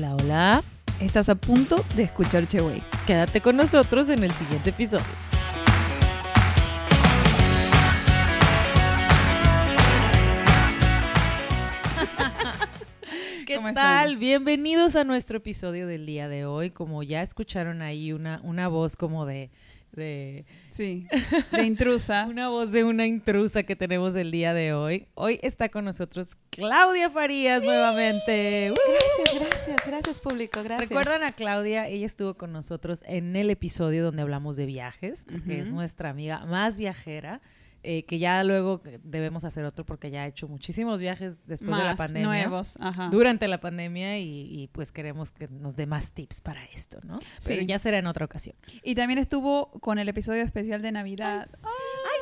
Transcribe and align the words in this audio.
Hola, 0.00 0.16
hola. 0.16 0.64
Estás 0.98 1.28
a 1.28 1.34
punto 1.34 1.84
de 1.94 2.04
escuchar 2.04 2.46
Cheway. 2.46 2.82
Quédate 3.06 3.42
con 3.42 3.54
nosotros 3.54 4.08
en 4.08 4.24
el 4.24 4.30
siguiente 4.30 4.70
episodio. 4.70 5.04
¿Qué 13.46 13.56
¿Cómo 13.56 13.74
tal? 13.74 14.06
están? 14.06 14.20
Bienvenidos 14.20 14.96
a 14.96 15.04
nuestro 15.04 15.36
episodio 15.36 15.86
del 15.86 16.06
día 16.06 16.30
de 16.30 16.46
hoy. 16.46 16.70
Como 16.70 17.02
ya 17.02 17.20
escucharon 17.20 17.82
ahí 17.82 18.14
una, 18.14 18.40
una 18.42 18.68
voz 18.68 18.96
como 18.96 19.26
de, 19.26 19.50
de 19.92 20.44
Sí, 20.70 21.06
de 21.52 21.64
intrusa. 21.64 22.26
una 22.28 22.48
voz 22.48 22.72
de 22.72 22.84
una 22.84 23.06
intrusa 23.06 23.62
que 23.62 23.76
tenemos 23.76 24.14
el 24.16 24.30
día 24.30 24.54
de 24.54 24.72
hoy. 24.72 25.06
Hoy 25.14 25.38
está 25.42 25.68
con 25.68 25.84
nosotros 25.84 26.28
Claudia 26.50 27.10
Farías 27.10 27.64
nuevamente. 27.64 28.72
Gracias, 28.72 29.50
gracias, 29.50 29.86
gracias 29.86 30.20
público, 30.20 30.62
gracias. 30.62 30.88
¿Recuerdan 30.88 31.22
a 31.22 31.30
Claudia? 31.32 31.88
Ella 31.88 32.06
estuvo 32.06 32.34
con 32.34 32.52
nosotros 32.52 33.02
en 33.06 33.36
el 33.36 33.50
episodio 33.50 34.04
donde 34.04 34.22
hablamos 34.22 34.56
de 34.56 34.66
viajes, 34.66 35.26
porque 35.30 35.60
es 35.60 35.72
nuestra 35.72 36.10
amiga 36.10 36.44
más 36.46 36.76
viajera, 36.78 37.40
eh, 37.82 38.04
que 38.04 38.18
ya 38.18 38.44
luego 38.44 38.82
debemos 39.02 39.44
hacer 39.44 39.64
otro 39.64 39.84
porque 39.86 40.10
ya 40.10 40.22
ha 40.22 40.26
hecho 40.26 40.48
muchísimos 40.48 40.98
viajes 40.98 41.46
después 41.46 41.76
de 41.76 41.84
la 41.84 41.96
pandemia. 41.96 42.26
nuevos. 42.28 42.76
Ajá. 42.80 43.08
Durante 43.10 43.48
la 43.48 43.60
pandemia 43.60 44.18
y, 44.18 44.62
y, 44.62 44.68
pues 44.68 44.92
queremos 44.92 45.30
que 45.30 45.48
nos 45.48 45.76
dé 45.76 45.86
más 45.86 46.12
tips 46.12 46.40
para 46.40 46.64
esto, 46.66 47.00
¿no? 47.04 47.18
Pero 47.46 47.60
Sí. 47.62 47.66
ya 47.66 47.78
será 47.78 47.98
en 47.98 48.06
otra 48.06 48.24
ocasión. 48.26 48.54
Y 48.82 48.94
también 48.94 49.18
estuvo 49.18 49.70
con 49.80 49.98
el 49.98 50.08
episodio 50.08 50.42
especial 50.42 50.82
de 50.82 50.92
Navidad. 50.92 51.48
¡Ay, 51.62 51.70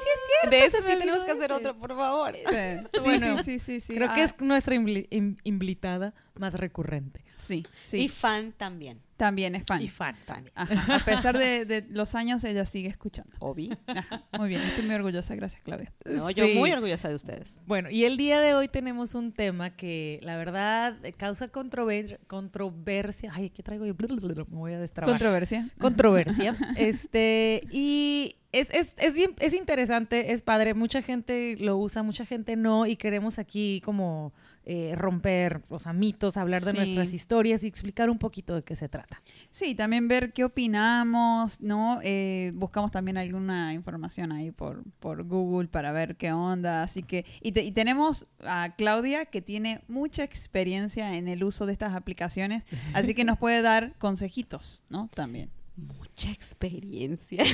sí 0.04 0.10
es 0.44 0.50
De 0.50 0.64
eso 0.64 0.76
sí 0.78 0.96
tenemos 0.98 1.24
que 1.24 1.32
hacer 1.32 1.50
otro, 1.52 1.76
por 1.78 1.94
favor. 1.96 2.34
Sí, 2.36 3.00
Bueno, 3.02 3.38
sí, 3.38 3.44
sí, 3.44 3.58
sí, 3.58 3.80
sí. 3.80 3.94
Creo 3.94 4.12
que 4.14 4.20
Ah, 4.20 4.24
es 4.24 4.40
nuestra 4.40 4.74
invitada 4.74 6.14
más 6.34 6.54
recurrente. 6.54 7.24
Sí, 7.36 7.66
sí. 7.84 7.98
Y 8.04 8.08
fan 8.08 8.52
también. 8.52 9.00
También 9.18 9.54
es 9.54 9.64
fan. 9.66 9.82
Y 9.82 9.88
fan. 9.88 10.14
Fan. 10.16 10.50
Ajá. 10.54 10.96
A 10.96 10.98
pesar 11.04 11.36
de, 11.36 11.64
de 11.66 11.84
los 11.90 12.14
años, 12.14 12.42
ella 12.44 12.64
sigue 12.64 12.88
escuchando. 12.88 13.30
Obi. 13.40 13.76
Ajá. 13.86 14.24
Muy 14.38 14.48
bien, 14.48 14.62
estoy 14.62 14.86
muy 14.86 14.94
orgullosa. 14.94 15.34
Gracias, 15.34 15.60
Claudia. 15.62 15.92
No, 16.06 16.30
yo 16.30 16.46
Sí. 16.46 16.54
muy 16.54 16.72
orgullosa 16.72 17.08
de 17.10 17.16
ustedes. 17.16 17.60
Bueno, 17.66 17.90
y 17.90 18.04
el 18.04 18.16
día 18.16 18.40
de 18.40 18.54
hoy 18.54 18.68
tenemos 18.68 19.14
un 19.14 19.32
tema 19.32 19.76
que 19.76 20.20
la 20.22 20.36
verdad 20.38 20.96
causa 21.18 21.52
controver- 21.52 22.18
controversia. 22.26 23.32
Ay, 23.34 23.50
¿qué 23.50 23.62
traigo? 23.62 23.84
yo? 23.84 23.94
Me 23.98 24.56
voy 24.56 24.72
a 24.72 24.78
destrabar. 24.80 25.12
Controversia. 25.12 25.68
controversia. 25.78 26.56
este, 26.76 27.62
y 27.70 28.36
es, 28.52 28.70
es, 28.70 28.94
es 28.98 29.14
bien, 29.14 29.34
es 29.40 29.52
interesante, 29.52 30.32
es 30.32 30.42
padre. 30.42 30.74
Mucha 30.74 31.02
gente 31.02 31.56
lo 31.58 31.76
usa, 31.76 32.02
mucha 32.02 32.24
gente 32.24 32.56
no, 32.56 32.86
y 32.86 32.96
queremos 32.96 33.38
aquí 33.38 33.82
como 33.84 34.32
eh, 34.70 34.94
romper, 34.94 35.62
o 35.70 35.78
sea, 35.78 35.94
mitos, 35.94 36.36
hablar 36.36 36.62
de 36.62 36.72
Sí. 36.72 36.76
nuestras 36.76 37.12
historias 37.14 37.64
y 37.64 37.66
explicar 37.68 38.10
un 38.10 38.18
poquito 38.18 38.54
de 38.54 38.62
qué 38.62 38.76
se 38.76 38.88
trata. 38.88 39.22
Sí, 39.48 39.74
también 39.74 40.08
ver 40.08 40.34
qué 40.34 40.44
opinamos, 40.44 41.60
¿no? 41.62 42.00
Eh, 42.02 42.52
buscamos 42.54 42.90
también 42.90 43.16
alguna 43.16 43.72
información 43.72 44.30
ahí 44.30 44.50
por, 44.50 44.84
por 45.00 45.24
Google 45.24 45.68
para 45.68 45.90
ver 45.92 46.16
qué 46.16 46.32
onda. 46.32 46.82
Así 46.82 47.02
que, 47.02 47.24
y, 47.40 47.52
te- 47.52 47.64
y 47.64 47.72
tenemos 47.72 48.26
a 48.44 48.74
Claudia 48.76 49.24
que 49.24 49.40
tiene 49.40 49.80
mucha 49.88 50.22
experiencia 50.22 51.14
en 51.14 51.28
el 51.28 51.44
uso 51.44 51.64
de 51.64 51.72
estas 51.72 51.94
aplicaciones, 51.94 52.64
así 52.92 53.14
que 53.14 53.24
nos 53.24 53.38
puede 53.38 53.62
dar 53.62 53.94
consejitos, 53.98 54.84
¿no? 54.90 55.08
También. 55.14 55.50
Mucha 55.76 56.30
experiencia. 56.30 57.44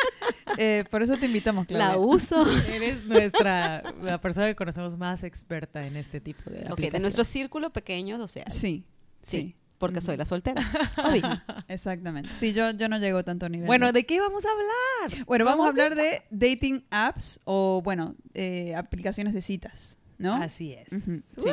Eh, 0.58 0.84
por 0.90 1.00
eso 1.02 1.16
te 1.16 1.26
invitamos, 1.26 1.64
Claudia. 1.66 1.90
La 1.90 1.96
uso. 1.96 2.44
Eres 2.68 3.04
nuestra, 3.06 3.82
la 4.02 4.20
persona 4.20 4.46
que 4.48 4.56
conocemos 4.56 4.98
más 4.98 5.22
experta 5.24 5.86
en 5.86 5.96
este 5.96 6.20
tipo 6.20 6.50
de 6.50 6.66
ok, 6.70 6.78
de 6.80 6.98
nuestro 7.00 7.24
círculo 7.24 7.70
pequeño, 7.70 8.22
o 8.22 8.28
sea. 8.28 8.44
Sí, 8.50 8.84
Sí. 9.22 9.36
sí, 9.38 9.56
Porque 9.78 10.00
soy 10.00 10.16
la 10.16 10.26
soltera. 10.26 10.60
Obi. 11.08 11.22
exactamente. 11.68 12.28
Sí, 12.40 12.52
yo, 12.52 12.72
yo 12.72 12.88
no 12.88 12.98
llego 12.98 13.18
a 13.18 13.22
tanto 13.22 13.48
nivel. 13.48 13.66
Bueno, 13.68 13.86
de- 13.86 13.92
¿de 13.92 14.06
qué 14.06 14.20
vamos 14.20 14.44
a 14.44 14.48
hablar? 14.50 15.24
bueno, 15.26 15.44
vamos 15.46 15.66
a 15.68 15.70
vamos 15.72 15.80
a- 15.80 15.84
hablar 15.84 15.94
de 15.96 16.22
dating 16.30 16.84
apps 16.90 17.40
o, 17.44 17.80
bueno, 17.82 18.16
eh, 18.34 18.74
aplicaciones 18.74 19.32
de 19.32 19.40
citas, 19.40 19.98
¿no? 20.18 20.34
Así 20.34 20.72
es. 20.74 20.88
Sí. 20.90 21.48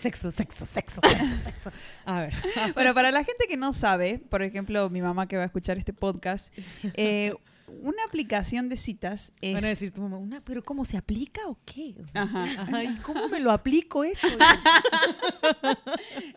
Sexo, 0.00 0.30
sexo, 0.30 0.66
sexo, 0.66 1.00
sexo, 1.02 1.36
sexo. 1.44 1.72
A 2.06 2.20
ver. 2.20 2.34
Bueno, 2.74 2.94
para 2.94 3.10
la 3.10 3.24
gente 3.24 3.46
que 3.48 3.56
no 3.56 3.72
sabe, 3.72 4.18
por 4.18 4.42
ejemplo, 4.42 4.88
mi 4.90 5.02
mamá 5.02 5.26
que 5.26 5.36
va 5.36 5.42
a 5.42 5.46
escuchar 5.46 5.78
este 5.78 5.92
podcast, 5.92 6.52
eh, 6.94 7.34
una 7.82 8.04
aplicación 8.04 8.68
de 8.68 8.76
citas 8.76 9.32
es... 9.40 9.54
Van 9.54 9.64
a 9.64 9.68
decir 9.68 9.92
tu 9.92 10.00
mamá, 10.00 10.18
una, 10.18 10.40
pero 10.40 10.62
¿cómo 10.62 10.84
se 10.84 10.96
aplica 10.96 11.46
o 11.46 11.58
qué? 11.64 11.94
Ajá. 12.14 12.46
Ay, 12.72 12.98
¿cómo 13.02 13.28
me 13.28 13.40
lo 13.40 13.52
aplico 13.52 14.04
eso? 14.04 14.26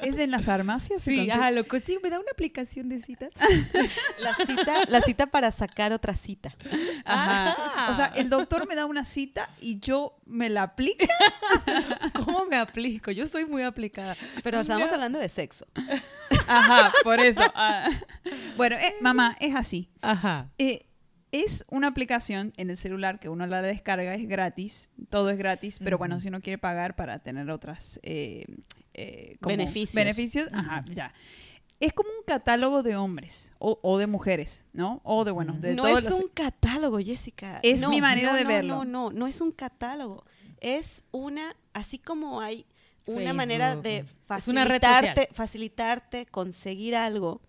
¿Es 0.02 0.18
en 0.18 0.32
las 0.32 0.44
farmacias? 0.44 1.04
Sí, 1.04 1.30
ajá, 1.30 1.52
lo 1.52 1.68
consigo. 1.68 2.02
¿Me 2.02 2.10
da 2.10 2.20
una 2.20 2.32
aplicación 2.32 2.90
de 2.90 3.02
citas? 3.02 3.32
La 4.20 4.36
cita, 4.36 4.86
la 4.88 5.02
cita 5.02 5.28
para 5.28 5.52
sacar 5.52 5.94
otra 5.94 6.16
cita. 6.16 6.56
Ajá. 7.06 7.88
O 7.90 7.94
sea, 7.94 8.06
el 8.16 8.30
doctor 8.30 8.68
me 8.68 8.76
da 8.76 8.86
una 8.86 9.04
cita 9.04 9.50
y 9.60 9.80
yo 9.80 10.18
me 10.26 10.50
la 10.50 10.64
aplico. 10.64 11.06
¿Cómo 12.14 12.46
me 12.46 12.58
aplico? 12.58 13.12
Yo 13.12 13.28
soy 13.28 13.46
muy 13.46 13.64
aplicada. 13.64 14.16
Pero 14.44 14.62
estamos 14.62 14.92
hablando 14.92 15.20
de 15.20 15.30
sexo. 15.30 15.66
Ajá, 16.48 16.94
por 17.04 17.20
eso. 17.20 17.42
Ah. 17.56 17.90
Bueno, 18.58 18.76
eh, 18.76 18.96
mamá, 19.02 19.36
es 19.40 19.56
así. 19.56 19.90
Ajá. 20.02 20.50
Eh, 20.58 20.86
es 21.32 21.66
una 21.70 21.88
aplicación 21.88 22.54
en 22.58 22.70
el 22.70 22.78
celular 22.78 23.20
que 23.20 23.30
uno 23.30 23.46
la 23.48 23.62
descarga, 23.62 24.14
es 24.16 24.28
gratis, 24.28 24.90
todo 25.10 25.30
es 25.30 25.38
gratis, 25.38 25.80
pero 25.84 25.98
bueno, 25.98 26.20
si 26.20 26.28
uno 26.28 26.42
quiere 26.42 26.58
pagar 26.58 26.96
para 26.96 27.20
tener 27.20 27.50
otras 27.50 28.00
eh, 28.04 28.46
eh, 28.94 29.38
como 29.42 29.56
Beneficios. 29.56 29.96
beneficios, 29.96 30.48
ajá, 30.52 30.84
ya. 30.92 31.14
Es 31.80 31.94
como 31.94 32.10
un 32.10 32.24
catálogo 32.28 32.84
de 32.84 32.96
hombres 32.96 33.54
o, 33.58 33.80
o 33.82 33.98
de 33.98 34.06
mujeres, 34.08 34.66
¿no? 34.74 35.02
O 35.04 35.24
de, 35.24 35.32
bueno, 35.32 35.54
de 35.60 35.74
no 35.74 35.84
todos 35.84 36.00
es 36.00 36.04
los- 36.12 36.20
un 36.20 36.28
catálogo, 36.28 37.00
Jessica. 37.00 37.60
Es 37.64 37.82
No, 37.82 37.90
mi 37.90 38.02
manera 38.02 38.32
no, 38.32 38.38
de 38.38 38.44
no, 38.44 38.50
verlo. 38.50 38.76
No, 38.76 38.86
no, 38.86 39.12
no 39.12 39.26
es 39.28 39.42
un 39.42 39.52
catálogo. 39.52 40.24
Es 40.60 41.04
una, 41.12 41.56
así 41.74 41.98
como 41.98 42.40
hay 42.42 42.68
una 43.08 43.18
Facebook. 43.22 43.36
manera 43.36 43.76
de 43.78 44.06
facilitarte, 44.28 45.30
facilitarte 45.34 46.26
conseguir 46.28 46.96
algo, 46.96 47.42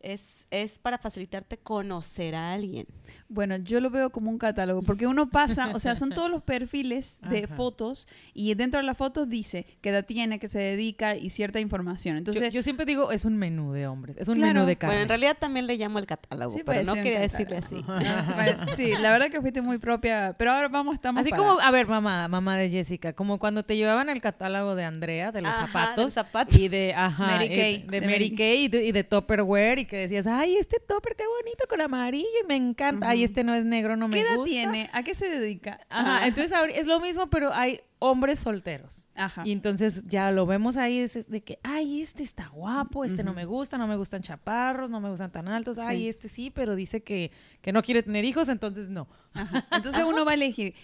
es, 0.00 0.46
es 0.50 0.78
para 0.78 0.98
facilitarte 0.98 1.58
conocer 1.58 2.34
a 2.34 2.52
alguien. 2.52 2.86
Bueno, 3.28 3.56
yo 3.56 3.80
lo 3.80 3.90
veo 3.90 4.10
como 4.10 4.30
un 4.30 4.38
catálogo, 4.38 4.82
porque 4.82 5.06
uno 5.06 5.28
pasa, 5.30 5.70
o 5.74 5.78
sea, 5.78 5.94
son 5.94 6.10
todos 6.10 6.30
los 6.30 6.42
perfiles 6.42 7.18
de 7.30 7.44
Ajá. 7.44 7.54
fotos 7.54 8.08
y 8.34 8.54
dentro 8.54 8.80
de 8.80 8.86
las 8.86 8.96
fotos 8.96 9.28
dice 9.28 9.66
qué 9.80 9.90
edad 9.90 10.04
tiene, 10.04 10.38
qué 10.38 10.48
se 10.48 10.58
dedica 10.58 11.16
y 11.16 11.30
cierta 11.30 11.60
información. 11.60 12.16
Entonces, 12.16 12.44
yo, 12.44 12.48
yo 12.48 12.62
siempre 12.62 12.86
digo, 12.86 13.12
es 13.12 13.24
un 13.24 13.36
menú 13.36 13.72
de 13.72 13.86
hombres. 13.86 14.16
Es 14.18 14.28
un 14.28 14.36
Claro. 14.36 14.54
menú 14.54 14.66
de 14.66 14.76
carnes. 14.76 14.94
Bueno, 14.96 15.02
en 15.02 15.08
realidad 15.08 15.36
también 15.38 15.66
le 15.66 15.76
llamo 15.76 15.98
el 15.98 16.06
catálogo, 16.06 16.54
Sí, 16.56 16.62
pero 16.64 16.82
no 16.84 16.94
quería 16.94 17.20
decirle 17.20 17.58
así. 17.58 17.84
Bueno, 18.34 18.66
sí, 18.76 18.92
la 19.00 19.10
verdad 19.12 19.30
que 19.30 19.40
fuiste 19.40 19.60
muy 19.60 19.78
propia, 19.78 20.34
pero 20.38 20.52
ahora 20.52 20.68
vamos, 20.68 20.94
estamos 20.94 21.20
Así 21.20 21.30
para- 21.30 21.42
como, 21.42 21.60
a 21.60 21.70
ver, 21.70 21.86
mamá, 21.86 22.26
mamá 22.28 22.56
de 22.56 22.70
Jessica, 22.70 23.12
como 23.12 23.38
cuando 23.38 23.64
te 23.64 23.76
llevaban 23.76 24.08
el 24.08 24.20
catálogo 24.22 24.74
de 24.74 24.84
Andrea, 24.84 25.30
de 25.32 25.42
los 25.42 25.50
Ajá, 25.50 25.66
zapatos. 25.66 26.12
zapato. 26.14 26.58
Y 26.58 26.68
de, 26.68 26.94
ajá, 26.94 27.26
Mary 27.26 27.48
Kay, 27.48 27.78
de, 27.82 27.86
de 27.86 28.00
Mary 28.00 28.12
Mary- 28.30 28.34
Kay 28.36 28.64
y 28.64 28.68
de, 28.68 28.84
y 28.86 28.92
de 28.92 29.04
Tupperware 29.04 29.78
y 29.80 29.84
que 29.90 29.96
decías, 29.98 30.26
ay, 30.26 30.56
este 30.56 30.78
topper 30.80 31.16
qué 31.16 31.24
bonito 31.26 31.64
con 31.68 31.80
amarillo 31.80 32.28
y 32.42 32.46
me 32.46 32.54
encanta. 32.56 33.08
Ay, 33.10 33.24
este 33.24 33.44
no 33.44 33.52
es 33.54 33.64
negro, 33.64 33.96
no 33.96 34.06
me 34.08 34.14
¿Qué 34.14 34.20
edad 34.22 34.36
gusta. 34.36 34.48
tiene? 34.50 34.88
¿A 34.92 35.02
qué 35.02 35.14
se 35.14 35.28
dedica? 35.28 35.80
Ajá, 35.90 36.18
Ah, 36.22 36.26
entonces 36.28 36.52
ahora 36.52 36.72
es 36.72 36.86
lo 36.86 37.00
mismo, 37.00 37.28
pero 37.28 37.52
hay 37.52 37.80
hombres 38.00 38.40
solteros. 38.40 39.08
Ajá. 39.14 39.42
Y 39.46 39.52
entonces 39.52 40.04
ya 40.08 40.32
lo 40.32 40.46
vemos 40.46 40.76
ahí, 40.76 40.98
es 40.98 41.28
de 41.30 41.42
que, 41.42 41.60
ay, 41.62 42.00
este 42.00 42.22
está 42.24 42.48
guapo, 42.48 43.04
este 43.04 43.22
no 43.22 43.32
me 43.34 43.44
gusta, 43.44 43.78
no 43.78 43.86
me 43.86 43.96
gustan 43.96 44.22
chaparros, 44.22 44.90
no 44.90 45.00
me 45.00 45.10
gustan 45.10 45.30
tan 45.30 45.46
altos, 45.48 45.76
Sí. 45.76 45.82
ay, 45.86 46.08
este 46.08 46.28
sí, 46.28 46.50
pero 46.50 46.74
dice 46.74 47.02
que, 47.02 47.30
que 47.60 47.72
no 47.72 47.82
quiere 47.82 48.02
tener 48.02 48.24
hijos, 48.24 48.48
entonces 48.48 48.90
no. 48.90 49.06
Ajá. 49.34 49.64
Entonces 49.72 50.04
uno 50.04 50.24
va 50.24 50.32
a 50.32 50.34
elegir 50.34 50.74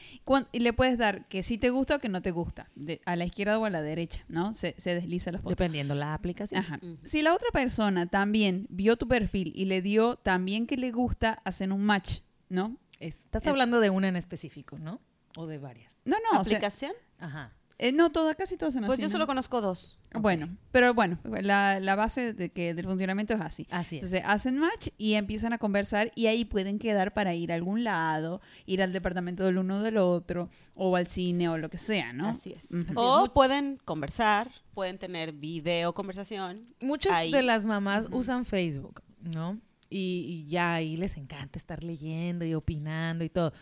y 0.53 0.59
le 0.61 0.73
puedes 0.73 0.99
dar 0.99 1.27
que 1.27 1.43
sí 1.43 1.59
te 1.59 1.71
gusta 1.71 1.97
o 1.97 1.99
que 1.99 2.09
no 2.09 2.23
te 2.23 2.31
gusta, 2.31 2.71
de- 2.77 3.01
a 3.05 3.17
la 3.17 3.25
izquierda 3.25 3.59
o 3.59 3.65
a 3.65 3.71
la 3.71 3.83
derecha, 3.83 4.25
¿no? 4.29 4.55
Se, 4.55 4.75
se 4.79 4.95
desliza 4.95 5.33
la 5.33 5.39
foto. 5.39 5.49
Dependiendo 5.51 5.97
la 5.97 6.15
aplicación. 6.15 6.61
Ajá. 6.61 6.79
Si 7.03 7.23
la 7.23 7.35
otra 7.35 7.49
persona 7.53 8.07
también 8.07 8.67
vio 8.71 8.97
tu 8.97 9.09
perfil 9.09 9.53
y 9.57 9.65
le 9.65 9.83
dio 9.83 10.15
también 10.17 10.67
que 10.69 10.77
le 10.77 10.93
gusta, 10.93 11.41
hacen 11.45 11.73
un 11.73 11.83
match, 11.83 12.21
¿no? 12.49 12.77
Estás 13.01 13.45
Eh, 13.47 13.51
hablando 13.51 13.81
de 13.81 13.91
una 13.91 14.07
en 14.09 14.15
específico, 14.17 14.79
¿no? 14.79 15.01
O 15.37 15.47
de 15.47 15.59
varias. 15.59 15.99
No, 16.05 16.17
no, 16.33 16.41
o 16.41 16.45
sea, 16.45 16.57
¿Aplicación? 16.57 16.93
Ajá. 17.19 17.53
eh, 17.79 17.93
no, 17.93 18.11
todas, 18.11 18.35
casi 18.37 18.57
todas 18.57 18.73
son 18.75 18.85
Pues 18.85 18.95
así, 18.95 19.03
yo 19.03 19.09
¿no? 19.09 19.13
solo 19.13 19.27
conozco 19.27 19.61
dos. 19.61 19.99
Bueno, 20.15 20.57
pero 20.73 20.95
bueno, 20.95 21.19
la, 21.43 21.79
la 21.79 21.95
base 21.95 22.33
de 22.33 22.49
que 22.51 22.73
del 22.73 22.87
funcionamiento 22.87 23.35
es 23.35 23.41
así. 23.43 23.67
Así 23.71 23.97
es. 23.99 24.05
Entonces 24.05 24.23
hacen 24.25 24.57
match 24.59 24.89
y 24.97 25.13
empiezan 25.15 25.53
a 25.53 25.59
conversar 25.59 26.11
y 26.15 26.27
ahí 26.29 26.47
pueden 26.47 26.79
quedar 26.79 27.13
para 27.13 27.35
ir 27.35 27.53
a 27.53 27.55
algún 27.55 27.85
lado, 27.85 28.41
ir 28.65 28.83
al 28.83 28.95
departamento 28.95 29.45
del 29.45 29.59
uno 29.59 29.83
del 29.83 29.99
otro 29.99 30.49
o 30.75 30.97
al 30.97 31.07
cine 31.07 31.51
o 31.51 31.59
lo 31.59 31.69
que 31.69 31.77
sea, 31.77 32.15
¿no? 32.15 32.29
Así 32.29 32.53
es. 32.55 32.65
O 32.95 33.17
Así 33.17 33.27
es. 33.27 33.31
pueden 33.33 33.79
conversar, 33.85 34.51
pueden 34.73 34.97
tener 34.97 35.33
video 35.33 35.93
conversación. 35.93 36.67
Muchas 36.81 37.13
Ahí. 37.13 37.31
de 37.31 37.43
las 37.43 37.67
mamás 37.67 38.07
usan 38.11 38.47
Facebook, 38.47 39.03
¿no? 39.21 39.61
Y, 39.91 40.45
y 40.47 40.51
ya 40.51 40.75
ahí 40.75 40.97
les 40.97 41.17
encanta 41.19 41.59
estar 41.59 41.85
leyendo 41.85 42.45
y 42.47 42.55
opinando 42.55 43.23
y 43.23 43.29
todo. 43.29 43.53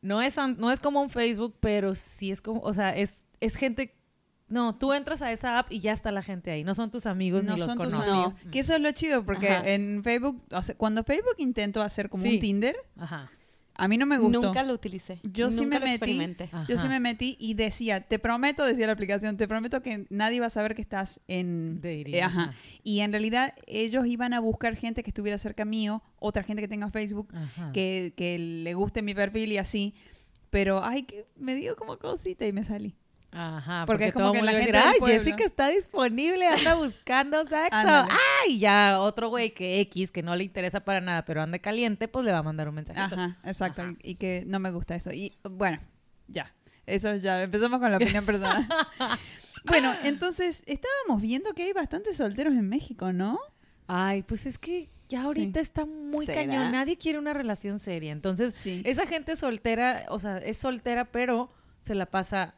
No 0.00 0.22
es, 0.22 0.36
no 0.56 0.70
es 0.70 0.80
como 0.80 1.00
un 1.02 1.10
Facebook, 1.10 1.56
pero 1.60 1.94
sí 1.94 2.30
es 2.30 2.40
como, 2.40 2.60
o 2.60 2.72
sea, 2.72 2.96
es, 2.96 3.24
es 3.40 3.56
gente 3.56 3.94
No, 4.48 4.74
tú 4.76 4.92
entras 4.94 5.20
a 5.20 5.30
esa 5.30 5.58
app 5.58 5.70
y 5.70 5.80
ya 5.80 5.92
está 5.92 6.10
la 6.10 6.22
gente 6.22 6.50
ahí. 6.50 6.64
No 6.64 6.74
son 6.74 6.90
tus 6.90 7.04
amigos 7.04 7.44
no 7.44 7.52
ni 7.54 7.58
los 7.60 7.68
son 7.68 7.78
tus 7.78 7.92
amigos. 7.94 8.32
Que 8.50 8.60
eso 8.60 8.74
es 8.74 8.80
lo 8.80 8.90
chido, 8.92 9.22
porque 9.24 9.48
Ajá. 9.50 9.68
en 9.68 10.02
Facebook, 10.02 10.42
o 10.50 10.62
sea, 10.62 10.74
cuando 10.76 11.04
Facebook 11.04 11.34
intentó 11.36 11.82
hacer 11.82 12.08
como 12.08 12.22
Sí. 12.24 12.34
un 12.34 12.40
Tinder, 12.40 12.76
Ajá. 12.96 13.30
A 13.78 13.86
mí 13.86 13.96
no 13.96 14.06
me 14.06 14.18
gustó. 14.18 14.42
Nunca 14.42 14.64
lo 14.64 14.74
utilicé. 14.74 15.20
Yo 15.22 15.50
sí 15.50 15.60
Nunca 15.60 15.78
me 15.78 15.86
lo 15.86 15.92
metí. 15.92 16.36
Yo 16.68 16.76
sí 16.76 16.88
me 16.88 16.98
metí 16.98 17.36
y 17.38 17.54
decía, 17.54 18.00
te 18.00 18.18
prometo, 18.18 18.64
decía 18.64 18.86
la 18.86 18.92
aplicación, 18.92 19.36
te 19.36 19.46
prometo 19.46 19.82
que 19.82 20.04
nadie 20.10 20.40
va 20.40 20.46
a 20.46 20.50
saber 20.50 20.74
que 20.74 20.82
estás 20.82 21.20
en... 21.28 21.80
Dating, 21.80 22.14
eh, 22.14 22.22
ajá. 22.22 22.54
Y 22.82 23.00
en 23.00 23.12
realidad 23.12 23.54
ellos 23.68 24.04
iban 24.06 24.34
a 24.34 24.40
buscar 24.40 24.74
gente 24.74 25.04
que 25.04 25.10
estuviera 25.10 25.38
cerca 25.38 25.64
mío, 25.64 26.02
otra 26.18 26.42
gente 26.42 26.60
que 26.60 26.68
tenga 26.68 26.90
Facebook, 26.90 27.32
que, 27.72 28.12
que 28.16 28.36
le 28.38 28.74
guste 28.74 29.00
mi 29.00 29.14
perfil 29.14 29.52
y 29.52 29.58
así. 29.58 29.94
Pero, 30.50 30.84
ay, 30.84 31.04
que 31.04 31.26
me 31.36 31.54
dio 31.54 31.76
como 31.76 31.98
cosita 31.98 32.46
y 32.46 32.52
me 32.52 32.64
salí. 32.64 32.96
Ajá, 33.30 33.84
Porque 33.86 33.86
porque, 33.86 34.06
es 34.06 34.12
como 34.14 34.24
todo 34.26 34.32
que 34.32 34.42
la 34.42 34.52
gente 34.52 34.72
va 34.72 34.78
a 34.78 34.82
del 34.84 34.86
decir, 34.92 34.98
pueblo". 35.00 35.14
"Ay, 35.14 35.24
Jessica 35.24 35.44
está 35.44 35.68
disponible, 35.68 36.46
anda 36.48 36.74
buscando 36.74 37.44
sexo. 37.44 37.68
Ay, 38.44 38.58
ya 38.58 38.98
otro 39.00 39.28
güey 39.28 39.52
que 39.52 39.80
X, 39.80 40.10
que 40.10 40.22
no 40.22 40.34
le 40.34 40.44
interesa 40.44 40.80
para 40.80 41.00
nada, 41.02 41.24
pero 41.26 41.42
anda 41.42 41.58
caliente, 41.58 42.08
pues 42.08 42.24
le 42.24 42.32
va 42.32 42.38
a 42.38 42.42
mandar 42.42 42.68
un 42.68 42.76
mensajito. 42.76 43.14
Ajá, 43.14 43.36
exacto. 43.44 43.82
Ajá. 43.82 43.94
Y, 44.02 44.14
que 44.14 44.44
no 44.46 44.58
me 44.60 44.70
gusta 44.70 44.94
eso. 44.94 45.10
Y 45.12 45.36
bueno, 45.42 45.78
ya. 46.26 46.54
Eso 46.86 47.14
ya. 47.16 47.42
Empezamos 47.42 47.80
con 47.80 47.90
la 47.90 47.98
opinión 47.98 48.24
personal. 48.24 48.66
bueno, 49.66 49.94
entonces 50.04 50.62
estábamos 50.66 51.20
viendo 51.20 51.52
que 51.52 51.64
hay 51.64 51.72
bastantes 51.74 52.16
solteros 52.16 52.54
en 52.54 52.66
México, 52.68 53.12
¿no? 53.12 53.38
Ay, 53.86 54.22
pues 54.22 54.46
es 54.46 54.58
que 54.58 54.88
ya 55.08 55.22
ahorita 55.24 55.60
está 55.60 55.84
muy 55.84 56.24
¿Será? 56.26 56.40
cañón. 56.46 56.72
Nadie 56.72 56.96
quiere 56.96 57.18
una 57.18 57.34
relación 57.34 57.78
seria. 57.78 58.12
Entonces, 58.12 58.54
Sí. 58.56 58.82
esa 58.86 59.06
gente 59.06 59.36
soltera, 59.36 60.04
o 60.08 60.18
sea, 60.18 60.38
es 60.38 60.56
soltera, 60.58 61.06
pero 61.06 61.50
se 61.80 61.94
la 61.94 62.06
pasa 62.06 62.54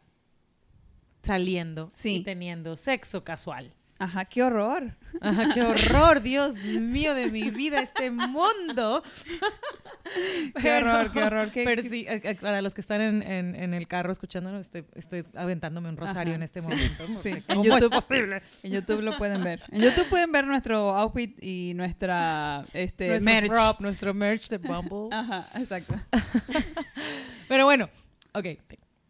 saliendo 1.22 1.90
Sí. 1.94 2.16
y 2.16 2.22
teniendo 2.24 2.76
sexo 2.76 3.24
casual. 3.24 3.72
Ajá, 3.98 4.24
qué 4.24 4.42
horror. 4.42 4.96
Ajá, 5.20 5.50
qué 5.52 5.60
horror, 5.62 6.22
Dios 6.22 6.56
mío 6.56 7.12
de 7.14 7.30
mi 7.30 7.50
vida, 7.50 7.80
este 7.82 8.10
mundo. 8.10 9.02
Qué 10.60 10.72
horror, 10.78 11.12
qué 11.12 11.22
horror. 11.22 11.50
qué- 11.52 11.64
Pero 11.64 11.82
sí, 11.82 12.06
para 12.40 12.62
los 12.62 12.74
que 12.74 12.80
están 12.80 13.00
en, 13.00 13.22
en- 13.22 13.54
en 13.54 13.74
el 13.74 13.86
carro 13.86 14.10
escuchándonos, 14.10 14.62
estoy, 14.62 14.84
estoy 14.94 15.24
aventándome 15.36 15.88
un 15.88 15.96
rosario 15.96 16.32
Ajá, 16.32 16.36
en 16.36 16.42
este 16.42 16.60
sí. 16.60 16.66
momento. 16.68 17.04
Sí, 17.22 17.30
porque 17.30 17.34
en 17.36 17.42
¿Cómo 17.58 17.64
YouTube. 17.64 17.92
es 17.94 18.04
posible? 18.04 18.42
En 18.62 18.72
YouTube 18.72 19.00
lo 19.02 19.18
pueden 19.18 19.44
ver. 19.44 19.62
En 19.70 19.82
YouTube 19.82 20.08
pueden 20.08 20.32
ver 20.32 20.46
nuestro 20.46 20.96
outfit 20.96 21.38
y 21.42 21.74
nuestra 21.74 22.64
este, 22.72 23.08
nuestro 23.08 23.24
merch. 23.32 23.48
prop, 23.50 23.80
nuestro 23.80 24.14
merch 24.14 24.48
de 24.48 24.58
Bumble. 24.58 25.14
Ajá, 25.16 25.46
exacto. 25.60 25.94
Pero 27.48 27.64
bueno, 27.66 27.88
ok. 28.32 28.46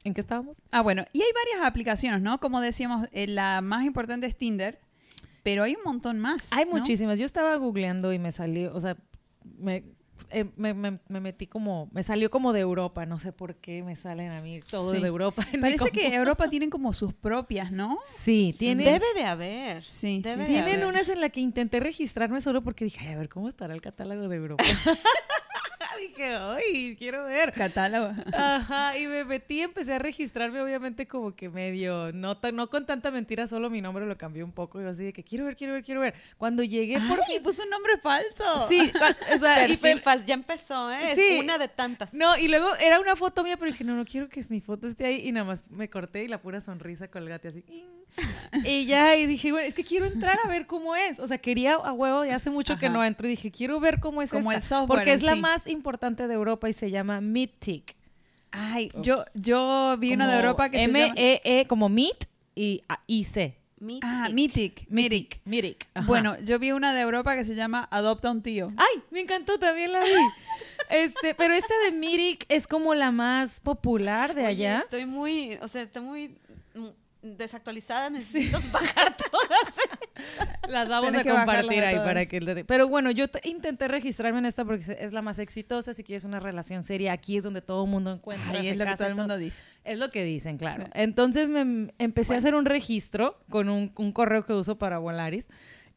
¿En 0.05 0.15
qué 0.15 0.21
estábamos? 0.21 0.63
Ah, 0.73 0.81
bueno, 0.81 1.05
y 1.13 1.21
hay 1.21 1.29
varias 1.35 1.67
aplicaciones, 1.69 2.21
¿no? 2.23 2.41
Como 2.41 2.61
decíamos, 2.61 3.09
eh, 3.13 3.27
la 3.27 3.61
más 3.61 3.85
importante 3.85 4.27
es 4.27 4.37
Tinder, 4.37 4.81
pero 5.43 5.63
hay 5.63 5.75
un 5.75 5.83
montón 5.85 6.19
más. 6.19 6.53
Hay 6.53 6.65
¿no? 6.65 6.73
muchísimas. 6.73 7.19
Yo 7.19 7.27
estaba 7.27 7.55
googleando 7.57 8.13
y 8.13 8.19
me 8.19 8.33
salió, 8.33 8.75
o 8.75 8.81
sea, 8.81 8.97
me, 9.59 9.85
eh, 10.31 10.47
me, 10.57 10.73
me- 10.75 11.01
me 11.09 11.21
metí 11.21 11.47
como, 11.47 11.89
me 11.93 12.03
salió 12.03 12.31
como 12.31 12.53
de 12.55 12.61
Europa. 12.61 13.05
No 13.07 13.19
sé 13.19 13.33
por 13.33 13.57
qué 13.57 13.83
me 13.83 13.95
salen 13.97 14.31
a 14.33 14.41
mí 14.41 14.61
todo 14.71 14.91
Sí. 14.93 15.01
de 15.01 15.07
Europa. 15.07 15.47
Parece 15.61 15.91
que. 15.91 16.15
Europa 16.15 16.49
tienen 16.49 16.71
como 16.71 16.93
sus 16.95 17.13
propias, 17.15 17.71
¿no? 17.73 17.99
Sí, 18.23 18.55
tienen, 18.59 18.87
Debe 18.87 19.05
de 19.15 19.25
haber. 19.25 19.85
Sí, 19.85 20.21
Debe 20.23 20.47
sí, 20.47 20.55
de 20.55 20.63
tienen 20.63 20.83
haber. 20.83 20.95
unas 20.95 21.09
en 21.11 21.21
la 21.21 21.29
que 21.29 21.41
intenté 21.41 21.79
registrarme 21.81 22.41
solo 22.41 22.63
porque 22.63 22.85
dije, 22.85 23.01
"Ay, 23.07 23.15
a 23.15 23.19
ver, 23.19 23.29
¿cómo 23.29 23.49
estará 23.49 23.75
el 23.75 23.81
catálogo 23.83 24.29
de 24.29 24.37
Europa? 24.37 24.65
dije, 26.09 26.37
ay, 26.37 26.97
quiero 26.99 27.25
ver. 27.25 27.53
Catálogo. 27.53 28.13
Ajá, 28.33 28.99
y 28.99 29.07
me 29.07 29.25
metí, 29.25 29.61
empecé 29.61 29.95
a 29.95 29.99
registrarme, 29.99 30.61
obviamente, 30.61 31.07
como 31.07 31.35
que 31.35 31.49
medio, 31.49 32.13
no, 32.13 32.39
no 32.53 32.71
con 32.71 32.87
tanta 32.87 33.11
mentira, 33.11 33.47
solo 33.47 33.71
mi 33.71 33.81
nombre 33.81 34.07
lo 34.07 34.17
cambié 34.17 34.43
un 34.43 34.53
poco. 34.53 34.81
Y 34.81 34.85
así 34.85 35.05
de 35.05 35.13
que 35.13 35.25
quiero 35.25 35.45
ver, 35.45 35.57
quiero 35.57 35.75
ver, 35.75 35.85
quiero 35.85 36.01
ver. 36.01 36.15
Cuando 36.39 36.63
llegué 36.63 36.99
por 37.09 37.23
fin. 37.25 37.43
puso 37.43 37.63
un 37.63 37.71
nombre 37.71 37.99
falso. 37.99 38.69
Sí, 38.69 38.93
o 39.35 39.39
sea, 39.39 39.69
y 39.69 39.77
falso. 39.77 40.27
Ya 40.27 40.35
empezó, 40.35 40.91
¿eh? 40.91 41.15
Sí. 41.15 41.21
Es 41.21 41.43
una 41.43 41.59
de 41.59 41.69
tantas. 41.69 42.13
No, 42.13 42.37
y 42.37 42.49
luego 42.49 42.75
era 42.77 43.01
una 43.01 43.17
foto 43.17 43.43
mía, 43.43 43.57
pero 43.57 43.71
dije, 43.71 43.85
no, 43.85 43.95
no 43.95 44.05
quiero 44.05 44.29
que 44.29 44.45
mi 44.51 44.61
foto 44.61 44.87
esté 44.87 45.07
ahí. 45.07 45.29
Y 45.29 45.33
nada 45.33 45.47
más 45.47 45.63
me 45.71 45.89
corté 45.89 46.25
y 46.25 46.29
la 46.29 46.41
pura 46.41 46.61
sonrisa 46.61 47.09
colgate 47.09 47.49
así. 47.49 47.65
Y 48.65 48.87
ya, 48.87 49.17
y 49.17 49.27
dije, 49.27 49.53
bueno, 49.53 49.67
es 49.67 49.75
que 49.75 49.85
quiero 49.85 50.07
entrar 50.07 50.39
a 50.45 50.49
ver 50.49 50.67
cómo 50.67 50.97
es. 50.97 51.21
O 51.21 51.27
sea, 51.27 51.39
quería 51.39 51.75
a 51.75 51.93
huevo, 51.93 52.25
ya 52.25 52.37
hace 52.37 52.51
mucho 52.51 52.77
que 52.79 52.89
no 52.89 53.05
entro. 53.05 53.27
Y 53.27 53.31
dije, 53.31 53.51
quiero 53.51 53.79
ver 53.81 54.01
cómo 54.01 54.23
es 54.23 54.31
Como 54.31 54.51
esta, 54.51 54.57
el 54.57 54.63
software 54.63 54.99
Porque 54.99 55.13
es 55.13 55.23
la 55.23 55.37
más 55.37 55.67
importante 55.67 55.90
de 55.99 56.35
Europa 56.35 56.69
y 56.69 56.73
se 56.73 56.91
llama 56.91 57.21
Meetic. 57.21 57.97
Ay, 58.53 58.91
yo, 59.01 59.25
yo 59.35 59.97
vi 59.99 60.13
una 60.13 60.27
de 60.29 60.37
Europa 60.37 60.71
que 60.71 60.79
se 60.79 60.87
llama... 60.87 61.15
M-E-E, 61.17 61.67
como 61.67 61.89
Meet 61.89 62.29
y 62.55 62.83
ah, 62.89 63.03
I-C. 63.07 63.57
Mythic. 63.79 64.05
Ah, 64.05 64.29
Mythic. 64.31 64.87
Mythic. 64.91 65.41
Meetic. 65.45 65.89
ajá. 65.95 66.07
Bueno, 66.07 66.39
yo 66.41 66.59
vi 66.59 66.73
una 66.73 66.93
de 66.93 67.01
Europa 67.01 67.35
que 67.35 67.45
se 67.45 67.55
llama 67.55 67.89
Adopta 67.91 68.31
un 68.31 68.43
tío. 68.43 68.73
Ay, 68.77 69.03
me 69.11 69.21
encantó, 69.21 69.59
también 69.59 69.93
la 69.93 70.01
vi. 70.01 70.11
Este, 70.89 71.37
pero 71.37 71.55
esta 71.55 71.75
de 71.85 71.93
Meetic 71.93 72.47
es 72.49 72.67
como 72.67 72.95
la 72.95 73.13
más 73.13 73.61
popular 73.61 74.35
de 74.35 74.43
Oye, 74.43 74.49
allá. 74.49 74.81
Estoy 74.81 75.07
muy, 75.07 75.57
o 75.63 75.69
sea, 75.69 75.83
estoy 75.83 76.03
muy 76.03 76.37
desactualizada. 77.23 78.11
Necesito 78.11 78.59
bajar 78.73 79.17
todas. 79.17 79.75
Las 80.69 80.89
vamos 80.89 81.11
Tienes 81.11 81.27
a 81.27 81.37
compartir 81.37 81.83
ahí 81.85 81.97
para 81.97 82.27
que... 82.27 82.65
Pero 82.67 82.89
bueno, 82.89 83.11
yo 83.11 83.29
te- 83.29 83.47
intenté 83.49 83.89
registrarme 83.89 84.39
en 84.39 84.47
esta 84.47 84.65
porque 84.65 84.97
es 84.99 85.13
la 85.13 85.23
más 85.23 85.39
exitosa, 85.39 85.95
si 85.95 86.05
quieres 86.05 86.25
una 86.25 86.41
relación 86.41 86.83
seria, 86.83 87.13
aquí 87.13 87.37
es 87.37 87.43
donde 87.43 87.63
todo 87.63 87.85
el 87.85 87.91
mundo 87.91 88.13
encuentra. 88.13 88.61
Se 88.61 88.71
es 88.71 88.77
lo 88.77 88.85
que 88.87 88.97
todo 88.97 89.09
el 89.09 89.15
mundo 89.15 89.37
dice. 89.37 89.63
Es 89.85 89.99
lo 89.99 90.11
que 90.11 90.25
dicen, 90.25 90.59
claro. 90.59 90.85
Sí. 90.85 90.91
Entonces 90.95 91.49
me 91.49 91.93
empecé 91.99 92.35
a 92.35 92.39
hacer 92.39 92.55
un 92.55 92.65
registro 92.67 93.39
con 93.51 93.69
un, 93.69 93.93
un 93.97 94.13
correo 94.13 94.45
que 94.47 94.53
uso 94.53 94.79
para 94.79 94.99
Volaris 94.99 95.49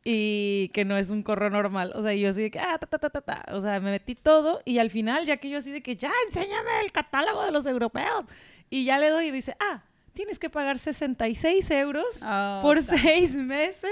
y 0.05 0.69
que 0.73 0.83
no 0.83 0.97
es 0.97 1.09
un 1.09 1.23
correo 1.23 1.49
normal. 1.49 1.93
O 1.95 2.03
sea, 2.03 2.13
yo 2.13 2.29
así 2.31 2.41
de 2.41 2.51
que, 2.51 2.59
ah, 2.59 2.77
ta, 2.79 2.87
ta, 2.87 2.97
ta, 2.97 3.09
ta, 3.09 3.21
ta. 3.21 3.45
O 3.53 3.61
sea, 3.61 3.79
me 3.79 3.91
metí 3.91 4.15
todo 4.15 4.61
y 4.65 4.79
al 4.79 4.89
final, 4.89 5.25
ya 5.25 5.37
que 5.37 5.49
yo 5.49 5.59
así 5.59 5.71
de 5.71 5.81
que, 5.81 5.95
ya, 5.95 6.11
enséñame 6.27 6.81
el 6.83 6.91
catálogo 6.91 7.45
de 7.45 7.51
los 7.51 7.65
europeos. 7.65 8.25
Y 8.69 8.85
ya 8.85 8.97
le 8.99 9.09
doy 9.09 9.27
y 9.27 9.31
dice, 9.31 9.55
ah, 9.59 9.83
tienes 10.13 10.39
que 10.39 10.49
pagar 10.49 10.77
66 10.79 11.69
euros 11.71 12.05
Oh, 12.23 12.59
por 12.61 12.81
seis 12.83 13.35
meses. 13.35 13.91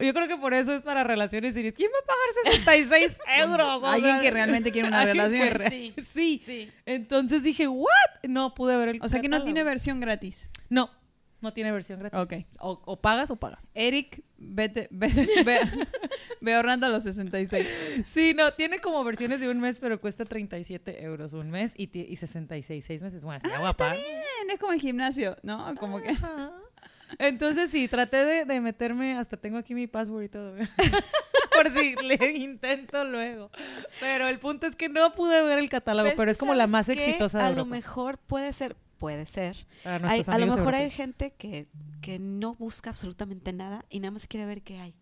Yo 0.00 0.14
creo 0.14 0.28
que 0.28 0.36
por 0.36 0.54
eso 0.54 0.72
es 0.74 0.82
para 0.82 1.04
relaciones 1.04 1.54
serias. 1.54 1.74
¿Quién 1.74 1.90
va 1.92 1.98
a 1.98 2.06
pagar 2.06 2.54
66 2.56 3.18
euros? 3.38 3.82
Alguien 3.84 4.12
sea, 4.14 4.20
que 4.20 4.30
realmente 4.30 4.72
quiere 4.72 4.88
una 4.88 5.04
relación. 5.04 5.50
re- 5.50 5.70
Sí. 5.70 5.94
sí. 6.14 6.42
Sí. 6.44 6.72
Entonces 6.86 7.42
dije, 7.42 7.66
¿what? 7.68 7.88
No 8.28 8.54
pude 8.54 8.76
ver 8.76 8.88
el 8.90 8.98
O 9.02 9.08
sea 9.08 9.20
que 9.20 9.28
no 9.28 9.42
tiene 9.44 9.62
versión 9.64 10.00
gratis. 10.00 10.50
No, 10.68 10.90
no 11.40 11.52
tiene 11.52 11.72
versión 11.72 12.00
gratis. 12.00 12.18
Ok. 12.18 12.32
O, 12.60 12.80
o 12.84 13.00
pagas 13.00 13.30
o 13.30 13.36
pagas. 13.36 13.68
Eric, 13.74 14.22
vete, 14.38 14.88
ve, 14.92 15.08
ve, 15.44 15.58
ve 16.40 16.54
ahorrando 16.54 16.88
los 16.88 17.02
66. 17.02 17.66
Sí, 18.06 18.34
no, 18.34 18.52
tiene 18.52 18.80
como 18.80 19.02
versiones 19.04 19.40
de 19.40 19.48
un 19.50 19.60
mes, 19.60 19.78
pero 19.78 20.00
cuesta 20.00 20.24
37 20.24 21.02
euros 21.04 21.32
un 21.32 21.50
mes 21.50 21.72
y, 21.76 21.90
y 21.98 22.16
66, 22.16 22.84
seis 22.84 23.02
meses. 23.02 23.24
Bueno, 23.24 23.40
así 23.42 23.52
agua 23.54 23.74
pagar. 23.74 23.96
Bien, 23.96 24.50
es 24.50 24.58
como 24.58 24.72
el 24.72 24.80
gimnasio, 24.80 25.36
¿no? 25.42 25.74
Como 25.76 26.00
que... 26.00 26.10
Ajá. 26.10 26.52
Entonces 27.18 27.70
sí, 27.70 27.86
traté 27.88 28.24
de, 28.24 28.44
de 28.44 28.60
meterme, 28.60 29.16
hasta 29.16 29.36
tengo 29.36 29.58
aquí 29.58 29.74
mi 29.74 29.86
password 29.86 30.24
y 30.24 30.28
todo. 30.28 30.56
Por 31.56 31.70
si 31.72 31.94
le 31.94 32.32
intento 32.32 33.04
luego. 33.04 33.50
Pero 34.00 34.26
el 34.28 34.38
punto 34.38 34.66
es 34.66 34.76
que 34.76 34.88
no 34.88 35.14
pude 35.14 35.40
ver 35.42 35.58
el 35.58 35.70
catálogo, 35.70 36.10
pero, 36.16 36.30
es 36.30 36.36
como 36.36 36.54
la 36.54 36.64
¿sabes 36.64 36.72
más 36.72 36.86
qué? 36.86 36.92
exitosa 36.92 37.38
de 37.38 37.44
A 37.44 37.48
Europa. 37.48 37.64
lo 37.64 37.70
mejor 37.70 38.18
puede 38.18 38.52
ser, 38.52 38.76
puede 38.98 39.26
ser. 39.26 39.66
Hay- 39.84 40.22
a 40.26 40.38
lo 40.38 40.46
mejor 40.46 40.74
hay 40.74 40.90
gente 40.90 41.32
que, 41.32 41.66
que 42.00 42.18
no 42.18 42.54
busca 42.54 42.90
absolutamente 42.90 43.52
nada 43.52 43.84
y 43.90 44.00
nada 44.00 44.10
más 44.12 44.26
quiere 44.26 44.46
ver 44.46 44.62
qué 44.62 44.78
hay. 44.78 44.94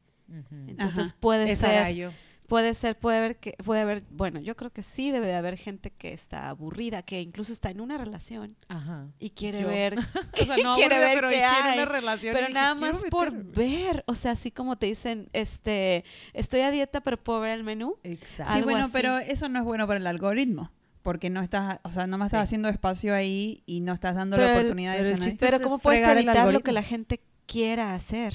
Entonces 0.68 1.08
Ajá. 1.08 1.16
puede 1.20 1.50
Esa 1.50 1.66
ser, 1.68 1.94
yo. 1.94 2.10
puede 2.46 2.72
ser, 2.72 2.98
puede 2.98 3.18
haber 3.18 3.36
que, 3.36 3.52
puede 3.62 3.82
haber, 3.82 4.02
bueno, 4.10 4.40
yo 4.40 4.56
creo 4.56 4.70
que 4.72 4.82
sí 4.82 5.10
debe 5.10 5.26
de 5.26 5.34
haber 5.34 5.58
gente 5.58 5.90
que 5.90 6.14
está 6.14 6.48
aburrida, 6.48 7.02
que 7.02 7.20
incluso 7.20 7.52
está 7.52 7.68
en 7.70 7.80
una 7.82 7.98
relación 7.98 8.56
Ajá. 8.68 9.06
y 9.18 9.30
quiere 9.30 9.60
Yo. 9.60 9.68
ver, 9.68 9.96
O 10.40 10.44
sea, 10.44 10.56
no 10.62 10.74
quiere 10.74 10.94
aburrida, 10.96 11.08
ver 11.08 11.14
pero 11.14 11.28
qué 11.28 11.44
hay. 11.44 11.74
una 11.74 11.84
relación 11.84 12.34
pero 12.34 12.48
nada 12.48 12.74
"Quiero 12.74 12.92
más 12.94 13.04
por 13.10 13.32
meterme". 13.32 13.52
ver, 13.54 14.04
o 14.06 14.14
sea, 14.14 14.30
así 14.32 14.50
como 14.50 14.76
te 14.76 14.86
dicen, 14.86 15.28
este, 15.34 16.04
estoy 16.32 16.60
a 16.60 16.70
dieta 16.70 17.02
pero 17.02 17.18
puedo 17.22 17.40
ver 17.40 17.50
el 17.52 17.64
menú. 17.64 17.96
Exacto. 18.02 18.54
Sí, 18.54 18.62
bueno, 18.62 18.84
así. 18.84 18.92
pero 18.94 19.18
eso 19.18 19.48
no 19.50 19.58
es 19.58 19.64
bueno 19.66 19.86
para 19.86 19.98
el 19.98 20.06
algoritmo. 20.06 20.70
Porque 21.04 21.30
no 21.30 21.40
estás, 21.42 21.78
o 21.84 21.92
sea, 21.92 22.08
no 22.08 22.18
me 22.18 22.24
estás 22.24 22.40
Sí. 22.40 22.44
haciendo 22.44 22.68
espacio 22.68 23.14
ahí 23.14 23.62
y 23.66 23.80
no 23.82 23.92
estás 23.92 24.16
dando 24.16 24.36
Pero 24.36 24.48
la 24.48 24.54
oportunidad 24.56 24.92
de 24.94 24.98
pero 24.98 25.08
el 25.10 25.14
cenar. 25.16 25.28
chiste 25.28 25.46
Pero 25.46 25.60
cómo 25.62 25.78
puedes 25.78 26.04
evitar 26.08 26.52
lo 26.52 26.60
que 26.62 26.72
la 26.72 26.82
gente 26.82 27.20
quiera 27.46 27.94
hacer 27.94 28.34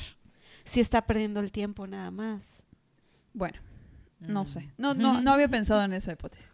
si 0.63 0.79
está 0.79 1.05
perdiendo 1.05 1.41
el 1.41 1.51
tiempo 1.51 1.87
nada 1.87 2.11
más. 2.11 2.63
Bueno, 3.33 3.59
no 4.19 4.43
Mm. 4.43 4.47
sé. 4.47 4.71
No, 4.77 4.93
no, 4.93 5.19
no 5.19 5.31
había 5.33 5.47
pensado 5.49 5.83
en 5.83 5.93
esa 5.93 6.13
hipótesis. 6.13 6.51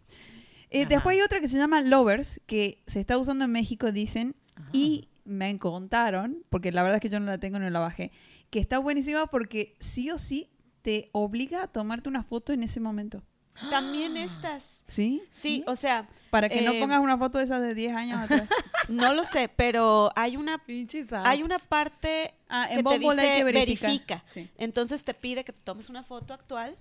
Eh, 0.70 0.86
después 0.86 1.14
hay 1.16 1.22
otra 1.22 1.38
que 1.40 1.48
se 1.48 1.58
llama 1.58 1.80
Lovers, 1.82 2.40
que 2.46 2.82
se 2.88 2.98
está 2.98 3.16
usando 3.18 3.44
en 3.44 3.52
México, 3.52 3.92
dicen, 3.92 4.34
Ajá. 4.56 4.70
y 4.72 5.08
me 5.26 5.56
contaron, 5.58 6.44
porque 6.50 6.72
la 6.72 6.82
verdad 6.82 6.96
es 6.96 7.02
que 7.02 7.08
yo 7.10 7.20
no 7.20 7.26
la 7.26 7.38
tengo 7.38 7.58
ni 7.58 7.68
la 7.70 7.80
bajé, 7.80 8.10
que 8.48 8.58
está 8.58 8.78
buenísima 8.78 9.26
porque 9.26 9.76
sí 9.80 10.10
o 10.10 10.18
sí 10.18 10.50
te 10.82 11.10
obliga 11.12 11.62
a 11.62 11.66
tomarte 11.68 12.08
una 12.08 12.22
foto 12.22 12.52
en 12.54 12.62
ese 12.62 12.80
momento. 12.80 13.22
También 13.70 14.16
estas. 14.16 14.82
¿Sí? 14.86 15.22
Sí, 15.30 15.64
o 15.66 15.76
sea, 15.76 16.06
Para 16.30 16.48
que 16.48 16.60
no 16.62 16.72
Eh, 16.72 16.80
pongas 16.80 17.00
una 17.00 17.16
foto 17.18 17.38
de 17.38 17.44
esas 17.44 17.60
de 17.60 17.74
10 17.74 17.94
años 17.94 18.20
atrás. 18.22 18.48
no 18.88 19.12
lo 19.14 19.24
sé, 19.24 19.48
pero 19.48 20.12
hay 20.16 20.36
una 20.36 20.58
hay 21.24 21.42
una 21.42 21.58
parte 21.58 22.34
Ah, 22.48 22.66
que 22.68 22.78
en 22.78 22.84
te 22.84 22.98
dice 22.98 23.36
que 23.36 23.44
verifica. 23.44 24.22
Sí. 24.26 24.48
Entonces 24.56 25.04
te 25.04 25.14
pide 25.14 25.42
que 25.44 25.52
te 25.52 25.60
tomes 25.64 25.88
una 25.90 26.04
foto 26.04 26.32
actual 26.32 26.76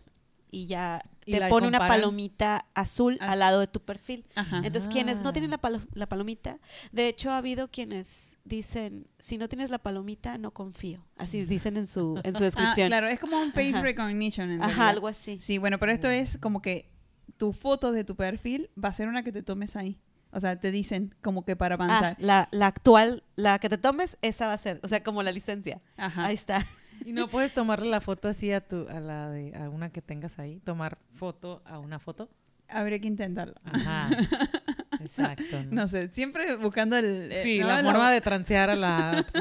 y 0.55 0.67
ya 0.67 1.03
¿Y 1.25 1.33
te 1.33 1.47
pone 1.47 1.67
una 1.67 1.79
palomita 1.79 2.65
azul 2.75 3.17
al 3.19 3.39
lado 3.39 3.59
de 3.59 3.67
tu 3.67 3.79
perfil. 3.81 4.25
Ajá. 4.35 4.61
Entonces, 4.63 4.87
quienes 4.89 5.19
no 5.21 5.29
Ah. 5.29 5.33
tienen 5.33 5.51
la, 5.51 5.57
palo- 5.59 5.81
la 5.93 6.07
palomita, 6.07 6.59
de 6.91 7.07
hecho 7.07 7.31
ha 7.31 7.37
habido 7.39 7.67
quienes 7.69 8.37
dicen, 8.45 9.07
si 9.19 9.37
no 9.37 9.49
tienes 9.49 9.69
la 9.69 9.79
palomita, 9.79 10.37
no 10.37 10.51
confío. 10.51 11.03
Así 11.17 11.43
dicen 11.45 11.77
en 11.77 11.87
su, 11.87 12.19
en 12.23 12.35
su 12.35 12.43
Ah, 12.43 12.45
descripción. 12.45 12.87
claro, 12.87 13.07
es 13.07 13.19
como 13.19 13.37
un 13.41 13.51
face 13.51 13.71
Ajá. 13.71 13.81
recognition 13.81 14.49
en 14.51 14.61
Ajá, 14.61 14.67
realidad. 14.67 14.89
algo 14.89 15.07
así. 15.07 15.37
Sí, 15.41 15.57
bueno, 15.57 15.77
pero 15.79 15.91
esto 15.91 16.07
es 16.09 16.37
como 16.37 16.61
que 16.61 16.89
tu 17.37 17.51
foto 17.51 17.91
de 17.91 18.03
tu 18.05 18.15
perfil 18.15 18.69
va 18.81 18.89
a 18.89 18.93
ser 18.93 19.07
una 19.09 19.23
que 19.23 19.31
te 19.31 19.43
tomes 19.43 19.75
ahí. 19.75 19.97
O 20.35 20.39
sea, 20.41 20.59
te 20.59 20.71
dicen 20.71 21.15
como 21.21 21.45
que 21.45 21.55
para 21.55 21.75
Ah, 21.75 21.83
avanzar. 21.83 22.15
la, 22.19 22.49
la 22.51 22.67
actual, 22.67 23.23
la 23.37 23.57
que 23.59 23.69
te 23.69 23.77
tomes, 23.77 24.17
esa 24.21 24.47
va 24.47 24.53
a 24.53 24.57
ser, 24.57 24.79
o 24.83 24.87
sea, 24.87 25.01
como 25.01 25.23
la 25.23 25.31
licencia. 25.31 25.81
Ajá. 25.97 26.25
Ahí 26.25 26.35
está. 26.35 26.65
Y 27.05 27.13
no 27.13 27.29
puedes 27.29 27.53
tomarle 27.53 27.89
la 27.89 28.01
foto 28.01 28.27
así 28.27 28.51
a 28.51 28.61
tu, 28.61 28.87
a 28.89 28.99
la 28.99 29.29
de, 29.29 29.55
a 29.55 29.69
una 29.69 29.89
que 29.91 30.01
tengas 30.01 30.39
ahí, 30.39 30.59
tomar 30.63 30.97
foto 31.13 31.61
a 31.65 31.79
una 31.79 31.99
foto. 31.99 32.29
Habría 32.67 32.99
que 32.99 33.07
intentarlo. 33.07 33.55
Ajá. 33.63 34.09
Exacto. 34.99 35.63
¿no? 35.65 35.81
No 35.81 35.87
sé, 35.87 36.09
siempre 36.13 36.55
buscando 36.55 36.97
el... 36.97 37.31
eh, 37.31 37.43
Sí, 37.43 37.59
¿no? 37.59 37.67
la 37.67 37.83
forma 37.83 38.11
de 38.11 38.21
transear 38.21 38.69
a 38.71 38.75
la... 38.75 39.25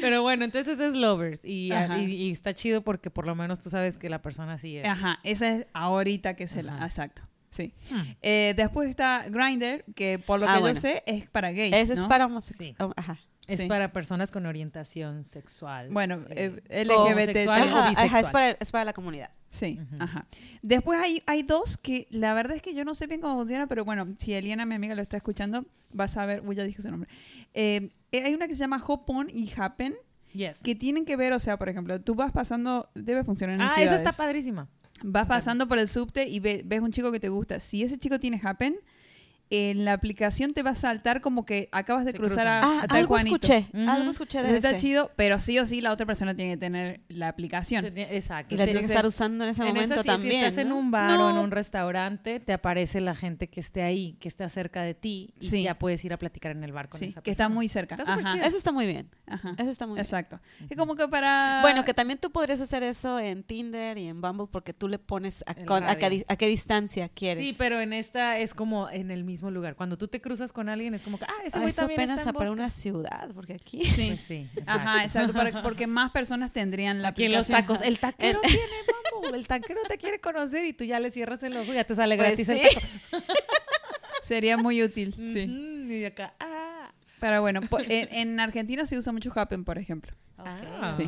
Pero 0.00 0.22
bueno, 0.22 0.44
entonces 0.44 0.78
es 0.80 0.94
Lovers 0.94 1.44
y, 1.44 1.72
Ajá. 1.72 1.98
y- 1.98 2.12
y 2.12 2.30
está 2.30 2.54
chido 2.54 2.82
porque 2.82 3.10
por 3.10 3.26
lo 3.26 3.34
menos 3.34 3.60
tú 3.60 3.70
sabes 3.70 3.98
que 3.98 4.08
la 4.08 4.22
persona 4.22 4.58
sí 4.58 4.78
es. 4.78 4.86
Ajá, 4.86 5.18
esa 5.22 5.48
es 5.48 5.66
ahorita 5.72 6.34
que 6.34 6.46
se 6.46 6.62
la... 6.62 6.78
Exacto, 6.84 7.22
sí. 7.52 7.72
Hmm. 7.90 8.00
Eh, 8.22 8.54
después 8.56 8.88
está 8.88 9.26
Grindr, 9.28 9.84
que 9.94 10.18
por 10.18 10.40
lo 10.40 10.48
Ah, 10.48 10.54
que 10.54 10.60
bueno. 10.60 10.74
yo 10.74 10.80
sé 10.80 11.02
es 11.06 11.28
para 11.30 11.52
gays, 11.52 11.72
Ese 11.74 11.94
¿no? 11.94 12.00
es 12.02 12.06
para 12.08 12.26
homosexuales. 12.26 12.76
Sí. 12.78 12.92
Ajá. 12.96 13.18
Es 13.48 13.58
Sí. 13.58 13.66
para 13.66 13.92
personas 13.92 14.30
con 14.30 14.46
orientación 14.46 15.24
sexual. 15.24 15.90
Bueno, 15.90 16.24
eh, 16.30 16.62
eh, 16.68 16.84
o 16.88 17.08
LGBT. 17.08 17.44
tal- 17.44 17.48
o 17.48 17.64
Ajá, 17.64 17.78
ajá, 17.80 17.88
bisexual. 17.90 18.24
es, 18.24 18.30
para, 18.30 18.50
es 18.52 18.70
para 18.70 18.84
la 18.84 18.92
comunidad. 18.92 19.30
Sí, 19.50 19.78
Ujú. 19.82 19.96
ajá. 20.02 20.26
Después 20.62 20.98
hay, 21.00 21.22
hay 21.26 21.42
dos 21.42 21.76
que 21.76 22.06
la 22.10 22.32
verdad 22.34 22.56
es 22.56 22.62
que 22.62 22.72
yo 22.72 22.84
no 22.84 22.94
sé 22.94 23.06
bien 23.08 23.20
cómo 23.20 23.34
funciona, 23.34 23.66
pero 23.66 23.84
bueno, 23.84 24.06
si 24.18 24.32
Eliana, 24.32 24.64
mi 24.64 24.76
amiga, 24.76 24.94
lo 24.94 25.02
está 25.02 25.16
escuchando, 25.16 25.66
vas 25.92 26.16
a 26.16 26.24
ver, 26.24 26.42
uy, 26.46 26.54
ya 26.56 26.64
dije 26.64 26.80
su 26.80 26.90
nombre. 26.90 27.10
Eh, 27.52 27.90
eh, 28.12 28.22
hay 28.24 28.32
una 28.34 28.46
que 28.46 28.54
se 28.54 28.60
llama 28.60 28.82
Hop 28.86 29.02
On 29.10 29.28
y 29.28 29.52
Happen, 29.56 29.94
Yes. 30.32 30.60
que 30.60 30.74
tienen 30.74 31.04
que 31.04 31.16
ver, 31.16 31.34
o 31.34 31.38
sea, 31.38 31.58
por 31.58 31.68
ejemplo, 31.68 32.00
tú 32.00 32.14
vas 32.14 32.32
pasando, 32.32 32.88
debe 32.94 33.24
funcionar 33.24 33.56
en 33.56 33.62
Ah, 33.62 33.66
esa 33.66 33.74
ciudades. 33.74 34.00
está 34.00 34.12
padrísima. 34.12 34.68
Vas 35.04 35.26
pasando 35.26 35.66
por 35.68 35.78
el 35.78 35.88
subte 35.88 36.28
y 36.28 36.40
ve- 36.40 36.62
ves 36.64 36.80
un 36.80 36.92
chico 36.92 37.10
que 37.12 37.20
te 37.20 37.28
gusta. 37.28 37.58
Si 37.60 37.82
ese 37.82 37.98
chico 37.98 38.18
tiene 38.20 38.40
Happen, 38.42 38.76
en 39.54 39.84
la 39.84 39.92
aplicación 39.92 40.54
te 40.54 40.62
va 40.62 40.70
a 40.70 40.74
saltar 40.74 41.20
como 41.20 41.44
que 41.44 41.68
acabas 41.72 42.04
de 42.06 42.12
Se 42.12 42.16
cruzar 42.18 42.46
a, 42.46 42.60
cruzan. 42.60 42.78
Ah, 42.80 42.84
a 42.84 42.88
tal 42.88 42.98
algo 43.00 43.14
Juanito. 43.16 43.36
escuché, 43.36 43.66
Ujú. 43.74 43.90
algo 43.90 44.10
escuché 44.10 44.38
de 44.38 44.44
Entonces 44.48 44.64
está 44.64 44.76
ese. 44.76 44.86
chido, 44.86 45.10
pero 45.16 45.38
sí 45.38 45.58
o 45.58 45.66
sí 45.66 45.80
la 45.82 45.92
otra 45.92 46.06
persona 46.06 46.34
tiene 46.34 46.52
que 46.52 46.56
tener 46.56 47.00
la 47.08 47.28
aplicación. 47.28 47.84
Exacto. 47.96 48.54
Y 48.54 48.58
la 48.58 48.64
tienes 48.64 48.86
que 48.86 48.92
estar 48.92 49.06
usando 49.06 49.44
en 49.44 49.50
ese 49.50 49.60
En 49.62 49.68
momento 49.68 49.94
esa 49.94 50.02
sí, 50.02 50.08
también. 50.08 50.32
si 50.32 50.38
estás 50.46 50.58
en 50.64 50.72
un 50.72 50.90
bar 50.90 51.10
No. 51.10 51.26
o 51.26 51.30
en 51.30 51.36
un 51.36 51.50
restaurante, 51.50 52.40
te 52.40 52.52
aparece 52.52 53.00
la 53.00 53.14
gente 53.14 53.48
que 53.48 53.60
esté 53.60 53.82
ahí, 53.82 54.16
que 54.20 54.28
esté 54.28 54.48
cerca 54.48 54.82
de 54.82 54.94
ti 54.94 55.34
y 55.38 55.46
Sí. 55.46 55.62
ya 55.64 55.78
puedes 55.78 56.04
ir 56.04 56.12
a 56.12 56.16
platicar 56.18 56.52
en 56.52 56.64
el 56.64 56.72
bar 56.72 56.88
con 56.88 56.98
Sí, 56.98 57.06
esa 57.06 57.20
que 57.22 57.30
está 57.30 57.44
persona. 57.44 57.54
muy 57.54 57.68
cerca. 57.68 57.96
Está 57.96 58.14
Ajá. 58.14 58.38
Eso 58.46 58.56
está 58.56 58.72
muy 58.72 58.86
bien. 58.86 59.08
ajá. 59.26 59.54
Eso 59.58 59.70
está 59.70 59.86
muy 59.86 59.94
bien. 59.96 60.04
Exacto. 60.04 60.40
Es 60.68 60.76
como 60.76 60.94
que 60.96 61.06
para... 61.08 61.58
Bueno, 61.62 61.84
que 61.84 61.94
también 61.94 62.18
tú 62.18 62.30
podrías 62.30 62.60
hacer 62.60 62.82
eso 62.82 63.18
en 63.18 63.42
Tinder 63.42 63.98
y 63.98 64.06
en 64.08 64.20
Bumble 64.20 64.46
porque 64.50 64.72
tú 64.72 64.88
le 64.88 64.98
pones 64.98 65.44
a, 65.46 65.54
con- 65.54 65.84
a 65.84 65.96
qué, 65.96 66.24
a 66.28 66.36
qué 66.36 66.46
distancia 66.46 67.08
quieres. 67.08 67.44
Sí, 67.44 67.54
pero 67.58 67.80
en 67.80 67.92
esta 67.92 68.38
es 68.38 68.54
como 68.54 68.88
en 68.90 69.10
el 69.10 69.24
mismo 69.24 69.41
lugar. 69.50 69.74
Cuando 69.76 69.96
tú 69.98 70.08
te 70.08 70.20
cruzas 70.20 70.52
con 70.52 70.68
alguien 70.68 70.94
es 70.94 71.02
como 71.02 71.18
que, 71.18 71.24
ah, 71.24 71.32
ese 71.44 71.58
güey 71.58 71.72
también 71.72 72.00
apenas 72.00 72.18
está 72.18 72.30
en 72.30 72.36
para 72.36 72.50
una 72.52 72.70
ciudad, 72.70 73.30
porque 73.34 73.54
aquí... 73.54 73.84
Sí. 73.84 74.08
Pues 74.10 74.20
sí, 74.22 74.48
Ajá, 74.66 75.04
exacto. 75.04 75.30
exacto, 75.30 75.32
para- 75.32 75.62
porque 75.62 75.86
más 75.86 76.10
personas 76.12 76.52
tendrían 76.52 77.02
la 77.02 77.08
Aquí 77.08 77.24
en 77.24 77.32
los 77.32 77.50
aplicación. 77.50 77.76
tacos. 77.78 77.86
El 77.86 77.98
taquero 77.98 78.40
El- 78.42 78.50
tiene 78.50 78.66
Bumble. 79.14 79.38
El 79.38 79.46
taquero 79.48 79.80
te 79.88 79.98
quiere 79.98 80.20
conocer 80.20 80.64
y 80.64 80.72
tú 80.72 80.84
ya 80.84 81.00
le 81.00 81.10
cierras 81.10 81.42
el 81.42 81.56
ojo 81.56 81.72
y 81.72 81.74
ya 81.74 81.84
te 81.84 81.94
sale 81.94 82.16
Pues 82.16 82.28
gratis 82.28 82.48
el 82.48 82.60
taco. 82.62 82.86
Sería 84.22 84.56
muy 84.56 84.82
útil, 84.82 85.12
sí. 85.14 85.86
Y 85.90 86.04
acá, 86.04 86.34
ah. 86.40 86.92
Pero 87.20 87.40
bueno, 87.40 87.60
en, 87.88 88.08
en 88.14 88.40
Argentina 88.40 88.84
se 88.86 88.96
usa 88.96 89.12
mucho 89.12 89.30
Happen, 89.34 89.64
por 89.64 89.78
ejemplo. 89.78 90.12
Ah. 90.38 90.90
Sí. 90.96 91.04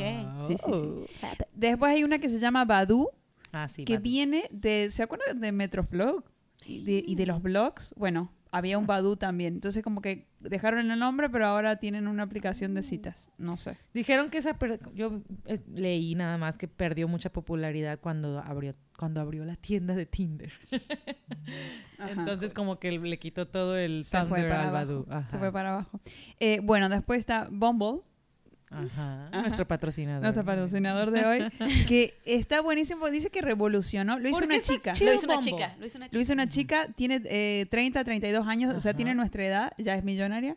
Sí, 0.47 0.57
sí, 0.65 0.73
sí. 0.73 1.27
Después 1.55 1.93
hay 1.93 2.05
una 2.05 2.19
que 2.19 2.29
se 2.29 2.39
llama 2.39 2.65
Badu, 2.65 3.11
Ah, 3.53 3.69
sí. 3.69 3.85
que 3.85 3.95
Badu. 3.95 4.03
viene 4.05 4.45
de... 4.51 4.89
¿Se 4.91 5.03
acuerdan 5.03 5.41
de 5.41 5.51
Metroflog? 5.53 6.25
Y 6.67 6.85
de, 6.85 7.03
y 7.07 7.15
de 7.15 7.27
los 7.27 7.43
blogs. 7.43 7.95
Bueno, 7.97 8.31
había 8.51 8.79
un 8.79 8.87
Badu 8.87 9.17
también. 9.17 9.55
Entonces 9.55 9.83
como 9.83 10.01
que 10.01 10.29
dejaron 10.41 10.91
el 10.91 10.99
nombre, 10.99 11.29
pero 11.29 11.47
ahora 11.47 11.77
tienen 11.77 12.07
una 12.09 12.23
aplicación 12.23 12.73
de 12.75 12.83
citas. 12.83 13.31
No 13.39 13.57
sé. 13.57 13.77
Dijeron 13.93 14.31
que 14.31 14.39
esa 14.39 14.59
per- 14.59 14.81
yo 14.95 15.23
eh, 15.47 15.59
leí 15.75 16.15
nada 16.15 16.39
más 16.39 16.57
que 16.57 16.69
perdió 16.69 17.09
mucha 17.09 17.31
popularidad 17.33 17.99
cuando 18.01 18.39
abrió 18.39 18.75
cuando 18.97 19.21
abrió 19.21 19.45
la 19.45 19.57
tienda 19.57 19.95
de 19.97 20.07
Tinder. 20.07 20.53
Ajá. 21.99 22.11
Entonces 22.13 22.55
como 22.55 22.79
que 22.79 22.93
le 22.99 23.19
quitó 23.19 23.49
todo 23.49 23.77
el 23.77 24.05
se 24.05 24.25
fue 24.27 24.43
para 24.43 24.63
al 24.63 24.69
abajo. 24.69 24.73
Badoo. 24.87 25.07
Ajá. 25.11 25.31
Se 25.31 25.39
fue 25.39 25.53
para 25.53 25.73
abajo. 25.73 26.01
Eh, 26.41 26.61
bueno, 26.63 26.89
después 26.89 27.19
está 27.19 27.49
Bumble. 27.51 28.01
Ajá. 28.71 29.29
Ajá. 29.29 29.41
Nuestro 29.43 29.69
patrocinador. 29.69 30.23
nuestro 30.23 30.45
patrocinador 30.45 31.11
de 31.11 31.25
hoy, 31.25 31.51
que 31.89 32.19
está 32.25 32.61
buenísimo, 32.61 33.09
dice 33.09 33.31
que 33.31 33.41
revolucionó, 33.41 34.19
lo 34.19 34.29
hizo 34.29 34.39
¿Por 34.39 34.49
una 34.49 34.61
chica. 34.61 34.93
Lo 35.01 35.15
hizo 35.15 35.27
una 35.27 35.39
chica. 35.41 35.77
Lo 35.79 35.87
hizo 35.87 35.99
una 35.99 36.07
chica. 36.07 36.17
Lo 36.17 36.21
hizo 36.21 36.33
una 36.33 36.49
chica, 36.49 36.89
tiene 36.97 37.23
eh, 37.27 37.67
30, 37.71 38.03
32 38.03 38.47
años, 38.47 38.75
o 38.75 38.81
sea, 38.81 38.95
tiene 38.95 39.15
nuestra 39.15 39.45
edad, 39.45 39.73
ya 39.79 39.95
es 39.95 40.03
millonaria. 40.05 40.57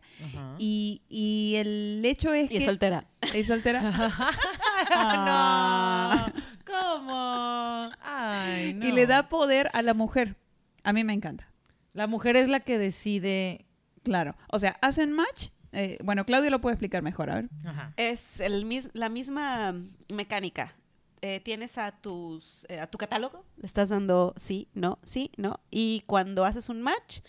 Y, 0.57 1.01
y 1.09 1.55
el 1.57 2.01
hecho 2.05 2.33
es 2.33 2.45
Y 2.45 2.49
que... 2.49 2.57
es 2.57 2.65
soltera. 2.65 3.05
¿Es 3.33 3.47
soltera? 3.47 3.81
no. 4.91 6.33
¿Cómo? 6.65 7.89
Ay, 8.01 8.73
no. 8.73 8.87
Y 8.87 8.91
le 8.91 9.05
da 9.07 9.29
poder 9.29 9.69
a 9.73 9.81
la 9.81 9.93
mujer. 9.93 10.35
A 10.83 10.93
mí 10.93 11.03
me 11.03 11.13
encanta. 11.13 11.51
La 11.93 12.07
mujer 12.07 12.35
es 12.35 12.47
la 12.47 12.59
que 12.59 12.77
decide. 12.77 13.65
Claro. 14.03 14.35
O 14.49 14.59
sea, 14.59 14.77
hacen 14.81 15.11
match. 15.11 15.49
Eh, 15.77 15.97
bueno, 16.03 16.25
Claudio 16.25 16.49
lo 16.49 16.59
puede 16.61 16.73
explicar 16.73 17.01
mejor, 17.03 17.29
a 17.29 17.35
ver. 17.35 17.49
Ajá. 17.65 17.93
Es 17.97 18.39
el 18.39 18.65
mis- 18.65 18.89
la 18.93 19.09
misma 19.09 19.73
mecánica. 20.11 20.73
Eh, 21.21 21.39
tienes 21.39 21.77
a 21.77 21.91
tus 21.91 22.65
eh, 22.69 22.79
a 22.79 22.85
tu 22.87 22.97
catálogo, 22.97 23.43
le 23.57 23.65
estás 23.65 23.89
dando 23.89 24.33
sí, 24.37 24.67
no, 24.75 24.99
sí, 25.03 25.31
no, 25.37 25.59
y 25.71 26.03
cuando 26.05 26.45
haces 26.45 26.69
un 26.69 26.81
match, 26.83 27.21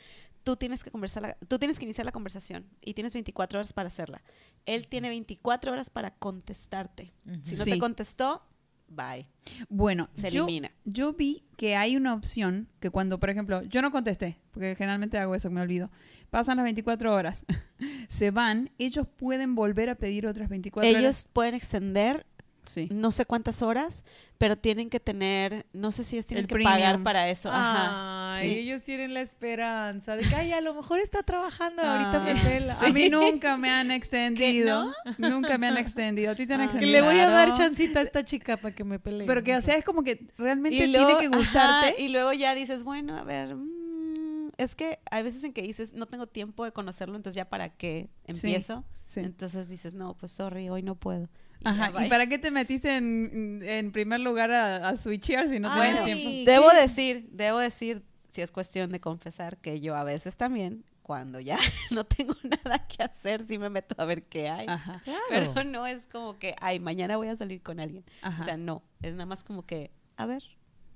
tú 0.45 0.57
tienes 0.57 0.85
que 0.85 0.91
conversar, 0.91 1.23
la- 1.23 1.37
tú 1.49 1.59
tienes 1.59 1.79
que 1.79 1.85
iniciar 1.87 2.05
la 2.05 2.13
conversación 2.13 2.67
y 2.83 2.93
tienes 2.95 3.15
24 3.15 3.59
horas 3.61 3.73
para 3.73 3.89
hacerla. 3.89 4.23
Él 4.67 4.89
tiene 4.89 5.09
24 5.09 5.73
horas 5.73 5.89
para 5.89 6.11
contestarte. 6.11 7.13
Si 7.45 7.55
no 7.57 7.65
Sí. 7.65 7.71
te 7.73 7.79
contestó, 7.79 8.43
bye, 8.89 9.27
Bueno, 9.69 10.09
se 10.13 10.31
yo, 10.31 10.45
elimina. 10.45 10.71
yo 10.85 11.13
vi 11.13 11.45
que 11.57 11.77
hay 11.77 11.97
una 11.97 12.15
opción 12.15 12.69
que 12.81 12.91
cuando, 12.91 13.19
por 13.19 13.31
ejemplo, 13.31 13.63
yo 13.63 13.83
no 13.83 13.91
contesté, 13.91 14.39
porque 14.53 14.75
generalmente 14.77 15.19
hago 15.19 15.35
eso, 15.35 15.51
me 15.51 15.61
olvido. 15.61 15.91
Pasan 16.31 16.57
las 16.57 16.65
24 16.65 17.15
horas, 17.15 17.45
se 18.09 18.31
van, 18.31 18.71
ellos 18.79 19.07
pueden 19.07 19.55
volver 19.55 19.91
a 19.91 19.95
pedir 19.97 20.27
otras 20.27 20.49
24 20.49 20.89
horas. 20.89 21.03
Ellos 21.03 21.29
pueden 21.33 21.55
extender 21.55 22.27
Sí. 22.69 22.89
no 22.93 23.13
sé 23.13 23.25
cuántas 23.25 23.63
horas, 23.63 24.05
pero 24.37 24.57
tienen 24.57 24.91
que 24.91 25.01
tener, 25.01 25.67
no 25.73 25.91
sé 25.91 26.05
si 26.05 26.17
ellos 26.17 26.27
tienen 26.27 26.45
El 26.45 26.49
que 26.49 26.55
premium. 26.55 26.73
pagar 26.75 27.03
para 27.03 27.29
eso. 27.31 27.51
Ajá. 27.51 28.33
Ay, 28.37 28.49
Sí. 28.51 28.59
ellos 28.59 28.83
tienen 28.83 29.15
la 29.15 29.21
esperanza 29.23 30.15
de 30.17 30.23
que, 30.29 30.35
ay, 30.37 30.53
a 30.53 30.61
lo 30.61 30.75
mejor 30.75 31.01
está 31.01 31.23
trabajando, 31.23 31.83
ahorita 31.83 32.21
me 32.21 32.35
pela. 32.37 32.79
A 32.79 32.91
mí 32.91 33.09
nunca 33.11 33.57
me 33.57 33.71
han 33.71 33.91
extendido. 33.91 34.93
¿Que 35.17 35.23
Nunca 35.31 35.57
me 35.59 35.67
han 35.67 35.79
extendido. 35.79 36.33
A 36.33 36.35
ti 36.35 36.47
te 36.47 36.55
han 36.55 36.61
Ah. 36.61 36.65
Que 36.65 36.73
extendido. 36.73 37.01
le 37.01 37.07
voy 37.07 37.19
a 37.21 37.29
dar 37.31 37.53
chancita 37.55 38.01
a 38.01 38.03
esta 38.03 38.25
chica 38.25 38.57
para 38.59 38.75
que 38.75 38.85
me 38.85 38.99
pelee. 38.99 39.27
Pero 39.27 39.43
que, 39.43 39.57
o 39.57 39.61
sea, 39.61 39.75
es 39.77 39.85
como 39.85 40.03
que 40.03 40.27
realmente 40.37 40.77
Y 40.77 40.81
tiene 40.81 40.99
luego- 40.99 41.19
que 41.19 41.27
ajá, 41.27 41.37
gustarte. 41.37 42.03
y 42.03 42.09
luego 42.09 42.33
ya 42.35 42.55
dices, 42.55 42.85
bueno, 42.85 43.17
a 43.17 43.25
ver, 43.25 43.55
mm, 43.57 44.51
es 44.59 44.75
que 44.75 44.99
hay 45.11 45.23
veces 45.23 45.43
en 45.45 45.53
que 45.53 45.63
dices, 45.63 45.95
no 45.95 46.07
tengo 46.07 46.27
tiempo 46.27 46.65
de 46.65 46.73
conocerlo, 46.73 47.17
entonces 47.17 47.37
ya 47.37 47.49
para 47.49 47.71
qué 47.71 48.11
empiezo. 48.27 48.85
Sí. 49.07 49.21
Entonces 49.21 49.69
dices, 49.69 49.95
no, 49.95 50.15
pues 50.19 50.33
sorry, 50.33 50.69
hoy 50.69 50.83
no 50.83 50.95
puedo. 50.95 51.29
Y 51.61 51.69
Ajá. 51.69 52.05
¿Y 52.05 52.09
para 52.09 52.27
qué 52.29 52.39
te 52.39 52.51
metiste 52.51 52.97
en, 52.97 53.61
en 53.65 53.91
primer 53.93 54.21
lugar 54.21 54.53
a, 54.53 54.89
a 54.89 54.97
switchear 54.97 55.49
si 55.49 55.59
no 55.61 55.73
tienes 55.75 55.97
Ay, 56.01 56.05
tiempo? 56.15 56.51
Debo 56.51 56.71
¿qué? 56.71 56.81
decir, 56.81 57.29
debo 57.33 57.59
decir, 57.59 58.05
si 58.29 58.43
es 58.43 58.51
cuestión 58.53 58.91
de 58.93 59.01
confesar, 59.01 59.57
que 59.59 59.81
yo 59.81 59.97
a 59.97 60.05
veces 60.05 60.37
también, 60.37 60.85
cuando 61.03 61.41
ya 61.41 61.59
no 61.91 62.05
tengo 62.05 62.35
nada 62.65 62.87
que 62.87 63.03
hacer, 63.03 63.45
sí 63.47 63.59
me 63.59 63.71
meto 63.71 63.95
a 63.99 64.05
ver 64.05 64.23
qué 64.25 64.49
hay. 64.49 64.67
Ajá. 64.69 65.01
Claro. 65.05 65.53
Pero 65.55 65.65
no 65.65 65.87
es 65.87 66.07
como 66.07 66.39
que, 66.39 66.55
ay, 66.61 66.79
mañana 66.79 67.17
voy 67.17 67.29
a 67.29 67.35
salir 67.37 67.61
con 67.63 67.81
alguien. 67.81 68.05
Ajá. 68.23 68.43
O 68.43 68.45
sea, 68.45 68.57
no, 68.57 68.83
es 69.03 69.13
nada 69.13 69.27
más 69.27 69.43
como 69.43 69.67
que, 69.67 69.91
a 70.17 70.27
ver. 70.27 70.43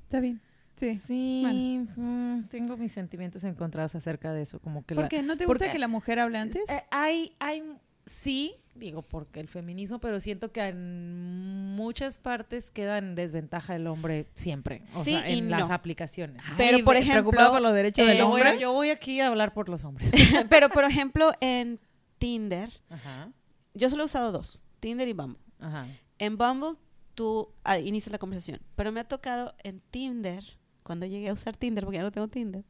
Está 0.04 0.20
bien. 0.20 0.40
Sí. 0.76 0.98
Sí, 1.04 1.40
Bueno. 1.42 1.86
mm, 1.96 2.44
tengo 2.48 2.76
mis 2.76 2.92
sentimientos 2.92 3.44
encontrados 3.44 3.94
acerca 3.94 4.32
de 4.32 4.42
eso, 4.42 4.58
como 4.60 4.84
que 4.86 4.94
la- 4.94 5.02
¿Por 5.02 5.08
qué? 5.10 5.22
¿No 5.22 5.36
te 5.36 5.44
porque- 5.46 5.64
gusta 5.64 5.72
que 5.72 5.78
la 5.78 5.88
mujer 5.88 6.18
hable 6.18 6.38
antes? 6.38 6.68
Eh, 6.70 6.82
hay, 6.90 7.34
hay, 7.40 7.62
sí, 8.06 8.54
digo, 8.74 9.02
porque 9.02 9.40
el 9.40 9.48
feminismo, 9.48 9.98
pero 9.98 10.18
siento 10.20 10.50
que 10.50 10.66
en 10.66 11.74
muchas 11.76 12.18
partes 12.18 12.70
queda 12.70 12.98
en 12.98 13.14
desventaja 13.14 13.76
el 13.76 13.86
hombre 13.86 14.26
siempre. 14.34 14.82
O 14.94 15.04
Sí 15.04 15.12
sea, 15.12 15.30
y 15.30 15.38
en 15.38 15.50
las 15.50 15.68
no. 15.68 15.74
aplicaciones. 15.74 16.42
Pero, 16.56 16.78
Ay, 16.78 16.82
por 16.82 16.96
ejemplo, 16.96 17.22
preocupado 17.22 17.52
por 17.52 17.62
los 17.62 17.72
derechos 17.74 18.04
eh, 18.04 18.08
del 18.08 18.18
yo, 18.18 18.28
voy, 18.28 18.40
hombre. 18.42 18.58
yo 18.60 18.72
voy 18.72 18.90
aquí 18.90 19.20
a 19.20 19.28
hablar 19.28 19.52
por 19.54 19.68
los 19.68 19.84
hombres. 19.84 20.10
Pero, 20.50 20.68
por 20.70 20.84
ejemplo, 20.84 21.32
en 21.40 21.78
Tinder, 22.18 22.70
Ajá, 22.88 23.30
yo 23.74 23.88
solo 23.90 24.02
he 24.02 24.06
usado 24.06 24.32
dos, 24.32 24.62
Tinder 24.80 25.06
y 25.08 25.12
Bumble. 25.12 25.38
ajá. 25.60 25.86
En 26.18 26.36
Bumble 26.36 26.78
tú 27.14 27.52
ah, 27.64 27.78
inicias 27.78 28.10
la 28.12 28.18
conversación, 28.18 28.60
pero 28.76 28.90
me 28.92 29.00
ha 29.00 29.04
tocado 29.04 29.54
en 29.64 29.80
Tinder, 29.90 30.44
cuando 30.82 31.06
llegué 31.06 31.28
a 31.28 31.32
usar 31.32 31.56
Tinder, 31.56 31.84
porque 31.84 31.96
ya 31.98 32.02
no 32.02 32.10
tengo 32.12 32.28
Tinder, 32.28 32.64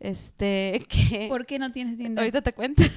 este, 0.00 0.84
que... 0.88 1.26
¿Por 1.28 1.46
qué 1.46 1.58
no 1.58 1.70
tienes 1.72 1.96
Tinder? 1.96 2.18
Ahorita 2.20 2.42
te 2.42 2.52
cuento. 2.52 2.82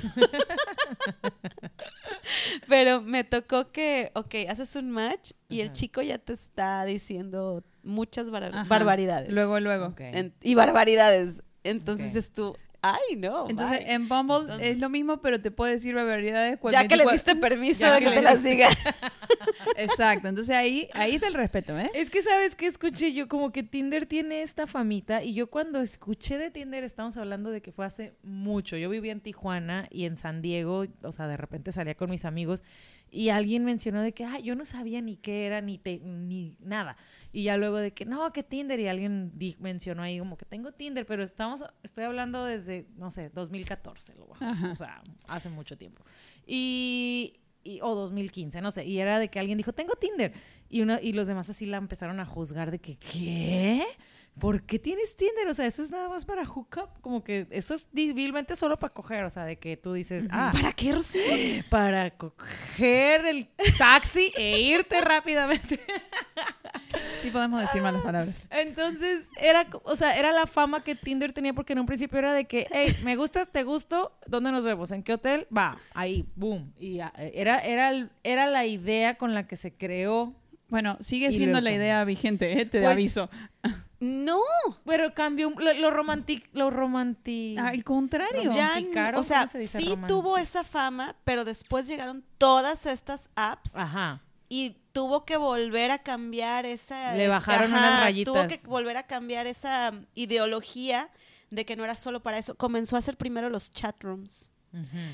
Pero 2.68 3.02
me 3.02 3.24
tocó 3.24 3.68
que, 3.68 4.12
ok, 4.16 4.36
haces 4.50 4.76
un 4.76 4.92
match 4.92 5.32
y 5.50 5.62
el 5.62 5.72
chico 5.74 6.02
ya 6.02 6.18
te 6.18 6.34
está 6.34 6.84
diciendo 6.86 7.64
muchas 7.84 8.30
bar- 8.30 8.44
Ajá. 8.54 8.64
barbaridades. 8.68 9.32
Luego, 9.32 9.60
luego. 9.60 9.88
Ok. 9.88 10.02
En- 10.02 10.34
y 10.42 10.56
barbaridades. 10.56 11.42
Entonces 11.64 12.08
Ok. 12.08 12.14
dices 12.14 12.32
tú, 12.34 12.56
ay, 12.82 13.16
no. 13.18 13.50
Entonces, 13.50 13.80
bye". 13.80 13.92
en 13.94 14.08
Bumble 14.10 14.38
Entonces- 14.42 14.68
es 14.70 14.80
lo 14.80 14.90
mismo, 14.90 15.22
pero 15.22 15.42
te 15.42 15.52
puede 15.52 15.74
decir 15.74 15.96
barbaridades. 15.96 16.60
ya 16.72 16.88
que 16.88 16.96
le 16.98 17.06
24 17.06 17.12
diste 17.14 17.36
permiso 17.50 17.86
de 17.92 18.00
que 18.00 18.06
que 18.06 18.12
te 18.12 18.22
las 18.22 18.44
diga. 18.44 18.70
Exacto. 19.78 20.28
Entonces 20.28 20.56
ahí, 20.56 20.90
ahí 20.94 21.16
está 21.16 21.28
el 21.28 21.34
respeto, 21.34 21.78
¿eh? 21.78 21.90
Es 21.94 22.10
que 22.10 22.22
sabes 22.22 22.56
que 22.56 22.68
escuché 22.68 23.14
yo 23.14 23.28
como 23.28 23.52
que 23.52 23.64
Tinder 23.64 24.06
tiene 24.06 24.42
esta 24.42 24.68
famita 24.68 25.24
y 25.24 25.34
yo 25.34 25.48
cuando 25.48 25.82
escuché 25.82 26.38
de 26.38 26.52
Tinder 26.52 26.84
estamos 26.84 27.18
hablando 27.18 27.50
de 27.52 27.62
que 27.62 27.72
fue 27.72 27.86
hace 27.86 28.14
mucho. 28.24 28.78
Yo 28.78 28.90
vivía 28.90 29.12
en 29.12 29.22
Tijuana 29.22 29.88
y 29.90 30.06
en 30.06 30.16
San 30.16 30.42
Diego, 30.42 30.86
o 31.04 31.12
sea, 31.12 31.28
de 31.28 31.38
repente 31.38 31.72
salía 31.72 31.96
con 31.96 32.10
mis 32.10 32.26
amigos 32.26 32.64
y 33.10 33.30
alguien 33.30 33.66
mencionó 33.66 34.02
de 34.02 34.14
que, 34.14 34.24
ah, 34.24 34.40
yo 34.40 34.56
no 34.56 34.64
sabía 34.66 35.02
ni 35.02 35.18
qué 35.18 35.46
era 35.46 35.62
ni 35.62 35.78
te, 35.78 36.00
ni 36.00 36.56
nada. 36.60 36.96
Y 37.34 37.44
ya 37.44 37.56
luego 37.58 37.78
de 37.78 37.92
que, 37.94 38.06
no, 38.06 38.32
que 38.34 38.44
Tinder 38.44 38.80
y 38.80 38.88
alguien 38.88 39.32
mencionó 39.60 40.04
ahí 40.04 40.20
como 40.20 40.38
que 40.38 40.46
tengo 40.46 40.72
Tinder, 40.74 41.06
pero 41.06 41.24
estamos, 41.24 41.64
estoy 41.84 42.04
hablando 42.04 42.44
desde, 42.46 42.88
no 42.98 43.10
sé, 43.10 43.30
2014, 43.30 44.16
lo 44.16 44.26
o 44.72 44.76
sea, 44.76 45.02
hace 45.28 45.50
mucho 45.50 45.78
tiempo. 45.78 46.04
Y, 46.46 47.40
y- 47.64 47.80
o 47.82 47.96
2015, 47.96 48.60
no 48.62 48.72
sé, 48.72 48.86
y 48.86 49.00
era 49.00 49.18
de 49.20 49.30
que 49.30 49.40
alguien 49.40 49.58
dijo, 49.58 49.74
tengo 49.74 49.94
Tinder. 49.96 50.34
Y, 50.70 50.82
uno, 50.82 50.98
y 51.02 51.14
los 51.14 51.28
demás 51.28 51.50
así 51.50 51.66
la 51.66 51.78
empezaron 51.78 52.20
a 52.20 52.26
juzgar 52.26 52.70
de 52.72 52.80
que, 52.80 52.98
¿qué? 52.98 53.86
¿Por 54.42 54.64
qué 54.64 54.80
tienes 54.80 55.16
Tinder? 55.16 55.48
O 55.48 55.54
sea, 55.54 55.68
eso 55.68 55.84
es 55.84 55.92
nada 55.92 56.10
más 56.10 56.26
para 56.26 56.44
hook 56.46 56.68
up. 56.78 56.90
Como 57.02 57.24
que 57.24 57.46
eso 57.52 57.76
es 57.76 57.86
vilmente 57.94 58.56
solo 58.56 58.78
para 58.80 58.92
coger. 58.92 59.24
O 59.24 59.30
sea, 59.30 59.46
de 59.46 59.58
que 59.58 59.78
tú 59.78 59.94
dices, 59.94 60.26
ah, 60.32 60.50
¿Para 60.52 60.74
qué, 60.74 60.92
Rocío? 60.94 61.22
para 61.70 62.10
coger 62.10 63.26
el 63.28 63.48
taxi 63.78 64.32
e 64.36 64.60
irte 64.62 65.00
rápidamente. 65.02 65.80
Sí 67.22 67.30
podemos 67.30 67.62
decir 67.62 67.82
malas 67.84 68.02
palabras. 68.02 68.48
Entonces, 68.50 69.30
era, 69.40 69.68
o 69.84 69.96
sea, 69.96 70.18
era 70.18 70.32
la 70.32 70.48
fama 70.48 70.84
que 70.84 70.96
Tinder 70.96 71.32
tenía 71.34 71.54
porque 71.54 71.74
en 71.74 71.80
un 71.80 71.86
principio 71.86 72.18
era 72.18 72.34
de 72.34 72.46
que, 72.46 72.68
hey, 72.72 72.96
me 73.04 73.16
gustas, 73.16 73.52
te 73.52 73.62
gusto, 73.64 74.18
¿dónde 74.26 74.52
nos 74.52 74.64
vemos? 74.64 74.90
¿En 74.92 75.04
qué 75.04 75.14
hotel? 75.14 75.48
Va, 75.56 75.78
ahí, 75.94 76.26
boom. 76.36 76.74
Y 76.80 76.96
ya, 76.96 77.14
eh, 77.16 77.32
era, 77.36 77.60
era, 77.60 78.10
era 78.24 78.48
la 78.48 78.66
idea 78.66 79.16
con 79.20 79.36
la 79.36 79.46
que 79.46 79.56
se 79.56 79.72
creó, 79.76 80.34
Bueno, 80.70 80.98
sigue 81.00 81.30
siendo 81.32 81.62
luego 81.62 81.66
la 81.66 81.72
idea 81.74 82.04
vigente, 82.06 82.60
¿eh? 82.60 82.66
te 82.66 82.80
Pues, 82.82 82.92
aviso. 82.92 83.30
No, 84.02 84.42
pero 84.84 85.14
cambió, 85.14 85.52
lo, 85.52 85.74
lo 85.76 85.92
romantic, 85.92 86.50
lo 86.54 86.72
romantic. 86.72 87.60
Al 87.60 87.84
contrario. 87.84 88.52
ya, 88.52 88.82
o 89.16 89.24
sea, 89.24 89.46
sí 89.46 89.96
tuvo 90.08 90.40
esa 90.40 90.64
fama, 90.64 91.16
pero 91.24 91.46
después 91.46 91.86
llegaron 91.86 92.26
todas 92.40 92.88
estas 92.88 93.30
apps 93.36 93.76
Ajá. 93.76 94.24
y 94.50 94.76
tuvo 94.92 95.24
que 95.24 95.38
volver 95.38 95.92
a 95.92 96.00
cambiar 96.00 96.66
esa... 96.66 97.14
Le 97.14 97.28
bajaron 97.28 97.72
unas 97.72 97.92
Tuvo 98.26 98.36
rayitas. 98.36 98.48
que 98.48 98.68
volver 98.68 98.98
a 98.98 99.04
cambiar 99.04 99.46
esa 99.46 99.94
ideología 100.16 101.12
de 101.52 101.64
que 101.68 101.76
no 101.76 101.84
era 101.84 101.96
solo 101.96 102.24
para 102.24 102.40
eso. 102.40 102.56
Comenzó 102.56 102.96
a 102.96 103.00
hacer 103.00 103.18
primero 103.18 103.50
los 103.52 103.70
chat 103.70 104.04
rooms 104.04 104.52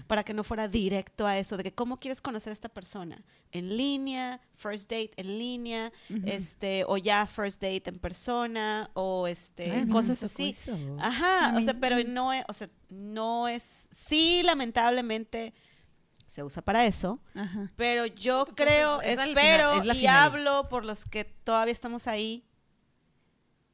para 0.07 0.23
que 0.23 0.33
no 0.33 0.43
fuera 0.43 0.67
directo 0.67 1.25
a 1.25 1.37
eso, 1.37 1.57
de 1.57 1.63
que 1.63 1.73
cómo 1.73 1.99
quieres 1.99 2.21
conocer 2.21 2.51
a 2.51 2.53
esta 2.53 2.69
persona, 2.69 3.23
en 3.51 3.75
línea, 3.75 4.39
first 4.55 4.83
date 4.89 5.11
en 5.17 5.37
línea, 5.39 5.91
este, 6.25 6.83
o 6.87 6.97
ya 6.97 7.25
first 7.25 7.61
date 7.61 7.83
en 7.89 7.97
persona, 7.99 8.89
o 8.93 9.27
este, 9.27 9.71
Ay, 9.71 9.87
cosas 9.89 10.21
así. 10.23 10.49
eso. 10.59 10.77
Ajá, 10.99 11.55
o 11.57 11.61
sea, 11.61 11.73
pero 11.79 11.97
no 12.07 12.33
es, 12.33 12.43
o 12.47 12.53
sea, 12.53 12.69
no 12.89 13.47
es, 13.47 13.89
sí, 13.91 14.41
lamentablemente 14.43 15.53
se 16.25 16.43
usa 16.43 16.61
para 16.61 16.85
eso, 16.85 17.19
Ajá. 17.35 17.71
pero 17.75 18.05
yo 18.05 18.43
Pues 18.45 18.55
creo, 18.57 19.01
es- 19.01 19.17
espero 19.19 19.71
es 19.71 19.77
y 19.77 19.81
finalidad. 19.81 20.23
hablo 20.25 20.67
por 20.69 20.85
los 20.85 21.05
que 21.05 21.23
todavía 21.25 21.71
estamos 21.71 22.05
ahí, 22.07 22.43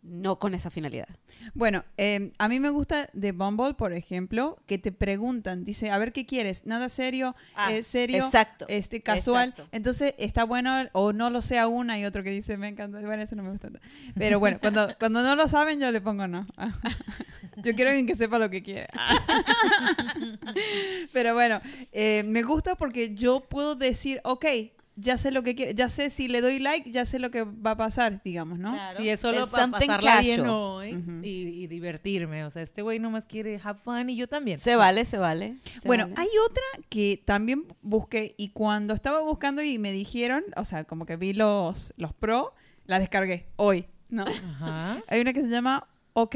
no 0.03 0.37
con 0.37 0.53
esa 0.53 0.69
finalidad. 0.69 1.07
Bueno, 1.53 1.85
eh, 1.97 2.31
a 2.37 2.49
mí 2.49 2.59
me 2.59 2.69
gusta 2.69 3.09
de 3.13 3.31
Bumble, 3.31 3.73
por 3.73 3.93
ejemplo, 3.93 4.57
que 4.67 4.77
te 4.77 4.91
preguntan, 4.91 5.63
dice, 5.63 5.91
a 5.91 5.97
ver 5.97 6.11
qué 6.11 6.25
quieres, 6.25 6.65
nada 6.65 6.89
serio, 6.89 7.35
Ah, 7.55 7.71
eh, 7.71 7.83
serio, 7.83 8.25
exacto, 8.25 8.65
este 8.67 9.01
casual. 9.01 9.49
exacto. 9.49 9.69
Entonces 9.71 10.13
está 10.17 10.43
bueno, 10.43 10.75
o 10.91 11.13
no 11.13 11.29
lo 11.29 11.41
sea 11.41 11.67
una 11.67 11.97
y 11.97 12.05
otro 12.05 12.21
que 12.21 12.31
dice, 12.31 12.57
me 12.57 12.67
encanta, 12.67 12.99
bueno, 12.99 13.23
eso 13.23 13.35
no 13.35 13.43
me 13.43 13.51
gusta. 13.51 13.69
tanto. 13.69 13.79
Pero 14.15 14.39
bueno, 14.39 14.59
cuando, 14.59 14.89
cuando 14.99 15.23
no 15.23 15.35
lo 15.35 15.47
saben, 15.47 15.79
yo 15.79 15.89
le 15.91 16.01
pongo 16.01 16.27
no. 16.27 16.45
yo 17.63 17.73
quiero 17.73 17.91
alguien 17.91 18.05
que 18.05 18.15
sepa 18.15 18.37
lo 18.39 18.49
que 18.49 18.61
quiere. 18.61 18.87
Pero 21.13 21.33
bueno, 21.33 21.61
eh, 21.91 22.23
me 22.25 22.43
gusta 22.43 22.75
porque 22.75 23.13
yo 23.13 23.41
puedo 23.41 23.75
decir, 23.75 24.19
ok, 24.23 24.45
ya 24.95 25.17
sé 25.17 25.31
lo 25.31 25.41
que 25.43 25.55
quiere, 25.55 25.73
ya 25.73 25.89
sé 25.89 26.09
si 26.09 26.27
le 26.27 26.39
doy 26.41 26.59
like, 26.59 26.91
ya 26.91 27.03
sé 27.05 27.17
lo 27.19 27.31
que 27.31 27.43
va 27.43 27.71
a 27.71 27.77
pasar, 27.77 28.21
digamos, 28.23 28.59
¿no? 28.59 28.71
Claro. 28.73 28.97
Sí, 28.97 29.09
es 29.09 29.19
solo 29.19 29.43
El 29.45 29.49
para 29.49 29.63
something 29.63 29.87
pasarla 29.87 30.21
bien 30.21 30.37
casual. 30.41 30.49
hoy 30.55 30.93
Ujú. 30.95 31.11
y, 31.23 31.27
y 31.63 31.67
divertirme. 31.67 32.45
O 32.45 32.49
sea, 32.49 32.61
este 32.61 32.81
güey 32.81 32.99
nomás 32.99 33.25
quiere 33.25 33.59
have 33.63 33.79
fun 33.83 34.09
y 34.09 34.15
yo 34.15 34.27
también. 34.27 34.57
Se 34.59 34.75
vale, 34.75 35.05
se 35.05 35.17
vale. 35.17 35.55
se 35.81 35.87
Bueno, 35.87 36.03
vale. 36.09 36.15
hay 36.21 36.27
otra 36.49 36.63
que 36.89 37.21
también 37.25 37.65
busqué 37.81 38.35
y 38.37 38.49
cuando 38.49 38.93
estaba 38.93 39.21
buscando 39.21 39.61
y 39.63 39.79
me 39.79 39.91
dijeron, 39.91 40.43
o 40.55 40.65
sea, 40.65 40.83
como 40.83 41.05
que 41.05 41.15
vi 41.15 41.33
los, 41.33 41.93
los 41.97 42.13
pro, 42.13 42.53
la 42.85 42.99
descargué 42.99 43.47
hoy, 43.55 43.87
¿no? 44.09 44.25
Ajá. 44.25 45.01
Hay 45.07 45.21
una 45.21 45.33
que 45.33 45.41
se 45.41 45.49
llama 45.49 45.87
Ok. 46.13 46.35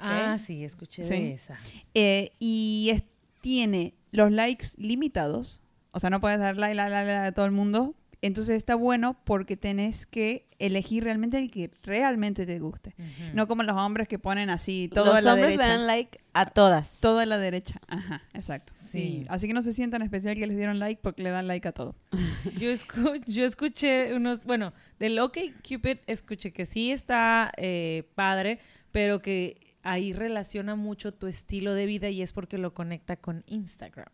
Ah, 0.00 0.38
sí, 0.38 0.64
escuché 0.64 1.02
Sí. 1.02 1.08
de 1.10 1.32
esa. 1.34 1.58
eh, 1.92 2.30
y 2.38 2.88
es- 2.90 3.02
tiene 3.42 3.92
los 4.12 4.32
likes 4.32 4.68
limitados, 4.78 5.60
o 5.94 6.00
sea, 6.00 6.10
no 6.10 6.20
puedes 6.20 6.38
dar 6.38 6.56
like, 6.56 6.74
like, 6.74 6.90
like, 6.90 7.06
like 7.06 7.26
a 7.28 7.32
todo 7.32 7.46
el 7.46 7.52
mundo. 7.52 7.94
Entonces 8.20 8.56
está 8.56 8.74
bueno 8.74 9.18
porque 9.24 9.54
tenés 9.54 10.06
que 10.06 10.46
elegir 10.58 11.04
realmente 11.04 11.36
el 11.36 11.50
que 11.50 11.70
realmente 11.82 12.46
te 12.46 12.58
guste. 12.58 12.94
No 13.34 13.46
como 13.46 13.62
los 13.64 13.76
hombres 13.76 14.08
que 14.08 14.18
ponen 14.18 14.48
así 14.48 14.88
todo 14.94 15.10
a 15.12 15.16
Los 15.16 15.24
la 15.24 15.34
hombres 15.34 15.50
le 15.58 15.62
dan 15.62 15.86
like 15.86 16.20
a 16.32 16.46
todas. 16.46 17.00
Todo 17.00 17.18
a 17.18 17.26
la 17.26 17.36
derecha. 17.36 17.80
Ajá, 17.86 18.22
exacto. 18.32 18.72
Sí. 18.82 18.86
Sí. 18.98 19.26
Así 19.28 19.46
que 19.46 19.52
no 19.52 19.60
se 19.60 19.74
sientan 19.74 20.00
especial 20.00 20.36
que 20.36 20.46
les 20.46 20.56
dieron 20.56 20.78
like 20.78 21.02
porque 21.02 21.22
le 21.22 21.28
dan 21.30 21.46
like 21.48 21.68
a 21.68 21.72
todo. 21.72 21.96
Yo, 22.58 22.70
escu- 22.70 23.22
yo 23.26 23.44
escuché 23.44 24.14
unos, 24.14 24.44
bueno, 24.44 24.72
del 24.98 25.18
OK 25.18 25.36
Cupid 25.68 25.98
escuché 26.06 26.50
que 26.52 26.64
sí 26.64 26.92
está 26.92 27.52
eh, 27.58 28.08
padre, 28.14 28.58
pero 28.90 29.20
que 29.20 29.76
ahí 29.82 30.14
relaciona 30.14 30.76
mucho 30.76 31.12
tu 31.12 31.26
estilo 31.26 31.74
de 31.74 31.84
vida 31.84 32.08
y 32.08 32.22
es 32.22 32.32
porque 32.32 32.56
lo 32.56 32.72
conecta 32.72 33.16
con 33.16 33.44
Instagram. 33.48 34.08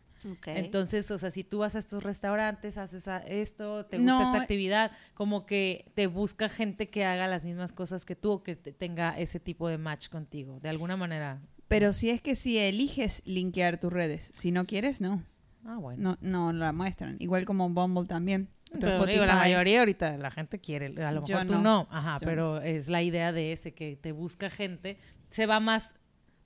Entonces, 0.46 1.10
o 1.10 1.18
sea, 1.18 1.30
si 1.30 1.44
tú 1.44 1.58
vas 1.58 1.74
a 1.76 1.78
estos 1.78 2.02
restaurantes, 2.02 2.78
haces 2.78 3.08
a- 3.08 3.18
esto, 3.18 3.86
te 3.86 3.98
No. 3.98 4.16
gusta 4.16 4.30
esta 4.32 4.42
actividad, 4.42 4.92
como 5.14 5.46
que 5.46 5.90
te 5.94 6.06
busca 6.06 6.48
gente 6.48 6.88
que 6.90 7.04
haga 7.04 7.26
las 7.28 7.44
mismas 7.44 7.72
cosas 7.72 8.04
que 8.04 8.16
tú 8.16 8.32
o 8.32 8.42
que 8.42 8.56
te- 8.56 8.72
tenga 8.72 9.18
ese 9.18 9.40
tipo 9.40 9.68
de 9.68 9.78
match 9.78 10.08
contigo, 10.08 10.60
de 10.60 10.68
alguna 10.68 10.96
manera. 10.96 11.40
Pero 11.68 11.92
si 11.92 12.10
es 12.10 12.20
que 12.20 12.34
si 12.34 12.58
eliges 12.58 13.22
linkear 13.24 13.78
tus 13.78 13.92
redes, 13.92 14.30
si 14.34 14.50
no 14.52 14.66
quieres, 14.66 15.00
no. 15.00 15.22
Ah, 15.64 15.76
bueno. 15.76 16.16
No, 16.22 16.50
no 16.50 16.52
la 16.52 16.72
muestran. 16.72 17.16
Igual 17.20 17.44
como 17.44 17.68
Bumble 17.70 18.06
también. 18.06 18.48
Pero 18.80 19.04
digo, 19.04 19.26
la 19.26 19.34
mayoría 19.36 19.80
ahorita 19.80 20.16
la 20.16 20.30
gente 20.30 20.60
quiere, 20.60 20.86
a 21.04 21.10
lo 21.12 21.24
Yo 21.26 21.36
mejor 21.38 21.46
tú 21.46 21.52
no. 21.54 21.62
no, 21.62 21.88
ajá, 21.90 22.18
Yo 22.20 22.26
pero 22.26 22.60
es 22.62 22.88
la 22.88 23.02
idea 23.02 23.32
de 23.32 23.52
ese 23.52 23.74
que 23.74 23.96
te 23.96 24.12
busca 24.12 24.48
gente, 24.48 24.96
se 25.30 25.46
va 25.46 25.58
más 25.60 25.94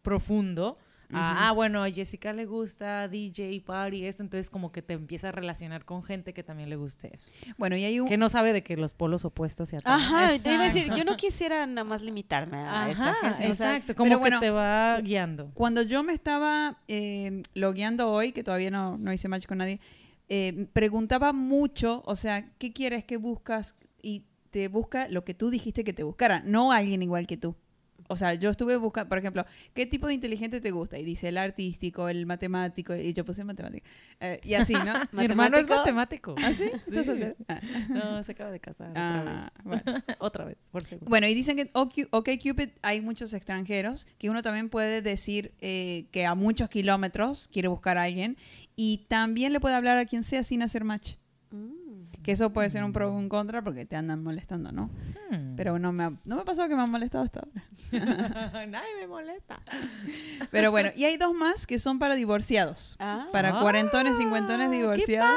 profundo. 0.03 0.79
Ah, 1.15 1.53
bueno, 1.53 1.83
a 1.83 1.91
Jessica 1.91 2.33
le 2.33 2.47
gusta 2.47 3.09
DJ, 3.09 3.61
party, 3.61 4.07
esto, 4.07 4.23
entonces 4.23 4.51
como 4.51 4.73
que 4.73 4.83
te 4.83 4.95
empieza 4.95 5.29
a 5.29 5.33
relacionar 5.33 5.85
con 5.85 6.03
gente 6.03 6.33
que 6.33 6.43
también 6.43 6.71
le 6.71 6.77
guste 6.77 7.11
eso. 7.15 7.31
Bueno, 7.59 7.77
y 7.77 7.85
hay 7.85 8.01
un... 8.01 8.09
Que 8.09 8.17
no 8.17 8.29
sabe 8.29 8.53
de 8.53 8.63
que 8.63 8.77
los 8.77 8.95
polos 8.95 9.25
opuestos 9.25 9.69
se 9.69 9.77
atraen. 9.77 10.01
Ajá, 10.01 10.31
te 10.43 10.55
iba 10.55 10.65
a 10.65 10.67
decir, 10.67 10.93
yo 10.95 11.05
no 11.05 11.17
quisiera 11.17 11.67
nada 11.67 11.85
más 11.85 12.03
limitarme 12.03 12.59
a 12.59 12.91
esa 12.91 13.11
Ajá, 13.11 13.31
gente. 13.33 13.55
sea, 13.55 13.77
exacto, 13.77 13.95
como 13.95 14.09
pero 14.09 14.19
que 14.19 14.21
bueno, 14.21 14.41
te 14.41 14.51
va 14.51 15.01
guiando. 15.01 15.51
Cuando 15.55 15.83
yo 15.83 16.03
me 16.03 16.13
estaba 16.13 16.79
eh, 16.89 17.43
logueando 17.55 18.11
hoy, 18.11 18.33
que 18.33 18.43
todavía 18.43 18.71
no, 18.71 18.99
no 18.99 19.13
hice 19.13 19.29
match 19.29 19.47
con 19.47 19.59
nadie, 19.59 19.81
eh, 20.29 20.67
preguntaba 20.73 21.33
mucho, 21.33 22.03
o 22.07 22.17
sea, 22.17 22.49
¿qué 22.59 22.73
quieres, 22.73 23.05
qué 23.05 23.17
buscas? 23.17 23.77
Y 24.03 24.25
te 24.51 24.69
busca 24.69 25.09
lo 25.09 25.25
que 25.25 25.35
tú 25.35 25.51
dijiste 25.51 25.85
que 25.85 25.93
te 25.93 26.03
buscara, 26.03 26.41
no 26.45 26.73
alguien 26.73 27.03
igual 27.03 27.27
que 27.27 27.37
tú. 27.37 27.57
O 28.09 28.17
sea, 28.17 28.35
yo 28.35 28.51
estuve 28.51 28.77
buscando, 28.77 29.09
por 29.09 29.19
ejemplo, 29.19 29.45
¿qué 29.75 29.87
tipo 29.87 30.07
de 30.07 30.15
inteligente 30.15 30.61
te 30.61 30.71
gusta? 30.71 30.99
Y 30.99 31.05
dice 31.05 31.29
el 31.29 31.39
artístico, 31.39 32.09
el 32.09 32.27
matemático, 32.27 32.95
y 32.95 33.13
yo 33.15 33.25
puse 33.25 33.45
matemática. 33.45 33.87
Eh, 34.21 34.41
y 34.45 34.55
así, 34.55 34.75
¿no? 34.75 34.93
Mi 35.13 35.25
hermano 35.25 35.57
es 35.57 35.67
Matemático. 35.69 36.35
matemático. 36.35 36.35
¿Ah, 36.43 36.53
sí? 36.53 36.65
¿Estás 36.65 36.85
Sí. 36.99 37.05
soltero? 37.05 37.37
Ah. 37.49 37.61
No, 37.89 38.23
se 38.23 38.33
acaba 38.33 38.51
de 38.51 38.61
casar 38.61 38.93
Ah, 38.95 39.51
bueno. 39.65 39.83
otra 39.87 39.93
vez. 40.07 40.17
otra 40.19 40.45
vez, 40.45 40.59
por 40.71 40.85
seguro. 40.85 41.09
Bueno, 41.09 41.27
y 41.27 41.35
dicen 41.35 41.57
que 41.57 41.71
OkCupid 41.73 42.69
hay 42.83 43.01
muchos 43.01 43.33
extranjeros 43.35 44.07
que 44.19 44.29
uno 44.31 44.43
también 44.43 44.69
puede 44.69 45.01
decir 45.03 45.55
eh, 45.61 46.07
que 46.11 46.27
a 46.27 46.35
muchos 46.35 46.69
kilómetros 46.69 47.49
quiere 47.53 47.69
buscar 47.69 47.97
a 47.99 48.03
alguien 48.03 48.37
y 48.77 49.07
también 49.09 49.53
le 49.53 49.61
puede 49.61 49.75
hablar 49.77 49.97
a 49.99 50.05
quien 50.05 50.23
sea 50.25 50.43
sin 50.45 50.63
hacer 50.63 50.85
match. 50.85 51.15
Mm. 51.51 51.84
Que 52.25 52.33
eso 52.33 52.55
puede 52.55 52.71
ser 52.71 52.83
un 52.83 52.93
pro 52.93 53.13
o 53.13 53.15
un 53.15 53.29
contra 53.29 53.63
porque 53.63 53.85
te 53.85 53.97
andan 53.97 54.23
molestando, 54.23 54.73
¿no? 54.73 54.91
Hmm. 55.31 55.57
Pero 55.57 55.79
no 55.79 55.93
me 55.93 56.05
ha, 56.05 56.11
no 56.25 56.37
me 56.37 56.41
ha 56.41 56.45
pasado 56.45 56.69
que 56.69 56.75
me 56.75 56.83
han 56.83 56.91
molestado 56.91 57.23
hasta 57.23 57.41
ahora. 57.41 57.65
Nadie 58.67 58.95
me 58.99 59.07
molesta. 59.07 59.61
Pero 60.51 60.71
bueno, 60.71 60.91
y 60.97 61.05
hay 61.05 61.19
dos 61.19 61.35
más 61.35 61.67
que 61.67 61.79
son 61.79 61.99
para 61.99 62.15
divorciados. 62.15 62.97
Ah. 62.99 63.29
Para 63.31 63.51
Ah, 63.51 63.61
cuarentones, 63.61 64.17
cincuentones 64.17 64.71
qué 64.71 64.77
divorciados. 64.79 65.37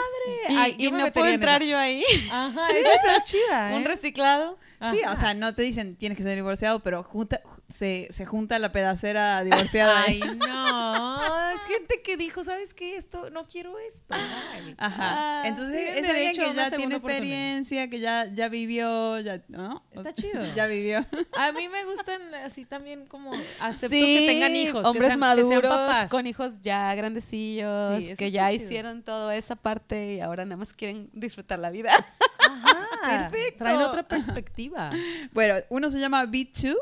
Y, 0.49 0.55
Ay, 0.55 0.75
y 0.77 0.91
no 0.91 1.11
puedo 1.11 1.27
en 1.27 1.33
entrar 1.35 1.61
yo 1.61 1.77
ahí. 1.77 2.03
Ajá, 2.31 2.71
esa 2.71 2.93
está 2.93 3.23
chida, 3.25 3.73
¿eh? 3.73 3.75
Un 3.75 3.83
reciclado. 3.83 4.57
Sí, 4.91 5.01
o 5.11 5.15
sea, 5.17 5.33
no 5.33 5.53
te 5.55 5.63
dicen 5.63 5.95
tienes 5.95 6.17
que 6.17 6.23
ser 6.23 6.35
divorciado, 6.35 6.79
pero 6.79 7.03
junta, 7.03 7.41
se, 7.69 8.07
se 8.11 8.25
junta 8.25 8.59
la 8.59 8.71
pedacera 8.71 9.43
divorciada 9.43 10.03
Ay, 10.07 10.21
no. 10.21 11.49
Es 11.51 11.61
gente 11.67 12.01
que 12.01 12.15
dijo, 12.15 12.43
¿sabes 12.43 12.73
qué? 12.73 12.95
Esto, 12.95 13.29
no 13.29 13.47
quiero 13.47 13.77
esto. 13.79 14.15
Ay. 14.53 14.73
Ajá. 14.77 15.41
Ah, 15.41 15.43
Entonces 15.47 15.97
es 15.97 16.07
alguien 16.09 16.33
que 16.33 16.53
ya 16.53 16.71
tiene 16.71 16.95
experiencia, 16.95 17.89
que 17.89 17.99
ya, 17.99 18.25
ya 18.33 18.47
vivió, 18.47 19.19
ya, 19.19 19.41
¿no? 19.49 19.83
Está 19.91 20.13
chido. 20.13 20.41
Ya 20.55 20.65
vivió. 20.67 21.05
A 21.37 21.51
mí 21.51 21.67
me 21.67 21.83
gustan 21.85 22.33
así 22.35 22.65
también 22.65 23.05
como 23.05 23.31
acepto 23.59 23.89
Sí, 23.95 24.19
que 24.19 24.27
tengan 24.27 24.55
hijos. 24.55 24.81
que 24.81 24.87
Hombres 24.87 25.07
sean- 25.07 25.19
que 25.19 25.25
sean 25.25 25.37
maduros, 25.49 25.69
papás. 25.71 26.07
con 26.09 26.25
hijos 26.25 26.61
ya 26.61 26.95
grandecillos, 26.95 28.05
Sí, 28.05 28.15
que 28.15 28.31
ya 28.31 28.49
chido. 28.49 28.63
hicieron 28.63 29.03
toda 29.03 29.35
esa 29.35 29.55
parte 29.57 30.15
y 30.15 30.19
ahora 30.21 30.45
nada 30.45 30.57
más 30.57 30.73
quieren 30.73 31.09
disfrutar 31.13 31.59
la 31.59 31.69
vida. 31.69 31.91
Ajá. 32.39 32.87
Perfecto. 33.31 33.57
Traen 33.63 33.81
otra 33.81 34.07
perspectiva. 34.07 34.89
Bueno, 35.33 35.55
uno 35.69 35.89
se 35.89 35.99
llama 35.99 36.25
B2 36.25 36.75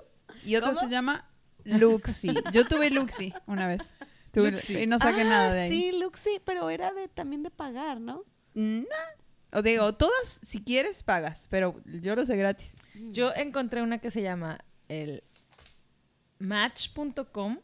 y 0.45 0.55
otro 0.55 0.69
¿Cómo? 0.69 0.79
se 0.81 0.89
llama 0.89 1.29
Luxi. 1.63 2.33
Yo 2.53 2.65
tuve 2.65 2.89
Luxi 2.91 3.33
una 3.47 3.67
vez. 3.67 3.95
Tuve- 4.31 4.51
Luxi. 4.51 4.77
y 4.79 4.87
no 4.87 4.99
saqué 4.99 5.21
Ah, 5.21 5.29
nada 5.29 5.53
de 5.53 5.61
ahí. 5.61 5.69
Sí, 5.71 5.97
Luxi, 5.99 6.41
pero 6.45 6.69
era 6.69 6.93
de 6.93 7.07
también 7.07 7.41
de 7.43 7.49
pagar, 7.51 7.99
¿no? 8.01 8.23
No. 8.53 8.85
O 9.51 9.61
digo, 9.61 9.93
todas, 9.93 10.39
si 10.43 10.61
quieres, 10.63 11.01
pagas, 11.03 11.47
pero 11.49 11.81
yo 11.85 12.15
lo 12.15 12.25
sé 12.25 12.35
gratis. 12.35 12.75
Yo 13.11 13.33
encontré 13.35 13.81
una 13.81 13.99
que 13.99 14.11
se 14.11 14.21
llama 14.21 14.59
el 14.89 15.23
match.com 16.39 17.59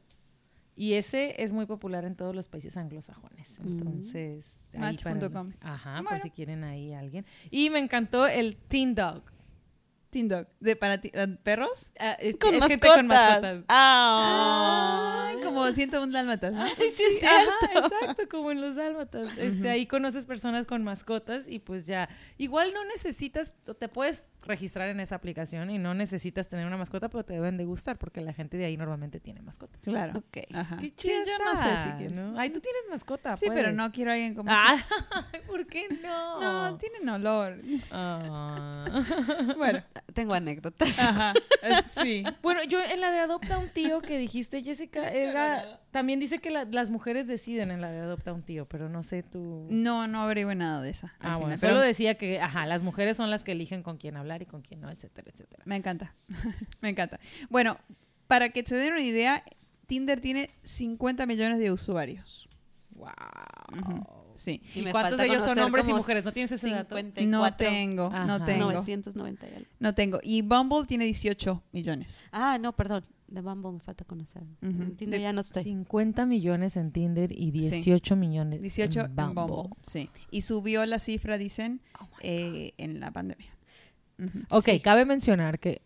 y 0.76 0.94
ese 0.94 1.42
es 1.44 1.52
muy 1.52 1.66
popular 1.66 2.06
en 2.06 2.16
todos 2.16 2.36
los 2.36 2.48
países 2.48 2.78
anglosajones. 2.78 3.60
Mm. 3.60 3.68
Entonces, 3.68 4.46
Match.com. 4.74 5.52
Ajá, 5.60 5.96
por 5.98 6.04
Bueno. 6.12 6.24
si 6.24 6.30
quieren 6.30 6.64
ahí 6.64 6.94
alguien. 6.94 7.26
Y 7.50 7.70
me 7.70 7.80
encantó 7.80 8.26
el 8.26 8.56
Teen 8.56 8.96
Dog. 8.96 9.24
Teen 10.12 10.28
Dog. 10.28 10.48
¿De 10.60 10.76
para 10.76 11.00
ti, 11.00 11.10
eh, 11.14 11.28
perros? 11.42 11.92
Ah, 12.00 12.18
es, 12.20 12.36
Con 12.36 12.54
es 12.54 12.60
mascotas. 12.60 12.96
con 12.98 13.08
mascotas. 13.08 13.60
Ah. 13.70 15.30
Ay, 15.30 15.38
como 15.44 15.66
101 15.68 16.12
dálmatas. 16.12 16.54
¿no? 16.54 16.68
sí, 16.76 17.04
es 17.18 17.24
Ajá, 17.24 17.88
exacto, 17.88 18.30
como 18.30 18.52
en 18.52 18.62
los 18.62 18.76
dálmatas. 18.76 19.38
Este, 19.38 19.70
ahí 19.70 19.88
conoces 19.88 20.26
personas 20.26 20.66
con 20.66 20.84
mascotas 20.84 21.46
y 21.48 21.60
pues 21.60 21.86
ya. 21.86 22.10
Igual 22.38 22.74
no 22.74 22.84
necesitas, 22.86 23.56
te 23.80 23.88
puedes 23.88 24.30
registrar 24.46 24.90
en 24.90 25.00
esa 25.00 25.16
aplicación 25.16 25.70
y 25.70 25.78
no 25.78 25.94
necesitas 25.94 26.48
tener 26.50 26.68
una 26.68 26.78
mascota, 26.78 27.10
pero 27.10 27.24
te 27.24 27.34
deben 27.34 27.58
de 27.58 27.66
gustar 27.66 27.98
porque 27.98 28.22
la 28.22 28.34
gente 28.34 28.58
de 28.58 28.66
ahí 28.66 28.78
normalmente 28.78 29.20
tiene 29.20 29.42
mascotas. 29.42 29.82
Claro. 29.82 30.20
Ok. 30.20 30.38
Ajá. 30.54 30.78
Qué 30.78 30.94
Sí, 30.98 31.12
yo 31.26 31.44
no 31.44 31.56
sé 31.56 31.70
si 31.84 31.90
quieres. 31.98 32.14
¿no? 32.14 32.38
Ay, 32.38 32.50
tú 32.50 32.60
tienes 32.60 32.82
mascota. 32.90 33.36
Sí, 33.36 33.46
pero 33.48 33.62
puedes. 33.62 33.76
no 33.76 33.92
quiero 33.92 34.12
a 34.12 34.14
alguien 34.16 34.36
como... 34.36 34.52
Ah, 34.52 34.78
¿por 35.48 35.66
qué 35.68 35.88
no? 36.04 36.42
No, 36.42 36.78
tienen 36.78 37.08
olor. 37.08 37.62
Ah. 37.92 39.04
Bueno, 39.58 39.84
Tengo 40.14 40.34
anécdotas. 40.34 40.98
ajá. 41.00 41.34
eh, 41.64 41.82
sí. 41.88 42.24
Bueno, 42.42 42.64
yo 42.64 42.80
en 42.84 43.00
la 43.02 43.12
de 43.12 43.20
Adopta 43.20 43.58
un 43.60 43.70
tío 43.70 44.02
que 44.02 44.18
dijiste, 44.18 44.64
Jessica, 44.64 45.10
era... 45.10 45.80
También 45.92 46.20
dice 46.20 46.40
que 46.40 46.50
la- 46.52 46.66
las 46.66 46.90
mujeres 46.90 47.28
deciden 47.28 47.72
en 47.72 47.82
la 47.82 47.92
de 47.92 48.00
Adopta 48.00 48.34
un 48.34 48.44
tío, 48.44 48.66
pero 48.68 48.90
no 48.90 49.04
sé 49.04 49.24
tú... 49.24 49.68
No, 49.70 50.08
no 50.08 50.22
averigüe 50.24 50.56
nada 50.56 50.82
de 50.82 50.90
esa. 50.90 51.14
Ah, 51.20 51.38
bueno, 51.38 51.58
solo 51.58 51.74
pero 51.74 51.82
decía 51.82 52.16
que, 52.16 52.40
ajá, 52.42 52.66
las 52.66 52.84
mujeres 52.84 53.18
son 53.18 53.30
las 53.30 53.44
que 53.44 53.52
eligen 53.54 53.84
con 53.84 53.98
quién 53.98 54.18
hablar 54.18 54.42
y 54.42 54.46
con 54.46 54.62
quién 54.62 54.82
no, 54.82 54.90
etcétera, 54.90 55.30
etcétera. 55.32 55.64
Me 55.66 55.76
encanta. 55.76 56.16
Me 56.82 56.90
encanta. 56.90 57.20
Bueno, 57.50 57.78
para 58.28 58.50
que 58.50 58.64
se 58.66 58.76
den 58.76 58.94
una 58.94 59.02
idea, 59.02 59.44
Tinder 59.88 60.20
tiene 60.22 60.50
50 60.64 61.26
millones 61.26 61.60
de 61.60 61.72
usuarios. 61.72 62.48
Wow. 62.96 63.12
Sí. 64.36 64.62
¿Y 64.76 64.82
me 64.82 64.92
cuántos 64.92 65.18
de 65.18 65.26
ellos 65.28 65.44
son 65.44 65.60
hombres 65.60 65.88
y 65.88 65.94
mujeres? 65.94 66.26
¿No 66.26 66.32
tienes 66.32 66.52
ese 66.52 66.70
dato? 66.70 66.96
54. 66.96 67.28
No 67.30 67.56
tengo, 67.56 68.10
no 68.10 68.16
Ajá. 68.36 68.46
tengo. 68.46 68.72
990 68.72 69.48
y 69.48 69.54
algo. 69.56 69.68
No 69.80 69.94
tengo. 69.96 70.20
Y 70.24 70.42
Bumble 70.42 70.86
tiene 70.88 71.06
18 71.06 71.64
millones. 71.72 72.24
Ah, 72.32 72.58
no, 72.60 72.74
perdón. 72.74 73.06
De 73.28 73.40
Bumble 73.40 73.72
me 73.72 73.80
falta 73.80 74.04
conocer. 74.04 74.42
Ujú. 74.62 74.84
En 74.84 74.98
Tinder 74.98 75.20
De- 75.20 75.24
ya 75.24 75.32
no 75.32 75.40
estoy. 75.42 75.64
50 75.64 76.26
millones 76.26 76.76
en 76.76 76.92
Tinder 76.92 77.32
y 77.32 77.52
18 77.52 78.16
millones 78.18 78.62
18 78.62 79.00
en 79.00 79.06
en 79.06 79.16
Bumble. 79.16 79.46
Bumble. 79.46 79.70
Sí. 79.84 80.10
Y 80.32 80.42
subió 80.42 80.86
la 80.86 81.00
cifra, 81.00 81.38
dicen, 81.38 81.80
Oh 82.00 82.08
eh, 82.22 82.74
en 82.78 83.00
la 83.00 83.12
pandemia. 83.12 83.48
Ujú. 84.20 84.40
Ok, 84.50 84.66
Sí. 84.66 84.80
cabe 84.82 85.06
mencionar 85.06 85.60
que 85.60 85.82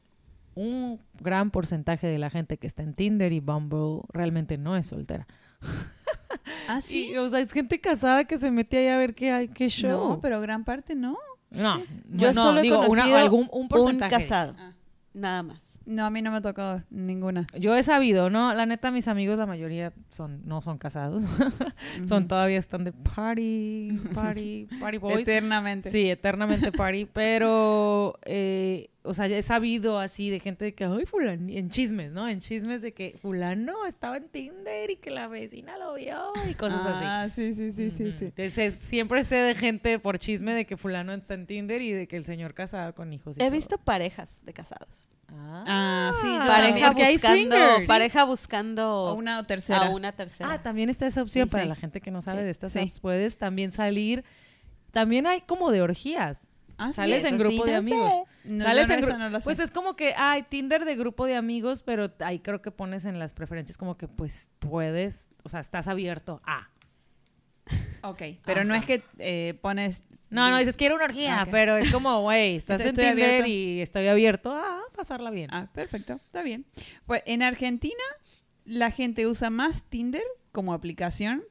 un 0.56 1.00
gran 1.20 1.52
porcentaje 1.52 2.08
de 2.08 2.18
la 2.18 2.30
gente 2.30 2.58
que 2.58 2.66
está 2.66 2.82
en 2.82 2.94
Tinder 2.96 3.32
y 3.32 3.42
Bumble 3.42 4.02
realmente 4.12 4.58
no 4.58 4.76
es 4.76 4.88
soltera. 4.88 5.28
Ah, 6.68 6.82
sí. 6.82 7.10
Y, 7.12 7.18
o 7.18 7.30
sea, 7.30 7.40
es 7.40 7.52
gente 7.52 7.80
casada 7.80 8.26
que 8.26 8.38
se 8.38 8.50
mete 8.52 8.78
ahí 8.78 8.88
a 8.88 8.98
ver 8.98 9.14
qué 9.16 9.32
hay, 9.32 9.48
qué 9.48 9.70
show. 9.70 10.10
No, 10.10 10.22
pero 10.22 10.42
gran 10.42 10.64
parte 10.64 10.96
no. 10.96 11.18
No, 11.52 11.82
Yo 12.10 12.28
no, 12.30 12.34
solo 12.34 12.60
he 12.60 12.64
digo, 12.64 12.80
una- 12.80 12.88
conocido 12.88 13.18
algún, 13.18 13.50
un 13.52 13.62
Un 13.64 13.68
porcentaje. 13.68 14.12
casado. 14.12 14.56
Ah. 14.60 14.74
Nada 15.14 15.44
más. 15.44 15.80
No, 15.86 16.06
a 16.06 16.10
mí 16.10 16.22
no 16.22 16.32
me 16.32 16.38
ha 16.38 16.42
tocado 16.42 16.84
ninguna. 16.90 17.46
Yo 17.58 17.76
he 17.76 17.84
sabido, 17.84 18.30
¿no? 18.32 18.54
La 18.54 18.66
neta, 18.66 18.90
mis 18.92 19.08
amigos, 19.08 19.38
la 19.38 19.46
mayoría 19.46 19.94
son, 20.10 20.42
no 20.46 20.62
son 20.62 20.78
casados. 20.80 21.22
son 22.08 22.24
Ujú. 22.24 22.28
todavía 22.28 22.58
están 22.58 22.84
de 22.84 22.92
party, 22.92 23.92
party, 24.14 24.68
party 24.80 24.98
boys. 25.00 25.20
Eternamente. 25.20 25.92
Sí, 25.92 26.10
eternamente 26.10 26.72
party, 26.72 27.06
pero, 27.06 28.20
eh, 28.26 28.90
o 29.06 29.14
sea, 29.14 29.28
he 29.28 29.42
sabido 29.42 30.00
así 30.00 30.30
de 30.30 30.40
gente 30.40 30.66
de 30.66 30.74
que, 30.74 30.84
ay, 30.86 31.06
fulano, 31.06 31.48
en 31.50 31.70
chismes, 31.70 32.12
¿no? 32.12 32.28
En 32.28 32.40
chismes 32.40 32.82
de 32.82 32.94
que 32.94 33.18
fulano 33.22 33.86
estaba 33.86 34.18
en 34.18 34.28
Tinder 34.30 34.90
y 34.90 34.96
que 34.98 35.12
la 35.12 35.28
vecina 35.28 35.78
lo 35.78 35.94
vio 35.94 36.32
y 36.50 36.54
cosas 36.56 36.82
así. 36.86 37.06
Ah, 37.08 37.28
sí, 37.30 37.54
sí, 37.54 37.72
sí, 37.72 37.92
sí, 37.92 38.12
sí. 38.18 38.26
Entonces, 38.26 38.74
siempre 38.76 39.24
sé 39.24 39.36
de 39.36 39.56
gente 39.56 40.00
por 40.00 40.20
chisme 40.20 40.54
de 40.54 40.66
que 40.66 40.76
fulano 40.78 41.14
está 41.14 41.34
en 41.36 41.46
Tinder 41.46 41.82
y 41.82 41.92
de 41.94 42.08
que 42.08 42.18
el 42.18 42.26
señor 42.26 42.54
casado 42.54 42.94
con 42.96 43.14
hijos. 43.14 43.38
y 43.38 43.42
He 43.42 43.46
todo. 43.46 43.52
visto 43.52 43.78
parejas 43.78 44.40
de 44.44 44.54
casados. 44.54 45.10
Ah, 45.30 46.12
sí, 46.22 46.28
yo 46.32 46.38
pareja 46.40 46.66
también. 46.68 46.88
porque 46.88 47.04
hay 47.04 47.14
buscando, 47.16 47.56
pareja 47.88 48.24
buscando 48.26 49.04
O 49.06 49.14
una 49.16 49.40
o 49.40 49.44
tercera. 49.44 49.88
a 49.88 49.90
una 49.90 50.12
tercera. 50.12 50.54
Ah, 50.54 50.62
también 50.62 50.90
está 50.90 51.08
esa 51.08 51.22
opción 51.22 51.48
Sí, 51.48 51.52
para 51.52 51.64
sí. 51.64 51.70
la 51.70 51.76
gente 51.76 52.00
que 52.02 52.12
no 52.12 52.22
sabe 52.22 52.40
Sí, 52.42 52.46
de 52.46 52.52
estas 52.52 52.72
sí. 52.74 52.80
apps. 52.80 53.00
Puedes 53.00 53.38
también 53.38 53.72
salir. 53.72 54.24
También 54.92 55.28
hay 55.28 55.42
como 55.42 55.72
de 55.72 55.82
orgías. 55.82 56.45
Ah, 56.78 56.90
sí. 56.90 56.96
Sales 56.96 57.24
en 57.24 57.36
eso 57.36 57.44
grupo 57.44 57.64
sí, 57.66 57.70
de 57.72 57.76
amigos. 57.78 58.12
No, 58.44 58.66
Sales 58.66 58.88
no, 58.88 58.94
en 58.96 59.02
gru- 59.02 59.30
no 59.32 59.40
sé. 59.40 59.44
Pues 59.46 59.60
es 59.60 59.72
como 59.72 59.96
que 59.96 60.14
hay 60.16 60.44
Tinder 60.44 60.84
de 60.86 60.96
grupo 60.96 61.26
de 61.26 61.36
amigos, 61.36 61.82
pero 61.82 62.12
ahí 62.20 62.40
creo 62.40 62.62
que 62.62 62.72
pones 62.72 63.06
en 63.06 63.18
las 63.20 63.34
preferencias 63.34 63.78
como 63.78 63.98
que 63.98 64.08
pues 64.08 64.50
puedes, 64.60 65.30
o 65.44 65.50
sea, 65.50 65.60
estás 65.62 65.88
abierto 65.88 66.42
a. 66.46 66.70
Ok, 68.04 68.22
pero 68.46 68.64
no 68.64 68.76
es 68.76 68.86
que 68.86 69.04
eh, 69.20 69.58
pones... 69.62 70.04
No, 70.30 70.50
no, 70.50 70.58
dices 70.58 70.76
quiero 70.76 70.96
una 70.96 71.06
orgía, 71.06 71.42
Ah, 71.42 71.48
pero 71.50 71.78
es 71.78 71.92
como, 71.92 72.22
güey, 72.22 72.56
estás 72.58 72.82
en 72.82 72.88
Estoy 72.90 73.06
Tinder 73.06 73.26
abierto. 73.30 73.48
y 73.48 73.82
estoy 73.82 74.08
abierto 74.08 74.52
a 74.52 74.82
pasarla 74.96 75.30
bien. 75.30 75.50
Ah, 75.54 75.70
perfecto, 75.74 76.14
está 76.14 76.42
bien. 76.44 76.66
Pues 77.06 77.22
en 77.26 77.42
Argentina 77.42 78.04
la 78.66 78.92
gente 78.92 79.28
usa 79.28 79.50
más 79.50 79.84
Tinder 79.84 80.24
como 80.52 80.74
aplicación 80.74 81.44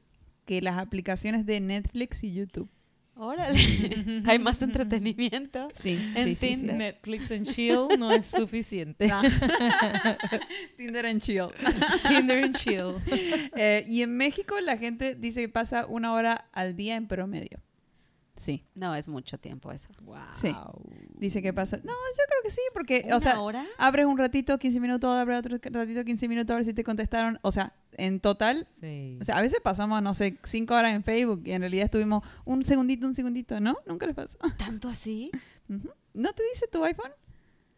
que 0.44 0.60
las 0.60 0.76
aplicaciones 0.76 1.46
de 1.46 1.60
Netflix 1.60 2.22
y 2.24 2.34
YouTube. 2.34 2.68
Órale. 3.16 3.58
Hay 4.26 4.38
más 4.38 4.60
entretenimiento. 4.60 5.68
Sí, 5.72 5.98
En 6.14 6.24
sí, 6.24 6.36
sí, 6.36 6.46
sí. 6.48 6.54
Tinder. 6.56 6.76
Netflix 6.76 7.30
and 7.30 7.46
chill 7.46 7.88
no 7.98 8.10
es 8.12 8.26
suficiente. 8.26 9.08
Tinder 10.76 11.06
and 11.06 11.20
chill. 11.22 11.48
Tinder 12.08 12.42
and 12.44 12.56
chill. 12.56 12.94
Eh, 13.56 13.84
y 13.86 14.02
en 14.02 14.16
México 14.16 14.60
la 14.60 14.76
gente 14.76 15.14
dice 15.14 15.42
que 15.42 15.48
pasa 15.48 15.86
una 15.86 16.12
hora 16.12 16.48
al 16.52 16.74
día 16.76 16.96
en 16.96 17.06
promedio. 17.06 17.60
Sí, 18.36 18.64
No, 18.74 18.94
es 18.96 19.08
mucho 19.08 19.38
tiempo 19.38 19.70
eso. 19.70 19.90
Sí. 20.32 20.52
dice 21.16 21.40
que 21.40 21.52
pasa... 21.52 21.76
No, 21.78 21.92
yo 21.92 22.22
creo 22.28 22.42
que 22.42 22.50
sí, 22.50 22.60
porque, 22.72 23.02
¿Una 23.06 23.16
o 23.16 23.20
sea, 23.20 23.40
hora? 23.40 23.64
abres 23.78 24.06
un 24.06 24.18
ratito, 24.18 24.58
15 24.58 24.80
minutos, 24.80 25.08
abres 25.16 25.38
otro 25.38 25.56
ratito, 25.62 26.04
15 26.04 26.28
minutos, 26.28 26.52
a 26.52 26.56
ver 26.56 26.64
si 26.64 26.74
te 26.74 26.82
contestaron. 26.82 27.38
O 27.42 27.52
sea, 27.52 27.74
en 27.92 28.18
total, 28.20 28.66
Sí. 28.80 29.18
o 29.20 29.24
sea, 29.24 29.38
a 29.38 29.40
veces 29.40 29.60
pasamos, 29.62 30.02
no 30.02 30.14
sé, 30.14 30.36
5 30.42 30.74
horas 30.74 30.92
en 30.94 31.04
Facebook 31.04 31.42
y 31.44 31.52
en 31.52 31.60
realidad 31.62 31.84
estuvimos 31.84 32.24
un 32.44 32.62
segundito, 32.64 33.06
un 33.06 33.14
segundito, 33.14 33.60
¿no? 33.60 33.76
Nunca 33.86 34.06
les 34.06 34.16
pasa. 34.16 34.36
¿Tanto 34.58 34.88
así? 34.88 35.30
¿No 35.68 36.32
te 36.32 36.42
dice 36.52 36.66
tu 36.70 36.82
iPhone? 36.84 37.12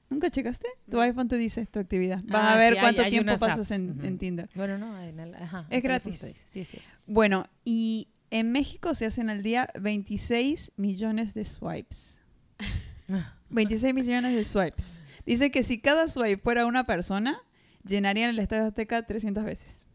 ¿Nunca 0.09 0.31
checaste? 0.31 0.69
Tu 0.89 1.01
iPhone 1.01 1.29
te 1.29 1.37
dice 1.37 1.67
tu 1.67 1.81
actividad. 1.81 2.23
Vas 2.25 2.43
Ah, 2.43 2.55
a 2.55 2.57
ver 2.57 2.75
sí, 2.75 2.81
cuánto 2.81 3.03
hay 3.03 3.11
tiempo 3.11 3.37
pasas 3.39 3.71
en, 3.73 4.19
Tinder. 4.19 4.49
Bueno, 4.55 4.79
no, 4.79 4.99
en 5.03 5.19
el, 5.21 5.35
ajá, 5.35 5.67
Es 5.69 5.83
gratis. 5.83 6.45
Sí, 6.47 6.65
cierto. 6.65 6.89
Bueno, 7.07 7.47
y 7.65 8.09
en 8.39 8.53
México 8.53 8.95
se 8.95 9.07
hacen 9.07 9.31
al 9.31 9.43
día 9.43 9.69
26 9.81 10.73
millones 10.77 11.35
de 11.35 11.45
swipes. 11.45 12.23
26 13.51 13.95
millones 13.95 14.35
de 14.35 14.45
swipes. 14.45 15.01
Dice 15.25 15.51
que 15.51 15.63
si 15.63 15.81
cada 15.81 16.09
swipe 16.09 16.43
fuera 16.43 16.67
una 16.67 16.85
persona, 16.85 17.41
llenarían 17.85 18.31
el 18.31 18.39
Estadio 18.39 18.65
Azteca 18.65 19.07
300 19.07 19.45
veces 19.45 19.87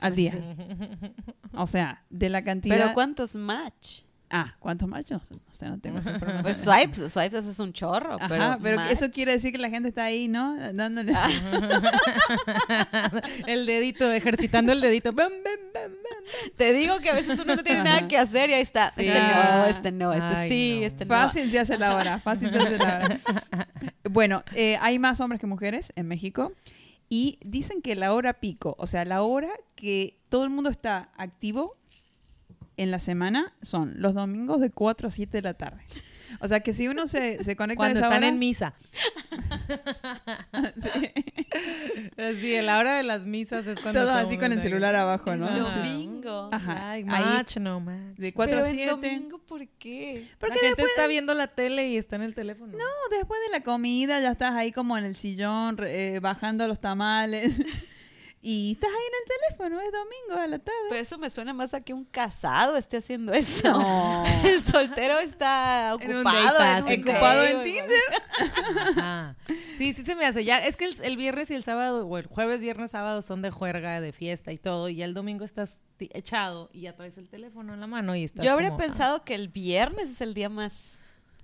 al 0.00 0.16
día. 0.16 0.34
O 1.52 1.66
sea, 1.66 2.04
de 2.10 2.28
la 2.28 2.42
cantidad... 2.42 2.76
Pero 2.76 2.94
¿cuántos 2.94 3.36
match? 3.36 4.02
Ah, 4.28 4.56
¿cuántos 4.58 4.88
machos? 4.88 5.22
O 5.30 5.54
sea, 5.54 5.70
no 5.70 5.78
tengo 5.78 5.98
esa 5.98 6.10
información. 6.10 6.42
Pues 6.42 6.56
swipes, 6.56 7.12
swipes 7.12 7.44
es 7.44 7.60
un 7.60 7.72
chorro, 7.72 8.14
Ajá, 8.14 8.26
pero, 8.28 8.58
pero, 8.60 8.76
match. 8.78 8.92
eso 8.92 9.10
quiere 9.10 9.32
decir 9.32 9.52
que 9.52 9.58
la 9.58 9.70
gente 9.70 9.88
está 9.88 10.04
ahí, 10.04 10.26
¿no? 10.26 10.56
Dándole... 10.72 11.12
Ah. 11.14 11.28
el 13.46 13.66
dedito, 13.66 14.10
ejercitando 14.10 14.72
el 14.72 14.80
dedito. 14.80 15.12
Bam, 15.12 15.30
bam, 15.44 15.72
bam, 15.72 15.92
bam. 15.92 16.50
Te 16.56 16.72
digo 16.72 16.98
que 16.98 17.10
a 17.10 17.14
veces 17.14 17.38
uno 17.38 17.54
no 17.54 17.62
tiene 17.62 17.80
Ajá. 17.80 17.88
nada 17.88 18.08
que 18.08 18.18
hacer 18.18 18.50
y 18.50 18.54
ahí 18.54 18.62
está. 18.62 18.90
Sí. 18.96 19.06
Este 19.06 19.20
no, 19.20 19.66
este 19.66 19.92
no, 19.92 20.12
este 20.12 20.36
Ay, 20.36 20.48
sí, 20.48 20.78
no. 20.80 20.86
este 20.86 21.04
no. 21.04 21.14
Fácil 21.14 21.50
se 21.50 21.60
hace 21.60 21.78
la 21.78 21.94
hora, 21.94 22.18
fácil 22.18 22.50
se 22.50 22.58
hace 22.58 22.78
la 22.78 22.98
hora. 23.04 23.20
Bueno, 24.08 24.44
eh, 24.54 24.78
hay 24.80 24.98
más 25.00 25.20
hombres 25.20 25.40
que 25.40 25.46
mujeres 25.48 25.92
en 25.96 26.06
México 26.06 26.52
y 27.08 27.38
dicen 27.44 27.82
que 27.82 27.94
la 27.96 28.12
hora 28.12 28.34
pico, 28.34 28.76
o 28.78 28.86
sea, 28.86 29.04
la 29.04 29.22
hora 29.22 29.50
que 29.74 30.16
todo 30.28 30.44
el 30.44 30.50
mundo 30.50 30.70
está 30.70 31.10
activo 31.16 31.76
en 32.76 32.90
la 32.90 32.98
semana 32.98 33.52
son 33.62 33.94
los 33.96 34.14
domingos 34.14 34.60
de 34.60 34.70
4 34.70 35.08
a 35.08 35.10
7 35.10 35.38
de 35.38 35.42
la 35.42 35.54
tarde. 35.54 35.82
O 36.40 36.48
sea, 36.48 36.60
que 36.60 36.72
si 36.72 36.88
uno 36.88 37.06
se, 37.06 37.42
se 37.44 37.56
conecta 37.56 37.78
Cuando 37.78 37.98
a 37.98 38.00
esa 38.00 38.06
están 38.08 38.18
hora, 38.24 38.28
en 38.28 38.38
misa. 38.38 38.74
Sí, 42.40 42.56
a 42.56 42.62
la 42.62 42.78
hora 42.78 42.96
de 42.96 43.02
las 43.02 43.24
misas 43.24 43.66
es 43.66 43.78
cuando 43.80 44.00
todo 44.02 44.10
todo 44.10 44.18
así 44.26 44.36
con 44.38 44.52
el 44.52 44.60
celular 44.60 44.94
abajo, 44.94 45.36
¿no? 45.36 45.46
Ajá. 45.46 45.76
Domingo. 45.76 46.48
Ajá. 46.52 46.90
Ay, 46.90 47.02
Ahí- 47.08 47.24
match, 47.24 47.56
no 47.58 47.80
match. 47.80 48.16
de 48.16 48.32
4 48.32 48.50
Pero 48.54 48.64
a 48.66 48.68
en 48.68 48.74
7. 48.74 48.90
domingo, 48.90 49.38
¿por 49.38 49.66
qué? 49.78 50.26
Porque 50.38 50.54
la 50.60 50.68
gente 50.68 50.82
está 50.82 51.06
viendo 51.06 51.34
la 51.34 51.46
tele 51.48 51.88
y 51.90 51.96
está 51.96 52.16
en 52.16 52.22
el 52.22 52.34
teléfono. 52.34 52.72
No, 52.72 53.16
después 53.16 53.40
de 53.46 53.52
la 53.58 53.62
comida 53.62 54.20
ya 54.20 54.30
estás 54.32 54.52
ahí 54.52 54.72
como 54.72 54.96
en 54.98 55.04
el 55.04 55.14
sillón 55.16 55.76
re- 55.76 56.16
eh, 56.16 56.20
bajando 56.20 56.66
los 56.66 56.80
tamales 56.80 57.60
y 58.42 58.72
estás 58.72 58.90
ahí 58.90 58.96
en 58.96 59.14
el 59.22 59.56
teléfono, 59.56 59.80
es 59.80 59.92
domingo 59.92 60.42
a 60.42 60.46
la 60.46 60.58
tarde. 60.58 60.78
Pero 60.88 61.00
eso 61.00 61.18
me 61.18 61.30
suena 61.30 61.52
más 61.52 61.74
a 61.74 61.80
que 61.80 61.92
un 61.92 62.04
casado 62.04 62.76
esté 62.76 62.98
haciendo 62.98 63.32
eso. 63.32 63.72
No. 63.72 64.24
El 64.44 64.60
soltero 64.62 65.18
está 65.18 65.96
En 66.00 66.14
ocupado. 66.16 66.48
en 66.48 66.54
pass, 66.54 66.84
un 66.84 66.92
Ocupado 66.92 67.44
en 67.44 67.62
Tinder. 67.64 68.00
Ajá. 68.96 69.36
Sí, 69.76 69.92
sí 69.92 70.04
se 70.04 70.14
me 70.14 70.26
hace. 70.26 70.44
Ya, 70.44 70.64
es 70.64 70.76
que 70.76 70.84
el, 70.84 70.96
el 71.02 71.16
viernes 71.16 71.50
y 71.50 71.54
el 71.54 71.64
sábado, 71.64 72.06
o 72.06 72.18
el 72.18 72.26
jueves, 72.26 72.60
viernes, 72.60 72.92
sábado 72.92 73.20
son 73.22 73.42
de 73.42 73.50
juerga, 73.50 74.00
de 74.00 74.12
fiesta 74.12 74.52
y 74.52 74.58
todo. 74.58 74.88
Y 74.88 74.96
ya 74.96 75.04
el 75.06 75.14
domingo 75.14 75.44
estás 75.44 75.82
echado 75.98 76.70
y 76.72 76.82
ya 76.82 76.94
traes 76.94 77.16
el 77.18 77.28
teléfono 77.28 77.74
en 77.74 77.80
la 77.80 77.86
mano 77.86 78.14
y 78.14 78.24
estás 78.24 78.44
Yo 78.44 78.52
habría 78.52 78.70
como, 78.70 78.82
ah. 78.82 78.86
pensado 78.86 79.24
que 79.24 79.34
el 79.34 79.48
viernes 79.48 80.10
es 80.10 80.20
el 80.20 80.34
día 80.34 80.48
más 80.48 80.95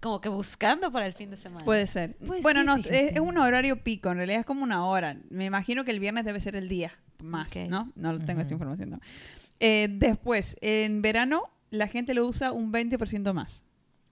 como 0.03 0.21
que 0.21 0.29
buscando 0.29 0.91
para 0.93 1.07
el 1.07 1.15
fin 1.15 1.31
de 1.31 1.37
semana. 1.39 1.65
Puede 1.65 1.87
ser. 1.87 2.17
Pues 2.27 2.43
bueno, 2.43 2.61
sí, 2.61 2.67
no, 2.67 2.77
es, 2.77 2.87
es 3.15 3.21
un 3.21 3.39
horario 3.39 3.83
pico, 3.83 4.11
en 4.11 4.17
realidad 4.19 4.41
es 4.41 4.47
como 4.47 4.63
una 4.65 4.85
hora. 4.85 5.17
Me 5.31 5.45
imagino 5.47 5.85
que 5.85 5.93
el 5.93 6.01
viernes 6.01 6.25
debe 6.25 6.41
ser 6.41 6.57
el 6.57 6.69
día 6.69 6.93
más, 7.23 7.57
Ok. 7.57 7.69
¿no? 7.69 7.93
No 7.95 8.19
tengo 8.19 8.41
esa 8.41 8.49
Ujú. 8.49 8.55
información. 8.55 8.91
no. 8.91 9.01
Eh, 9.61 9.89
después, 9.91 10.57
en 10.61 11.01
verano 11.03 11.45
la 11.71 11.87
gente 11.87 12.13
lo 12.15 12.27
usa 12.27 12.53
un 12.53 12.73
20% 12.73 13.33
más. 13.33 13.65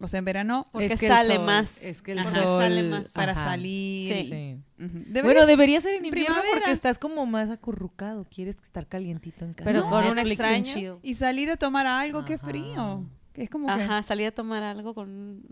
O 0.03 0.07
sea, 0.07 0.18
en 0.18 0.24
verano 0.24 0.68
Porque 0.72 0.87
Es 0.87 0.98
que 0.98 1.07
el 1.09 1.12
sale 1.12 1.37
sol, 1.37 1.44
más. 1.44 1.83
Es 1.83 2.00
que 2.00 2.12
el 2.12 2.20
Ajá. 2.20 2.31
sol 2.31 2.62
Sale 2.62 2.83
más. 2.85 3.09
para 3.11 3.33
Ajá. 3.33 3.44
salir. 3.44 4.12
Sí. 4.16 4.57
Bueno, 4.79 5.03
Debería- 5.09 5.44
debería 5.44 5.81
ser 5.83 5.92
en 5.94 6.07
invierno 6.07 6.29
primavera. 6.37 6.55
porque 6.57 6.70
estás 6.72 6.96
como 6.98 7.26
más 7.26 7.50
acurrucado. 7.50 8.24
Quieres 8.31 8.57
estar 8.62 8.87
calientito 8.87 9.44
en 9.44 9.53
casa. 9.53 9.68
Pero 9.70 9.90
con 9.90 10.07
un 10.07 10.18
extraño. 10.18 11.00
y 11.03 11.14
salir 11.14 11.50
a 11.50 11.57
tomar 11.59 11.87
algo, 11.87 12.24
qué 12.24 12.35
Ajá. 12.35 12.46
frío. 12.46 13.05
Que 13.35 13.42
es 13.42 13.50
como 13.50 13.66
que... 13.66 13.72
Ajá, 13.83 14.03
salí 14.03 14.24
a 14.24 14.35
tomar 14.35 14.62
algo 14.62 14.94
con 14.94 15.42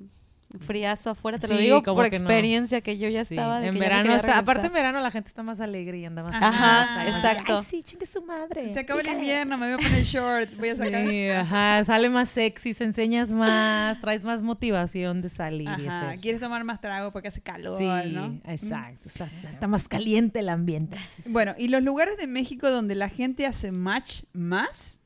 friazo 0.60 1.10
afuera. 1.10 1.38
Te 1.38 1.46
lo 1.48 1.56
digo 1.56 1.82
como 1.82 1.96
por 1.96 2.10
que 2.10 2.18
no. 2.18 2.24
experiencia 2.24 2.80
que 2.80 2.96
yo 2.98 3.08
ya 3.08 3.24
Sí, 3.24 3.34
estaba. 3.34 3.60
de 3.60 3.68
en 3.68 3.74
que 3.74 3.80
verano 3.80 4.14
está, 4.14 4.38
aparte 4.38 4.68
en 4.68 4.72
verano 4.72 5.00
la 5.00 5.10
gente 5.10 5.28
está 5.28 5.42
más 5.42 5.60
alegre 5.60 5.98
y 5.98 6.04
anda 6.06 6.22
más 6.22 6.34
Ajá, 6.42 7.06
exacto. 7.08 7.58
Ay, 7.58 7.64
sí, 7.68 7.82
chingue 7.82 8.06
su 8.06 8.22
madre. 8.22 8.72
Se 8.72 8.80
acaba 8.80 9.00
el 9.00 9.08
invierno, 9.08 9.58
me 9.58 9.66
voy 9.66 9.74
a 9.74 9.88
poner 9.88 10.04
short, 10.04 10.50
voy 10.56 10.70
a 10.70 10.76
sacar... 10.76 11.06
Sí, 11.08 11.28
ajá, 11.28 11.84
sale 11.84 12.08
más 12.08 12.30
sexy, 12.30 12.72
se 12.72 12.84
enseñas 12.84 13.30
más, 13.30 14.00
traes 14.00 14.24
más 14.24 14.42
motivación 14.42 15.20
de 15.22 15.28
salir 15.28 15.68
Ajá, 15.68 16.16
quieres 16.16 16.40
tomar 16.40 16.64
más 16.64 16.80
trago 16.80 17.12
porque 17.12 17.28
hace 17.28 17.42
calor, 17.42 17.78
Sí, 17.78 18.10
¿no? 18.12 18.40
exacto. 18.44 19.08
Está, 19.08 19.26
está 19.50 19.66
más 19.66 19.86
caliente 19.88 20.38
el 20.40 20.48
ambiente. 20.48 20.96
Bueno, 21.26 21.54
y 21.58 21.68
los 21.68 21.82
lugares 21.82 22.16
de 22.16 22.26
México 22.26 22.70
donde 22.70 22.94
la 22.94 23.08
gente 23.08 23.44
hace 23.46 23.70
match 23.70 24.22
más 24.32 24.97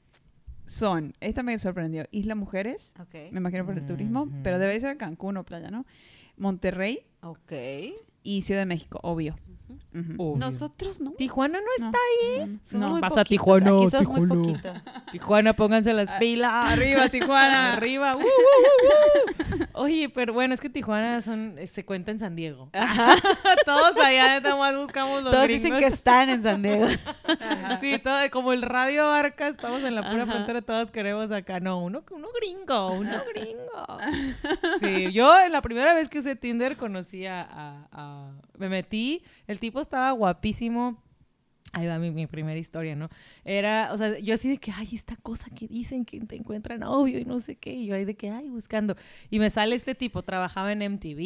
son, 0.72 1.14
esta 1.20 1.42
me 1.42 1.58
sorprendió, 1.58 2.06
Isla 2.12 2.34
Mujeres, 2.34 2.94
me 3.30 3.38
imagino 3.38 3.66
por 3.66 3.76
el 3.76 3.84
turismo, 3.84 4.28
pero 4.42 4.58
debe 4.58 4.80
ser 4.80 4.96
Cancún 4.96 5.36
o 5.36 5.44
playa, 5.44 5.70
¿no? 5.70 5.84
Monterrey 6.38 7.00
Ok. 7.20 7.52
y 8.22 8.40
Ciudad 8.42 8.62
de 8.62 8.66
México, 8.66 8.98
obvio. 9.02 9.36
Nosotros 9.92 11.00
no. 11.00 11.12
Tijuana 11.12 11.58
no 11.60 11.66
No, 11.78 11.86
está 11.86 11.98
ahí. 11.98 12.58
no, 12.72 12.78
no. 12.78 12.88
muy 12.90 13.00
Vas 13.00 13.12
a 13.12 13.16
poquitos, 13.16 13.28
Tijuana, 13.28 13.70
Aquí 13.70 13.90
somos 13.90 14.08
muy 14.08 14.28
Tijuana. 14.28 14.42
poquito. 14.82 14.92
Tijuana, 15.12 15.52
pónganse 15.54 15.92
las 15.92 16.12
pilas. 16.14 16.64
Arriba, 16.64 17.08
Tijuana. 17.08 17.72
Arriba. 17.74 18.12
uh, 18.16 18.18
uh, 18.18 18.22
uh, 18.22 18.24
uh. 18.24 19.64
Oye, 19.74 20.08
pero 20.10 20.32
bueno, 20.32 20.54
es 20.54 20.60
que 20.60 20.68
Tijuana 20.70 21.20
son, 21.20 21.56
eh, 21.58 21.66
se 21.66 21.84
cuenta 21.84 22.10
en 22.10 22.18
San 22.18 22.36
Diego. 22.36 22.70
Todos 23.64 23.96
allá 23.96 24.40
nada 24.40 24.56
más 24.56 24.76
buscamos 24.76 25.22
los 25.22 25.32
Todos 25.32 25.44
gringos. 25.44 25.62
dicen 25.64 25.78
que 25.78 25.86
están 25.86 26.28
en 26.30 26.42
San 26.42 26.62
Diego. 26.62 26.86
Sí, 27.80 27.98
todo, 27.98 28.18
como 28.30 28.52
el 28.52 28.62
radio 28.62 29.10
Arca, 29.10 29.48
estamos 29.48 29.82
en 29.82 29.94
la 29.94 30.08
pura 30.10 30.22
Ajá. 30.24 30.32
frontera, 30.32 30.62
todos 30.62 30.90
queremos 30.90 31.30
acá. 31.30 31.58
No, 31.60 31.80
uno, 31.82 32.02
uno 32.10 32.28
gringo, 32.38 32.92
uno 32.92 33.22
gringo. 33.32 33.98
Sí, 34.80 35.12
yo 35.12 35.32
la 35.48 35.62
primera 35.62 35.94
vez 35.94 36.08
que 36.08 36.18
usé 36.18 36.36
Tinder 36.36 36.76
conocí 36.76 37.26
a, 37.26 37.42
a- 37.42 37.86
a- 37.92 38.30
Me 38.58 38.68
metí, 38.68 39.22
el 39.46 39.58
tipo 39.62 39.80
estaba 39.80 40.10
guapísimo. 40.10 41.00
Ahí 41.74 41.86
va 41.86 41.98
mi, 41.98 42.10
mi 42.10 42.26
primera 42.26 42.58
historia, 42.58 42.94
¿no? 42.94 43.08
Era, 43.44 43.90
o 43.92 43.98
sea, 43.98 44.18
yo 44.18 44.34
así 44.34 44.50
de 44.50 44.58
que, 44.58 44.70
ay, 44.72 44.88
esta 44.92 45.16
cosa 45.16 45.46
que 45.58 45.66
dicen 45.66 46.04
que 46.04 46.20
te 46.20 46.36
encuentran 46.36 46.80
novio 46.80 47.18
y 47.18 47.24
no 47.24 47.40
sé 47.40 47.56
qué. 47.56 47.72
Y 47.72 47.86
yo 47.86 47.94
ahí 47.94 48.04
de 48.04 48.14
que, 48.14 48.30
ay, 48.30 48.48
buscando. 48.48 48.94
Y 49.30 49.38
me 49.38 49.48
sale 49.48 49.74
este 49.74 49.94
tipo, 49.94 50.22
trabajaba 50.22 50.72
en 50.72 50.80
MTV 50.80 51.20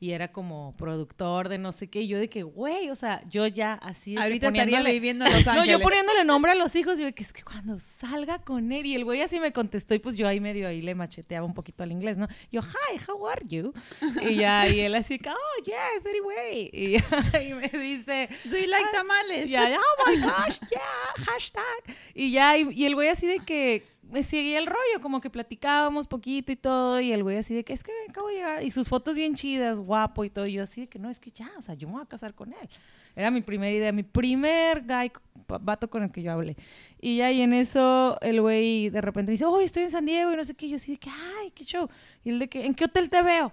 y 0.00 0.10
era 0.10 0.32
como 0.32 0.72
productor 0.76 1.48
de 1.48 1.58
no 1.58 1.70
sé 1.72 1.88
qué. 1.88 2.00
Y 2.02 2.08
yo 2.08 2.18
de 2.18 2.28
que, 2.28 2.42
güey, 2.42 2.90
o 2.90 2.96
sea, 2.96 3.22
yo 3.28 3.46
ya 3.46 3.74
así. 3.74 4.14
de 4.14 4.20
Ahorita 4.22 4.48
estaría 4.48 4.82
viviendo 4.82 5.24
en 5.24 5.32
Los 5.32 5.46
no, 5.46 5.52
Ángeles. 5.52 5.78
yo 5.78 5.80
poniéndole 5.80 6.24
nombre 6.24 6.52
a 6.52 6.54
los 6.56 6.74
hijos, 6.74 6.98
yo 6.98 7.14
que 7.14 7.22
es 7.22 7.32
que 7.32 7.42
cuando 7.42 7.78
salga 7.78 8.40
con 8.40 8.72
él, 8.72 8.84
y 8.84 8.94
el 8.94 9.04
güey 9.04 9.22
así 9.22 9.38
me 9.38 9.52
contestó, 9.52 9.94
y 9.94 10.00
pues 10.00 10.16
yo 10.16 10.26
ahí 10.26 10.40
medio 10.40 10.66
ahí 10.66 10.82
le 10.82 10.94
macheteaba 10.94 11.46
un 11.46 11.54
poquito 11.54 11.84
al 11.84 11.92
inglés, 11.92 12.18
¿no? 12.18 12.26
Yo, 12.50 12.62
hi, 12.62 13.00
how 13.06 13.28
are 13.28 13.42
you? 13.46 13.72
Y 14.22 14.34
ya, 14.36 14.68
y 14.68 14.80
él 14.80 14.94
así, 14.94 15.20
oh, 15.28 15.64
yes, 15.64 16.02
very 16.02 16.20
way. 16.20 16.70
Y, 16.72 16.96
y 17.48 17.54
me 17.54 17.68
dice, 17.78 18.28
Do 18.44 18.58
you 18.58 18.66
like 18.66 18.88
tamales? 18.92 19.48
ya, 19.48 19.67
oh 19.76 20.08
my 20.08 20.16
gosh, 20.20 20.58
yeah, 20.70 21.24
hashtag. 21.26 21.96
Y 22.14 22.30
ya, 22.32 22.56
y, 22.56 22.84
el 22.84 22.94
güey 22.94 23.08
así 23.08 23.26
de 23.26 23.40
que 23.40 23.84
me 24.02 24.22
seguía 24.22 24.58
el 24.58 24.66
rollo, 24.66 25.00
como 25.02 25.20
que 25.20 25.30
platicábamos 25.30 26.06
poquito 26.06 26.52
y 26.52 26.56
todo, 26.56 27.00
y 27.00 27.12
el 27.12 27.22
güey 27.22 27.36
así 27.36 27.54
de 27.54 27.64
que 27.64 27.72
es 27.72 27.82
que 27.82 27.92
acabo 28.08 28.28
de 28.28 28.34
llegar, 28.34 28.62
y 28.64 28.70
sus 28.70 28.88
fotos 28.88 29.14
bien 29.14 29.34
chidas, 29.34 29.78
guapo 29.80 30.24
y 30.24 30.30
todo, 30.30 30.46
y 30.46 30.54
yo 30.54 30.62
así 30.62 30.82
de 30.82 30.86
que 30.88 30.98
no, 30.98 31.10
es 31.10 31.20
que 31.20 31.30
ya, 31.30 31.50
o 31.58 31.62
sea, 31.62 31.74
yo 31.74 31.88
me 31.88 31.94
voy 31.94 32.02
a 32.02 32.06
casar 32.06 32.34
con 32.34 32.52
él. 32.52 32.68
Era 33.14 33.30
mi 33.30 33.40
primera 33.40 33.72
idea, 33.72 33.92
mi 33.92 34.04
primer 34.04 34.82
guy, 34.82 35.12
vato 35.60 35.90
con 35.90 36.04
el 36.04 36.12
que 36.12 36.22
yo 36.22 36.32
hablé. 36.32 36.56
Y 37.00 37.16
ya, 37.16 37.32
y 37.32 37.42
en 37.42 37.52
eso 37.52 38.18
el 38.20 38.40
güey 38.40 38.90
de 38.90 39.00
repente 39.00 39.30
me 39.30 39.32
dice, 39.32 39.44
oh, 39.44 39.60
estoy 39.60 39.84
en 39.84 39.90
San 39.90 40.06
Diego 40.06 40.32
y 40.32 40.36
no 40.36 40.44
sé 40.44 40.54
qué, 40.54 40.66
y 40.66 40.70
yo 40.70 40.76
así 40.76 40.92
de 40.92 40.98
que, 40.98 41.10
ay, 41.10 41.50
qué 41.50 41.64
show. 41.64 41.88
Y 42.24 42.30
él 42.30 42.38
de 42.38 42.48
que, 42.48 42.64
¿en 42.64 42.74
qué 42.74 42.84
hotel 42.84 43.08
te 43.08 43.22
veo? 43.22 43.52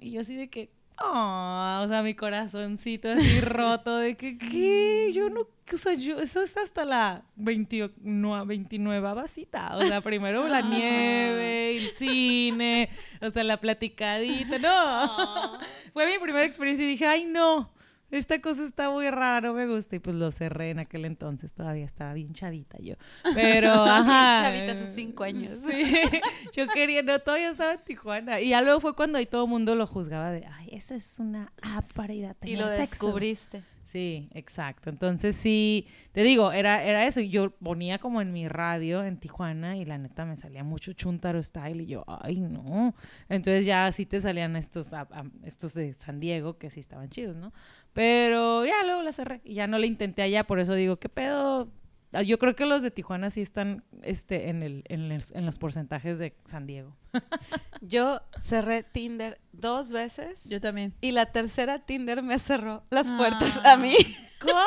Y 0.00 0.12
yo 0.12 0.20
así 0.22 0.34
de 0.34 0.48
que, 0.48 0.70
oh, 1.00 1.82
o 1.84 1.88
sea, 1.88 2.02
mi 2.02 2.14
corazoncito 2.14 3.10
así 3.10 3.40
roto 3.42 3.96
de 3.96 4.16
que, 4.16 4.38
¿qué? 4.38 5.10
Yo 5.12 5.30
no, 5.30 5.40
o 5.40 5.76
sea, 5.76 5.94
yo, 5.94 6.18
eso 6.18 6.42
es 6.42 6.56
hasta 6.56 6.84
la 6.84 7.24
29, 7.36 8.44
29 8.46 9.28
cita. 9.28 9.76
O 9.76 9.82
sea, 9.82 10.00
primero 10.00 10.48
la 10.48 10.62
nieve, 10.62 11.76
el 11.76 11.90
cine, 11.90 12.90
o 13.20 13.30
sea, 13.30 13.44
la 13.44 13.58
platicadita, 13.58 14.58
no. 14.58 15.58
Fue 15.92 16.06
mi 16.06 16.18
primera 16.18 16.44
experiencia 16.44 16.84
y 16.84 16.90
dije, 16.90 17.06
ay, 17.06 17.24
no. 17.24 17.70
Esta 18.10 18.40
cosa 18.40 18.64
está 18.64 18.90
muy 18.90 19.10
rara, 19.10 19.48
no 19.48 19.54
me 19.54 19.66
gusta. 19.66 19.96
Y 19.96 19.98
pues 19.98 20.16
lo 20.16 20.30
cerré 20.30 20.70
en 20.70 20.78
aquel 20.78 21.04
entonces, 21.04 21.52
todavía 21.52 21.84
estaba 21.84 22.14
bien 22.14 22.32
chavita 22.32 22.78
yo. 22.78 22.94
Pero, 23.34 23.70
ajá. 23.84 24.40
Chavita 24.42 24.72
hace 24.72 24.86
cinco 24.86 25.24
años. 25.24 25.52
Sí, 25.68 25.92
yo 26.56 26.66
quería, 26.68 27.02
no, 27.02 27.18
todavía 27.18 27.50
estaba 27.50 27.74
en 27.74 27.80
Tijuana. 27.84 28.40
Y 28.40 28.50
ya 28.50 28.62
luego 28.62 28.80
fue 28.80 28.94
cuando 28.94 29.18
ahí 29.18 29.26
todo 29.26 29.44
el 29.44 29.50
mundo 29.50 29.74
lo 29.74 29.86
juzgaba 29.86 30.30
de, 30.30 30.46
ay, 30.46 30.68
eso 30.72 30.94
es 30.94 31.18
una 31.18 31.52
app 31.62 31.92
para 31.92 32.12
ir 32.14 32.26
a 32.26 32.30
Y 32.30 32.34
tener 32.34 32.58
lo 32.60 32.66
sexo". 32.68 32.80
descubriste. 32.80 33.62
Sí, 33.84 34.28
exacto. 34.34 34.90
Entonces 34.90 35.34
sí, 35.34 35.86
te 36.12 36.22
digo, 36.22 36.52
era, 36.52 36.84
era 36.84 37.06
eso. 37.06 37.20
Y 37.20 37.30
yo 37.30 37.48
ponía 37.52 37.98
como 37.98 38.20
en 38.20 38.34
mi 38.34 38.46
radio 38.46 39.02
en 39.02 39.16
Tijuana 39.16 39.78
y 39.78 39.86
la 39.86 39.96
neta 39.96 40.26
me 40.26 40.36
salía 40.36 40.62
mucho 40.62 40.92
Chuntaro 40.92 41.42
Style 41.42 41.80
y 41.82 41.86
yo, 41.86 42.04
ay 42.06 42.38
no. 42.40 42.94
Entonces 43.30 43.64
ya 43.64 43.90
sí 43.92 44.04
te 44.04 44.20
salían 44.20 44.56
estos, 44.56 44.92
a- 44.92 45.08
a- 45.10 45.24
estos 45.42 45.72
de 45.72 45.94
San 45.94 46.20
Diego 46.20 46.58
que 46.58 46.68
sí 46.68 46.80
estaban 46.80 47.08
chidos, 47.08 47.34
¿no? 47.36 47.54
Pero 47.98 48.64
ya 48.64 48.84
luego 48.84 49.02
la 49.02 49.10
cerré 49.10 49.40
y 49.42 49.54
ya 49.54 49.66
no 49.66 49.76
le 49.76 49.88
intenté 49.88 50.22
allá, 50.22 50.44
por 50.44 50.60
eso 50.60 50.72
digo, 50.74 50.98
¿qué 51.00 51.08
pedo? 51.08 51.66
Ah, 52.12 52.22
Yo 52.22 52.38
creo 52.38 52.56
que 52.56 52.64
los 52.66 52.80
de 52.82 52.90
Tijuana 52.90 53.28
sí 53.30 53.42
están 53.42 53.84
este, 54.02 54.48
en, 54.48 54.62
el, 54.62 54.82
en, 54.88 55.08
los, 55.10 55.30
en 55.32 55.44
los 55.46 55.58
porcentajes 55.58 56.18
de 56.18 56.34
San 56.46 56.66
Diego. 56.66 56.96
Yo 57.80 58.20
cerré 58.40 58.82
Tinder 58.82 59.40
dos 59.52 59.92
veces 59.92 60.40
Yo 60.44 60.60
también. 60.60 60.94
y 61.00 61.12
la 61.12 61.26
tercera 61.26 61.80
Tinder 61.80 62.22
me 62.22 62.38
cerró 62.38 62.82
las 62.90 63.10
puertas 63.10 63.58
Ah. 63.64 63.72
a 63.72 63.76
mí. 63.76 63.94
¿Cómo? 64.40 64.60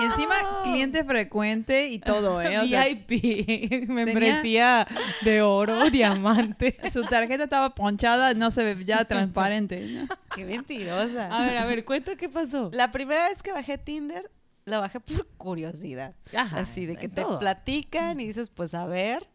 Y 0.00 0.04
encima 0.04 0.34
cliente 0.64 1.04
frecuente 1.04 1.88
y 1.88 1.98
todo, 2.00 2.42
¿eh? 2.42 2.58
O 2.58 2.66
sea, 2.66 2.86
VIP, 2.86 3.88
membresía 3.88 4.86
de 5.22 5.42
oro, 5.42 5.90
diamante. 5.90 6.76
su 6.92 7.04
tarjeta 7.04 7.44
estaba 7.44 7.74
ponchada, 7.74 8.34
no 8.34 8.50
se 8.50 8.64
ve 8.74 8.84
ya 8.84 9.04
transparente. 9.04 9.80
¿no? 9.86 10.08
Qué 10.34 10.44
mentirosa. 10.44 11.26
A 11.28 11.46
ver, 11.46 11.56
a 11.58 11.66
ver, 11.66 11.84
cuenta 11.84 12.16
qué 12.16 12.28
pasó. 12.28 12.70
La 12.72 12.90
primera 12.90 13.28
vez 13.28 13.42
que 13.42 13.52
bajé 13.52 13.78
Tinder, 13.78 14.28
la 14.70 14.80
bajé 14.80 15.00
por 15.00 15.26
curiosidad. 15.36 16.14
Ajá, 16.34 16.60
Así 16.60 16.86
de 16.86 16.96
que 16.96 17.08
te 17.08 17.22
todos. 17.22 17.38
platican 17.38 18.20
y 18.20 18.26
dices, 18.26 18.48
pues 18.48 18.72
a 18.74 18.86
ver. 18.86 19.28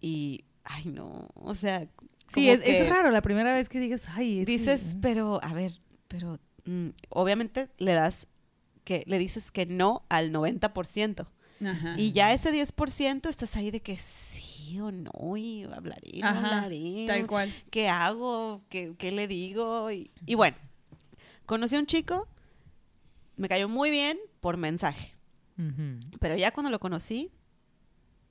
Y, 0.00 0.44
ay 0.64 0.84
no, 0.86 1.28
o 1.34 1.54
sea, 1.54 1.86
Sí, 2.34 2.50
es, 2.50 2.60
es 2.64 2.88
raro 2.88 3.10
la 3.10 3.22
primera 3.22 3.54
vez 3.54 3.68
que 3.68 3.78
digas, 3.78 4.04
ay, 4.08 4.40
es 4.40 4.46
Dices, 4.46 4.96
pero, 5.00 5.40
a 5.44 5.52
ver, 5.54 5.72
pero 6.08 6.40
mm, 6.64 6.88
obviamente 7.08 7.68
le 7.78 7.92
das, 7.92 8.26
que 8.84 9.04
le 9.06 9.18
dices 9.18 9.50
que 9.52 9.64
no 9.66 10.04
al 10.08 10.32
90%. 10.32 11.26
Ajá. 11.64 11.94
Y 11.96 12.12
ya 12.12 12.32
ese 12.32 12.52
10% 12.52 13.28
estás 13.28 13.56
ahí 13.56 13.70
de 13.70 13.80
que 13.80 13.96
sí 13.96 14.78
o 14.80 14.90
no, 14.90 15.36
y 15.36 15.62
hablaré, 15.64 16.18
no 16.20 16.26
hablaré. 16.28 17.04
Tal 17.06 17.26
cual. 17.26 17.52
¿Qué 17.70 17.88
hago? 17.88 18.62
¿Qué, 18.68 18.94
qué 18.98 19.12
le 19.12 19.28
digo? 19.28 19.90
Y, 19.92 20.10
y 20.26 20.34
bueno, 20.34 20.56
conocí 21.46 21.76
a 21.76 21.78
un 21.78 21.86
chico, 21.86 22.28
me 23.36 23.48
cayó 23.48 23.68
muy 23.68 23.90
bien 23.90 24.18
por 24.40 24.56
mensaje. 24.56 25.14
Ujú, 25.58 26.00
Pero 26.20 26.36
ya 26.36 26.52
cuando 26.52 26.70
lo 26.70 26.78
conocí, 26.80 27.30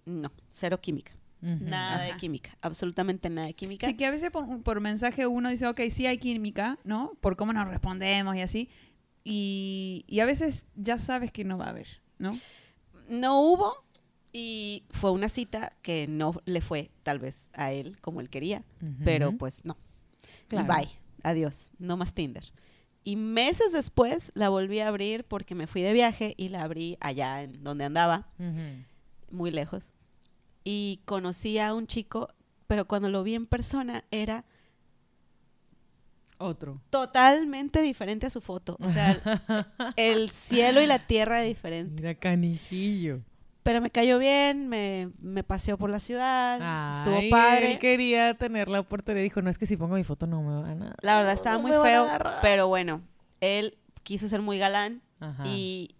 no, 0.05 0.31
cero 0.49 0.79
química. 0.79 1.13
ujú. 1.41 1.63
Nada 1.63 2.03
de 2.03 2.15
química, 2.17 2.57
absolutamente 2.61 3.29
nada 3.29 3.47
de 3.47 3.53
química. 3.53 3.87
Sí, 3.87 3.95
que 3.95 4.05
a 4.05 4.11
veces 4.11 4.29
por, 4.31 4.61
por 4.63 4.79
mensaje 4.81 5.25
uno 5.27 5.49
dice, 5.49 5.67
ok, 5.67 5.81
sí 5.89 6.05
hay 6.05 6.17
química, 6.17 6.77
¿no? 6.83 7.13
Por 7.21 7.35
cómo 7.35 7.53
nos 7.53 7.67
respondemos 7.67 8.35
y 8.35 8.41
así. 8.41 8.69
Y, 9.23 10.05
y 10.07 10.19
a 10.19 10.25
veces 10.25 10.65
ya 10.75 10.99
sabes 10.99 11.31
que 11.31 11.43
no 11.43 11.57
va 11.57 11.65
a 11.65 11.69
haber, 11.69 11.87
¿no? 12.19 12.31
no 13.09 13.39
hubo 13.41 13.73
y 14.33 14.83
fue 14.89 15.11
una 15.11 15.29
cita 15.29 15.71
que 15.81 16.07
no 16.07 16.41
le 16.45 16.61
fue 16.61 16.91
tal 17.03 17.19
vez 17.19 17.49
a 17.53 17.71
él 17.71 17.99
como 18.01 18.19
él 18.21 18.29
quería, 18.29 18.63
Ujú. 18.81 19.03
pero 19.03 19.31
pues 19.37 19.63
no. 19.65 19.77
Claro. 20.47 20.73
Bye, 20.73 20.89
adiós, 21.23 21.71
no 21.79 21.97
más 21.97 22.13
Tinder. 22.13 22.43
Y 23.07 23.15
meses 23.17 23.71
después 23.71 24.31
la 24.33 24.49
volví 24.49 24.79
a 24.79 24.87
abrir 24.87 25.23
porque 25.25 25.53
me 25.53 25.67
fui 25.67 25.81
de 25.83 25.93
viaje 25.93 26.33
y 26.37 26.49
la 26.49 26.63
abrí 26.63 26.97
allá 26.99 27.43
en 27.43 27.63
donde 27.63 27.85
andaba, 27.85 28.27
muy 29.29 29.51
lejos. 29.51 29.93
Y 30.63 31.01
conocí 31.05 31.59
a 31.59 31.75
un 31.75 31.85
chico, 31.85 32.29
pero 32.65 32.85
cuando 32.87 33.09
lo 33.09 33.21
vi 33.21 33.35
en 33.35 33.45
persona 33.45 34.03
era 34.09 34.43
Otro. 36.39 36.81
totalmente 36.89 37.81
diferente 37.83 38.25
a 38.25 38.31
su 38.31 38.41
foto. 38.41 38.75
O 38.81 38.89
sea, 38.89 39.21
el 39.95 40.31
cielo 40.31 40.81
y 40.81 40.87
la 40.87 41.05
tierra 41.05 41.41
de 41.41 41.47
diferente. 41.47 42.01
Mira, 42.01 42.15
canijillo. 42.15 43.21
Pero 43.65 43.81
me 43.81 43.89
cayó 43.89 44.19
bien, 44.19 44.69
me, 44.69 45.09
me 45.23 45.43
paseó 45.43 45.75
por 45.79 45.89
la 45.89 45.99
ciudad, 45.99 46.97
estuvo 46.99 47.19
padre. 47.31 47.71
Él 47.71 47.79
quería 47.79 48.35
tener 48.35 48.69
la 48.69 48.79
oportunidad. 48.79 49.23
Dijo, 49.23 49.41
no, 49.41 49.49
es 49.49 49.57
que 49.57 49.65
si 49.65 49.75
pongo 49.75 49.95
mi 49.95 50.03
foto 50.03 50.27
no 50.27 50.43
me 50.43 50.61
van 50.61 50.83
a... 50.83 50.95
La 51.01 51.17
verdad 51.17 51.33
estaba 51.33 51.55
no 51.55 51.63
muy 51.63 51.71
feo, 51.71 52.03
agarrar". 52.03 52.41
pero 52.43 52.67
bueno, 52.67 53.01
él 53.41 53.75
quiso 54.03 54.29
ser 54.29 54.43
muy 54.43 54.59
galán 54.59 55.01
Ajá. 55.19 55.41
y 55.47 55.95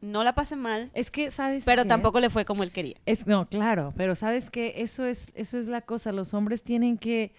no 0.00 0.24
la 0.24 0.34
pasé 0.34 0.56
mal, 0.56 0.90
Es 0.94 1.10
que, 1.10 1.30
¿sabes 1.30 1.64
pero 1.66 1.82
qué? 1.82 1.88
tampoco 1.90 2.18
le 2.18 2.30
fue 2.30 2.46
como 2.46 2.62
él 2.62 2.72
quería. 2.72 2.96
Es, 3.04 3.26
no, 3.26 3.46
claro, 3.46 3.92
pero 3.94 4.14
sabes 4.14 4.48
que 4.50 4.76
eso 4.78 5.04
es, 5.04 5.32
eso 5.34 5.58
es 5.58 5.66
la 5.66 5.82
cosa. 5.82 6.12
Los 6.12 6.32
hombres 6.32 6.62
tienen 6.62 6.96
que, 6.96 7.34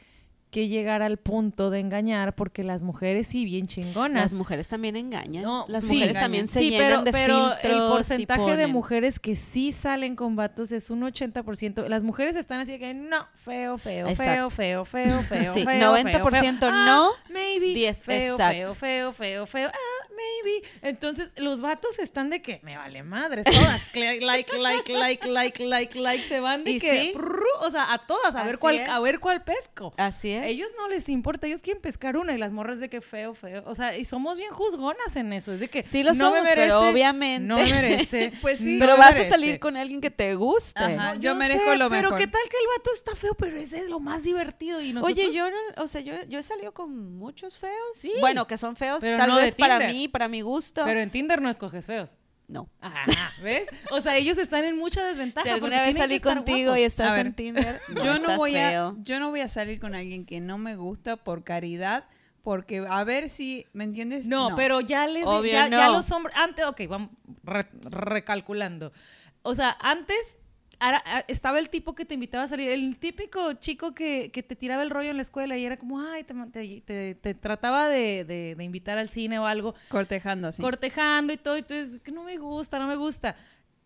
que 0.58 0.68
llegar 0.68 1.04
al 1.04 1.18
punto 1.18 1.70
de 1.70 1.80
engañar 1.80 2.34
porque 2.34 2.64
las 2.64 2.82
mujeres 2.82 3.28
sí, 3.28 3.46
bien 3.46 3.68
chingonas. 3.68 4.24
Las 4.24 4.34
mujeres 4.34 4.68
también 4.68 4.96
engañan. 4.96 5.44
No, 5.44 5.66
las 5.68 5.84
sí, 5.84 5.90
mujeres 5.90 6.10
engañan. 6.10 6.24
también 6.24 6.48
se 6.48 6.60
sí, 6.62 6.70
llenan 6.72 6.90
pero, 6.90 7.04
de 7.04 7.12
pero 7.12 7.36
filtros 7.52 7.72
el 7.72 7.78
porcentaje 7.92 8.56
de 8.56 8.66
mujeres 8.66 9.20
que 9.20 9.36
sí 9.36 9.72
salen 9.72 10.16
con 10.16 10.36
vatos 10.36 10.72
es 10.72 10.90
un 10.90 11.02
80%. 11.04 11.88
Las 11.88 12.02
mujeres 12.02 12.36
están 12.36 12.60
así 12.60 12.80
que 12.80 12.96
no, 12.96 13.28
feo, 13.36 13.78
feo, 13.78 14.08
Exacto. 14.08 14.50
feo, 14.50 14.84
feo, 14.84 15.20
feo, 15.20 15.22
feo, 15.22 15.54
Sí, 15.54 15.64
feo, 15.64 15.94
90% 15.96 16.60
feo. 16.60 16.72
no, 16.72 17.10
Ah, 17.12 17.12
maybe. 17.30 17.76
10, 17.76 18.02
feo, 18.04 18.34
exacto. 18.34 18.74
feo, 18.74 18.74
feo, 18.74 19.14
feo, 19.14 19.46
feo. 19.46 19.70
Ah, 19.72 20.07
maybe. 20.18 20.68
Entonces, 20.82 21.34
los 21.38 21.62
vatos 21.62 22.00
están 22.00 22.30
de 22.30 22.42
que 22.42 22.60
me 22.64 22.78
vale 22.78 23.04
madres 23.04 23.46
todas. 23.46 23.82
like, 23.96 24.26
like, 24.26 24.58
like, 24.58 24.94
like, 24.94 25.28
like, 25.28 25.64
like, 25.64 26.00
like. 26.00 26.24
Se 26.28 26.40
van 26.40 26.64
de 26.64 26.72
¿Y 26.72 26.80
que, 26.80 27.02
sí? 27.02 27.14
o 27.62 27.72
sea, 27.72 27.94
a 27.94 28.00
todas, 28.00 28.36
a 28.36 28.44
ver 28.44 28.58
cuál, 28.58 28.76
es. 28.76 28.90
a 28.90 29.00
ver 29.00 29.20
cuál 29.20 29.44
pesco. 29.44 29.94
Así 29.98 30.32
es. 30.32 30.46
Ellos 30.46 30.70
no 30.78 30.88
les 30.90 31.10
importa, 31.10 31.48
ellos 31.48 31.62
quieren 31.62 31.82
pescar 31.82 32.18
una 32.18 32.34
y 32.34 32.38
las 32.38 32.54
morras 32.54 32.80
de 32.80 32.90
que 32.90 33.02
feo, 33.02 33.34
feo. 33.34 33.64
O 33.66 33.76
sea, 33.76 33.98
y 33.98 34.06
somos 34.06 34.38
bien 34.38 34.52
juzgonas 34.52 35.16
en 35.16 35.34
eso. 35.34 35.54
Es 35.54 35.60
de 35.60 35.68
que 35.68 35.84
Sí 35.84 36.04
lo 36.04 36.14
no 36.14 36.32
me 36.32 36.42
pero 36.42 36.56
merece, 36.62 36.74
obviamente. 36.92 37.48
No 37.48 37.58
me 37.58 37.66
merece. 37.66 38.34
Pues 38.42 38.60
sí. 38.60 38.74
no 38.76 38.80
pero 38.80 38.98
vas 38.98 39.14
merece. 39.14 39.30
a 39.30 39.32
salir 39.32 39.60
con 39.60 39.78
alguien 39.78 40.02
que 40.02 40.12
te 40.12 40.36
guste. 40.36 40.82
Ajá. 40.82 41.16
Yo 41.16 41.36
merezco 41.36 41.72
sé, 41.72 41.78
lo 41.78 41.90
Pero 41.90 42.10
mejor. 42.10 42.20
qué 42.20 42.28
tal 42.28 42.42
que 42.50 42.58
el 42.58 42.68
vato 42.78 42.92
está 42.94 43.16
feo, 43.16 43.34
pero 43.36 43.58
ese 43.58 43.80
es 43.80 43.90
lo 43.90 44.00
más 44.00 44.24
divertido. 44.24 44.82
Y 44.82 44.94
nosotros, 44.94 45.18
Oye, 45.18 45.34
yo 45.34 45.46
o 45.78 45.88
sea, 45.88 46.02
yo, 46.02 46.14
yo 46.28 46.40
he 46.40 46.44
salido 46.44 46.74
con 46.74 47.18
muchos 47.18 47.58
feos. 47.58 47.74
Sí. 47.94 48.14
Bueno, 48.20 48.48
que 48.48 48.58
son 48.58 48.76
feos 48.76 49.00
Pero 49.02 49.18
tal 49.18 49.30
no 49.30 49.36
vez 49.38 49.56
para 49.56 49.78
Tinder. 49.80 49.96
Mí, 50.08 50.12
para 50.12 50.28
mi 50.28 50.42
gusto. 50.42 50.82
Pero 50.86 51.00
en 51.00 51.10
Tinder 51.12 51.42
no 51.42 51.50
escoges 51.50 51.86
feos. 51.86 52.16
no. 52.48 52.70
Ajá, 52.82 53.06
¿ves? 53.44 53.68
O 53.92 54.02
sea, 54.02 54.16
ellos 54.18 54.38
están 54.38 54.64
en 54.64 54.78
mucha 54.78 55.06
desventaja. 55.06 55.46
Si 55.46 55.50
alguna 55.54 55.82
vez 55.84 55.98
salí 55.98 56.20
contigo 56.20 56.70
guapos. 56.70 56.80
y 56.80 56.84
estás 56.84 57.12
ver, 57.12 57.26
en 57.28 57.34
Tinder, 57.34 57.82
no, 57.90 58.04
yo 58.04 58.12
no 58.14 58.16
estás 58.22 58.38
voy 58.38 58.54
feo. 58.54 58.88
a 58.88 58.96
yo 59.04 59.20
no 59.20 59.30
voy 59.30 59.42
a 59.42 59.48
salir 59.48 59.80
con 59.80 59.94
alguien 59.96 60.26
que 60.26 60.40
no 60.40 60.58
me 60.58 60.76
gusta 60.76 61.18
por 61.18 61.44
caridad 61.44 62.06
porque 62.44 62.86
a 62.90 63.04
ver 63.04 63.30
si 63.30 63.66
me 63.74 63.84
entiendes 63.84 64.26
No, 64.28 64.56
pero 64.56 64.80
ya 64.80 65.06
le 65.08 65.26
Obvio 65.26 65.52
ya, 65.52 65.90
los 65.90 66.10
hombres 66.12 66.34
antes, 66.38 66.66
ok, 66.66 66.82
vamos 66.88 67.10
re- 67.44 67.68
recalculando. 67.84 68.94
O 69.42 69.54
sea, 69.54 69.76
antes 69.82 70.37
ara- 70.80 71.26
estaba 71.28 71.60
el 71.60 71.70
tipo 71.70 71.96
que 71.96 72.06
te 72.06 72.14
invitaba 72.14 72.44
a 72.44 72.48
salir, 72.48 72.70
el 72.70 72.98
típico 72.98 73.54
chico 73.54 73.94
que, 73.94 74.30
que 74.32 74.44
te 74.44 74.56
tiraba 74.56 74.84
el 74.84 74.90
rollo 74.90 75.10
en 75.10 75.16
la 75.18 75.22
escuela 75.22 75.58
y 75.58 75.66
era 75.66 75.78
como, 75.78 76.00
ay, 76.00 76.24
te, 76.24 76.34
te- 76.52 76.82
te- 76.82 77.16
te 77.16 77.34
trataba 77.34 77.90
de, 77.90 78.24
de- 78.26 78.56
de 78.56 78.64
invitar 78.64 78.98
al 78.98 79.10
cine 79.10 79.40
o 79.40 79.46
algo, 79.46 79.76
cortejando 79.90 80.48
así 80.48 80.62
cortejando 80.62 81.34
y 81.34 81.38
todo, 81.38 81.58
y 81.58 81.62
tú 81.64 81.74
dices, 81.74 82.00
que 82.02 82.12
no 82.12 82.24
me 82.24 82.38
gusta, 82.38 82.80
no 82.80 82.88
me 82.88 82.96
gusta. 82.96 83.36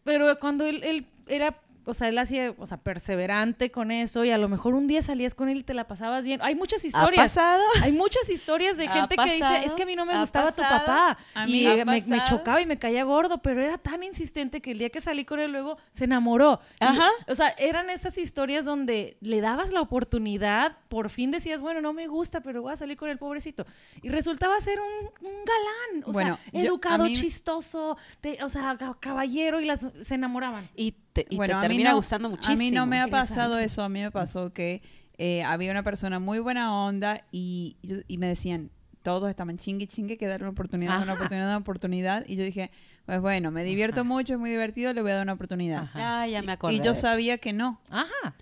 Pero 0.03 0.37
cuando 0.39 0.65
él, 0.65 0.83
él 0.83 1.05
era, 1.27 1.59
o 1.85 1.93
sea, 1.93 2.07
él 2.09 2.17
hacía, 2.17 2.53
o 2.57 2.65
sea, 2.67 2.77
perseverante 2.77 3.71
con 3.71 3.91
eso 3.91 4.23
y 4.25 4.31
a 4.31 4.37
lo 4.37 4.47
mejor 4.49 4.73
un 4.75 4.87
día 4.87 5.01
salías 5.01 5.33
con 5.35 5.49
él 5.49 5.57
y 5.59 5.63
te 5.63 5.73
la 5.73 5.87
pasabas 5.87 6.23
bien. 6.25 6.39
Hay 6.43 6.55
muchas 6.55 6.83
¿Ha 6.83 6.87
historias. 6.87 7.23
pasado? 7.23 7.63
Hay 7.83 7.91
muchas 7.91 8.29
historias 8.29 8.77
de 8.77 8.87
¿Ha 8.87 8.91
gente 8.93 9.15
que 9.15 9.33
dice, 9.33 9.65
es 9.65 9.71
que 9.73 9.83
a 9.83 9.85
mí 9.85 9.95
no 9.95 10.05
me 10.05 10.13
¿Ha 10.13 10.19
gustaba 10.21 10.51
tu 10.51 10.61
papá. 10.61 11.17
A 11.33 11.47
y 11.47 11.51
mí 11.51 11.67
ha 11.67 11.85
me, 11.85 12.03
chocaba 12.29 12.61
y 12.61 12.65
me 12.65 12.77
caía 12.77 13.03
gordo, 13.03 13.41
pero 13.41 13.61
era 13.63 13.77
tan 13.77 14.03
insistente 14.03 14.61
que 14.61 14.71
el 14.71 14.77
día 14.79 14.89
que 14.89 15.01
salí 15.01 15.25
con 15.25 15.39
él 15.39 15.51
luego 15.51 15.77
se 15.91 16.03
enamoró. 16.05 16.59
Y, 16.79 16.83
Ajá. 16.83 17.09
o 17.27 17.35
sea, 17.35 17.49
eran 17.57 17.89
esas 17.89 18.17
historias 18.17 18.65
donde 18.65 19.17
le 19.21 19.41
dabas 19.41 19.71
la 19.71 19.81
oportunidad, 19.81 20.77
por 20.89 21.09
fin 21.09 21.31
decías, 21.31 21.61
bueno, 21.61 21.81
no 21.81 21.93
me 21.93 22.07
gusta, 22.07 22.41
pero 22.41 22.61
voy 22.61 22.73
a 22.73 22.75
salir 22.75 22.97
con 22.97 23.09
el 23.09 23.17
pobrecito. 23.17 23.65
Y 24.01 24.09
resultaba 24.09 24.59
ser 24.61 24.79
un, 24.79 25.27
un 25.27 25.33
galán, 25.45 26.03
o 26.05 26.11
Bueno, 26.11 26.37
sea, 26.51 26.61
educado, 26.61 27.05
mí- 27.05 27.15
chistoso, 27.15 27.97
de- 28.21 28.37
o 28.43 28.49
sea, 28.49 28.77
ca- 28.77 28.97
caballero 28.99 29.59
y 29.61 29.65
las 29.65 29.79
se 30.01 30.15
enamoraban. 30.15 30.69
Y 30.75 30.95
te, 31.13 31.25
y 31.29 31.35
bueno, 31.35 31.55
te 31.61 31.67
termina 31.67 31.91
no- 31.91 31.95
gustando 31.97 32.29
muchísimo. 32.29 32.53
A 32.53 32.57
mí 32.57 32.71
no 32.71 32.85
me 32.85 32.99
ha 32.99 33.05
Exacto. 33.05 33.27
pasado 33.29 33.59
eso, 33.59 33.83
a 33.83 33.89
mí 33.89 33.99
me 34.01 34.11
pasó 34.11 34.53
que 34.53 34.81
eh, 35.17 35.43
había 35.43 35.71
una 35.71 35.83
persona 35.83 36.19
muy 36.19 36.39
buena 36.39 36.73
onda 36.85 37.25
y, 37.31 37.77
y 38.07 38.17
me 38.17 38.27
decían, 38.27 38.69
todos 39.03 39.29
estaban 39.29 39.57
chingue 39.57 39.87
chingue 39.87 40.17
que 40.17 40.27
dar 40.27 40.41
una 40.41 40.51
oportunidad, 40.51 41.01
una 41.01 41.13
oportunidad, 41.13 41.47
una 41.47 41.57
oportunidad. 41.57 42.23
Y 42.27 42.35
yo 42.35 42.43
dije, 42.43 42.69
pues 43.05 43.19
bueno, 43.19 43.49
me 43.51 43.63
divierto 43.63 44.01
Ajá. 44.01 44.07
mucho, 44.07 44.33
es 44.33 44.39
muy 44.39 44.49
divertido, 44.51 44.93
le 44.93 45.01
voy 45.01 45.11
a 45.11 45.15
dar 45.15 45.23
una 45.23 45.33
oportunidad. 45.33 45.83
Ajá. 45.83 46.21
Ah, 46.21 46.27
ya 46.27 46.41
me 46.43 46.51
acuerdo. 46.51 46.77
Y 46.77 46.81
yo 46.81 46.93
sabía 46.93 47.37
que 47.39 47.51
no, 47.51 47.79
Ajá. 47.89 48.35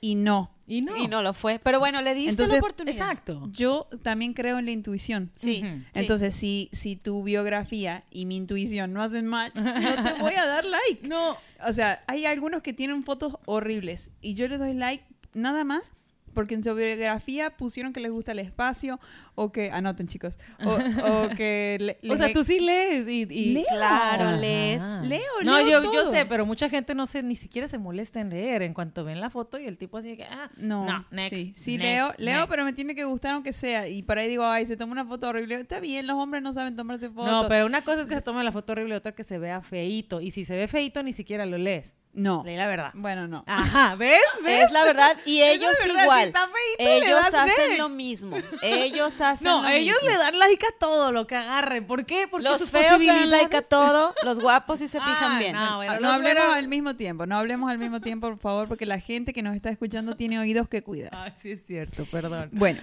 y 0.00 0.14
no. 0.14 0.50
Y 0.66 0.82
no. 0.82 0.96
Y 0.96 1.08
no 1.08 1.22
lo 1.22 1.34
fue. 1.34 1.58
Pero 1.58 1.78
bueno, 1.78 2.00
le 2.02 2.14
diste 2.14 2.30
Entonces, 2.30 2.54
la 2.54 2.58
oportunidad. 2.58 2.96
Exacto. 2.96 3.48
Yo 3.52 3.88
también 4.02 4.32
creo 4.32 4.58
en 4.58 4.66
la 4.66 4.70
intuición. 4.70 5.30
Sí. 5.34 5.62
Entonces, 5.94 6.34
si, 6.34 6.68
si 6.72 6.96
tu 6.96 7.22
biografía 7.22 8.04
y 8.10 8.26
mi 8.26 8.36
intuición 8.36 8.92
no 8.92 9.02
hacen 9.02 9.26
match, 9.26 9.56
no 9.56 10.02
te 10.04 10.12
voy 10.20 10.34
a 10.34 10.46
dar 10.46 10.64
like. 10.64 11.08
No, 11.08 11.36
O 11.66 11.72
sea, 11.72 12.02
hay 12.06 12.26
algunos 12.26 12.62
que 12.62 12.72
tienen 12.72 13.02
fotos 13.02 13.36
horribles 13.46 14.10
y 14.20 14.34
yo 14.34 14.48
le 14.48 14.58
doy 14.58 14.74
like 14.74 15.04
nada 15.34 15.64
más 15.64 15.90
porque 16.34 16.54
en 16.54 16.64
su 16.64 16.74
biografía 16.74 17.50
pusieron 17.56 17.92
que 17.92 18.00
les 18.00 18.10
gusta 18.10 18.32
el 18.32 18.38
espacio 18.38 18.98
o 19.34 19.50
que, 19.52 19.70
anoten 19.70 20.06
chicos, 20.08 20.38
o, 20.64 20.70
o 20.70 21.28
que... 21.36 21.76
le- 22.02 22.10
O 22.10 22.16
sea, 22.16 22.32
tú 22.32 22.44
sí 22.44 22.60
lees 22.60 23.08
y... 23.08 23.26
y- 23.30 23.52
Leo. 23.54 23.64
Claro, 23.70 24.24
Ajá. 24.28 24.36
lees. 24.36 24.82
Leo, 25.02 25.20
No, 25.44 25.58
leo 25.58 25.82
yo, 25.82 25.92
yo 25.92 26.10
sé, 26.10 26.26
pero 26.26 26.44
mucha 26.44 26.68
gente 26.68 26.94
no 26.94 27.06
sé, 27.06 27.22
ni 27.22 27.34
siquiera 27.36 27.66
se 27.68 27.78
molesta 27.78 28.20
en 28.20 28.30
leer. 28.30 28.62
En 28.62 28.74
cuanto 28.74 29.04
ven 29.04 29.20
la 29.20 29.30
foto 29.30 29.58
y 29.58 29.66
el 29.66 29.78
tipo 29.78 29.98
así 29.98 30.08
de 30.08 30.16
que, 30.18 30.24
ah, 30.24 30.50
No, 30.56 30.84
no, 30.86 31.06
next, 31.10 31.34
sí, 31.34 31.52
sí 31.56 31.78
next, 31.78 31.84
leo, 31.84 32.14
leo, 32.18 32.36
next. 32.36 32.50
pero 32.50 32.64
me 32.64 32.72
tiene 32.72 32.94
que 32.94 33.04
gustar 33.04 33.32
aunque 33.34 33.52
sea. 33.52 33.88
Y 33.88 34.02
por 34.02 34.18
ahí 34.18 34.28
digo, 34.28 34.44
ay, 34.44 34.66
se 34.66 34.76
tomó 34.76 34.92
una 34.92 35.04
foto 35.06 35.28
horrible. 35.28 35.54
Está 35.56 35.80
bien, 35.80 36.06
los 36.06 36.16
hombres 36.16 36.42
no 36.42 36.52
saben 36.52 36.76
tomarse 36.76 37.08
fotos. 37.08 37.30
No, 37.30 37.48
pero 37.48 37.64
una 37.66 37.82
cosa 37.82 38.02
es 38.02 38.06
que 38.06 38.14
se 38.14 38.22
tome 38.22 38.42
la 38.44 38.52
foto 38.52 38.72
horrible 38.72 38.94
otra 38.96 39.12
que 39.14 39.24
se 39.24 39.38
vea 39.38 39.62
feíto. 39.62 40.20
Y 40.20 40.30
si 40.30 40.44
se 40.44 40.54
ve 40.56 40.68
feíto, 40.68 41.02
ni 41.02 41.12
siquiera 41.12 41.46
lo 41.46 41.56
lees. 41.58 41.94
No. 42.14 42.42
Lee 42.44 42.56
la 42.56 42.66
verdad. 42.66 42.90
Bueno, 42.94 43.26
no. 43.26 43.42
Ajá, 43.46 43.94
¿ves? 43.96 44.20
¿Ves? 44.44 44.64
Es 44.64 44.70
la 44.70 44.84
verdad. 44.84 45.16
Y 45.24 45.40
ellos 45.42 45.70
verdad, 45.80 45.94
si 45.96 46.02
igual. 46.02 46.26
está 46.28 46.48
feíto, 46.48 46.92
ellos 47.06 47.20
hacen 47.26 47.46
next. 47.68 47.78
lo 47.78 47.88
mismo. 47.88 48.36
Ellos 48.62 49.20
hacen 49.20 49.46
No, 49.48 49.62
lo 49.62 49.68
ellos 49.68 49.96
mismo. 50.02 50.10
le 50.18 50.22
dan 50.24 50.38
like 50.38 50.66
a 50.66 50.78
todo 50.78 51.10
lo 51.10 51.26
que 51.26 51.36
agarren. 51.36 51.86
¿Por 51.86 52.04
qué? 52.04 52.28
Porque 52.28 52.44
Los 52.44 52.58
sus 52.58 52.70
feos 52.70 53.00
le 53.00 53.06
dan 53.06 53.30
like 53.30 53.56
a 53.56 53.62
todo, 53.62 54.14
los 54.24 54.40
guapos 54.40 54.78
sí 54.80 54.88
se 54.88 54.98
fijan 55.00 55.32
Ah, 55.36 55.38
bien. 55.38 55.52
no, 55.54 55.76
bueno, 55.76 55.92
Ah, 55.94 55.98
no 56.00 56.10
hablemos 56.10 56.54
al 56.54 56.68
mismo 56.68 56.96
tiempo, 56.96 57.24
no 57.24 57.38
hablemos 57.38 57.70
al 57.70 57.78
mismo 57.78 58.00
tiempo, 58.00 58.28
por 58.28 58.38
favor, 58.38 58.68
porque 58.68 58.84
la 58.84 58.98
gente 58.98 59.32
que 59.32 59.42
nos 59.42 59.56
está 59.56 59.70
escuchando 59.70 60.14
tiene 60.14 60.38
oídos 60.38 60.68
que 60.68 60.82
cuidar. 60.82 61.10
Ah, 61.14 61.30
sí 61.34 61.52
es 61.52 61.64
cierto, 61.66 62.04
perdón. 62.04 62.50
Bueno, 62.52 62.80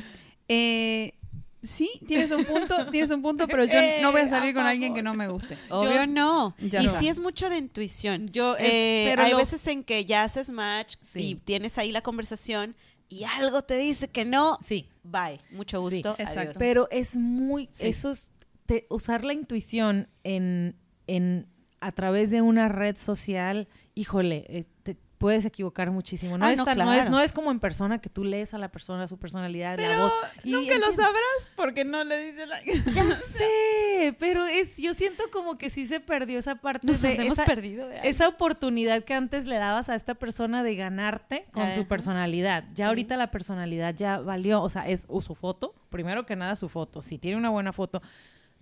eh, 0.48 1.14
sí, 1.62 1.90
tienes 2.08 2.32
un 2.32 2.46
punto, 2.46 2.88
tienes 2.92 3.10
un 3.12 3.22
punto, 3.22 3.48
pero 3.48 3.66
yo 3.66 3.80
no 4.02 4.12
voy 4.12 4.22
a 4.22 4.24
Eh, 4.26 4.30
salir 4.30 4.54
con 4.54 4.66
alguien 4.66 4.94
que 4.94 5.02
no 5.02 5.14
me 5.14 5.28
guste. 5.28 5.58
Obvio 5.70 5.94
Yo- 5.94 6.08
no. 6.08 6.56
Ya 6.60 6.82
y 6.82 6.88
no. 6.88 7.00
sí 7.00 7.08
es 7.08 7.20
mucho 7.20 7.50
de 7.50 7.58
intuición. 7.58 8.30
Yo, 8.30 8.56
es- 8.58 8.64
Eh, 8.72 9.08
pero 9.10 9.24
hay 9.24 9.32
lo- 9.32 9.38
veces 9.38 9.66
en 9.68 9.84
que 9.84 10.06
ya 10.06 10.24
haces 10.24 10.50
match 10.50 10.96
Sí. 11.12 11.20
y 11.32 11.36
tienes 11.36 11.78
ahí 11.78 11.92
la 11.92 12.02
conversación 12.02 12.76
y 13.10 13.24
algo 13.24 13.64
te 13.64 13.76
dice 13.78 14.08
que 14.08 14.26
no. 14.26 14.58
Sí, 14.66 14.88
Bye. 15.04 15.40
Mucho 15.52 15.78
Sí, 15.90 15.96
gusto. 15.96 16.16
exacto. 16.20 16.40
adiós. 16.42 16.56
pero 16.60 16.88
es 16.92 17.16
muy... 17.16 17.68
Sí. 17.72 17.88
Eso 17.88 18.12
es... 18.12 18.32
te- 18.68 18.86
usar 18.90 19.26
la 19.26 19.34
intuición 19.34 20.08
en, 20.24 20.76
en... 21.08 21.48
A 21.82 21.92
través 21.94 22.30
de 22.30 22.42
una 22.42 22.68
red 22.70 22.98
social, 22.98 23.68
híjole, 23.96 24.46
es- 24.50 24.68
te 24.84 24.98
puedes 25.20 25.46
equivocar 25.46 25.92
muchísimo. 25.92 26.38
No, 26.38 26.46
Ah, 26.46 26.52
es 26.54 26.58
no, 26.58 26.66
tan- 26.66 26.78
no, 26.78 26.92
es, 26.92 27.00
claro. 27.02 27.12
no 27.12 27.20
es 27.20 27.32
como 27.34 27.52
en 27.52 27.60
persona 27.60 28.00
que 28.00 28.10
tú 28.10 28.24
lees 28.24 28.54
a 28.56 28.58
la 28.58 28.70
persona, 28.72 29.06
su 29.06 29.18
personalidad, 29.20 29.78
la 29.78 29.88
Pero 29.88 30.00
voz. 30.00 30.14
y 30.44 30.52
nunca 30.54 30.70
lo 30.80 30.86
entiendes. 30.88 30.96
sabrás 30.96 31.52
porque 31.56 31.86
no 31.86 32.04
le 32.04 32.18
dices 32.32 32.48
la... 32.48 32.58
Ya 32.94 33.16
sé, 33.16 34.16
pero 34.18 34.46
es, 34.46 34.78
yo 34.78 34.94
siento 34.94 35.26
como 35.32 35.58
que 35.58 35.70
sí 35.70 35.86
se 35.86 36.00
perdió 36.00 36.40
esa 36.40 36.56
parte 36.56 36.88
Nos 36.88 37.02
de 37.02 37.14
hemos 37.14 37.34
esa, 37.34 37.46
perdido 37.46 37.88
de 37.88 38.00
esa 38.04 38.28
oportunidad 38.28 39.04
que 39.04 39.14
antes 39.14 39.46
le 39.46 39.58
dabas 39.58 39.90
a 39.90 39.96
esta 39.96 40.16
persona 40.16 40.64
de 40.64 40.76
ganarte 40.76 41.46
con 41.52 41.64
Ajá. 41.68 41.76
su 41.76 41.86
personalidad. 41.86 42.64
Ya 42.70 42.76
Sí. 42.76 42.82
ahorita 42.84 43.18
la 43.18 43.30
personalidad 43.30 43.94
ya 43.94 44.20
valió, 44.20 44.62
o 44.62 44.70
sea, 44.70 44.88
es 44.88 45.04
o 45.10 45.22
su 45.22 45.36
foto, 45.36 45.76
primero 45.90 46.26
que 46.26 46.36
nada 46.36 46.56
su 46.56 46.70
foto. 46.70 47.02
Si 47.02 47.18
tiene 47.18 47.38
una 47.38 47.50
buena 47.50 47.74
foto, 47.74 48.02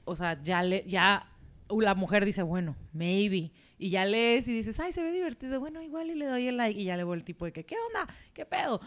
o 0.06 0.16
sea, 0.16 0.42
ya 0.42 0.64
le, 0.64 0.84
ya 0.88 1.28
la 1.70 1.94
mujer 1.96 2.26
dice, 2.26 2.42
bueno, 2.42 2.76
maybe. 2.94 3.52
Y 3.78 3.90
ya 3.92 4.06
lees 4.06 4.48
y 4.48 4.54
dices, 4.54 4.80
ay, 4.80 4.92
se 4.92 5.04
ve 5.04 5.12
divertido. 5.12 5.60
Bueno, 5.60 5.82
igual 5.82 6.10
y 6.10 6.16
le 6.16 6.26
doy 6.26 6.48
el 6.48 6.58
like. 6.58 6.80
Y 6.80 6.86
ya 6.86 6.98
le 6.98 7.04
vuelve 7.04 7.22
el 7.22 7.26
tipo 7.26 7.46
de 7.46 7.52
que, 7.54 7.66
¿qué 7.66 7.76
onda? 7.88 8.12
¿Qué 8.34 8.46
pedo? 8.46 8.82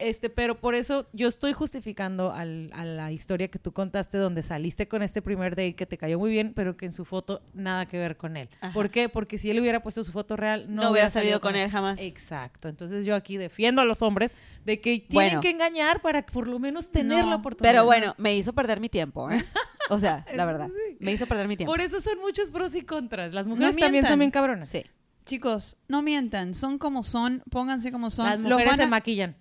Este, 0.00 0.28
pero 0.28 0.60
por 0.60 0.74
eso 0.74 1.06
yo 1.12 1.28
estoy 1.28 1.52
justificando 1.52 2.32
al- 2.32 2.68
a 2.74 2.84
la 2.84 3.12
historia 3.12 3.46
que 3.46 3.60
tú 3.60 3.72
contaste 3.72 4.18
donde 4.18 4.42
saliste 4.42 4.88
con 4.88 5.02
este 5.02 5.22
primer 5.22 5.52
date 5.52 5.76
que 5.76 5.86
te 5.86 5.96
cayó 5.96 6.18
muy 6.18 6.32
bien, 6.32 6.52
pero 6.52 6.76
que 6.76 6.84
en 6.84 6.92
su 6.92 7.04
foto 7.04 7.42
nada 7.54 7.86
que 7.86 7.96
ver 7.96 8.16
con 8.16 8.36
él. 8.36 8.48
Ajá. 8.60 8.72
¿Por 8.74 8.90
qué? 8.90 9.08
Porque 9.08 9.38
si 9.38 9.50
él 9.50 9.60
hubiera 9.60 9.84
puesto 9.84 10.02
su 10.02 10.10
foto 10.10 10.34
real, 10.36 10.66
no, 10.68 10.82
No 10.82 10.90
hubiera 10.90 11.08
salido 11.10 11.40
con 11.40 11.54
él 11.54 11.70
jamás. 11.70 12.00
Exacto. 12.00 12.68
Entonces 12.68 13.06
yo 13.06 13.14
aquí 13.14 13.36
defiendo 13.36 13.82
a 13.82 13.84
los 13.84 14.02
hombres 14.02 14.34
de 14.64 14.80
que 14.80 14.98
tienen 14.98 15.10
Bueno. 15.12 15.40
que 15.40 15.50
engañar 15.50 16.02
para 16.02 16.26
por 16.26 16.48
lo 16.48 16.58
menos 16.58 16.90
tener 16.90 17.22
No, 17.22 17.30
la 17.30 17.36
oportunidad. 17.36 17.72
Pero 17.72 17.84
bueno, 17.84 18.14
me 18.18 18.36
hizo 18.36 18.52
perder 18.52 18.80
mi 18.80 18.88
tiempo, 18.88 19.30
¿eh? 19.30 19.44
O 19.90 19.98
sea, 19.98 20.24
la 20.34 20.44
verdad. 20.44 20.68
sí. 20.68 20.96
Me 21.00 21.12
hizo 21.12 21.26
perder 21.26 21.48
mi 21.48 21.56
tiempo. 21.56 21.72
Por 21.72 21.80
eso 21.80 22.00
son 22.00 22.18
muchos 22.20 22.50
pros 22.50 22.74
y 22.74 22.82
contras. 22.82 23.32
Las 23.34 23.46
mujeres 23.48 23.74
No 23.74 23.80
también 23.80 23.92
mientan. 23.92 24.12
son 24.12 24.18
bien 24.18 24.30
cabronas. 24.30 24.68
Sí. 24.68 24.82
Chicos, 25.26 25.78
no 25.88 26.02
mientan, 26.02 26.52
son 26.52 26.76
como 26.76 27.02
son, 27.02 27.42
pónganse 27.50 27.90
como 27.90 28.10
son. 28.10 28.26
Las 28.26 28.40
los 28.40 28.50
mujeres 28.52 28.72
van 28.72 28.76
se 28.76 28.82
a, 28.82 28.86
maquillan. 28.88 29.36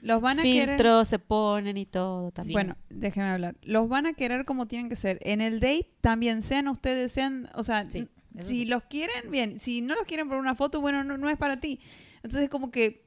los 0.00 0.20
van 0.20 0.38
a 0.38 0.42
querer... 0.42 0.68
Filtros 0.76 1.08
se 1.08 1.18
ponen 1.18 1.76
y 1.76 1.86
todo 1.86 2.30
también. 2.30 2.52
Bueno, 2.54 2.76
déjenme 2.88 3.30
hablar. 3.30 3.56
Los 3.62 3.88
van 3.88 4.06
a 4.06 4.12
querer 4.12 4.44
como 4.44 4.66
tienen 4.68 4.88
que 4.88 4.94
ser. 4.94 5.18
En 5.22 5.40
el 5.40 5.58
date 5.58 5.90
también 6.00 6.40
sean 6.40 6.68
ustedes, 6.68 7.10
sean, 7.10 7.48
o 7.56 7.64
sea, 7.64 7.90
Sí, 7.90 8.06
eso 8.36 8.48
si 8.48 8.58
sí. 8.60 8.64
los 8.66 8.84
quieren, 8.84 9.28
bien. 9.30 9.58
Si 9.58 9.80
no 9.82 9.96
los 9.96 10.04
quieren 10.04 10.28
por 10.28 10.38
una 10.38 10.54
foto, 10.54 10.80
bueno, 10.80 11.02
no, 11.02 11.18
no 11.18 11.28
es 11.28 11.36
para 11.36 11.58
ti. 11.58 11.80
Entonces, 12.22 12.48
como 12.48 12.70
que, 12.70 13.03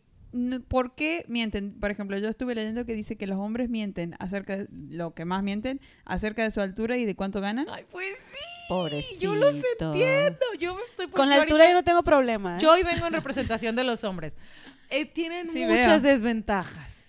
¿por 0.68 0.96
qué 0.96 1.26
mienten? 1.28 1.80
Por 1.80 1.92
ejemplo, 1.92 2.18
yo 2.18 2.28
estuve 2.30 2.56
leyendo 2.56 2.86
que 2.86 2.94
dice 2.94 3.16
que 3.16 3.28
los 3.28 3.38
hombres 3.40 3.70
mienten 3.70 4.16
acerca 4.20 4.58
de 4.58 4.68
lo 4.90 5.14
que 5.14 5.26
más 5.26 5.44
mienten, 5.44 5.80
acerca 6.06 6.44
de 6.44 6.52
su 6.52 6.62
altura 6.62 6.98
y 6.98 7.06
de 7.06 7.16
cuánto 7.16 7.42
ganan. 7.42 7.68
Ay, 7.70 7.86
pues 7.92 8.18
sí. 8.28 8.36
Pobrecito. 8.70 9.22
Yo 9.22 9.36
los 9.36 9.56
entiendo. 9.56 10.40
Yo 10.60 10.78
estoy 10.90 11.08
Con 11.08 11.30
la 11.30 11.36
yo 11.38 11.42
altura 11.44 11.64
ahorita- 11.64 11.70
yo 11.70 11.74
no 11.80 11.84
tengo 11.84 12.04
problema. 12.04 12.58
¿eh? 12.58 12.60
Yo 12.62 12.72
hoy 12.72 12.84
vengo 12.84 13.08
en 13.08 13.14
representación 13.14 13.76
de 13.76 13.84
los 13.84 14.04
hombres. 14.04 14.34
Eh, 14.90 15.06
tienen 15.06 15.48
Sí, 15.48 15.66
muchas 15.66 16.02
veo. 16.02 16.12
desventajas. 16.14 17.04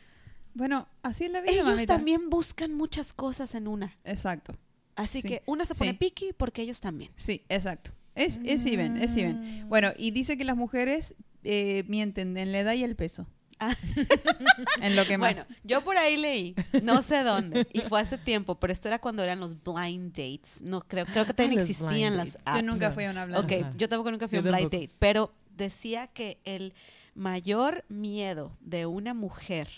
Bueno, 0.55 0.89
así 1.03 1.25
es 1.27 1.31
la 1.31 1.41
vida, 1.41 1.53
Ellos 1.53 1.67
mamita. 1.67 1.97
también 1.97 2.31
buscan 2.31 2.75
muchas 2.75 3.13
cosas 3.13 3.55
en 3.55 3.69
una. 3.69 3.97
Exacto. 4.05 4.57
Así 4.97 5.23
Sí. 5.23 5.29
que 5.29 5.43
una 5.47 5.65
se 5.65 5.75
pone 5.77 5.93
Sí. 5.93 5.97
piqui 5.97 6.33
porque 6.37 6.63
ellos 6.63 6.81
también. 6.81 7.13
Sí, 7.15 7.45
exacto. 7.49 7.93
Es, 8.17 8.41
es 8.45 8.67
even, 8.67 8.97
es 8.97 9.17
even. 9.17 9.41
Mm. 9.67 9.69
Bueno, 9.69 9.93
y 9.97 10.11
dice 10.11 10.37
que 10.37 10.43
las 10.45 10.57
mujeres 10.57 11.15
eh, 11.45 11.85
mienten 11.89 12.37
en 12.37 12.53
la 12.53 12.61
edad 12.61 12.73
y 12.75 12.85
el 12.85 12.97
peso. 12.97 13.27
Ah. 13.61 13.75
en 14.81 14.95
lo 14.95 15.05
que 15.05 15.19
más. 15.19 15.47
Bueno, 15.49 15.61
yo 15.65 15.81
por 15.83 15.97
ahí 15.97 16.17
leí, 16.17 16.55
no 16.83 17.03
sé 17.03 17.25
dónde, 17.25 17.67
y 17.73 17.81
fue 17.81 18.01
hace 18.01 18.17
tiempo, 18.17 18.55
pero 18.55 18.73
esto 18.73 18.87
era 18.89 19.01
cuando 19.01 19.23
eran 19.25 19.41
los 19.41 19.57
blind 19.63 20.13
dates. 20.13 20.63
No 20.63 20.81
creo, 20.83 21.07
creo 21.07 21.27
que 21.27 21.35
también 21.35 21.59
Ah, 21.59 21.63
los 21.63 21.71
existían 21.71 22.17
las 22.17 22.39
apps. 22.45 22.57
Yo 22.61 22.63
nunca 22.63 22.93
fui 22.93 23.05
a 23.05 23.11
una 23.11 23.25
blind 23.27 23.41
Ok, 23.45 23.53
Ajá. 23.53 23.73
yo 23.77 23.89
tampoco 23.89 24.11
nunca 24.13 24.29
fui 24.29 24.39
a 24.39 24.43
un 24.43 24.47
blind 24.49 24.71
date, 24.71 24.91
pero 25.01 25.33
decía 25.57 26.07
que 26.07 26.39
el 26.45 26.73
mayor 27.17 27.85
miedo 27.89 28.57
de 28.61 28.87
una 28.87 29.13
mujer 29.13 29.69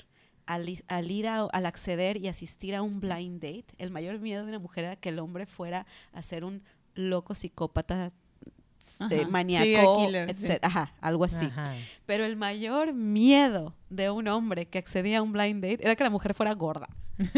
al, 0.45 0.83
al 0.89 1.11
ir 1.11 1.27
a- 1.27 1.45
al 1.51 1.65
acceder 1.65 2.19
y 2.19 2.29
asistir 2.29 2.75
a 2.75 2.83
un 2.83 3.01
blind 3.01 3.41
date, 3.41 3.65
el 3.79 3.91
mayor 3.91 4.19
miedo 4.19 4.43
de 4.45 4.51
una 4.51 4.59
mujer 4.59 4.85
era 4.85 4.97
que 4.97 5.09
el 5.09 5.19
hombre 5.21 5.47
fuera 5.47 5.87
a 6.13 6.21
ser 6.23 6.45
un 6.45 6.63
loco 6.95 7.35
psicópata. 7.35 8.13
Eh, 9.11 9.27
maníaco, 9.27 10.09
sí. 10.09 10.17
etc. 10.17 10.59
Ajá, 10.63 10.93
algo 11.01 11.25
así. 11.25 11.47
Ajá. 11.47 11.75
Pero 12.07 12.25
el 12.25 12.37
mayor 12.37 12.93
miedo 12.93 13.75
de 13.89 14.11
un 14.11 14.29
hombre 14.29 14.67
que 14.67 14.79
accedía 14.79 15.19
a 15.19 15.23
un 15.23 15.33
blind 15.33 15.63
date 15.63 15.79
era 15.83 15.97
que 15.97 16.05
la 16.05 16.11
mujer 16.11 16.35
fuera 16.35 16.53
gorda. 16.55 16.89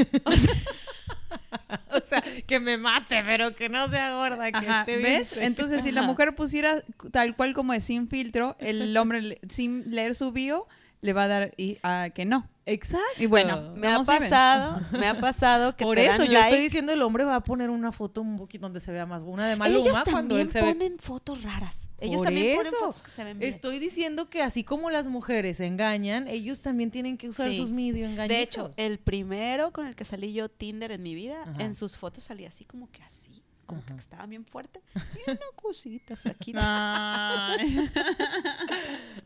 O 1.91 2.01
sea, 2.07 2.23
que 2.47 2.61
me 2.61 2.77
mate, 2.79 3.23
pero 3.25 3.55
que 3.55 3.69
no 3.69 3.89
sea 3.89 4.15
gorda, 4.15 4.51
que 4.51 4.59
Ajá, 4.59 4.81
esté 4.81 4.97
bien. 4.97 5.19
¿ves? 5.19 5.35
Entonces, 5.35 5.83
si 5.83 5.93
la 5.93 6.03
mujer 6.03 6.35
pusiera 6.35 6.83
tal 7.11 7.37
cual 7.37 7.55
como 7.55 7.73
es 7.73 7.85
sin 7.85 8.09
filtro, 8.09 8.57
el 8.61 8.97
hombre 8.97 9.41
sin 9.49 9.91
leer 9.91 10.15
su 10.15 10.33
bio 10.33 10.67
le 11.03 11.13
va 11.13 11.25
a 11.25 11.29
dar 11.29 11.53
y, 11.57 11.79
a 11.83 12.11
que 12.15 12.25
no. 12.25 12.49
Exacto. 12.65 13.07
Y 13.23 13.27
bueno, 13.27 13.73
Me 13.75 13.89
ha 13.89 13.99
pasado, 14.03 14.81
me 14.93 15.09
ha 15.09 15.19
pasado 15.21 15.77
que 15.77 15.85
Por 15.85 15.97
te 15.97 16.07
eso 16.07 16.19
dan 16.19 16.27
yo 16.29 16.33
like. 16.35 16.49
estoy 16.49 16.63
diciendo 16.63 16.93
el 16.93 17.03
hombre 17.03 17.25
va 17.25 17.35
a 17.37 17.41
poner 17.43 17.71
una 17.71 17.91
foto 17.91 18.21
un 18.23 18.37
poquito 18.37 18.63
donde 18.63 18.79
se 18.79 18.93
vea 18.93 19.05
más 19.05 19.23
una 19.25 19.49
de 19.49 19.57
Maluma 19.57 19.81
Ellos 19.85 20.03
cuando 20.11 20.39
él 20.39 20.51
se 20.51 20.63
ve 20.63 20.73
ponen 20.73 20.99
fotos 20.99 21.43
raras. 21.43 21.89
Ellos 21.99 22.19
Por 22.19 22.27
también 22.27 22.57
ponen 22.57 22.73
fotos 22.73 23.03
que 23.03 23.11
se 23.11 23.25
ven 23.25 23.39
bien. 23.39 23.53
Estoy 23.53 23.79
diciendo 23.81 24.29
que 24.31 24.43
así 24.43 24.63
como 24.65 24.91
las 24.91 25.07
mujeres 25.09 25.59
engañan, 25.61 26.27
ellos 26.29 26.61
también 26.61 26.91
tienen 26.93 27.17
que 27.17 27.29
usar 27.29 27.49
Sí. 27.51 27.57
sus 27.57 27.71
medio 27.73 28.07
engaños. 28.07 28.29
De 28.29 28.41
hecho, 28.43 28.71
el 28.77 28.99
primero 28.99 29.73
con 29.73 29.87
el 29.87 29.95
que 29.97 30.05
salí 30.05 30.33
yo 30.33 30.49
Tinder 30.49 30.93
en 30.93 31.03
mi 31.03 31.15
vida, 31.17 31.43
Ajá. 31.43 31.63
en 31.65 31.75
sus 31.75 31.97
fotos 31.97 32.25
salía 32.25 32.49
así 32.49 32.65
como 32.65 32.91
que 32.93 33.03
así, 33.03 33.32
como 33.73 33.83
Ajá. 33.87 33.95
que 33.95 34.01
estaba 34.01 34.27
bien 34.27 34.45
fuerte. 34.45 34.83
Y 35.27 35.31
una 35.31 35.41
cosita 35.57 36.15
flaquita. 36.17 37.57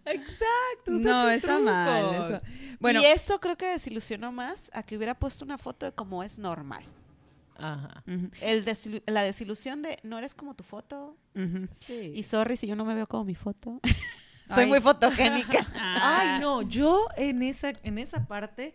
Exacto. 0.05 0.91
no, 0.91 1.29
está 1.31 1.59
mal. 1.59 2.15
eso. 2.15 2.41
Bueno, 2.81 3.01
y 3.01 3.07
eso 3.07 3.41
creo 3.41 3.57
que 3.57 3.67
desilusionó 3.67 4.31
más 4.33 4.71
a 4.73 4.83
que 4.83 4.97
hubiera 4.97 5.15
puesto 5.19 5.45
una 5.45 5.59
foto 5.59 5.87
de 5.87 5.93
cómo 5.93 6.23
es 6.23 6.39
normal. 6.39 6.85
Ajá. 7.59 8.03
El 8.41 8.65
desilu- 8.65 9.03
la 9.07 9.23
desilusión 9.23 9.83
de 9.83 9.99
no 10.03 10.19
eres 10.19 10.35
como 10.35 10.55
tu 10.55 10.63
foto. 10.63 11.17
Sí. 11.81 12.13
Y 12.15 12.23
sorry 12.23 12.57
si 12.57 12.67
yo 12.67 12.77
no 12.77 12.85
me 12.85 12.95
veo 12.95 13.07
como 13.07 13.25
mi 13.25 13.35
foto. 13.35 13.81
Soy 14.49 14.65
Ay. 14.65 14.69
muy 14.69 14.81
fotogénica. 14.81 15.67
Ay, 15.75 16.41
no, 16.41 16.63
yo 16.63 17.09
en 17.17 17.43
esa, 17.43 17.73
en 17.83 17.99
esa 17.99 18.27
parte, 18.29 18.75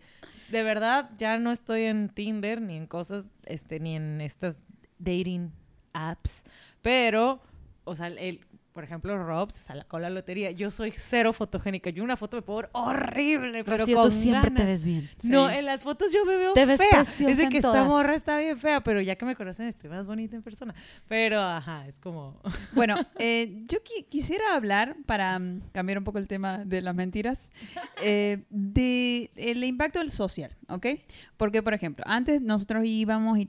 de 0.50 0.62
verdad, 0.62 1.10
ya 1.16 1.38
no 1.38 1.50
estoy 1.50 1.84
en 1.84 2.10
Tinder, 2.10 2.60
ni 2.60 2.76
en 2.76 2.86
cosas, 2.86 3.24
este, 3.46 3.80
ni 3.80 3.96
en 3.96 4.20
estas 4.20 4.62
dating 4.98 5.50
apps, 5.92 6.44
pero, 6.82 7.40
o 7.84 7.96
sea, 7.96 8.08
el, 8.08 8.40
por 8.72 8.84
ejemplo, 8.84 9.16
Rob 9.22 9.52
se 9.52 9.62
sacó 9.62 9.98
la 9.98 10.10
lotería. 10.10 10.50
Yo 10.50 10.70
soy 10.70 10.92
cero 10.96 11.32
fotogénica. 11.32 11.90
Yo 11.90 12.02
una 12.04 12.16
foto 12.16 12.36
me 12.36 12.42
puedo 12.42 12.60
ver 12.62 12.70
horrible, 12.72 13.64
pero 13.64 13.76
Rocío, 13.78 13.96
con 14.00 14.04
tú 14.10 14.16
siempre 14.16 14.50
te 14.50 14.64
ves 14.64 14.84
bien. 14.84 15.08
No, 15.24 15.50
en 15.50 15.64
las 15.66 15.82
fotos 15.82 16.12
yo 16.12 16.24
me 16.24 16.36
veo 16.36 16.52
Te 16.54 16.66
ves 16.66 16.78
fea. 16.80 17.02
Es 17.02 17.18
de 17.36 17.44
en 17.44 17.50
que 17.50 17.58
esta 17.58 17.68
todas. 17.68 17.86
morra 17.86 18.14
está 18.14 18.38
bien 18.38 18.56
fea, 18.58 18.80
pero 18.82 19.00
ya 19.00 19.16
que 19.16 19.24
me 19.24 19.36
conocen 19.36 19.66
estoy 19.68 19.90
más 19.90 20.06
bonita 20.06 20.36
en 20.36 20.42
persona. 20.42 20.74
Pero, 21.08 21.40
ajá, 21.40 21.86
es 21.86 21.96
como... 21.98 22.40
Bueno, 22.74 22.96
eh, 23.18 23.64
yo 23.68 23.78
qui- 23.80 24.06
quisiera 24.08 24.54
hablar, 24.54 24.96
para 25.06 25.38
mm, 25.38 25.60
cambiar 25.72 25.98
un 25.98 26.04
poco 26.04 26.18
el 26.18 26.26
tema 26.26 26.64
de 26.64 26.80
las 26.80 26.94
mentiras, 26.94 27.50
eh, 28.02 28.44
de 28.50 29.30
el 29.36 29.62
impacto 29.64 29.98
del 29.98 30.10
social, 30.10 30.56
¿ok? 30.68 30.86
Porque, 31.36 31.62
por 31.62 31.74
ejemplo, 31.74 32.04
antes 32.08 32.40
nosotros 32.40 32.84
íbamos 32.86 33.38
y 33.38 33.46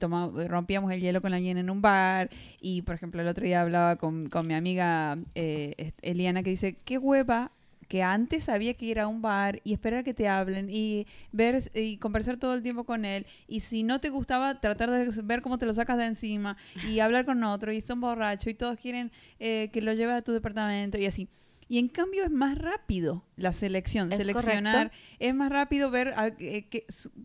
rompíamos 0.48 0.92
el 0.92 1.00
hielo 1.00 1.22
con 1.22 1.34
alguien 1.34 1.58
en 1.58 1.70
un 1.70 1.82
bar 1.82 2.30
y, 2.60 2.82
por 2.82 2.96
ejemplo, 2.96 3.22
el 3.22 3.28
otro 3.28 3.46
día 3.46 3.62
hablaba 3.62 3.96
con, 3.96 4.28
con 4.30 4.46
mi 4.48 4.54
amiga 4.54 5.13
eh, 5.36 5.92
Eliana 6.02 6.44
que 6.44 6.50
dice, 6.52 6.78
qué 6.86 6.98
hueva 6.98 7.52
que 7.90 8.02
antes 8.02 8.50
había 8.50 8.74
que 8.76 8.86
ir 8.86 9.00
a 9.00 9.08
un 9.08 9.22
bar 9.22 9.62
y 9.64 9.74
esperar 9.74 10.00
a 10.00 10.04
que 10.04 10.14
te 10.14 10.28
hablen 10.28 10.68
y 10.72 11.06
ver 11.32 11.62
y 11.76 11.98
conversar 11.98 12.38
todo 12.38 12.56
el 12.56 12.64
tiempo 12.64 12.86
con 12.86 13.06
él 13.06 13.26
y 13.48 13.60
si 13.60 13.84
no 13.84 14.00
te 14.00 14.10
gustaba 14.10 14.60
tratar 14.62 14.90
de 14.90 15.10
ver 15.24 15.42
cómo 15.42 15.58
te 15.60 15.66
lo 15.66 15.74
sacas 15.74 15.98
de 15.98 16.06
encima 16.06 16.58
y 16.88 17.00
hablar 17.02 17.26
con 17.26 17.44
otro 17.44 17.72
y 17.72 17.82
son 17.82 18.00
borrachos 18.02 18.48
y 18.48 18.54
todos 18.56 18.78
quieren 18.78 19.12
eh, 19.40 19.70
que 19.74 19.82
lo 19.82 19.94
lleves 19.94 20.16
a 20.16 20.22
tu 20.22 20.32
departamento 20.32 20.98
y 20.98 21.06
así 21.06 21.28
y 21.68 21.78
en 21.78 21.88
cambio 21.88 22.24
es 22.24 22.32
más 22.32 22.58
rápido 22.58 23.26
la 23.36 23.52
selección 23.54 24.12
Es 24.12 24.18
seleccionar 24.20 24.90
correcto. 24.90 24.98
es 25.20 25.36
más 25.36 25.52
rápido 25.52 25.92
ver 25.92 26.14
a- 26.16 26.32
qué 26.36 26.68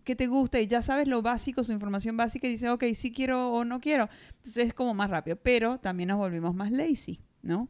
qué 0.05 0.17
te 0.17 0.27
gusta 0.27 0.61
y 0.61 0.67
ya 0.67 0.83
sabes 0.83 1.07
lo 1.09 1.23
básico 1.23 1.63
su 1.65 1.73
información 1.73 2.17
básica 2.17 2.47
y 2.47 2.51
dices 2.51 2.69
ok 2.69 2.85
sí 2.95 3.11
quiero 3.13 3.53
o 3.53 3.65
no 3.65 3.81
quiero 3.81 4.09
entonces 4.39 4.67
es 4.69 4.75
como 4.75 4.93
más 4.93 5.09
rápido 5.09 5.37
pero 5.43 5.79
también 5.79 6.09
nos 6.09 6.19
volvimos 6.19 6.55
más 6.55 6.73
lazy 6.73 7.21
¿no? 7.43 7.69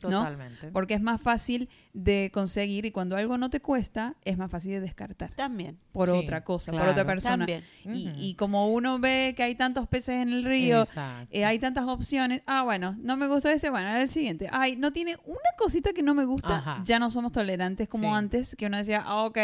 Totalmente. 0.00 0.68
Porque 0.72 0.94
es 0.94 1.00
más 1.02 1.20
fácil 1.20 1.68
de 1.92 2.30
conseguir 2.32 2.86
y 2.86 2.90
cuando 2.90 3.16
algo 3.16 3.36
no 3.38 3.50
te 3.50 3.60
cuesta, 3.60 4.16
es 4.24 4.38
más 4.38 4.50
fácil 4.50 4.72
de 4.72 4.80
descartar 4.80 5.30
También. 5.34 5.78
por 5.92 6.08
Sí, 6.10 6.16
otra 6.16 6.42
cosa, 6.44 6.72
por 6.72 6.88
otra 6.88 7.04
persona. 7.04 7.46
También. 7.46 7.62
Y, 7.84 8.10
y 8.16 8.34
como 8.34 8.68
uno 8.72 8.98
ve 8.98 9.34
que 9.36 9.42
hay 9.42 9.54
tantos 9.54 9.86
peces 9.88 10.16
en 10.22 10.30
el 10.30 10.44
río, 10.44 10.86
eh, 11.30 11.44
hay 11.44 11.58
tantas 11.58 11.84
opciones, 11.86 12.42
ah, 12.46 12.62
bueno, 12.62 12.96
no 13.00 13.16
me 13.16 13.26
gustó 13.28 13.48
ese, 13.50 13.70
bueno, 13.70 13.94
el 13.96 14.08
siguiente. 14.08 14.48
Ay, 14.50 14.76
no 14.76 14.92
tiene 14.92 15.16
una 15.26 15.38
cosita 15.58 15.92
que 15.92 16.02
no 16.02 16.14
me 16.14 16.24
gusta, 16.24 16.56
Ajá. 16.58 16.82
ya 16.84 16.98
no 16.98 17.10
somos 17.10 17.32
tolerantes 17.32 17.88
como 17.88 18.08
Sí. 18.10 18.14
antes, 18.18 18.56
que 18.56 18.66
uno 18.66 18.78
decía, 18.78 19.02
ah, 19.04 19.24
ok, 19.24 19.38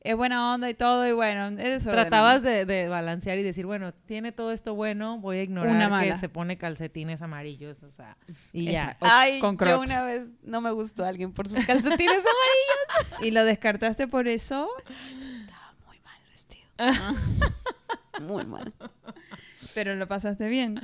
es 0.00 0.14
buena 0.16 0.54
onda 0.54 0.70
y 0.70 0.74
todo, 0.74 1.06
y 1.08 1.12
bueno, 1.12 1.58
es. 1.60 1.82
Tratabas 1.84 2.42
de, 2.42 2.64
de 2.64 2.88
balancear 2.88 3.36
y 3.38 3.42
decir, 3.42 3.66
bueno, 3.66 3.92
tiene 3.92 4.32
todo 4.32 4.52
esto 4.52 4.74
bueno, 4.74 5.18
voy 5.18 5.38
a 5.38 5.42
ignorar 5.42 5.74
Una 5.74 6.02
que 6.02 6.16
se 6.18 6.28
pone 6.28 6.56
calcetines 6.56 7.20
amarillos, 7.20 7.82
o 7.82 7.90
sea, 7.90 8.16
y 8.52 8.66
ya. 8.66 8.82
Exacto. 8.92 9.04
O 9.06 9.08
Ay, 9.10 9.38
con 9.40 9.54
yo 9.54 9.58
Crocs. 9.58 9.86
una 9.90 10.02
vez 10.02 10.22
no 10.42 10.60
me 10.60 10.70
gustó 10.70 11.04
a 11.04 11.08
alguien 11.08 11.32
por 11.32 11.48
sus 11.48 11.64
calcetines 11.66 11.96
amarillos. 12.18 13.20
Y 13.22 13.30
lo 13.32 13.44
descartaste 13.44 14.06
por 14.08 14.28
eso, 14.28 14.68
Estaba 14.88 15.74
muy 15.86 15.98
mal 16.00 16.20
vestido. 16.30 16.68
muy 18.26 18.44
mal. 18.46 18.72
pero 19.74 19.94
lo 19.94 20.06
pasaste 20.08 20.48
bien. 20.48 20.80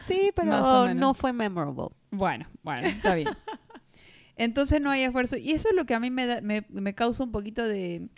Sí, 0.00 0.32
pero 0.34 0.94
no 0.94 1.14
fue 1.14 1.32
memorable. 1.32 1.94
Bueno, 2.10 2.46
bueno, 2.62 2.86
está 2.88 3.14
bien. 3.14 3.28
Entonces 4.36 4.80
no 4.80 4.90
hay 4.90 5.02
esfuerzo. 5.02 5.36
Y 5.36 5.52
eso 5.52 5.68
es 5.68 5.74
lo 5.74 5.84
que 5.84 5.94
a 5.94 6.00
mí 6.00 6.10
me, 6.10 6.26
da- 6.26 6.40
me, 6.40 6.64
me 6.70 6.94
causa 6.94 7.22
un 7.24 7.30
poquito 7.32 7.62
de, 7.66 8.08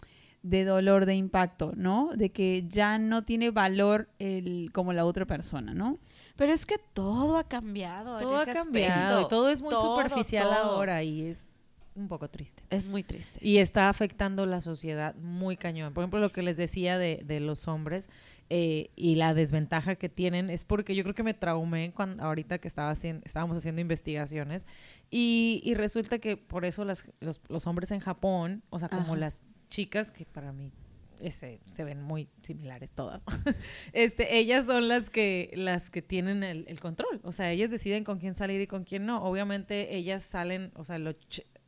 de 0.42 0.64
dolor, 0.64 1.06
de 1.06 1.14
impacto, 1.14 1.72
¿no? 1.76 2.10
De 2.14 2.30
que 2.32 2.64
ya 2.68 2.98
no 2.98 3.22
tiene 3.22 3.50
valor 3.50 4.08
el, 4.18 4.70
como 4.72 4.92
la 4.92 5.04
otra 5.04 5.26
persona, 5.26 5.72
¿no? 5.74 5.98
Pero 6.36 6.52
es 6.52 6.66
que 6.66 6.78
todo 6.78 7.36
ha 7.36 7.48
cambiado. 7.48 8.18
Todo 8.18 8.38
ha 8.38 8.46
cambiado, 8.46 9.28
todo 9.28 9.48
es 9.48 9.60
muy 9.60 9.70
Todo, 9.70 9.96
superficial 9.96 10.48
todo. 10.48 10.54
ahora 10.76 11.02
y 11.02 11.26
es 11.26 11.46
un 11.94 12.08
poco 12.08 12.28
triste. 12.28 12.62
Es 12.70 12.88
muy 12.88 13.02
triste. 13.02 13.38
Y 13.42 13.58
está 13.58 13.88
afectando 13.88 14.46
la 14.46 14.60
sociedad 14.60 15.14
muy 15.16 15.56
cañón. 15.56 15.92
Por 15.92 16.02
ejemplo, 16.02 16.20
lo 16.20 16.30
que 16.30 16.42
les 16.42 16.56
decía 16.56 16.98
de, 16.98 17.22
de 17.24 17.38
los 17.38 17.68
hombres 17.68 18.08
eh, 18.48 18.90
y 18.96 19.14
la 19.14 19.34
desventaja 19.34 19.94
que 19.94 20.08
tienen 20.08 20.50
es 20.50 20.64
porque 20.64 20.94
yo 20.94 21.04
creo 21.04 21.14
que 21.14 21.22
me 21.22 21.34
traumé 21.34 21.92
cuando, 21.92 22.22
ahorita 22.24 22.58
que 22.58 22.66
estaba 22.68 22.90
haciendo, 22.90 23.22
estábamos 23.24 23.56
haciendo 23.56 23.80
investigaciones 23.80 24.66
y, 25.10 25.60
y 25.64 25.74
resulta 25.74 26.18
que 26.18 26.36
por 26.36 26.64
eso 26.64 26.84
las, 26.84 27.06
los, 27.20 27.40
los 27.48 27.66
hombres 27.66 27.90
en 27.92 28.00
Japón, 28.00 28.62
o 28.70 28.78
sea, 28.78 28.88
como 28.88 29.12
Ajá. 29.12 29.16
las 29.16 29.42
chicas, 29.72 30.12
que 30.12 30.26
para 30.26 30.52
mí 30.52 30.70
ese, 31.18 31.60
se 31.64 31.84
ven 31.84 32.02
muy 32.02 32.28
similares 32.42 32.92
todas, 32.92 33.24
este, 33.94 34.36
ellas 34.36 34.66
son 34.66 34.86
las 34.86 35.08
que, 35.08 35.50
las 35.54 35.88
que 35.88 36.02
tienen 36.02 36.42
el, 36.42 36.66
el 36.68 36.78
control. 36.78 37.20
O 37.24 37.32
sea, 37.32 37.50
ellas 37.50 37.70
deciden 37.70 38.04
con 38.04 38.18
quién 38.18 38.34
salir 38.34 38.60
y 38.60 38.66
con 38.66 38.84
quién 38.84 39.06
no. 39.06 39.24
Obviamente 39.24 39.96
ellas 39.96 40.22
salen, 40.22 40.72
o 40.74 40.84
sea, 40.84 40.98
lo 40.98 41.14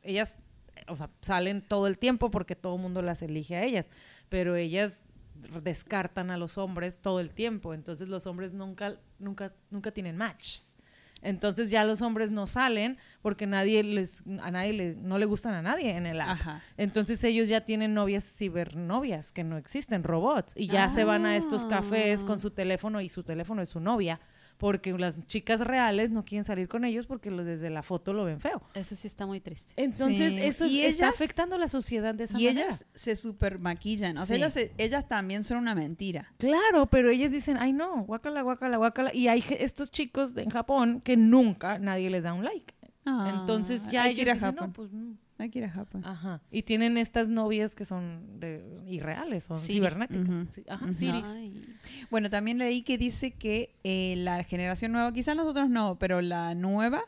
ellas 0.03 0.37
o 0.87 0.95
sea, 0.95 1.09
salen 1.21 1.61
todo 1.61 1.87
el 1.87 1.97
tiempo 1.97 2.29
porque 2.29 2.55
todo 2.55 2.75
el 2.75 2.81
mundo 2.81 3.01
las 3.01 3.23
elige 3.23 3.55
a 3.55 3.63
ellas, 3.63 3.87
pero 4.29 4.55
ellas 4.55 5.09
descartan 5.63 6.29
a 6.29 6.37
los 6.37 6.57
hombres 6.59 6.99
todo 6.99 7.19
el 7.19 7.31
tiempo, 7.31 7.73
entonces 7.73 8.07
los 8.07 8.27
hombres 8.27 8.53
nunca, 8.53 8.99
nunca, 9.17 9.53
nunca 9.71 9.91
tienen 9.91 10.15
matches. 10.15 10.74
Entonces 11.21 11.69
ya 11.71 11.83
los 11.83 12.01
hombres 12.01 12.31
no 12.31 12.45
salen 12.45 12.97
porque 13.21 13.47
nadie 13.47 13.83
les, 13.83 14.23
a 14.41 14.51
nadie 14.51 14.73
le, 14.73 14.95
no 14.95 15.17
le 15.17 15.25
gustan 15.25 15.53
a 15.53 15.61
nadie 15.61 15.95
en 15.95 16.05
el 16.05 16.21
app. 16.21 16.29
Ajá. 16.29 16.61
Entonces 16.77 17.23
ellos 17.23 17.47
ya 17.47 17.61
tienen 17.61 17.93
novias 17.93 18.23
cibernovias 18.23 19.31
que 19.31 19.43
no 19.43 19.57
existen, 19.57 20.03
robots, 20.03 20.53
y 20.55 20.67
ya 20.67 20.89
se 20.89 21.03
van 21.03 21.25
a 21.25 21.35
estos 21.35 21.65
cafés 21.65 22.23
con 22.23 22.39
su 22.39 22.51
teléfono 22.51 23.01
y 23.01 23.09
su 23.09 23.23
teléfono 23.23 23.61
es 23.61 23.69
su 23.69 23.79
novia, 23.79 24.19
porque 24.57 24.93
las 24.93 25.25
chicas 25.27 25.59
reales 25.59 26.11
no 26.11 26.23
quieren 26.25 26.43
salir 26.43 26.67
con 26.67 26.85
ellos 26.85 27.05
porque 27.07 27.29
los 27.31 27.45
desde 27.45 27.69
la 27.69 27.83
foto 27.83 28.13
lo 28.13 28.23
ven 28.23 28.39
feo. 28.39 28.61
Eso 28.73 28.95
sí 28.95 29.07
está 29.07 29.25
muy 29.25 29.39
triste. 29.41 29.73
Entonces, 29.75 30.33
Sí. 30.33 30.41
eso 30.41 30.65
Y 30.65 30.81
está 30.81 31.05
ellas- 31.05 31.15
afectando 31.15 31.55
a 31.55 31.59
la 31.59 31.67
sociedad 31.67 32.15
de 32.15 32.23
esa 32.25 32.39
Y 32.39 32.45
manera. 32.47 32.67
ellas 32.67 32.85
se 32.93 33.15
super 33.15 33.59
maquillan. 33.59 34.17
O 34.17 34.25
sea, 34.25 34.35
Sí. 34.37 34.41
ellas, 34.41 34.71
ellas 34.77 35.07
también 35.07 35.43
son 35.43 35.57
una 35.57 35.75
mentira. 35.75 36.31
Claro, 36.37 36.85
pero 36.89 37.09
ellas 37.09 37.31
dicen, 37.31 37.57
ay 37.57 37.73
no, 37.73 38.03
guácala, 38.05 38.41
guácala, 38.43 38.77
guácala. 38.77 39.13
Y 39.13 39.27
hay 39.27 39.41
ge- 39.41 39.63
estos 39.63 39.91
chicos 39.91 40.33
de- 40.33 40.43
en 40.43 40.49
Japón 40.49 41.01
que 41.01 41.17
nunca 41.17 41.77
nadie 41.79 42.09
les 42.09 42.23
da 42.23 42.33
un 42.33 42.43
like. 42.45 42.73
Entonces 43.05 43.87
ya 43.87 44.01
Ah, 44.01 44.03
hay 44.05 44.15
que 44.15 44.21
ellos 44.21 44.25
ir 44.25 44.29
a 44.31 44.33
dicen, 44.35 44.51
Japón. 44.55 44.67
no, 44.69 44.73
pues 44.73 44.89
mm". 45.37 45.41
Hay 45.41 45.49
que 45.49 45.59
ir 45.59 45.65
a 45.65 45.69
Japón. 45.69 46.01
Ajá. 46.05 46.41
Y 46.51 46.63
tienen 46.63 46.97
estas 46.97 47.29
novias 47.29 47.75
que 47.75 47.85
son 47.85 48.39
de, 48.39 48.63
irreales, 48.87 49.45
son 49.45 49.59
Siri. 49.59 49.79
cibernéticas. 49.79 50.29
Ujú. 50.29 50.47
Sí, 50.53 50.63
Ajá. 51.09 51.33
Bueno, 52.09 52.29
también 52.29 52.57
leí 52.57 52.81
que 52.81 52.97
dice 52.97 53.31
que 53.31 53.75
eh, 53.83 54.15
la 54.17 54.43
generación 54.43 54.91
nueva, 54.91 55.11
quizás 55.11 55.35
nosotros 55.35 55.69
no, 55.69 55.97
pero 55.99 56.21
la 56.21 56.55
nueva 56.55 57.03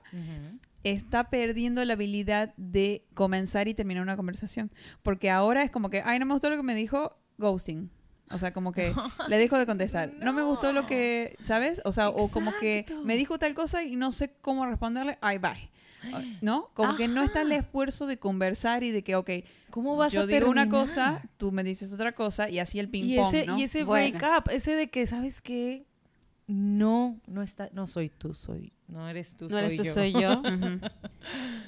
está 0.83 1.29
perdiendo 1.29 1.83
la 1.85 1.93
habilidad 1.93 2.53
de 2.57 3.05
comenzar 3.13 3.67
y 3.67 3.73
terminar 3.73 4.03
una 4.03 4.15
conversación. 4.15 4.71
Porque 5.03 5.29
ahora 5.29 5.63
es 5.63 5.71
como 5.71 5.89
que, 5.89 6.01
ay, 6.05 6.19
no 6.19 6.25
me 6.25 6.33
gustó 6.33 6.49
lo 6.49 6.57
que 6.57 6.63
me 6.63 6.75
dijo, 6.75 7.17
ghosting. 7.37 7.89
O 8.29 8.37
sea, 8.37 8.51
como 8.51 8.71
que 8.71 8.93
le 9.29 9.37
dejo 9.37 9.57
de 9.57 9.65
contestar. 9.65 10.13
No. 10.19 10.33
me 10.33 10.43
gustó 10.43 10.73
lo 10.73 10.85
que, 10.85 11.37
¿sabes? 11.41 11.81
O 11.85 11.91
sea, 11.91 12.09
o 12.09 12.27
como 12.29 12.51
que 12.59 12.85
me 13.03 13.15
dijo 13.15 13.39
tal 13.39 13.53
cosa 13.53 13.83
y 13.83 13.95
no 13.95 14.11
sé 14.11 14.33
cómo 14.41 14.65
responderle, 14.65 15.17
ay, 15.21 15.37
bye. 15.37 15.71
¿No? 16.41 16.69
Como 16.73 16.95
que 16.95 17.07
no 17.07 17.21
está 17.23 17.41
el 17.41 17.51
esfuerzo 17.51 18.05
de 18.07 18.17
conversar 18.17 18.83
y 18.83 18.91
de 18.91 19.03
que, 19.03 19.15
ok, 19.15 19.29
¿Cómo 19.69 19.95
vas 19.97 20.13
yo 20.13 20.21
a 20.21 20.25
digo 20.25 20.49
una 20.49 20.69
cosa, 20.69 21.21
tú 21.37 21.51
me 21.51 21.63
dices 21.63 21.91
otra 21.93 22.13
cosa 22.13 22.49
y 22.49 22.59
así 22.59 22.79
el 22.79 22.85
y 22.87 22.89
ping-pong, 22.89 23.33
ese, 23.35 23.45
¿no? 23.47 23.57
y 23.59 23.63
ese 23.63 23.83
Bueno. 23.83 24.17
break 24.17 24.37
up, 24.37 24.49
ese 24.51 24.75
de 24.75 24.89
que, 24.89 25.05
¿sabes 25.07 25.41
qué? 25.41 25.85
No, 26.47 27.19
no 27.27 27.41
está, 27.41 27.69
no 27.73 27.87
soy 27.87 28.09
tú, 28.09 28.33
soy, 28.33 28.71
no 28.87 29.09
eres 29.09 29.35
tú, 29.35 29.45
No 29.49 29.57
soy 29.57 29.65
eres 29.65 29.77
tú, 29.77 29.83
yo. 29.83 29.93
soy 29.93 30.11
yo. 30.13 30.41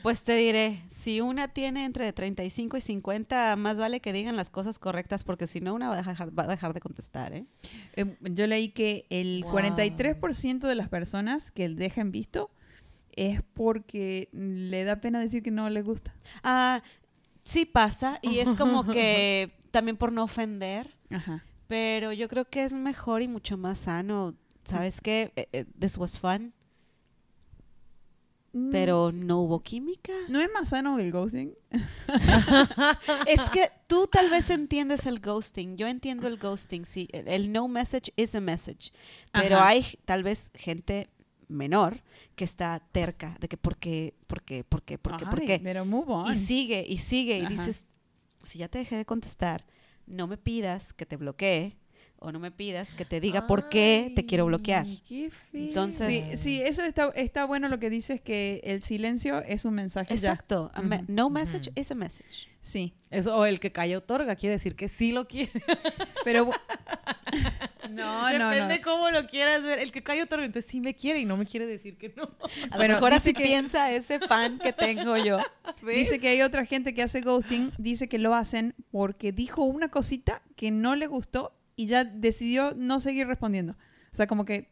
Pues 0.02 0.24
te 0.24 0.34
diré, 0.38 0.82
si 0.88 1.20
una 1.20 1.50
tiene 1.50 1.84
entre 1.84 2.14
35 2.14 2.78
y 2.78 2.82
50, 2.82 3.58
más 3.58 3.78
vale 3.78 4.00
que 4.00 4.14
digan 4.14 4.38
las 4.38 4.50
cosas 4.50 4.80
correctas 4.80 5.26
porque 5.26 5.46
si 5.48 5.60
no, 5.60 5.74
una 5.74 5.90
va 5.90 5.96
a 5.96 5.98
dejar, 5.98 6.40
va 6.40 6.44
a 6.44 6.48
dejar 6.48 6.74
de 6.74 6.80
contestar, 6.80 7.34
¿eh? 7.34 7.46
Eh, 7.98 8.16
Yo 8.22 8.48
leí 8.48 8.70
que 8.70 9.06
el 9.10 9.42
Wow. 9.44 9.52
43% 9.60 10.60
de 10.60 10.76
las 10.76 10.88
personas 10.88 11.52
que 11.52 11.68
dejan 11.68 12.12
visto 12.12 12.50
es 13.28 13.42
porque 13.54 14.30
le 14.32 14.84
da 14.84 15.02
pena 15.02 15.20
decir 15.20 15.44
que 15.44 15.52
no 15.52 15.70
le 15.70 15.82
gusta. 15.82 16.16
Ah, 16.44 16.82
sí 17.44 17.66
pasa 17.66 18.20
y 18.22 18.40
es 18.40 18.56
como 18.56 18.86
que 18.86 19.52
también 19.72 19.98
por 19.98 20.12
no 20.12 20.24
ofender, 20.24 20.96
Ajá. 21.10 21.44
pero 21.68 22.12
yo 22.14 22.28
creo 22.30 22.46
que 22.46 22.64
es 22.64 22.74
mejor 22.74 23.22
y 23.22 23.28
mucho 23.28 23.58
más 23.58 23.80
sano. 23.80 24.36
¿Sabes 24.64 25.02
qué? 25.02 25.32
Eh, 25.36 25.48
eh, 25.52 25.66
This 25.80 25.98
was 25.98 26.20
fun, 26.20 26.54
Mm, 28.52 28.72
pero 28.72 29.12
no 29.12 29.42
hubo 29.42 29.62
química. 29.62 30.12
¿No 30.28 30.40
es 30.40 30.50
más 30.52 30.70
sano 30.70 30.98
el 30.98 31.12
ghosting? 31.12 31.54
Es 33.28 33.50
que 33.52 33.70
tú 33.88 34.08
tal 34.08 34.30
vez 34.32 34.50
entiendes 34.50 35.06
el 35.06 35.20
ghosting. 35.20 35.78
Yo 35.78 35.88
entiendo 35.88 36.28
el 36.28 36.38
ghosting, 36.38 36.86
sí. 36.86 37.08
El, 37.12 37.28
el 37.28 37.52
no 37.52 37.68
message 37.68 38.12
is 38.16 38.34
a 38.34 38.42
message. 38.42 38.92
Pero 39.32 39.58
Ajá. 39.58 39.68
hay 39.68 39.86
tal 40.06 40.24
vez 40.24 40.52
gente 40.56 41.10
menor 41.50 42.02
que 42.36 42.46
está 42.46 42.80
terca 42.92 43.36
de 43.40 43.48
que 43.48 43.58
por 43.58 43.78
qué, 43.78 44.16
por 44.28 44.42
qué, 44.44 44.64
por 44.64 44.84
qué, 44.84 44.98
por 44.98 45.18
qué, 45.18 45.26
por 45.26 45.42
qué. 45.42 45.60
Pero 45.62 45.84
move 45.84 46.12
on. 46.14 46.32
Y 46.32 46.36
sigue, 46.36 46.86
y 46.88 46.98
sigue, 46.98 47.40
y 47.40 47.46
dices, 47.48 47.86
si 48.44 48.60
ya 48.60 48.70
te 48.70 48.78
dejé 48.78 48.96
de 48.96 49.06
contestar, 49.06 49.66
no 50.06 50.28
me 50.28 50.38
pidas 50.38 50.94
que 50.94 51.06
te 51.06 51.18
bloquee, 51.18 51.76
o 52.22 52.32
no 52.32 52.40
me 52.40 52.52
pidas 52.52 52.94
que 52.96 53.06
te 53.06 53.20
diga 53.20 53.48
por 53.48 53.70
qué 53.70 54.12
te 54.16 54.26
quiero 54.26 54.46
bloquear. 54.46 54.86
Qué 55.08 55.30
feo. 55.30 55.62
Entonces- 55.64 56.26
Sí, 56.32 56.38
sí, 56.38 56.62
eso 56.62 56.84
está, 56.84 57.12
está 57.16 57.46
bueno 57.46 57.70
lo 57.70 57.80
que 57.80 57.90
dices 57.90 58.20
que 58.22 58.62
el 58.64 58.82
silencio 58.84 59.42
es 59.44 59.66
un 59.66 59.74
mensaje 59.76 60.18
ya. 60.18 60.32
Exacto. 60.32 60.72
A 60.74 60.82
me- 60.82 60.98
Ujú. 60.98 61.06
No 61.08 61.30
message 61.30 61.70
Ujú. 61.70 61.80
is 61.80 61.92
a 61.92 61.96
message. 61.96 62.48
Sí, 62.62 62.94
Eso, 63.10 63.36
o 63.38 63.46
el 63.46 63.60
que 63.62 63.72
calla 63.72 63.98
otorga, 63.98 64.36
quiere 64.36 64.54
decir 64.58 64.76
que 64.76 64.90
sí 64.90 65.12
lo 65.14 65.28
quiere. 65.28 65.50
pero... 66.26 66.52
no, 67.90 68.30
no, 68.32 68.38
no. 68.40 68.50
Depende 68.50 68.82
cómo 68.82 69.10
lo 69.12 69.26
quieras 69.28 69.64
ver. 69.64 69.80
El 69.80 69.92
que 69.92 70.04
calla 70.04 70.24
otorga, 70.26 70.46
entonces 70.46 70.70
sí 70.70 70.80
me 70.82 70.94
quiere 70.96 71.20
y 71.20 71.26
no 71.26 71.38
me 71.38 71.46
quiere 71.46 71.66
decir 71.66 71.98
que 71.98 72.10
no. 72.16 72.24
A 72.72 72.76
Bueno, 72.78 72.96
lo 72.96 73.00
mejor 73.00 73.14
dice 73.14 73.30
así 73.30 73.34
que- 73.34 73.44
piensa 73.44 73.92
ese 73.92 74.20
fan 74.20 74.60
que 74.60 74.74
tengo 74.74 75.18
yo. 75.18 75.40
Dice 75.88 76.20
que 76.20 76.28
hay 76.28 76.42
otra 76.42 76.66
gente 76.66 76.94
que 76.94 77.02
hace 77.02 77.22
ghosting, 77.22 77.72
dice 77.78 78.10
que 78.10 78.18
lo 78.18 78.36
hacen 78.36 78.76
porque 78.92 79.32
dijo 79.32 79.64
una 79.64 79.90
cosita 79.90 80.42
que 80.58 80.72
no 80.72 80.96
le 80.98 81.08
gustó 81.08 81.54
y 81.80 81.86
ya 81.86 82.04
decidió 82.04 82.74
no 82.76 83.00
seguir 83.00 83.26
respondiendo. 83.28 83.74
O 84.12 84.16
sea, 84.16 84.28
como 84.28 84.44
que 84.44 84.70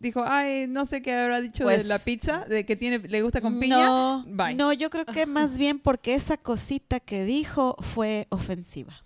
dijo, 0.00 0.24
ay, 0.26 0.66
no 0.66 0.84
sé 0.84 1.00
qué 1.00 1.12
habrá 1.14 1.40
dicho 1.40 1.64
de 1.68 1.74
Pues- 1.76 1.86
la 1.86 1.98
pizza, 2.00 2.44
de 2.46 2.66
que 2.66 2.74
tiene, 2.74 2.98
le 2.98 3.22
gusta 3.22 3.40
con 3.40 3.60
piña. 3.60 3.76
No, 3.86 4.24
Bye. 4.26 4.54
no, 4.54 4.72
yo 4.72 4.90
creo 4.90 5.04
que 5.06 5.26
más 5.26 5.58
bien 5.58 5.78
porque 5.78 6.14
esa 6.14 6.36
cosita 6.38 6.98
que 6.98 7.24
dijo 7.24 7.76
fue 7.94 8.26
ofensiva. 8.30 9.04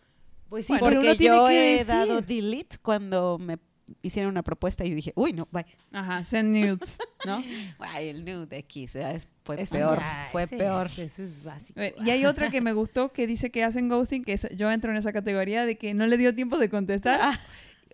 Pues 0.49 0.66
sí, 0.66 0.72
Bueno, 0.78 1.01
porque 1.03 1.16
yo 1.22 1.49
que 1.49 1.55
he 1.74 1.78
decir. 1.78 1.86
dado 1.86 2.22
delete 2.22 2.78
cuando 2.80 3.36
me 3.38 3.59
hicieron 4.01 4.30
una 4.30 4.42
propuesta 4.42 4.84
y 4.86 4.95
dije, 4.95 5.12
uy, 5.16 5.32
no, 5.34 5.47
bye. 5.51 5.66
Ajá, 5.92 6.24
send 6.24 6.57
nudes, 6.57 6.97
¿no? 7.26 7.42
Ay, 7.80 8.09
el 8.09 8.24
nude 8.24 8.57
X, 8.59 8.95
eh, 8.95 9.12
es- 9.16 9.28
fue 9.45 9.57
peor, 9.66 9.99
ya, 9.99 10.28
fue 10.32 10.42
ese 10.45 10.57
peor. 10.57 10.86
es- 10.86 10.99
ese 10.99 11.24
es 11.24 11.45
básico. 11.45 11.80
Eh, 11.80 11.95
Y 12.05 12.11
hay 12.11 12.24
otra 12.26 12.51
que 12.51 12.61
me 12.61 12.72
gustó 12.72 13.12
que 13.12 13.26
dice 13.26 13.51
que 13.51 13.62
hacen 13.62 13.88
ghosting, 13.88 14.24
que 14.24 14.32
es- 14.34 14.49
yo 14.57 14.70
entro 14.72 14.90
en 14.90 14.97
esa 14.97 15.12
categoría 15.12 15.66
de 15.66 15.76
que 15.78 15.95
no 15.95 16.07
le 16.07 16.16
dio 16.16 16.34
tiempo 16.34 16.59
de 16.59 16.68
contestar. 16.68 17.20
Ah. 17.22 17.38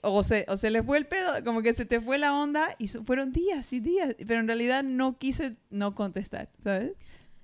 O 0.03 0.22
se, 0.22 0.46
o 0.48 0.57
se 0.57 0.70
le 0.70 0.82
fue 0.82 0.96
el 0.96 1.07
pedo, 1.07 1.44
como 1.44 1.61
que 1.61 1.74
se 1.74 1.84
te 1.84 2.01
fue 2.01 2.16
la 2.16 2.34
onda 2.34 2.74
y 2.78 2.88
fueron 2.88 3.32
días 3.32 3.70
y 3.74 3.80
días, 3.80 4.14
pero 4.26 4.40
en 4.40 4.46
realidad 4.46 4.82
no 4.82 5.18
quise 5.18 5.57
no 5.68 5.94
contestar, 5.94 6.48
¿sabes? 6.64 6.92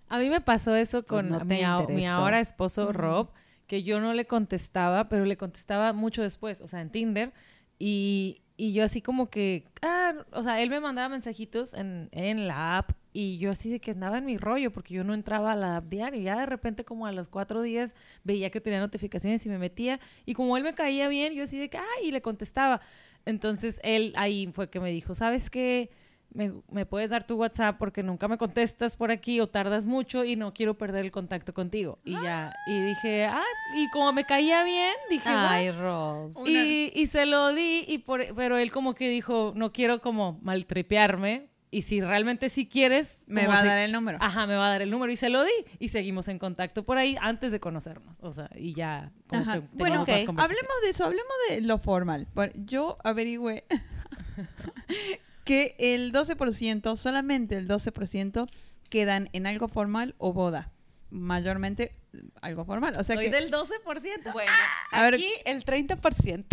A 0.08 0.18
mí 0.18 0.30
me 0.30 0.40
pasó 0.40 0.74
eso 0.74 1.04
con 1.04 1.28
Pues 1.28 1.32
no 1.32 1.38
te 1.40 1.44
mi, 1.44 1.62
a- 1.64 1.80
mi 1.88 2.06
ahora 2.06 2.40
esposo. 2.40 2.92
Rob, 2.94 3.28
que 3.66 3.82
yo 3.82 4.00
no 4.00 4.14
le 4.14 4.26
contestaba, 4.26 5.08
pero 5.10 5.24
le 5.26 5.36
contestaba 5.36 5.92
mucho 5.92 6.22
después, 6.22 6.60
o 6.62 6.68
sea, 6.68 6.80
en 6.80 6.88
Tinder. 6.88 7.32
Y, 7.78 8.40
y 8.56 8.72
yo 8.72 8.84
así 8.84 9.02
como 9.02 9.28
que, 9.28 9.66
ah, 9.82 10.14
o 10.32 10.42
sea, 10.42 10.60
él 10.62 10.70
me 10.70 10.80
mandaba 10.80 11.08
mensajitos 11.10 11.74
en, 11.74 12.08
en 12.12 12.48
la 12.48 12.78
app 12.78 12.92
y 13.18 13.38
yo 13.38 13.50
así 13.50 13.70
de 13.70 13.80
que 13.80 13.92
andaba 13.92 14.18
en 14.18 14.26
mi 14.26 14.36
rollo 14.36 14.70
porque 14.70 14.92
yo 14.94 15.02
no 15.04 15.14
entraba 15.14 15.52
a 15.52 15.56
la 15.56 15.76
app 15.78 15.84
diario. 15.86 16.20
Ya 16.20 16.38
de 16.38 16.46
repente 16.46 16.84
como 16.84 17.06
a 17.06 17.12
los 17.12 17.28
cuatro 17.28 17.62
días 17.62 17.94
veía 18.24 18.50
que 18.50 18.60
tenía 18.60 18.78
notificaciones 18.80 19.46
y 19.46 19.48
me 19.48 19.58
metía. 19.58 20.00
Y 20.26 20.34
como 20.34 20.56
él 20.56 20.62
me 20.64 20.74
caía 20.74 21.08
bien, 21.08 21.32
yo 21.34 21.44
así 21.44 21.58
de 21.58 21.70
que, 21.70 21.78
ay, 21.78 22.08
y 22.08 22.10
le 22.12 22.20
contestaba. 22.20 22.80
Entonces 23.24 23.80
él 23.82 24.12
ahí 24.16 24.50
fue 24.52 24.68
que 24.70 24.80
me 24.80 24.90
dijo, 24.90 25.14
¿sabes 25.14 25.48
qué? 25.50 25.90
Me, 26.34 26.52
me 26.70 26.84
puedes 26.84 27.10
dar 27.10 27.24
tu 27.24 27.36
WhatsApp 27.36 27.78
porque 27.78 28.02
nunca 28.02 28.28
me 28.28 28.36
contestas 28.36 28.96
por 28.96 29.10
aquí 29.10 29.40
o 29.40 29.46
tardas 29.48 29.86
mucho 29.86 30.24
y 30.24 30.36
no 30.36 30.52
quiero 30.52 30.76
perder 30.76 31.04
el 31.04 31.10
contacto 31.12 31.54
contigo. 31.54 31.98
Y 32.04 32.12
ya, 32.22 32.52
y 32.66 32.80
dije, 32.80 33.24
ah, 33.24 33.42
y 33.76 33.88
como 33.92 34.12
me 34.12 34.24
caía 34.24 34.62
bien, 34.64 34.92
dije, 35.08 35.28
Ay. 35.28 35.70
Rob. 35.70 36.36
Una- 36.36 36.50
Y, 36.50 36.92
y 36.94 37.06
se 37.06 37.24
lo 37.24 37.54
di, 37.54 37.84
y 37.88 37.98
por, 37.98 38.22
pero 38.34 38.58
él 38.58 38.70
como 38.70 38.94
que 38.94 39.08
dijo, 39.08 39.52
no 39.56 39.72
quiero 39.72 40.00
como 40.02 40.38
maltripearme. 40.42 41.48
Y 41.70 41.82
si 41.82 42.00
realmente 42.00 42.48
sí 42.48 42.66
quieres... 42.68 43.24
Me 43.26 43.46
va 43.46 43.58
a 43.58 43.62
si- 43.62 43.66
dar 43.68 43.78
el 43.78 43.92
número. 43.92 44.18
Ajá, 44.20 44.46
me 44.46 44.54
va 44.56 44.66
a 44.68 44.70
dar 44.70 44.82
el 44.82 44.90
número 44.90 45.12
y 45.12 45.16
se 45.16 45.28
lo 45.28 45.42
di. 45.44 45.50
Y 45.78 45.88
seguimos 45.88 46.28
en 46.28 46.38
contacto 46.38 46.84
por 46.84 46.96
ahí 46.96 47.16
antes 47.20 47.50
de 47.52 47.60
conocernos. 47.60 48.18
O 48.22 48.32
sea, 48.32 48.48
y 48.56 48.72
ya... 48.74 49.12
Como 49.26 49.42
Ajá. 49.42 49.54
que 49.60 49.66
Bueno, 49.72 49.96
más 50.00 50.08
ok. 50.08 50.26
conversación. 50.26 50.40
Hablemos 50.40 50.72
de 50.84 50.90
eso, 50.90 51.04
hablemos 51.04 51.32
de 51.50 51.60
lo 51.62 51.78
formal. 51.78 52.28
Bueno, 52.34 52.52
Yo 52.64 52.98
averigüé 53.04 53.64
que 55.44 55.74
el 55.78 56.12
12%, 56.12 56.96
solamente 56.96 57.56
el 57.56 57.68
12% 57.68 58.48
quedan 58.88 59.28
en 59.32 59.46
algo 59.46 59.68
formal 59.68 60.14
o 60.18 60.32
boda. 60.32 60.70
Mayormente 61.10 61.94
algo 62.40 62.64
formal. 62.64 62.92
O 62.98 63.04
sea 63.04 63.16
Soy 63.16 63.26
que, 63.26 63.30
del 63.30 63.50
12%. 63.50 64.32
Bueno, 64.32 64.52
A 64.92 65.02
ver- 65.02 65.14
aquí 65.14 65.28
el 65.44 65.64
30%. 65.64 66.44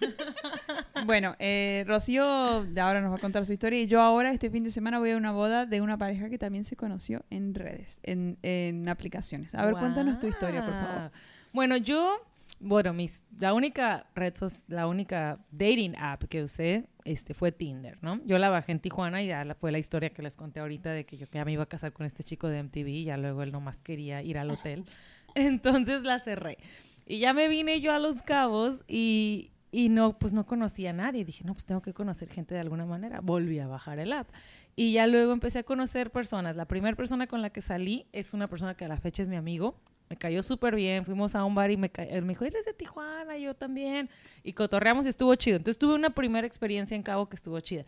bueno, 1.06 1.34
eh, 1.38 1.84
Rocío 1.86 2.64
de 2.64 2.80
ahora 2.80 3.00
nos 3.00 3.12
va 3.12 3.16
a 3.16 3.20
contar 3.20 3.44
su 3.44 3.52
historia 3.52 3.80
y 3.80 3.86
yo 3.86 4.00
ahora 4.00 4.30
este 4.32 4.50
fin 4.50 4.64
de 4.64 4.70
semana 4.70 4.98
voy 4.98 5.10
a 5.12 5.16
una 5.16 5.32
boda 5.32 5.66
de 5.66 5.80
una 5.80 5.96
pareja 5.98 6.28
que 6.28 6.38
también 6.38 6.64
se 6.64 6.76
conoció 6.76 7.24
en 7.30 7.54
redes, 7.54 8.00
en, 8.02 8.38
en 8.42 8.88
aplicaciones. 8.88 9.54
A 9.54 9.64
ver, 9.64 9.74
cuéntanos 9.74 10.18
tu 10.18 10.26
historia, 10.26 10.64
por 10.64 10.74
favor. 10.74 11.10
Bueno, 11.52 11.76
yo, 11.76 12.20
bueno, 12.60 12.92
mis, 12.92 13.24
la 13.38 13.54
única 13.54 14.06
red, 14.14 14.34
la 14.68 14.86
única 14.86 15.38
dating 15.50 15.96
app 15.98 16.24
que 16.24 16.42
usé 16.42 16.88
este, 17.06 17.32
fue 17.34 17.52
Tinder, 17.52 17.98
¿no? 18.02 18.20
Yo 18.26 18.38
la 18.38 18.48
bajé 18.50 18.72
en 18.72 18.80
Tijuana 18.80 19.22
y 19.22 19.28
ya 19.28 19.44
la- 19.44 19.54
fue 19.54 19.72
la 19.72 19.78
historia 19.78 20.10
que 20.10 20.22
les 20.22 20.36
conté 20.36 20.60
ahorita 20.60 20.90
de 20.92 21.06
que 21.06 21.16
yo 21.16 21.26
ya 21.32 21.44
me 21.44 21.52
iba 21.52 21.62
a 21.62 21.66
casar 21.68 21.92
con 21.92 22.04
este 22.04 22.22
chico 22.22 22.48
de 22.48 22.58
MTV 22.62 22.88
y 22.88 23.04
ya 23.04 23.16
luego 23.16 23.42
él 23.42 23.52
nomás 23.52 23.80
quería 23.82 24.22
ir 24.22 24.36
al 24.38 24.50
hotel. 24.50 24.84
Entonces 25.34 26.02
la 26.02 26.18
cerré. 26.18 26.58
Y 27.06 27.18
ya 27.18 27.32
me 27.32 27.48
vine 27.48 27.80
yo 27.80 27.92
a 27.92 27.98
Los 27.98 28.22
Cabos 28.22 28.82
y, 28.88 29.52
y 29.70 29.88
no, 29.88 30.18
pues 30.18 30.32
no 30.32 30.44
conocía 30.46 30.90
a 30.90 30.92
nadie. 30.92 31.24
Dije, 31.24 31.44
no, 31.44 31.52
pues 31.54 31.64
tengo 31.66 31.82
que 31.82 31.92
conocer 31.94 32.28
gente 32.28 32.54
de 32.54 32.60
alguna 32.60 32.84
manera. 32.86 33.20
Volví 33.20 33.58
a 33.60 33.66
bajar 33.68 33.98
el 33.98 34.12
app. 34.12 34.28
Y 34.74 34.92
ya 34.92 35.06
luego 35.06 35.32
empecé 35.32 35.60
a 35.60 35.62
conocer 35.62 36.10
personas. 36.10 36.56
La 36.56 36.66
primera 36.66 36.96
persona 36.96 37.26
con 37.26 37.40
la 37.42 37.50
que 37.50 37.60
salí 37.60 38.06
es 38.12 38.34
una 38.34 38.48
persona 38.48 38.74
que 38.74 38.84
a 38.84 38.88
la 38.88 38.96
fecha 38.98 39.22
es 39.22 39.28
mi 39.28 39.36
amigo. 39.36 39.78
Me 40.08 40.16
cayó 40.16 40.42
súper 40.42 40.74
bien. 40.74 41.04
Fuimos 41.04 41.34
a 41.34 41.44
un 41.44 41.54
bar 41.54 41.70
y 41.70 41.76
me, 41.76 41.90
me 42.22 42.28
dijo, 42.28 42.44
eres 42.44 42.64
de 42.64 42.72
Tijuana, 42.72 43.36
yo 43.38 43.54
también. 43.54 44.08
Y 44.44 44.52
cotorreamos 44.52 45.06
y 45.06 45.08
estuvo 45.08 45.34
chido. 45.34 45.56
Entonces 45.56 45.78
tuve 45.78 45.94
una 45.94 46.10
primera 46.10 46.46
experiencia 46.46 46.94
en 46.94 47.02
Cabo 47.02 47.28
que 47.28 47.36
estuvo 47.36 47.58
chida. 47.60 47.84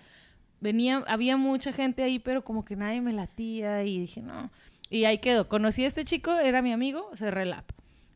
Venía, 0.60 1.04
había 1.06 1.36
mucha 1.36 1.72
gente 1.72 2.02
ahí, 2.02 2.18
pero 2.18 2.42
como 2.42 2.64
que 2.64 2.74
nadie 2.74 3.00
me 3.00 3.12
latía 3.12 3.84
y 3.84 4.00
dije, 4.00 4.20
no. 4.20 4.50
Y 4.90 5.04
ahí 5.04 5.18
quedó. 5.18 5.48
Conocí 5.48 5.84
a 5.84 5.86
este 5.86 6.04
chico, 6.04 6.32
era 6.32 6.62
mi 6.62 6.72
amigo, 6.72 7.10
cerré 7.14 7.42
el. 7.42 7.54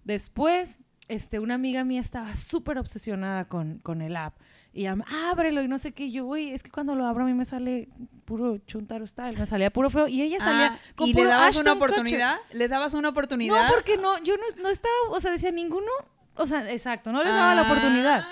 Después, 0.05 0.81
este, 1.09 1.39
una 1.39 1.55
amiga 1.55 1.85
mía 1.85 2.01
estaba 2.01 2.35
súper 2.35 2.79
obsesionada 2.79 3.47
con, 3.47 3.79
con 3.79 4.03
el 4.03 4.17
app. 4.17 4.35
Y 4.75 4.81
ella, 4.83 4.97
ábrelo 5.31 5.63
y 5.63 5.69
no 5.69 5.77
sé 5.79 5.93
qué. 5.93 6.05
Y 6.07 6.13
yo, 6.13 6.25
güey, 6.25 6.53
es 6.53 6.63
que 6.63 6.71
cuando 6.71 6.95
lo 6.95 7.05
abro 7.07 7.25
a 7.25 7.27
mí 7.27 7.35
me 7.35 7.45
sale 7.45 7.89
puro 8.25 8.57
chuntaro 8.67 9.07
style. 9.07 9.37
Me 9.39 9.45
salía 9.47 9.71
puro 9.71 9.91
feo. 9.91 10.09
Y 10.09 10.23
ella 10.23 10.39
salía 10.39 10.67
Ah, 10.75 10.79
con 10.97 11.09
¿Y 11.09 11.13
le 11.15 11.25
dabas 11.25 11.57
una 11.57 11.73
Ashton 11.73 11.79
Kutcher. 11.79 11.91
oportunidad? 11.99 12.37
¿Le 12.53 12.69
dabas 12.69 12.95
una 12.95 13.09
oportunidad? 13.11 13.67
No, 13.69 13.73
porque 13.75 13.97
no, 13.99 14.23
yo 14.23 14.35
no, 14.37 14.63
no 14.63 14.69
estaba, 14.71 14.95
o 15.11 15.21
sea, 15.21 15.31
decía 15.31 15.51
ninguno, 15.51 15.91
o 16.37 16.47
sea, 16.47 16.71
exacto, 16.73 17.13
no 17.13 17.23
les 17.23 17.33
daba 17.35 17.55
la 17.55 17.63
Ah. 17.63 17.71
oportunidad. 17.71 18.25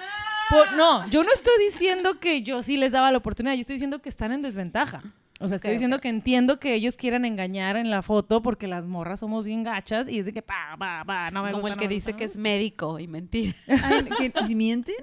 Por- 0.48 0.72
no, 0.76 1.06
yo 1.10 1.22
no 1.24 1.30
estoy 1.32 1.52
diciendo 1.64 2.18
que 2.18 2.42
yo 2.42 2.62
sí 2.62 2.76
les 2.76 2.92
daba 2.92 3.10
la 3.12 3.18
oportunidad, 3.18 3.54
yo 3.54 3.60
estoy 3.60 3.74
diciendo 3.74 4.00
que 4.00 4.08
están 4.08 4.32
en 4.32 4.40
desventaja. 4.42 5.02
O 5.42 5.46
sea, 5.48 5.56
estoy 5.56 5.72
diciendo 5.72 6.00
que 6.00 6.08
entiendo 6.10 6.58
que 6.60 6.74
ellos 6.74 6.96
quieran 6.96 7.24
engañar 7.24 7.76
en 7.76 7.88
la 7.90 8.02
foto 8.02 8.42
porque 8.42 8.66
las 8.66 8.84
morras 8.84 9.20
somos 9.20 9.46
bien 9.46 9.62
gachas 9.62 10.06
y 10.06 10.18
es 10.18 10.26
de 10.26 10.34
que 10.34 10.42
pa, 10.42 10.76
pa, 10.78 11.02
pa, 11.06 11.30
no 11.30 11.42
me 11.42 11.50
Como 11.52 11.62
gusta, 11.62 11.74
el 11.74 11.80
que 11.80 11.88
dice 11.88 12.10
gusta, 12.12 12.18
que 12.18 12.24
es 12.24 12.36
médico 12.36 12.98
y 12.98 13.06
¿que- 14.18 14.32
¿y 14.48 14.54
mienten? 14.54 14.96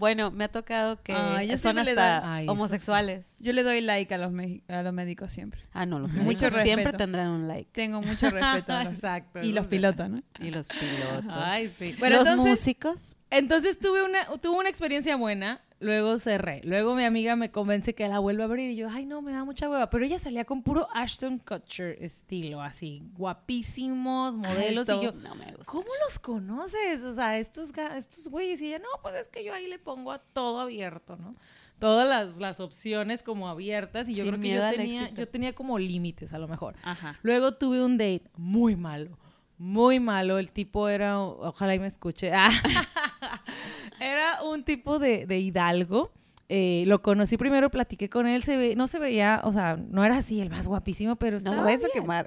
Bueno, 0.00 0.30
me 0.32 0.44
ha 0.44 0.48
tocado 0.48 1.00
que 1.02 1.12
Ay, 1.14 1.46
yo 1.46 1.52
son 1.58 1.74
siempre 1.74 1.84
le 1.84 1.94
doy- 1.94 2.20
Ay, 2.24 2.46
homosexuales. 2.48 3.26
Yo 3.38 3.52
le 3.52 3.62
doy 3.62 3.80
like 3.82 4.12
a 4.14 4.18
los, 4.18 4.32
a 4.68 4.82
los 4.82 4.92
médicos 4.92 5.30
siempre. 5.30 5.60
Ah, 5.72 5.86
no, 5.86 5.98
los 6.00 6.10
Mucho 6.12 6.24
médicos 6.46 6.62
siempre 6.62 6.84
respeto. 6.86 6.96
tendrán 6.96 7.28
un 7.28 7.46
like. 7.48 7.68
Tengo 7.72 8.00
mucho 8.02 8.30
respeto. 8.30 8.72
a 8.72 8.84
los- 8.84 8.94
Exacto. 8.94 9.40
y 9.42 9.52
los 9.52 9.66
pilotos, 9.66 10.08
¿no? 10.10 10.22
Y 10.40 10.50
los 10.50 10.66
pilotos. 10.68 11.24
Ay, 11.30 11.68
sí. 11.68 11.94
Bueno, 11.98 12.16
los 12.16 12.26
entonces- 12.26 12.50
músicos. 12.60 13.16
Entonces 13.30 13.78
tuve 13.78 14.02
una, 14.02 14.26
tuve 14.38 14.56
una 14.56 14.68
experiencia 14.68 15.16
buena, 15.16 15.60
luego 15.78 16.18
cerré. 16.18 16.60
Luego 16.64 16.94
mi 16.94 17.04
amiga 17.04 17.36
me 17.36 17.50
convence 17.50 17.94
que 17.94 18.06
la 18.08 18.18
vuelva 18.18 18.44
a 18.44 18.46
abrir 18.46 18.70
y 18.70 18.76
yo, 18.76 18.88
ay 18.90 19.06
no, 19.06 19.22
me 19.22 19.32
da 19.32 19.44
mucha 19.44 19.68
hueva. 19.68 19.88
Pero 19.88 20.04
ella 20.04 20.18
salía 20.18 20.44
con 20.44 20.62
puro 20.62 20.88
Ashton 20.92 21.38
Kutcher 21.38 21.96
estilo, 22.02 22.60
así, 22.60 23.02
guapísimos, 23.16 24.36
modelos. 24.36 24.88
Alto. 24.88 25.02
Y 25.02 25.06
yo, 25.06 25.12
no 25.12 25.34
me 25.34 25.46
gusta. 25.52 25.70
¿cómo 25.70 25.86
los 26.04 26.18
conoces? 26.18 27.02
O 27.04 27.12
sea, 27.12 27.38
estos, 27.38 27.72
estos 27.96 28.28
güeyes. 28.28 28.60
Y 28.62 28.68
ella, 28.68 28.80
no, 28.80 28.88
pues 29.02 29.14
es 29.14 29.28
que 29.28 29.44
yo 29.44 29.54
ahí 29.54 29.66
le 29.68 29.78
pongo 29.78 30.12
a 30.12 30.18
todo 30.18 30.60
abierto, 30.60 31.16
¿no? 31.16 31.36
Todas 31.78 32.06
las, 32.06 32.36
las 32.36 32.60
opciones 32.60 33.22
como 33.22 33.48
abiertas 33.48 34.08
y 34.08 34.14
yo 34.14 34.24
Sin 34.24 34.32
creo 34.32 34.42
que 34.42 34.54
yo 34.54 34.70
tenía, 34.76 35.10
yo 35.10 35.26
tenía 35.26 35.54
como 35.54 35.78
límites 35.78 36.34
a 36.34 36.38
lo 36.38 36.46
mejor. 36.46 36.74
Ajá. 36.82 37.18
Luego 37.22 37.54
tuve 37.54 37.82
un 37.82 37.96
date 37.96 38.24
muy 38.36 38.76
malo, 38.76 39.16
muy 39.60 40.00
malo. 40.00 40.38
El 40.38 40.50
tipo 40.52 40.88
era, 40.88 41.20
ojalá 41.20 41.74
y 41.74 41.78
me 41.78 41.86
escuche, 41.86 42.32
Ah. 42.34 42.50
era 44.00 44.42
un 44.42 44.64
tipo 44.64 44.98
de, 44.98 45.26
de 45.26 45.38
hidalgo. 45.38 46.10
Eh, 46.48 46.84
lo 46.86 47.02
conocí 47.02 47.36
primero, 47.36 47.70
platiqué 47.70 48.08
con 48.08 48.26
él, 48.26 48.42
se 48.42 48.56
ve, 48.56 48.74
no 48.74 48.88
se 48.88 48.98
veía, 48.98 49.40
o 49.44 49.52
sea, 49.52 49.76
no 49.76 50.04
era 50.04 50.16
así 50.16 50.40
el 50.40 50.50
más 50.50 50.66
guapísimo, 50.66 51.14
pero 51.14 51.32
No 51.34 51.38
estaba 51.38 51.56
lo 51.56 51.62
vayas 51.62 51.84
a 51.84 51.88
quemar. 51.92 52.26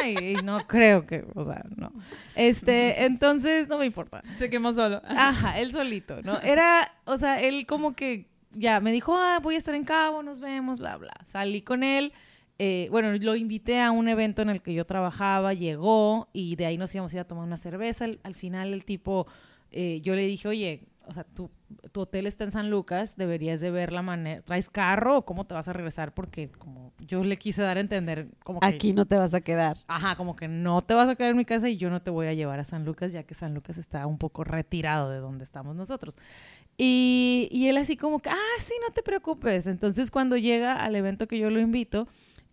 Ay, 0.00 0.34
no 0.42 0.66
creo 0.66 1.06
que, 1.06 1.24
o 1.34 1.44
sea, 1.44 1.62
no. 1.76 1.92
Este, 2.34 3.04
entonces 3.04 3.68
no 3.68 3.78
me 3.78 3.86
importa. 3.86 4.22
Se 4.38 4.50
quemó 4.50 4.72
solo. 4.72 5.00
Ajá, 5.06 5.60
él 5.60 5.70
solito, 5.70 6.22
¿no? 6.22 6.40
Era, 6.40 6.90
o 7.04 7.18
sea, 7.18 7.40
él 7.40 7.66
como 7.66 7.94
que 7.94 8.26
ya 8.52 8.80
me 8.80 8.90
dijo, 8.92 9.16
ah, 9.16 9.38
voy 9.40 9.54
a 9.54 9.58
estar 9.58 9.74
en 9.74 9.84
Cabo, 9.84 10.22
nos 10.24 10.40
vemos, 10.40 10.80
bla, 10.80 10.96
bla. 10.96 11.12
Salí 11.24 11.62
con 11.62 11.84
él. 11.84 12.12
Eh, 12.62 12.88
bueno, 12.90 13.10
lo 13.16 13.36
invité 13.36 13.80
a 13.80 13.90
un 13.90 14.06
evento 14.06 14.42
en 14.42 14.50
el 14.50 14.60
que 14.60 14.74
yo 14.74 14.84
trabajaba, 14.84 15.54
llegó 15.54 16.28
y 16.34 16.56
de 16.56 16.66
ahí 16.66 16.76
nos 16.76 16.94
íbamos 16.94 17.10
a 17.10 17.16
ir 17.16 17.20
a 17.20 17.24
tomar 17.24 17.46
una 17.46 17.56
cerveza. 17.56 18.04
Al, 18.04 18.20
al 18.22 18.34
final 18.34 18.74
el 18.74 18.84
tipo, 18.84 19.26
eh, 19.70 20.02
yo 20.02 20.14
le 20.14 20.26
dije, 20.26 20.46
oye, 20.46 20.84
o 21.06 21.14
sea, 21.14 21.24
tu, 21.24 21.50
tu 21.90 22.02
hotel 22.02 22.26
está 22.26 22.44
en 22.44 22.52
San 22.52 22.68
Lucas, 22.68 23.16
deberías 23.16 23.60
de 23.60 23.70
ver 23.70 23.92
la 23.92 24.02
manera, 24.02 24.42
¿traes 24.42 24.68
carro 24.68 25.16
o 25.16 25.24
cómo 25.24 25.46
te 25.46 25.54
vas 25.54 25.68
a 25.68 25.72
regresar? 25.72 26.12
Porque 26.12 26.50
como 26.50 26.92
yo 26.98 27.24
le 27.24 27.38
quise 27.38 27.62
dar 27.62 27.78
a 27.78 27.80
entender 27.80 28.28
como 28.44 28.60
que... 28.60 28.66
Aquí 28.66 28.92
no 28.92 29.06
te 29.06 29.16
vas 29.16 29.32
a 29.32 29.40
quedar. 29.40 29.78
Ajá, 29.88 30.16
como 30.16 30.36
que 30.36 30.46
no 30.46 30.82
te 30.82 30.92
vas 30.92 31.08
a 31.08 31.16
quedar 31.16 31.30
en 31.30 31.38
mi 31.38 31.46
casa 31.46 31.66
y 31.70 31.78
yo 31.78 31.88
no 31.88 32.02
te 32.02 32.10
voy 32.10 32.26
a 32.26 32.34
llevar 32.34 32.60
a 32.60 32.64
San 32.64 32.84
Lucas, 32.84 33.10
ya 33.10 33.22
que 33.22 33.32
San 33.32 33.54
Lucas 33.54 33.78
está 33.78 34.06
un 34.06 34.18
poco 34.18 34.44
retirado 34.44 35.08
de 35.08 35.16
donde 35.16 35.44
estamos 35.44 35.74
nosotros. 35.76 36.18
Y, 36.76 37.48
y 37.50 37.68
él 37.68 37.78
así 37.78 37.96
como 37.96 38.18
que, 38.20 38.28
ah, 38.28 38.58
sí, 38.58 38.74
no 38.86 38.92
te 38.92 39.02
preocupes. 39.02 39.66
Entonces 39.66 40.10
cuando 40.10 40.36
llega 40.36 40.84
al 40.84 40.94
evento 40.94 41.26
que 41.26 41.38
yo 41.38 41.48
lo 41.48 41.58
invito, 41.58 42.06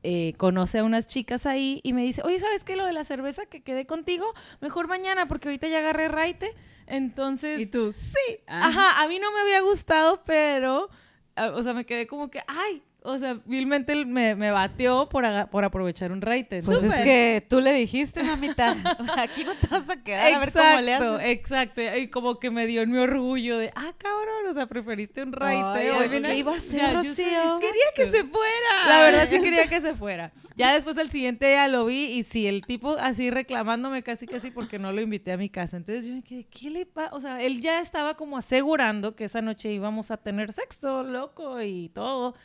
eh, 0.10 0.36
conoce 0.38 0.80
a 0.80 0.86
unas 0.86 1.06
chicas 1.06 1.46
ahí 1.46 1.82
y 1.84 1.92
me 1.92 2.02
dice, 2.02 2.22
oye, 2.24 2.40
¿sabes 2.40 2.64
qué? 2.64 2.78
Lo 2.78 2.86
de 2.86 2.94
la 2.94 3.04
cerveza 3.04 3.46
que 3.46 3.62
quedé 3.62 3.86
contigo, 3.86 4.34
mejor 4.62 4.88
mañana 4.88 5.28
porque 5.28 5.50
ahorita 5.50 5.68
ya 5.68 5.80
agarré 5.80 6.08
raite. 6.08 6.56
Entonces... 6.86 7.60
Y 7.60 7.66
tú, 7.66 7.92
sí. 7.92 8.38
Ajá, 8.48 9.04
a 9.04 9.08
mí 9.10 9.20
no 9.20 9.34
me 9.34 9.42
había 9.42 9.60
gustado, 9.60 10.24
pero, 10.24 10.90
ah, 11.36 11.52
o 11.54 11.62
sea, 11.62 11.74
me 11.74 11.86
quedé 11.86 12.08
como 12.08 12.32
que, 12.32 12.42
ay, 12.48 12.82
o 13.08 13.18
sea, 13.18 13.40
vilmente 13.46 14.06
me, 14.06 14.36
me 14.36 14.52
bateó 14.52 15.08
por, 15.08 15.24
por 15.50 15.64
aprovechar 15.64 16.12
un 16.12 16.22
raite. 16.22 16.62
Pues 16.62 16.84
es 16.84 16.94
que 16.96 17.46
tú 17.50 17.62
le 17.62 17.72
dijiste, 17.72 18.22
mamita, 18.22 18.76
aquí 19.18 19.46
no 19.46 19.54
te 19.56 19.68
vas 19.68 19.90
a 19.90 20.04
quedar 20.04 20.34
a 20.34 20.40
ver 20.40 20.52
cómo 20.52 20.82
le 20.82 20.92
Exacto, 20.92 21.16
haces. 21.16 21.30
exacto. 21.30 21.82
Y 21.98 22.10
como 22.10 22.40
que 22.40 22.52
me 22.52 22.66
dio 22.68 22.82
en 22.82 22.92
mi 22.92 22.98
orgullo 22.98 23.58
de, 23.58 23.72
ah, 23.76 23.94
cabrón, 23.98 24.48
o 24.50 24.54
sea, 24.54 24.68
preferiste 24.68 25.24
un 25.24 25.32
raite. 25.32 25.64
Ay, 25.64 26.10
que 26.10 26.38
iba 26.38 26.54
a 26.54 26.60
ser, 26.60 26.96
Rocío. 26.96 27.60
Quería 27.60 27.92
que 27.96 28.06
se 28.08 28.26
fuera. 28.26 28.88
La 28.88 29.02
verdad 29.04 29.28
sí 29.30 29.40
quería 29.42 29.68
que 29.68 29.80
se 29.80 29.96
fuera. 29.96 30.34
Ya 30.58 30.74
después 30.74 30.98
el 30.98 31.10
siguiente 31.10 31.48
día 31.48 31.68
lo 31.70 31.86
vi 31.86 32.06
y 32.06 32.24
sí, 32.24 32.46
el 32.46 32.64
tipo 32.66 32.98
así 33.00 33.30
reclamándome 33.30 34.04
casi 34.04 34.26
casi 34.26 34.52
porque 34.52 34.80
no 34.80 34.92
lo 34.92 35.00
invité 35.02 35.32
a 35.32 35.38
mi 35.38 35.50
casa. 35.50 35.78
Entonces 35.78 36.06
yo 36.06 36.14
me 36.14 36.24
quedé, 36.24 36.46
¿qué 36.46 36.70
le 36.72 36.86
pasa? 36.86 37.16
O 37.16 37.22
sea, 37.22 37.42
él 37.42 37.62
ya 37.62 37.80
estaba 37.80 38.16
como 38.18 38.38
asegurando 38.38 39.16
que 39.16 39.26
esa 39.26 39.42
noche 39.42 39.72
íbamos 39.72 40.12
a 40.12 40.18
tener 40.18 40.52
sexo, 40.52 41.04
loco, 41.04 41.62
y 41.62 41.90
todo. 41.90 42.36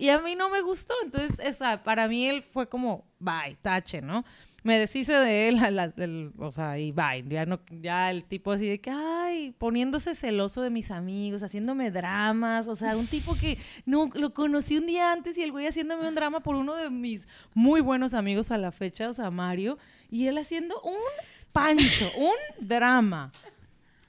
Y 0.00 0.08
a 0.08 0.18
mí 0.18 0.34
no 0.34 0.48
me 0.48 0.62
gustó. 0.62 0.94
Entonces, 1.04 1.38
esa, 1.40 1.82
para 1.82 2.08
mí 2.08 2.26
él 2.26 2.42
fue 2.42 2.68
como, 2.68 3.04
bye, 3.18 3.56
tache, 3.60 4.00
¿no? 4.00 4.24
Me 4.62 4.78
deshice 4.78 5.12
de 5.14 5.48
él, 5.48 5.58
a 5.58 5.70
las- 5.70 5.94
del- 5.96 6.32
o 6.38 6.52
sea, 6.52 6.78
y 6.78 6.92
bye. 6.92 7.24
Ya, 7.28 7.44
no, 7.46 7.60
ya 7.70 8.10
el 8.10 8.24
tipo 8.24 8.52
así 8.52 8.66
de 8.68 8.78
que, 8.80 8.90
ay, 8.90 9.52
poniéndose 9.58 10.14
celoso 10.14 10.62
de 10.62 10.70
mis 10.70 10.90
amigos, 10.90 11.42
haciéndome 11.42 11.90
dramas. 11.90 12.66
O 12.68 12.76
sea, 12.76 12.96
un 12.96 13.06
tipo 13.06 13.34
que 13.40 13.58
no 13.86 14.10
lo 14.14 14.32
conocí 14.34 14.76
un 14.78 14.86
día 14.86 15.12
antes 15.12 15.36
y 15.38 15.42
el 15.42 15.50
güey 15.52 15.66
haciéndome 15.66 16.08
un 16.08 16.14
drama 16.14 16.40
por 16.40 16.56
uno 16.56 16.74
de 16.76 16.88
mis 16.90 17.26
muy 17.54 17.80
buenos 17.80 18.12
amigos 18.14 18.50
a 18.50 18.58
la 18.58 18.70
fecha, 18.72 19.08
o 19.10 19.14
sea, 19.14 19.30
Mario. 19.30 19.78
Y 20.10 20.26
él 20.26 20.36
haciendo 20.38 20.80
un 20.82 20.96
pancho, 21.52 22.10
un 22.18 22.66
drama. 22.66 23.32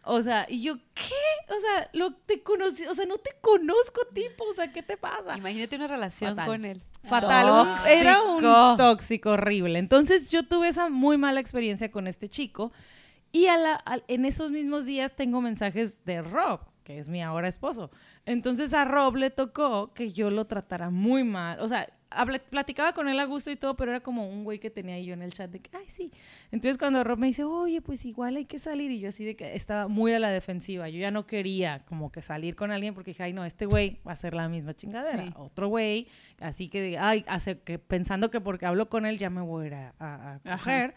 O 0.04 0.22
sea, 0.22 0.45
y 0.49 0.64
yo, 0.64 0.78
¿qué? 0.95 1.54
O 1.56 1.60
sea, 1.62 1.89
lo 1.93 2.14
te 2.14 2.41
conocí, 2.41 2.86
o 2.88 2.95
sea, 2.95 3.06
no 3.06 3.18
te 3.20 3.32
conozco, 3.39 4.02
tipo, 4.14 4.43
o 4.45 4.54
sea, 4.56 4.72
¿qué 4.72 4.82
te 4.82 4.97
pasa? 4.97 5.38
Imagínate 5.38 5.76
una 5.76 5.88
relación 5.88 6.32
Fatal. 6.36 6.47
con 6.47 6.66
él. 6.66 6.82
Fatal, 7.04 7.47
Tóxico. 7.47 7.88
era 7.89 8.22
un 8.24 8.78
tóxico 8.78 9.30
horrible. 9.32 9.78
Entonces 9.80 10.32
yo 10.32 10.43
tuve 10.43 10.70
esa 10.70 10.89
muy 10.89 11.18
mala 11.18 11.39
experiencia 11.39 11.89
con 11.91 12.08
este 12.08 12.28
chico 12.30 12.72
y 13.32 13.45
a 13.47 13.58
la- 13.58 13.76
al- 13.76 14.04
en 14.08 14.26
esos 14.26 14.49
mismos 14.52 14.86
días 14.86 15.16
tengo 15.16 15.39
mensajes 15.41 16.04
de 16.06 16.22
Rob, 16.22 16.62
que 16.84 16.97
es 16.99 17.08
mi 17.08 17.22
ahora 17.22 17.47
esposo. 17.47 17.91
Entonces 18.26 18.74
a 18.74 18.86
Rob 18.86 19.16
le 19.16 19.30
tocó 19.30 19.93
que 19.93 20.12
yo 20.12 20.30
lo 20.32 20.45
tratara 20.45 20.89
muy 20.89 21.24
mal. 21.24 21.60
O 21.60 21.68
sea, 21.68 21.88
platicaba 22.49 22.93
con 22.93 23.07
él 23.07 23.20
a 23.20 23.26
gusto 23.26 23.51
y 23.51 23.55
todo, 23.55 23.76
pero 23.76 23.91
era 23.91 24.01
como 24.01 24.28
un 24.28 24.43
güey 24.43 24.59
que 24.59 24.70
tenía 24.70 24.99
yo 24.99 25.14
en 25.14 25.22
el 25.22 25.34
chat 25.34 25.49
de 25.49 25.59
que, 25.59 25.76
ay, 25.76 25.86
sí. 25.88 26.12
Entonces 26.51 26.78
cuando 26.78 27.03
Rob 27.03 27.18
me 27.18 27.28
dice, 27.28 27.43
oye, 27.43 27.82
pues 27.82 28.05
igual 28.05 28.36
hay 28.36 28.45
que 28.45 28.59
salir, 28.59 28.91
y 28.91 28.99
yo 28.99 29.09
así 29.09 29.24
de 29.26 29.36
que 29.36 29.55
estaba 29.55 29.88
muy 29.88 30.14
a 30.14 30.20
la 30.20 30.30
defensiva. 30.30 30.89
Yo 30.89 30.99
ya 30.99 31.12
no 31.12 31.26
quería 31.26 31.84
como 31.86 32.12
que 32.12 32.22
salir 32.22 32.55
con 32.55 32.72
alguien 32.72 32.93
porque 32.93 33.12
dije, 33.12 33.24
ay, 33.24 33.34
no, 33.34 33.45
este 33.45 33.66
güey 33.66 33.99
va 34.05 34.12
a 34.12 34.14
hacer 34.14 34.34
la 34.34 34.49
misma 34.49 34.74
chingadera. 34.74 35.24
Sí. 35.24 35.34
Otro 35.36 35.68
güey, 35.68 36.07
así 36.39 36.70
que, 36.70 36.97
ay, 36.99 37.24
hace 37.28 37.59
que 37.59 37.80
pensando 37.80 38.30
que 38.32 38.41
porque 38.41 38.66
hablo 38.66 38.89
con 38.89 39.05
él 39.05 39.18
ya 39.18 39.30
me 39.30 39.41
voy 39.41 39.66
a 39.66 39.68
ir 39.68 39.74
a, 39.74 40.39
Ajá. 40.45 40.93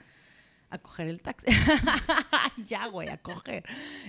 A 0.74 0.78
coger 0.78 1.06
el 1.06 1.22
taxi. 1.22 1.46
ya, 2.66 2.86
güey, 2.88 3.08
a 3.08 3.16
coger. 3.18 3.62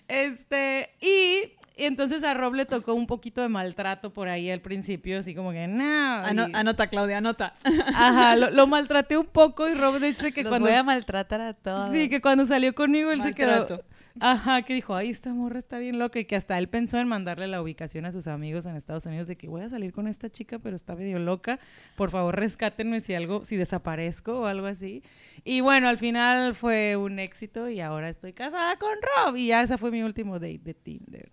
Este, 0.07 0.89
y, 0.99 1.51
y 1.77 1.85
entonces 1.85 2.23
a 2.23 2.33
Rob 2.33 2.55
le 2.55 2.65
tocó 2.65 2.95
un 2.95 3.05
poquito 3.05 3.41
de 3.41 3.49
maltrato 3.49 4.11
por 4.11 4.27
ahí 4.29 4.49
al 4.49 4.61
principio, 4.61 5.19
así 5.19 5.35
como 5.35 5.51
que, 5.51 5.67
no. 5.67 6.15
Ano- 6.23 6.47
anota, 6.53 6.87
Claudia, 6.87 7.19
anota. 7.19 7.55
Ajá, 7.93 8.35
lo, 8.35 8.49
lo 8.49 8.65
maltraté 8.65 9.15
un 9.17 9.27
poco 9.27 9.69
y 9.69 9.75
Rob 9.75 9.99
dice 9.99 10.31
que 10.31 10.41
Los 10.41 10.49
cuando... 10.49 10.67
voy 10.67 10.75
a 10.75 10.81
maltratar 10.83 11.41
a 11.41 11.53
todos. 11.53 11.91
Sí, 11.93 12.09
que 12.09 12.19
cuando 12.19 12.45
salió 12.47 12.73
conmigo 12.73 13.11
él 13.11 13.19
se 13.19 13.25
Maltrato. 13.25 13.67
quedó... 13.67 13.94
Ajá, 14.19 14.61
que 14.61 14.73
dijo, 14.73 14.95
ay, 14.95 15.09
esta 15.09 15.33
morra 15.33 15.59
está 15.59 15.77
bien 15.77 15.99
loca 15.99 16.19
y 16.19 16.25
que 16.25 16.35
hasta 16.35 16.57
él 16.57 16.69
pensó 16.69 16.97
en 16.99 17.07
mandarle 17.07 17.47
la 17.47 17.61
ubicación 17.61 18.05
a 18.05 18.11
sus 18.11 18.27
amigos 18.27 18.65
en 18.65 18.75
Estados 18.75 19.05
Unidos 19.05 19.27
de 19.27 19.35
que 19.35 19.47
voy 19.47 19.61
a 19.61 19.69
salir 19.69 19.91
con 19.91 20.07
esta 20.07 20.29
chica, 20.29 20.57
pero 20.59 20.75
está 20.75 20.95
medio 20.95 21.19
loca, 21.19 21.59
por 21.97 22.11
favor 22.11 22.35
rescátenme 22.35 23.01
si 23.01 23.13
algo, 23.13 23.43
si 23.45 23.57
desaparezco 23.57 24.39
o 24.41 24.45
algo 24.45 24.67
así. 24.67 25.03
Y 25.43 25.59
bueno, 25.61 25.87
al 25.89 25.97
final 25.97 26.55
fue 26.55 26.95
un 26.95 27.19
éxito 27.19 27.69
y 27.69 27.81
ahora 27.81 28.09
estoy 28.09 28.33
casada 28.33 28.77
con 28.77 28.91
Rob 29.25 29.35
y 29.35 29.47
ya 29.47 29.61
esa 29.61 29.77
fue 29.77 29.91
mi 29.91 30.01
último 30.01 30.35
date 30.39 30.59
de 30.63 30.73
Tinder. 30.73 31.31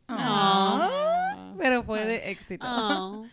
Pero 1.58 1.82
fue 1.84 2.04
de 2.06 2.30
éxito. 2.30 2.66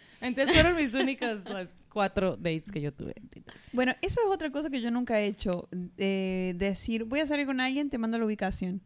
Entonces 0.22 0.54
fueron 0.54 0.76
mis 0.76 0.93
únicas 0.93 1.50
las 1.50 1.68
cuatro 1.91 2.38
dates 2.38 2.72
que 2.72 2.82
yo 2.82 2.93
tuve 2.93 3.14
en 3.16 3.28
Tinder. 3.30 3.56
Bueno, 3.74 3.93
eso 4.02 4.22
es 4.22 4.28
otra 4.32 4.52
cosa 4.52 4.70
que 4.70 4.82
yo 4.82 4.91
nunca 4.91 5.20
he 5.20 5.26
hecho. 5.26 5.68
eh, 5.97 6.54
decir, 6.56 7.06
voy 7.06 7.22
a 7.22 7.26
salir 7.26 7.45
con 7.47 7.60
alguien, 7.60 7.89
te 7.89 7.97
mando 7.97 8.18
la 8.18 8.26
ubicación. 8.26 8.82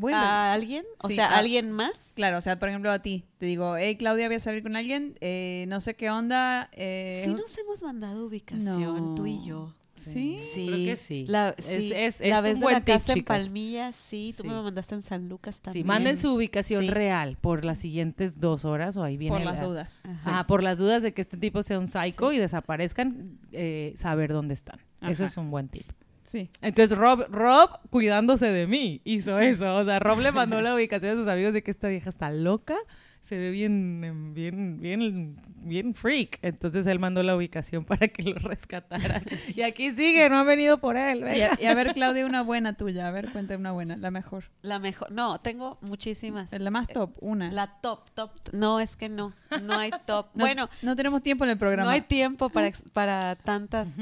Voy 0.00 0.12
a- 0.12 0.50
¿A 0.50 0.52
alguien? 0.54 0.84
O 1.02 1.08
Sí, 1.08 1.16
sea, 1.16 1.26
a- 1.26 1.38
¿alguien 1.38 1.72
más? 1.72 2.12
Claro, 2.14 2.38
o 2.38 2.40
sea, 2.40 2.58
por 2.58 2.68
ejemplo, 2.68 2.90
a 2.90 3.00
ti. 3.00 3.24
Te 3.38 3.46
digo, 3.46 3.76
hey, 3.76 3.96
Claudia, 3.96 4.28
voy 4.28 4.36
a 4.36 4.40
salir 4.40 4.62
con 4.62 4.76
alguien, 4.76 5.16
eh, 5.20 5.64
no 5.68 5.80
sé 5.80 5.94
qué 5.94 6.08
onda. 6.10 6.70
eh, 6.72 7.22
Sí 7.24 7.30
nos 7.32 7.58
hemos 7.58 7.82
mandado 7.82 8.26
ubicación, 8.26 9.08
No. 9.08 9.14
tú 9.16 9.26
y 9.26 9.44
yo. 9.44 9.74
¿Sí? 9.96 10.38
Sí. 10.54 10.66
Creo 10.68 10.84
que 10.86 10.96
sí. 10.96 11.24
La, 11.26 11.48
Es- 11.58 11.64
sí. 11.66 11.92
es- 11.92 12.20
la 12.20 12.38
es 12.38 12.42
vez 12.44 12.54
un 12.54 12.60
de 12.60 12.64
buen 12.66 12.74
la 12.74 12.80
tip, 12.82 12.94
casa 12.94 13.12
en. 13.14 13.24
Palmilla, 13.24 13.92
sí. 13.92 14.32
Tú 14.36 14.44
Sí. 14.44 14.48
me 14.48 14.54
mandaste 14.62 14.94
en 14.94 15.02
San 15.02 15.28
Lucas 15.28 15.56
Sí, 15.56 15.62
también. 15.62 15.86
manden 15.88 16.16
su 16.16 16.32
ubicación 16.32 16.84
Sí. 16.84 16.90
real 16.90 17.36
por 17.40 17.64
las 17.64 17.78
siguientes 17.78 18.38
dos 18.38 18.64
horas 18.64 18.96
o 18.96 19.02
ahí 19.02 19.16
viene 19.16 19.34
por 19.34 19.44
las 19.44 19.56
la- 19.56 19.64
dudas. 19.66 20.02
Ajá. 20.04 20.30
Ajá, 20.30 20.46
por 20.46 20.62
las 20.62 20.78
dudas 20.78 21.02
de 21.02 21.12
que 21.12 21.20
este 21.20 21.36
tipo 21.36 21.64
sea 21.64 21.80
un 21.80 21.88
psycho 21.88 22.30
Sí. 22.30 22.36
y 22.36 22.38
desaparezcan, 22.38 23.40
eh, 23.50 23.92
saber 23.96 24.32
dónde 24.32 24.54
están. 24.54 24.78
Eso 25.02 25.24
Ajá. 25.24 25.24
es 25.24 25.36
un 25.36 25.50
buen 25.50 25.66
tip. 25.68 25.86
Sí. 26.28 26.50
Entonces 26.60 26.96
Rob, 26.98 27.26
Rob, 27.30 27.70
cuidándose 27.90 28.46
de 28.52 28.66
mí, 28.66 29.00
hizo 29.04 29.38
eso. 29.38 29.76
O 29.76 29.84
sea, 29.84 29.98
Rob 29.98 30.20
le 30.20 30.30
mandó 30.30 30.60
la 30.60 30.74
ubicación 30.76 31.12
a 31.12 31.20
sus 31.20 31.26
amigos 31.28 31.54
de 31.54 31.62
que 31.62 31.70
esta 31.70 31.88
vieja 31.88 32.10
está 32.10 32.30
loca, 32.30 32.76
se 33.22 33.36
ve 33.36 33.50
bien, 33.50 34.02
em, 34.04 34.32
bien, 34.34 34.80
bien, 34.80 35.36
bien 35.56 35.94
freak. 35.94 36.38
Entonces 36.42 36.86
él 36.86 36.98
mandó 36.98 37.22
la 37.22 37.34
ubicación 37.36 37.84
para 37.84 38.08
que 38.08 38.22
lo 38.22 38.34
rescataran. 38.38 39.22
Y 39.54 39.62
aquí 39.62 39.90
sigue, 39.92 40.28
no 40.30 40.36
ha 40.36 40.44
venido 40.44 40.78
por 40.78 40.96
él. 40.96 41.20
Y 41.36 41.42
a, 41.42 41.50
y 41.60 41.64
a 41.66 41.74
ver, 41.74 41.92
Claudia, 41.94 42.24
una 42.26 42.42
buena 42.42 42.74
tuya. 42.74 43.08
A 43.08 43.10
ver, 43.10 43.30
cuéntame 43.32 43.60
una 43.60 43.72
buena, 43.72 43.96
la 43.96 44.10
mejor. 44.10 44.44
La 44.62 44.78
mejor. 44.78 45.10
No, 45.10 45.40
tengo 45.40 45.78
muchísimas. 45.82 46.52
La 46.58 46.70
más 46.70 46.88
top, 46.88 47.16
una. 47.20 47.50
La 47.52 47.80
top, 47.82 48.10
top. 48.14 48.30
No, 48.52 48.80
es 48.80 48.96
que 48.96 49.08
no. 49.10 49.34
No 49.62 49.74
hay 49.78 49.90
top. 50.06 50.26
No- 50.34 50.44
bueno, 50.44 50.70
no 50.82 50.94
tenemos 50.96 51.22
tiempo 51.22 51.44
en 51.44 51.50
el 51.50 51.58
programa. 51.58 51.84
no 51.84 51.90
hay 51.94 52.02
tiempo 52.02 52.48
para, 52.50 52.70
para 52.94 53.36
tantas 53.36 53.96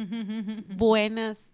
buenas. 0.76 1.52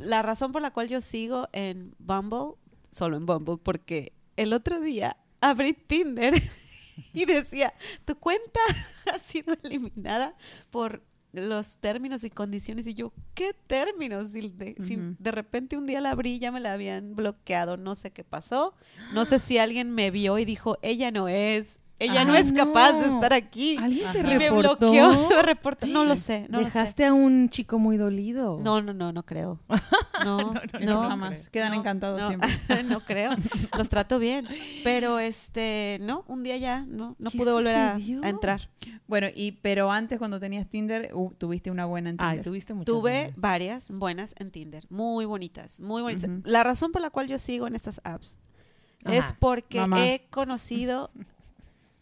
La 0.00 0.22
razón 0.22 0.52
por 0.52 0.62
la 0.62 0.72
cual 0.72 0.88
yo 0.88 1.00
sigo 1.00 1.48
en 1.52 1.94
Bumble, 1.98 2.54
solo 2.90 3.16
en 3.16 3.26
Bumble, 3.26 3.56
porque 3.62 4.12
el 4.36 4.52
otro 4.52 4.80
día 4.80 5.16
abrí 5.40 5.72
Tinder 5.72 6.34
y 7.14 7.24
decía, 7.24 7.72
tu 8.04 8.16
cuenta 8.16 8.60
ha 9.12 9.18
sido 9.20 9.56
eliminada 9.62 10.34
por 10.70 11.02
los 11.32 11.78
términos 11.78 12.24
y 12.24 12.30
condiciones. 12.30 12.86
Y 12.86 12.94
yo, 12.94 13.12
¿qué 13.34 13.54
términos? 13.66 14.32
De, 14.32 14.76
si 14.80 14.96
Ujú. 14.96 15.16
de 15.18 15.30
repente 15.30 15.76
un 15.76 15.86
día 15.86 16.00
la 16.00 16.10
abrí 16.10 16.38
ya 16.38 16.50
me 16.50 16.60
la 16.60 16.72
habían 16.72 17.14
bloqueado. 17.14 17.76
No 17.76 17.94
sé 17.94 18.10
qué 18.10 18.24
pasó. 18.24 18.74
No 19.12 19.24
sé 19.24 19.38
si 19.38 19.58
alguien 19.58 19.90
me 19.92 20.10
vio 20.10 20.38
y 20.38 20.44
dijo, 20.44 20.78
ella 20.82 21.10
no 21.10 21.28
es. 21.28 21.79
Ella 22.00 22.24
no 22.24 22.34
es 22.34 22.52
capaz 22.52 22.92
de 22.94 23.06
estar 23.06 23.32
aquí. 23.32 23.76
¿Alguien 23.76 24.10
te 24.12 24.20
Ajá. 24.20 24.34
Y 24.34 24.38
me 24.38 24.48
reportó? 24.50 24.90
bloqueó. 24.90 25.28
me 25.28 25.42
reportó. 25.42 25.86
No 25.86 26.04
lo 26.04 26.16
sé, 26.16 26.46
no 26.48 26.60
lo 26.60 26.70
sé. 26.70 26.78
Dejaste 26.78 27.04
a 27.04 27.12
un 27.12 27.50
chico 27.50 27.78
muy 27.78 27.98
dolido. 27.98 28.58
No, 28.60 28.80
no, 28.82 28.92
no, 28.92 29.12
no 29.12 29.22
creo. 29.24 29.60
No, 30.22 30.36
no, 30.38 30.52
no, 30.52 30.78
Eso 30.78 31.02
no, 31.02 31.08
jamás. 31.08 31.48
Quedan 31.48 31.72
no, 31.72 31.78
encantados 31.80 32.20
no, 32.20 32.28
siempre. 32.28 32.82
no 32.84 33.00
creo. 33.00 33.30
Los 33.78 33.88
trato 33.88 34.18
bien. 34.18 34.46
Pero 34.84 35.18
este, 35.18 35.96
no, 36.02 36.24
un 36.28 36.42
día 36.42 36.58
ya 36.58 36.84
no, 36.86 37.16
no 37.18 37.30
¿Qué 37.30 37.38
pude 37.38 37.52
volver 37.52 37.74
a, 37.74 37.96
entrar. 38.22 38.68
Bueno, 39.06 39.28
y 39.34 39.52
pero 39.52 39.90
antes 39.90 40.18
cuando 40.18 40.38
tenías 40.38 40.68
Tinder, 40.68 41.10
uh, 41.14 41.32
tuviste 41.38 41.70
una 41.70 41.86
buena 41.86 42.10
en 42.10 42.18
Tinder. 42.18 42.36
Ay, 42.36 42.42
tuviste 42.42 42.74
muchas 42.74 42.86
Tuve 42.86 43.12
buenas. 43.12 43.32
varias 43.36 43.90
buenas 43.92 44.34
en 44.38 44.50
Tinder, 44.50 44.84
muy 44.90 45.24
bonitas, 45.24 45.80
muy 45.80 46.02
bonitas. 46.02 46.30
La 46.44 46.62
razón 46.64 46.92
por 46.92 47.00
la 47.00 47.08
cual 47.08 47.26
yo 47.26 47.38
sigo 47.38 47.66
en 47.66 47.74
estas 47.74 48.02
apps 48.04 48.38
Ajá. 49.04 49.16
es 49.16 49.32
porque 49.38 49.80
Mamá. 49.80 50.06
he 50.06 50.26
conocido, 50.28 51.10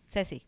Ceci, 0.09 0.42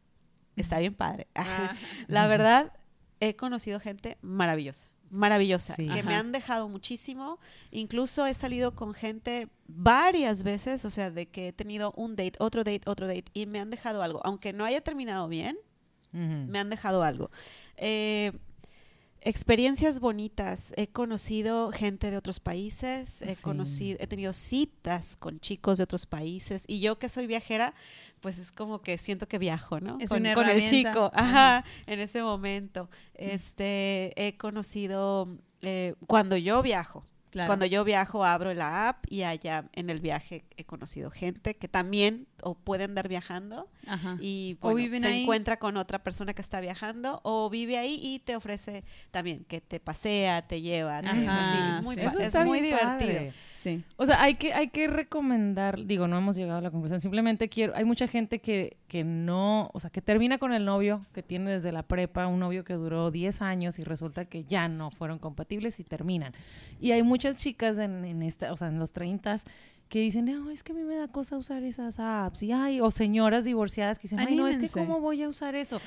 está 0.57 0.79
bien 0.79 0.95
padre. 0.95 1.29
Ah. 1.37 1.75
La 2.09 2.27
verdad, 2.27 2.73
he 3.21 3.37
conocido 3.37 3.79
gente 3.81 4.17
maravillosa, 4.23 4.89
maravillosa, 5.11 5.75
Sí. 5.77 5.89
que 5.89 6.03
me 6.03 6.15
han 6.15 6.33
dejado 6.33 6.69
muchísimo. 6.69 7.39
Incluso 7.71 8.27
he 8.27 8.35
salido 8.35 8.75
con 8.75 8.95
gente 8.95 9.49
varias 9.67 10.43
veces, 10.43 10.85
o 10.85 10.91
sea, 10.91 11.11
de 11.11 11.27
que 11.29 11.49
he 11.49 11.53
tenido 11.53 11.93
un 11.97 12.17
date, 12.17 12.33
otro 12.39 12.65
date, 12.65 12.83
otro 12.87 13.07
date, 13.07 13.27
y 13.35 13.47
me 13.47 13.61
han 13.61 13.71
dejado 13.71 14.03
algo. 14.03 14.21
Aunque 14.25 14.53
no 14.53 14.65
haya 14.65 14.81
terminado 14.81 15.29
bien, 15.29 15.57
me 16.13 16.59
han 16.59 16.71
dejado 16.71 17.03
algo. 17.05 17.31
Eh, 17.77 18.33
experiencias 19.23 20.01
bonitas. 20.01 20.73
He 20.77 20.89
conocido 20.89 21.71
gente 21.73 22.11
de 22.11 22.17
otros 22.17 22.41
países, 22.41 23.23
he 23.23 23.35
Sí. 23.35 23.43
conocido, 23.43 23.99
he 24.01 24.07
tenido 24.07 24.33
citas 24.33 25.17
con 25.17 25.41
chicos 25.41 25.79
de 25.79 25.85
otros 25.85 26.07
países 26.07 26.65
y 26.67 26.81
yo 26.81 26.99
que 26.99 27.09
soy 27.09 27.27
viajera, 27.27 27.75
pues 28.21 28.39
es 28.39 28.51
como 28.53 28.81
que 28.83 28.99
siento 28.99 29.29
que 29.29 29.39
viajo, 29.39 29.81
¿no? 29.81 29.99
Es 30.01 30.09
con, 30.09 30.21
una 30.21 30.35
con 30.35 30.49
el 30.49 30.65
chico, 30.69 31.11
Ajá. 31.15 31.59
ajá, 31.59 31.65
en 31.87 32.01
ese 32.01 32.23
momento. 32.23 32.89
Este, 33.15 34.13
he 34.17 34.37
conocido 34.37 35.29
eh, 35.63 35.95
cuando 36.07 36.37
yo 36.37 36.63
viajo. 36.63 37.07
Claro. 37.31 37.47
Cuando 37.47 37.65
yo 37.67 37.85
viajo 37.85 38.25
abro 38.25 38.53
la 38.55 38.89
app 38.89 39.05
y 39.09 39.23
allá 39.23 39.69
en 39.75 39.89
el 39.89 40.01
viaje 40.01 40.45
he 40.57 40.65
conocido 40.65 41.11
gente 41.13 41.55
que 41.55 41.69
también 41.69 42.27
o 42.43 42.55
pueden 42.55 42.91
andar 42.91 43.09
viajando 43.09 43.69
Ajá. 43.87 44.17
y 44.21 44.57
O 44.61 44.69
bueno, 44.71 44.77
viven 44.77 45.03
se 45.03 45.09
ahí. 45.09 45.23
encuentra 45.23 45.59
con 45.59 45.77
otra 45.77 46.03
persona 46.03 46.35
que 46.35 46.43
está 46.43 46.61
viajando 46.61 47.21
o 47.23 47.49
vive 47.51 47.79
ahí 47.79 47.99
y 48.03 48.19
te 48.21 48.37
ofrece 48.37 48.85
también 49.11 49.45
que 49.49 49.61
te 49.61 49.81
pasea, 49.81 50.43
te 50.43 50.61
lleva, 50.61 51.01
te- 51.03 51.09
Ajá, 51.09 51.79
sí, 51.81 51.85
muy 51.85 51.95
sí. 51.97 52.01
pa- 52.03 52.07
Eso 52.09 52.19
es 52.21 52.27
está 52.29 52.45
muy 52.45 52.61
bien 52.61 52.77
divertido. 52.77 53.13
padre. 53.13 53.33
Sí. 53.55 53.85
O 53.97 54.07
sea, 54.07 54.23
hay 54.23 54.37
que, 54.37 54.55
hay 54.55 54.69
que 54.69 54.89
recomendar, 54.89 55.85
digo, 55.85 56.09
no 56.09 56.17
hemos 56.17 56.35
llegado 56.37 56.59
a 56.61 56.63
la 56.63 56.71
conclusión, 56.71 56.99
simplemente 57.01 57.49
quiero, 57.51 57.75
hay 57.77 57.85
mucha 57.85 58.07
gente 58.07 58.39
que, 58.39 58.79
que 58.89 59.05
no, 59.05 59.69
o 59.75 59.81
sea, 59.81 59.91
que 59.91 60.01
termina 60.01 60.39
con 60.39 60.55
el 60.55 60.65
novio 60.65 61.05
que 61.13 61.23
tiene 61.23 61.51
desde 61.51 61.71
la 61.71 61.83
prepa, 61.83 62.27
un 62.27 62.41
novio 62.41 62.65
que 62.65 62.73
duró 62.73 63.11
10 63.11 63.43
años 63.43 63.79
y 63.79 63.85
resulta 63.85 64.25
que 64.25 64.45
ya 64.45 64.69
no 64.69 64.91
fueron 64.91 65.19
compatibles 65.19 65.79
y 65.79 65.85
terminan. 65.85 66.33
Y 66.81 66.93
hay 66.93 67.03
muchas 67.03 67.37
chicas 67.37 67.77
en, 67.77 68.07
en 68.07 68.23
esta, 68.23 68.51
o 68.51 68.57
sea, 68.57 68.69
en 68.69 68.79
los 68.79 68.93
30 68.93 69.21
que 69.91 69.99
dicen, 69.99 70.25
no, 70.25 70.51
es 70.51 70.63
que 70.63 70.71
a 70.73 70.75
mí 70.75 70.83
me 70.85 70.95
da 70.95 71.09
cosa 71.09 71.37
usar 71.37 71.65
esas 71.65 71.99
apps. 71.99 72.45
Y 72.45 72.53
ay, 72.53 72.81
o 72.81 72.93
señoras 72.93 73.45
divorciadas 73.45 73.99
que 73.99 74.05
dicen, 74.05 74.21
ay, 74.21 74.37
no, 74.37 74.47
es 74.47 74.57
que 74.57 74.69
cómo 74.69 75.01
voy 75.01 75.23
a 75.23 75.29
usar 75.29 75.57
eso. 75.57 75.81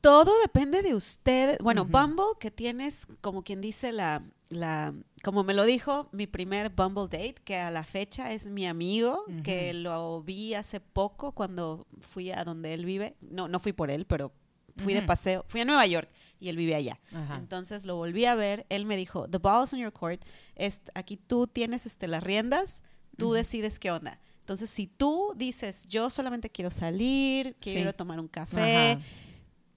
Todo 0.00 0.32
depende 0.42 0.82
de 0.82 0.94
ustedes. 0.94 1.58
Bueno. 1.58 1.84
Bumble, 1.84 2.38
que 2.38 2.52
tienes, 2.52 3.06
como 3.20 3.42
quien 3.42 3.60
dice, 3.60 3.90
la, 3.90 4.22
la, 4.48 4.94
como 5.24 5.42
me 5.42 5.54
lo 5.54 5.64
dijo, 5.64 6.08
mi 6.12 6.28
primer 6.28 6.70
Bumble 6.70 7.04
date, 7.04 7.34
que 7.44 7.56
a 7.56 7.72
la 7.72 7.82
fecha 7.82 8.32
es 8.32 8.46
mi 8.46 8.64
amigo, 8.64 9.24
que 9.42 9.74
lo 9.74 10.22
vi 10.22 10.54
hace 10.54 10.78
poco 10.78 11.32
cuando 11.32 11.88
fui 12.00 12.30
a 12.30 12.44
donde 12.44 12.74
él 12.74 12.84
vive. 12.84 13.16
No, 13.20 13.48
no 13.48 13.58
fui 13.58 13.72
por 13.72 13.90
él, 13.90 14.06
pero 14.06 14.32
fui 14.76 14.94
de 14.94 15.02
paseo. 15.02 15.44
Fui 15.48 15.60
a 15.60 15.64
Nueva 15.64 15.86
York 15.86 16.08
y 16.38 16.48
él 16.48 16.56
vive 16.56 16.76
allá. 16.76 17.00
Ajá. 17.12 17.38
Entonces 17.38 17.84
lo 17.84 17.96
volví 17.96 18.24
a 18.24 18.36
ver. 18.36 18.66
Él 18.68 18.86
me 18.86 18.96
dijo, 18.96 19.28
the 19.28 19.38
ball 19.38 19.64
is 19.64 19.72
on 19.72 19.80
your 19.80 19.92
court. 19.92 20.24
Es, 20.54 20.80
aquí 20.94 21.16
tú 21.16 21.48
tienes 21.48 21.86
este, 21.86 22.06
las 22.06 22.22
riendas, 22.22 22.84
tú 23.16 23.32
decides 23.32 23.78
qué 23.78 23.90
onda. 23.90 24.18
Entonces, 24.40 24.70
si 24.70 24.86
tú 24.88 25.32
dices, 25.36 25.86
yo 25.88 26.10
solamente 26.10 26.50
quiero 26.50 26.70
salir, 26.70 27.54
quiero 27.60 27.78
ir 27.80 27.84
Sí. 27.86 27.88
a 27.88 27.92
tomar 27.92 28.18
un 28.18 28.28
café, 28.28 28.92
Ajá. 28.92 29.00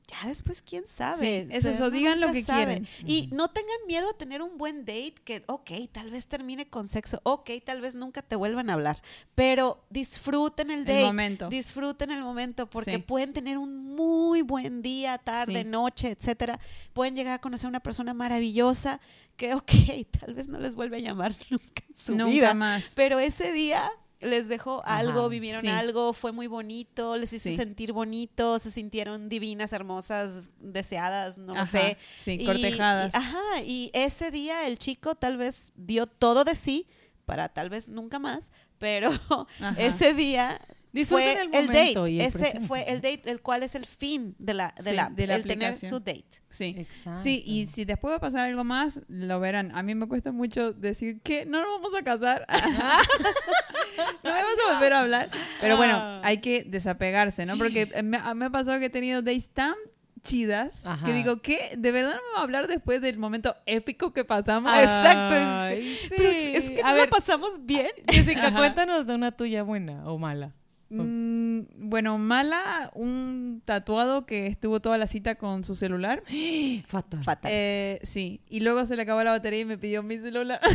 Ya 0.08 0.28
después 0.28 0.62
quién 0.62 0.84
sabe. 0.88 1.18
Sí, 1.18 1.48
eso, 1.56 1.70
Se- 1.70 1.76
eso, 1.76 1.90
digan 1.90 2.20
lo 2.20 2.32
que 2.32 2.44
quieren. 2.44 2.88
Y 3.06 3.28
no 3.32 3.50
tengan 3.50 3.76
miedo 3.88 4.10
a 4.10 4.14
tener 4.18 4.42
un 4.42 4.58
buen 4.58 4.82
date 4.86 5.16
que, 5.24 5.44
ok, 5.48 5.72
tal 5.92 6.12
vez 6.12 6.28
termine 6.28 6.68
con 6.68 6.88
sexo, 6.88 7.20
ok, 7.24 7.50
tal 7.66 7.82
vez 7.82 7.96
nunca 7.96 8.22
te 8.22 8.36
vuelvan 8.36 8.70
a 8.70 8.74
hablar, 8.74 9.02
pero 9.34 9.84
disfruten 9.90 10.70
el 10.72 10.86
date. 10.86 11.00
El 11.00 11.06
momento. 11.08 11.50
Disfruten 11.50 12.12
el 12.12 12.22
momento 12.22 12.70
porque 12.70 12.96
Sí. 12.96 12.98
pueden 13.00 13.34
tener 13.34 13.58
un 13.58 13.96
muy 13.96 14.42
buen 14.42 14.82
día, 14.82 15.18
tarde, 15.18 15.64
Sí. 15.64 15.68
noche, 15.70 16.12
etcétera. 16.12 16.60
Pueden 16.94 17.16
llegar 17.16 17.34
a 17.36 17.40
conocer 17.42 17.66
a 17.66 17.70
una 17.70 17.80
persona 17.80 18.14
maravillosa 18.14 19.00
que, 19.38 19.54
ok, 19.54 19.66
tal 20.20 20.34
vez 20.34 20.48
no 20.48 20.60
les 20.60 20.76
vuelve 20.76 20.98
a 20.98 21.00
llamar 21.00 21.34
nunca 21.50 21.84
en 21.88 21.96
su 21.96 22.12
Nunca 22.16 22.32
vida, 22.32 22.54
más. 22.54 22.94
pero 22.96 23.20
ese 23.20 23.52
día 23.52 23.92
les 24.22 24.48
dejó 24.48 24.82
algo, 24.86 25.20
Ajá. 25.22 25.28
vivieron 25.28 25.62
Sí. 25.62 25.68
algo, 25.68 26.14
fue 26.14 26.32
muy 26.32 26.48
bonito, 26.48 27.18
les 27.18 27.32
hizo 27.34 27.50
Sí. 27.50 27.56
sentir 27.56 27.92
bonito, 27.94 28.60
se 28.60 28.72
sintieron 28.72 29.30
divinas, 29.30 29.74
hermosas, 29.74 30.50
deseadas, 30.60 31.38
no 31.38 31.54
Ajá, 31.54 31.66
sé. 31.66 31.98
Sí, 32.16 32.38
Y- 32.40 32.46
cortejadas. 32.46 33.14
y- 33.14 33.18
ajá, 33.18 33.62
y 33.64 33.92
ese 33.94 34.32
día 34.32 34.68
el 34.68 34.78
chico 34.78 35.16
tal 35.16 35.38
vez 35.38 35.72
dio 35.76 36.08
todo 36.08 36.44
de 36.44 36.56
sí 36.56 36.88
para 37.26 37.50
tal 37.50 37.70
vez 37.70 37.88
nunca 37.88 38.20
más, 38.20 38.52
pero 38.78 39.10
Ajá. 39.60 39.76
ese 39.82 40.14
día 40.14 40.60
Disfruten 40.96 41.24
fue 41.26 41.32
el 41.34 41.38
el, 41.42 41.50
momento 41.68 42.00
date, 42.02 42.12
y 42.12 42.20
el 42.22 42.26
ese 42.28 42.60
fue 42.62 42.84
el 42.92 43.02
date, 43.02 43.22
el 43.30 43.42
cual 43.42 43.64
es 43.64 43.76
el 43.76 43.86
fin 43.86 44.36
de 44.40 44.54
la, 44.54 44.74
de 44.78 44.90
Sí, 44.90 44.96
la, 44.96 45.10
de 45.10 45.28
la 45.28 45.36
el 45.36 45.44
tener 45.44 45.68
aplicación. 45.70 45.90
su 45.90 46.00
date. 46.00 46.26
Sí. 46.50 46.74
Exacto. 46.78 47.20
Sí, 47.22 47.44
y 47.46 47.68
si 47.68 47.86
después 47.86 48.12
va 48.14 48.16
a 48.16 48.20
pasar 48.22 48.46
algo 48.46 48.64
más, 48.64 49.02
lo 49.08 49.40
verán. 49.40 49.76
A 49.76 49.84
mí 49.84 49.94
me 49.94 50.08
cuesta 50.08 50.32
mucho 50.32 50.72
decir 50.74 51.20
que 51.22 51.46
no 51.46 51.62
nos 51.62 51.82
vamos 51.82 52.00
a 52.00 52.04
casar. 52.04 52.46
no 54.24 54.32
me 54.32 54.42
vas 54.42 54.56
a 54.70 54.74
volver 54.74 54.94
a 54.94 55.00
hablar. 55.02 55.30
Pero 55.62 55.78
bueno, 55.78 55.96
Ah. 55.98 56.22
hay 56.24 56.38
que 56.40 56.64
desapegarse, 56.66 57.46
¿no? 57.46 57.58
Porque 57.58 57.88
me, 58.04 58.20
me 58.36 58.46
ha 58.46 58.50
pasado 58.50 58.80
que 58.80 58.86
he 58.86 58.90
tenido 58.90 59.22
dates 59.22 59.50
tan 59.50 59.76
chidas 60.24 60.86
Ajá. 60.88 61.06
que 61.06 61.14
digo, 61.14 61.38
¿qué? 61.42 61.74
¿De 61.78 61.92
verdad 61.92 62.12
no 62.16 62.22
me 62.30 62.34
va 62.36 62.40
a 62.40 62.44
hablar 62.44 62.68
después 62.68 63.00
del 63.02 63.18
momento 63.20 63.56
épico 63.68 64.12
que 64.12 64.26
pasamos? 64.26 64.74
Exacto, 64.76 65.36
es- 65.36 65.44
Ay, 65.44 65.98
Pero 66.10 66.32
sí. 66.32 66.38
es 66.56 66.72
que 66.72 66.82
A 66.82 66.90
no 66.90 66.96
ver, 66.96 67.04
la 67.06 67.10
pasamos 67.10 67.66
bien. 67.66 67.90
Jessica, 68.10 68.48
Ajá. 68.48 68.58
cuéntanos 68.58 69.06
de 69.06 69.14
una 69.14 69.32
tuya 69.36 69.62
buena 69.64 70.08
o 70.10 70.18
mala. 70.18 70.54
Mm, 70.90 71.62
bueno, 71.90 72.18
mala, 72.18 72.92
un 72.94 73.62
tatuado 73.66 74.26
que 74.26 74.48
estuvo 74.48 74.80
toda 74.82 74.98
la 74.98 75.08
cita 75.08 75.36
con 75.36 75.64
su 75.64 75.76
celular. 75.76 76.24
Fatal. 76.88 77.24
Fatal. 77.24 77.52
Eh, 77.54 78.00
sí, 78.04 78.42
y 78.50 78.60
luego 78.60 78.86
se 78.86 78.96
le 78.96 79.02
acabó 79.02 79.24
la 79.24 79.32
batería 79.32 79.62
y 79.62 79.66
me 79.66 79.78
pidió 79.78 80.04
mi 80.04 80.18
celular. 80.18 80.60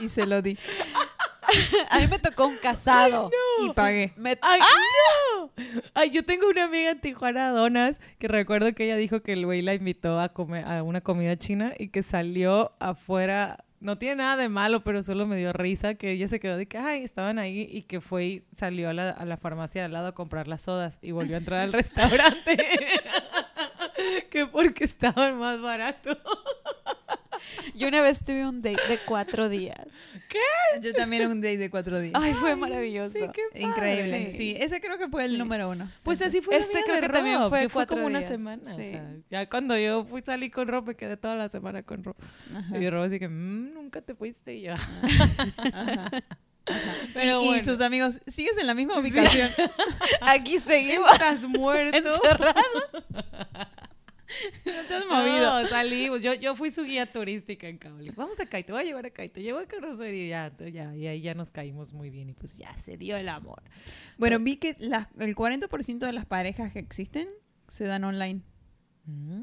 y 0.00 0.08
se 0.08 0.26
lo 0.26 0.42
di. 0.42 0.58
a 1.90 2.00
mí 2.00 2.06
me 2.08 2.18
tocó 2.18 2.46
un 2.46 2.56
casado. 2.56 3.30
Y 3.64 3.70
pagué. 3.70 4.12
Me- 4.16 4.38
¡Ay, 4.42 4.60
no! 4.60 5.50
Ay, 5.94 6.10
yo 6.10 6.24
tengo 6.24 6.48
una 6.48 6.64
amiga 6.64 6.90
en 6.90 7.00
Tijuana, 7.00 7.50
Donas, 7.50 8.00
que 8.18 8.28
recuerdo 8.28 8.72
que 8.74 8.84
ella 8.84 8.96
dijo 8.96 9.20
que 9.22 9.32
el 9.34 9.44
güey 9.46 9.62
la 9.62 9.74
invitó 9.74 10.18
a 10.20 10.30
comer 10.30 10.64
a 10.66 10.82
una 10.82 11.00
comida 11.00 11.36
china 11.36 11.72
y 11.78 11.88
que 11.88 12.02
salió 12.02 12.72
afuera. 12.80 13.63
No 13.84 13.98
tiene 13.98 14.16
nada 14.16 14.38
de 14.38 14.48
malo, 14.48 14.82
pero 14.82 15.02
solo 15.02 15.26
me 15.26 15.36
dio 15.36 15.52
risa 15.52 15.94
que 15.94 16.12
ella 16.12 16.26
se 16.26 16.40
quedó 16.40 16.56
de 16.56 16.64
que, 16.64 16.78
ay, 16.78 17.04
estaban 17.04 17.38
ahí 17.38 17.68
y 17.70 17.82
que 17.82 18.00
fue 18.00 18.24
y 18.24 18.42
salió 18.56 18.88
a 18.88 18.94
la, 18.94 19.10
a 19.10 19.26
la 19.26 19.36
farmacia 19.36 19.84
al 19.84 19.92
lado 19.92 20.06
a 20.06 20.14
comprar 20.14 20.48
las 20.48 20.62
sodas 20.62 20.98
y 21.02 21.10
volvió 21.10 21.34
a 21.34 21.40
entrar 21.40 21.60
al 21.60 21.72
restaurante. 21.74 22.56
que 24.30 24.46
porque 24.46 24.84
estaban 24.84 25.38
más 25.38 25.60
baratos. 25.60 26.16
Yo 27.74 27.88
una 27.88 28.00
vez 28.02 28.24
tuve 28.24 28.46
un 28.46 28.62
date 28.62 28.82
de 28.88 28.98
cuatro 29.06 29.48
días. 29.48 29.78
Yo 30.80 30.92
también 30.94 31.26
un 31.28 31.40
date 31.40 31.58
de 31.58 31.70
cuatro 31.70 32.00
días. 32.00 32.12
Ay, 32.16 32.32
fue 32.34 32.56
maravilloso. 32.56 33.12
Sí, 33.14 33.20
qué 33.32 33.42
padre. 33.52 33.62
Increíble. 33.62 34.30
Sí, 34.30 34.56
ese 34.58 34.80
creo 34.80 34.98
que 34.98 35.08
fue 35.08 35.24
el 35.24 35.32
Sí. 35.32 35.38
número 35.38 35.68
uno. 35.70 35.90
Pues 36.02 36.20
así 36.22 36.40
fue 36.40 36.56
Este 36.56 36.82
creo 36.84 36.96
de 36.96 37.00
que 37.02 37.08
también 37.08 37.48
fue 37.48 37.62
que 37.62 37.68
cuatro 37.68 37.96
como 37.96 38.06
una 38.06 38.18
días, 38.18 38.30
semana. 38.30 38.74
o 38.74 38.76
sea, 38.76 39.12
ya 39.30 39.48
cuando 39.48 39.76
yo 39.78 40.04
fui 40.04 40.20
salí 40.22 40.50
con 40.50 40.68
Rob, 40.68 40.86
me 40.88 40.94
quedé 40.96 41.16
toda 41.16 41.36
la 41.36 41.48
semana 41.48 41.82
con 41.82 42.02
Rob. 42.04 42.16
Ajá, 42.54 42.78
Y 42.78 42.90
Rob 42.90 43.02
así 43.04 43.18
que, 43.18 43.28
"Mm, 43.28 43.74
nunca 43.74 44.00
te 44.02 44.14
fuiste 44.14 44.54
y 44.54 44.62
yo. 44.62 44.74
ajá. 45.72 46.10
Pero 47.12 47.42
y, 47.54 47.62
sus 47.62 47.80
amigos, 47.82 48.20
¿sigues 48.26 48.56
en 48.56 48.66
la 48.66 48.72
misma 48.74 48.98
ubicación? 48.98 49.50
Aquí 50.22 50.58
seguimos 50.60 51.12
Estás 51.12 51.42
muerto. 51.44 51.96
encerrados. 52.14 53.04
no 54.64 54.82
te 54.88 54.94
has 54.94 55.06
movido. 55.06 55.62
No, 55.62 55.68
salimos. 55.68 56.22
Yo, 56.22 56.34
yo 56.34 56.56
fui 56.56 56.70
su 56.70 56.84
guía 56.84 57.10
turística 57.10 57.68
en 57.68 57.78
Cable. 57.78 58.12
Vamos 58.16 58.38
a 58.40 58.46
Caito, 58.46 58.72
voy 58.72 58.82
a 58.82 58.84
llevar 58.84 59.06
a 59.06 59.10
Caito. 59.10 59.40
Llevo 59.40 59.58
a 59.58 59.66
carrocería 59.66 60.24
y 60.24 60.28
ya, 60.28 60.68
ya, 60.70 60.96
y 60.96 61.06
ahí 61.06 61.20
ya 61.20 61.34
nos 61.34 61.50
caímos 61.50 61.92
muy 61.92 62.10
bien. 62.10 62.30
Y 62.30 62.34
pues 62.34 62.56
ya 62.56 62.76
se 62.76 62.96
dio 62.96 63.16
el 63.16 63.28
amor. 63.28 63.62
Bueno, 64.18 64.38
vi 64.38 64.56
que 64.56 64.76
las- 64.78 65.08
el 65.18 65.34
40% 65.34 66.06
de 66.06 66.12
las 66.12 66.26
parejas 66.26 66.72
que 66.72 66.78
existen 66.78 67.28
se 67.68 67.84
dan 67.84 68.04
online. 68.04 68.42
Mm. 69.04 69.42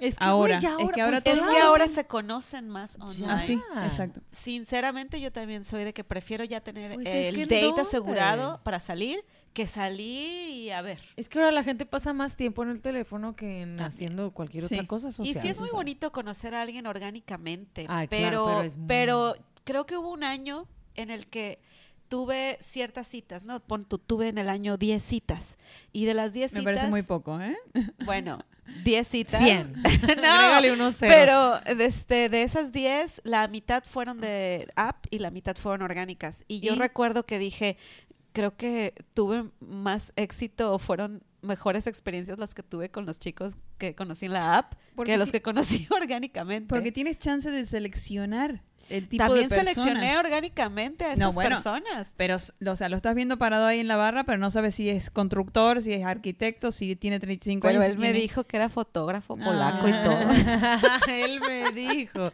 Es 0.00 0.18
que, 0.18 0.24
Ahora, 0.24 0.58
güey, 0.58 0.62
ya 0.62 0.76
es 0.84 0.90
que 0.90 1.00
ahora 1.00 1.20
pues, 1.20 1.38
Es 1.38 1.46
que 1.46 1.58
ahora 1.60 1.86
se 1.86 2.06
conocen 2.08 2.68
más 2.68 2.96
online. 2.98 3.32
Así, 3.32 3.60
Ah. 3.72 3.86
exacto. 3.86 4.20
Sinceramente, 4.32 5.20
yo 5.20 5.30
también 5.30 5.62
soy 5.62 5.84
de 5.84 5.92
que 5.94 6.02
prefiero 6.02 6.42
ya 6.42 6.60
tener 6.60 6.92
Pues 6.94 7.06
es 7.06 7.26
el 7.26 7.36
que 7.36 7.42
¿en 7.60 7.68
date 7.70 7.82
asegurado 7.82 8.60
para 8.64 8.80
salir 8.80 9.24
que 9.52 9.66
salir 9.66 10.48
y 10.50 10.70
a 10.70 10.82
ver. 10.82 10.98
Es 11.16 11.28
que 11.28 11.38
ahora 11.38 11.52
la 11.52 11.62
gente 11.64 11.86
pasa 11.86 12.12
más 12.12 12.36
tiempo 12.36 12.62
en 12.62 12.70
el 12.70 12.80
teléfono 12.80 13.36
que 13.36 13.62
en 13.62 13.76
También. 13.76 13.88
haciendo 13.88 14.30
cualquier 14.32 14.64
Sí. 14.64 14.74
otra 14.76 14.86
cosa 14.86 15.08
Y 15.08 15.12
social. 15.12 15.40
sí 15.42 15.48
es 15.48 15.60
muy 15.60 15.70
bonito 15.70 16.10
conocer 16.12 16.54
a 16.54 16.62
alguien 16.62 16.86
orgánicamente, 16.86 17.86
Ay, 17.88 18.06
pero, 18.08 18.44
claro, 18.44 18.46
pero 18.46 18.62
es 18.62 18.78
pero, 18.86 19.34
creo 19.64 19.86
que 19.86 19.96
hubo 19.96 20.10
un 20.10 20.24
año 20.24 20.66
en 20.94 21.10
el 21.10 21.26
que 21.26 21.60
tuve 22.08 22.58
ciertas 22.60 23.08
citas, 23.08 23.44
¿no? 23.44 23.60
Pon 23.60 23.84
tú, 23.84 23.96
tuve 23.98 24.28
en 24.28 24.36
el 24.36 24.50
año 24.50 24.76
10 24.76 25.02
citas. 25.02 25.56
Y 25.92 26.04
de 26.04 26.12
las 26.12 26.34
10 26.34 26.52
Me 26.52 26.60
citas... 26.60 26.64
parece 26.74 26.88
muy 26.88 27.02
poco, 27.02 27.40
¿eh? 27.40 27.56
Bueno, 28.04 28.38
10 28.84 29.08
citas. 29.08 29.40
100. 29.42 29.72
no, 30.22 30.72
unos 30.74 30.96
pero 30.98 31.58
de, 31.60 31.84
este, 31.86 32.28
de 32.28 32.42
esas 32.42 32.70
10, 32.70 33.22
la 33.24 33.48
mitad 33.48 33.82
fueron 33.84 34.20
de 34.20 34.68
app 34.76 35.06
y 35.10 35.20
la 35.20 35.30
mitad 35.30 35.56
fueron 35.56 35.80
orgánicas. 35.82 36.44
Y 36.48 36.60
yo 36.60 36.74
¿Y? 36.74 36.78
recuerdo 36.78 37.24
que 37.24 37.38
dije, 37.38 37.78
creo 38.32 38.56
que 38.56 38.94
tuve 39.14 39.50
más 39.60 40.12
éxito 40.16 40.72
o 40.72 40.78
fueron 40.78 41.22
mejores 41.42 41.86
experiencias 41.86 42.38
las 42.38 42.54
que 42.54 42.62
tuve 42.62 42.90
con 42.90 43.04
los 43.04 43.18
chicos 43.18 43.56
que 43.78 43.94
conocí 43.94 44.26
en 44.26 44.32
la 44.32 44.58
app 44.58 44.74
Porque 44.94 45.12
que 45.12 45.18
los 45.18 45.32
que 45.32 45.42
conocí 45.42 45.86
orgánicamente. 45.90 46.68
Porque 46.68 46.92
tienes 46.92 47.18
chance 47.18 47.50
de 47.50 47.66
seleccionar 47.66 48.62
el 48.88 49.08
tipo 49.08 49.24
También 49.24 49.48
de 49.48 49.54
persona. 49.56 49.74
seleccioné 49.84 50.18
orgánicamente 50.18 51.04
a 51.04 51.08
No, 51.16 51.28
estas 51.30 51.34
bueno, 51.34 51.56
personas. 51.56 52.14
Pero, 52.16 52.36
o 52.66 52.76
sea, 52.76 52.88
lo 52.88 52.96
estás 52.96 53.14
viendo 53.14 53.38
parado 53.38 53.66
ahí 53.66 53.80
en 53.80 53.88
la 53.88 53.96
barra, 53.96 54.24
pero 54.24 54.38
no 54.38 54.50
sabes 54.50 54.74
si 54.74 54.88
es 54.90 55.10
constructor, 55.10 55.80
si 55.82 55.92
es 55.92 56.04
arquitecto, 56.04 56.72
si 56.72 56.96
tiene 56.96 57.20
35 57.20 57.66
Pero 57.66 57.80
años. 57.80 57.90
él 57.90 57.96
si 57.96 57.98
me 58.00 58.06
tiene- 58.08 58.20
dijo 58.20 58.44
que 58.44 58.56
era 58.56 58.68
fotógrafo 58.68 59.36
Ah. 59.40 59.44
polaco 59.44 59.88
y 59.88 59.92
todo. 59.92 60.12
Él 61.12 61.40
me 61.40 61.72
dijo. 61.72 62.32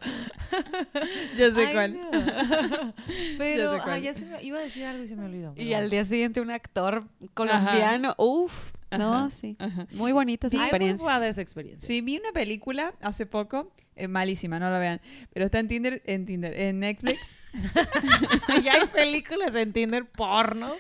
Yo 1.37 1.53
sé 1.53 1.67
Ay, 1.67 1.73
cuál. 1.75 1.99
no. 2.01 2.11
Pero, 3.39 3.73
Ya 3.75 3.79
sé 3.79 3.83
cuál. 3.85 3.95
ay, 3.95 4.03
ya 4.03 4.15
se 4.15 4.25
me, 4.27 4.43
iba 4.43 4.59
a 4.59 4.63
decir 4.63 4.85
algo 4.85 5.05
y 5.05 5.09
se 5.09 5.17
me 5.17 5.25
olvidó. 5.27 5.53
Y 5.57 5.67
pero 5.67 5.77
al 5.79 5.91
día 5.91 6.05
siguiente 6.05 6.41
un 6.41 6.51
actor 6.51 7.05
colombiano. 7.35 8.15
Uf, 8.19 8.73
no, 8.91 9.15
Ajá, 9.15 9.31
sí. 9.31 9.57
ajá. 9.59 9.87
Muy 9.93 10.13
experiencias. 10.13 11.03
padre 11.07 11.29
esa 11.29 11.43
experiencia. 11.43 11.87
Sí, 11.87 12.01
vi 12.01 12.19
una 12.19 12.33
película 12.33 12.95
hace 13.01 13.27
poco, 13.27 13.73
malísima, 14.07 14.59
no 14.59 14.71
la 14.71 14.79
vean, 14.79 15.01
pero 15.33 15.47
está 15.47 15.59
en 15.59 15.69
Tinder, 15.69 16.03
en 16.05 16.27
Tinder, 16.27 16.55
en 16.55 16.81
Netflix. 16.81 17.19
ya 18.63 18.75
hay 18.75 18.87
películas 18.89 19.55
en 19.55 19.73
Tinder 19.73 20.05
porno. 20.05 20.75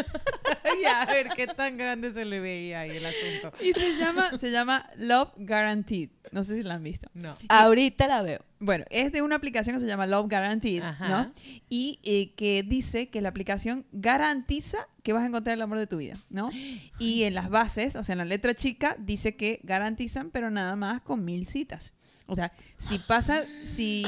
y 0.80 0.84
a 0.84 1.04
ver 1.06 1.28
qué 1.36 1.46
tan 1.46 1.76
grande 1.76 2.12
se 2.12 2.24
le 2.24 2.40
veía 2.40 2.80
ahí 2.80 2.96
el 2.96 3.06
asunto. 3.06 3.52
y 3.60 3.72
se 3.72 3.96
llama, 3.96 4.38
se 4.38 4.50
llama 4.50 4.90
Love 4.96 5.32
Guaranteed. 5.36 6.10
No 6.32 6.42
sé 6.42 6.56
si 6.56 6.62
la 6.62 6.74
han 6.74 6.84
visto. 6.84 7.08
No. 7.14 7.36
Ahorita 7.48 8.06
la 8.06 8.22
veo. 8.22 8.44
Bueno, 8.60 8.84
es 8.90 9.10
de 9.10 9.22
una 9.22 9.36
aplicación 9.36 9.74
que 9.76 9.80
se 9.80 9.86
llama 9.86 10.06
Love 10.06 10.28
Guaranteed, 10.28 10.82
Ajá. 10.82 11.08
¿no? 11.08 11.32
Y 11.68 11.98
eh, 12.04 12.34
que 12.34 12.62
dice 12.62 13.08
que 13.08 13.20
la 13.20 13.30
aplicación 13.30 13.86
garantiza 13.90 14.86
que 15.02 15.12
vas 15.12 15.24
a 15.24 15.26
encontrar 15.26 15.54
el 15.54 15.62
amor 15.62 15.78
de 15.78 15.86
tu 15.86 15.96
vida, 15.96 16.18
¿no? 16.28 16.50
Y 16.98 17.24
en 17.24 17.34
las 17.34 17.48
bases, 17.48 17.96
o 17.96 18.02
sea, 18.02 18.12
en 18.12 18.18
la 18.18 18.24
letra 18.24 18.54
chica, 18.54 18.96
dice 18.98 19.34
que 19.34 19.60
garantizan, 19.62 20.30
pero 20.30 20.50
nada 20.50 20.76
más 20.76 21.00
con 21.00 21.24
mil 21.24 21.46
citas. 21.46 21.94
O 22.30 22.34
sea, 22.34 22.52
si 22.76 22.98
pasa, 22.98 23.44
si... 23.64 24.04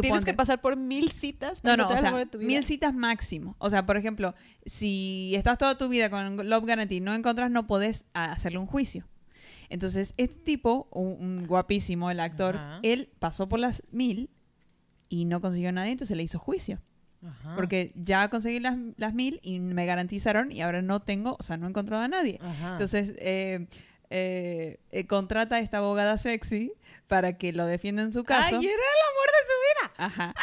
Tienes 0.00 0.24
que 0.24 0.32
pasar 0.32 0.60
por 0.60 0.76
mil 0.76 1.10
citas 1.10 1.58
No, 1.64 1.70
para 1.70 1.76
no, 1.76 1.82
o 1.82 1.86
encontrar 1.90 2.12
el 2.14 2.18
sea, 2.18 2.24
de 2.24 2.30
tu 2.30 2.38
vida. 2.38 2.46
mil 2.46 2.64
citas 2.64 2.94
máximo. 2.94 3.56
O 3.58 3.68
sea, 3.68 3.84
por 3.84 3.96
ejemplo, 3.96 4.32
si 4.64 5.32
estás 5.34 5.58
toda 5.58 5.76
tu 5.76 5.88
vida 5.88 6.08
con 6.08 6.48
Love 6.48 6.64
Guarantee 6.64 6.96
y 6.96 7.00
no 7.00 7.12
encontrás, 7.14 7.50
no 7.50 7.66
podés 7.66 8.04
hacerle 8.14 8.58
un 8.58 8.66
juicio. 8.66 9.08
Entonces, 9.70 10.14
este 10.18 10.38
tipo, 10.38 10.86
un, 10.92 11.16
un 11.20 11.46
guapísimo, 11.48 12.10
el 12.12 12.20
actor, 12.20 12.56
Ajá. 12.56 12.78
él 12.84 13.10
pasó 13.18 13.48
por 13.48 13.58
las 13.58 13.82
mil 13.90 14.30
y 15.08 15.24
no 15.24 15.40
consiguió 15.40 15.72
nadie, 15.72 15.92
entonces 15.92 16.16
le 16.16 16.22
hizo 16.22 16.38
juicio. 16.38 16.80
Ajá. 17.26 17.54
Porque 17.56 17.92
ya 17.96 18.28
conseguí 18.30 18.60
las, 18.60 18.76
las 18.96 19.14
mil 19.14 19.40
y 19.42 19.58
me 19.58 19.84
garantizaron 19.86 20.52
y 20.52 20.60
ahora 20.60 20.82
no 20.82 21.00
tengo, 21.00 21.36
o 21.38 21.42
sea, 21.42 21.56
no 21.56 21.66
he 21.66 21.70
encontrado 21.70 22.02
a 22.02 22.08
nadie. 22.08 22.38
Ajá. 22.40 22.72
Entonces, 22.72 23.14
eh, 23.18 23.66
eh, 24.10 24.78
eh, 24.90 25.06
contrata 25.06 25.56
a 25.56 25.58
esta 25.60 25.78
abogada 25.78 26.18
sexy 26.18 26.72
para 27.12 27.36
que 27.36 27.52
lo 27.52 27.66
defienda 27.66 28.02
en 28.02 28.10
su 28.10 28.24
caso. 28.24 28.56
Ay, 28.58 28.64
era 28.64 28.72
el 28.72 29.02
amor 29.10 29.28
de 29.28 29.42
su 29.46 29.56
vida. 29.68 29.92
Ajá. 29.98 30.34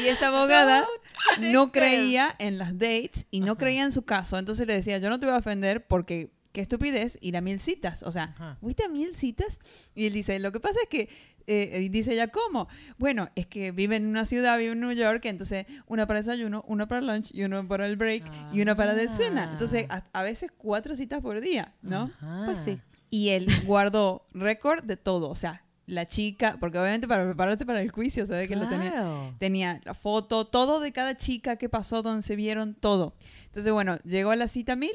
Y 0.00 0.06
esta 0.06 0.28
abogada 0.28 0.86
no 1.40 1.72
creía 1.72 2.32
en 2.38 2.58
las 2.58 2.78
dates 2.78 3.26
y 3.32 3.40
no 3.40 3.52
Ajá. 3.52 3.58
creía 3.58 3.82
en 3.82 3.90
su 3.90 4.04
caso. 4.04 4.38
Entonces 4.38 4.68
le 4.68 4.74
decía, 4.74 4.98
yo 4.98 5.10
no 5.10 5.18
te 5.18 5.26
voy 5.26 5.34
a 5.34 5.38
ofender 5.38 5.84
porque 5.84 6.30
qué 6.52 6.60
estupidez 6.60 7.18
ir 7.20 7.36
a 7.36 7.40
mil 7.40 7.58
citas. 7.58 8.04
O 8.04 8.12
sea, 8.12 8.34
Ajá. 8.36 8.58
¿fuiste 8.60 8.84
a 8.84 8.88
mil 8.88 9.16
citas? 9.16 9.58
Y 9.96 10.06
él 10.06 10.12
dice, 10.12 10.38
lo 10.38 10.52
que 10.52 10.60
pasa 10.60 10.78
es 10.80 10.88
que, 10.88 11.08
eh, 11.48 11.80
y 11.82 11.88
dice 11.88 12.12
ella, 12.12 12.28
¿cómo? 12.28 12.68
Bueno, 12.96 13.30
es 13.34 13.48
que 13.48 13.72
vive 13.72 13.96
en 13.96 14.06
una 14.06 14.24
ciudad, 14.24 14.58
vive 14.58 14.74
en 14.74 14.80
New 14.80 14.92
York, 14.92 15.24
entonces 15.24 15.66
una 15.86 16.06
para 16.06 16.20
desayuno, 16.20 16.64
una 16.68 16.86
para 16.86 17.00
lunch 17.00 17.30
y 17.34 17.42
una 17.42 17.66
para 17.66 17.84
el 17.86 17.96
break 17.96 18.22
y 18.52 18.62
una 18.62 18.76
para 18.76 18.94
de 18.94 19.08
cena. 19.08 19.48
Entonces, 19.50 19.86
a, 19.88 20.04
a 20.12 20.22
veces 20.22 20.52
cuatro 20.56 20.94
citas 20.94 21.20
por 21.20 21.40
día, 21.40 21.74
¿no? 21.82 22.12
Ajá. 22.20 22.42
Pues 22.44 22.58
sí. 22.58 22.78
Y 23.10 23.30
él 23.30 23.46
guardó 23.64 24.24
récord 24.32 24.84
de 24.84 24.96
todo, 24.96 25.28
o 25.28 25.34
sea, 25.34 25.64
la 25.86 26.06
chica, 26.06 26.56
porque 26.60 26.78
obviamente 26.78 27.08
para 27.08 27.24
prepararte 27.26 27.66
para 27.66 27.82
el 27.82 27.90
juicio, 27.90 28.24
¿sabes? 28.24 28.46
Que 28.48 28.54
lo 28.54 28.68
tenía, 28.68 28.90
Claro. 28.92 29.34
tenía 29.38 29.80
la 29.84 29.94
foto, 29.94 30.46
todo 30.46 30.78
de 30.78 30.92
cada 30.92 31.16
chica 31.16 31.56
que 31.56 31.68
pasó, 31.68 32.02
donde 32.02 32.22
se 32.22 32.36
vieron, 32.36 32.74
todo. 32.74 33.14
Entonces, 33.46 33.72
bueno, 33.72 33.98
llegó 34.04 34.30
a 34.30 34.36
la 34.36 34.46
cita 34.46 34.76
mil 34.76 34.92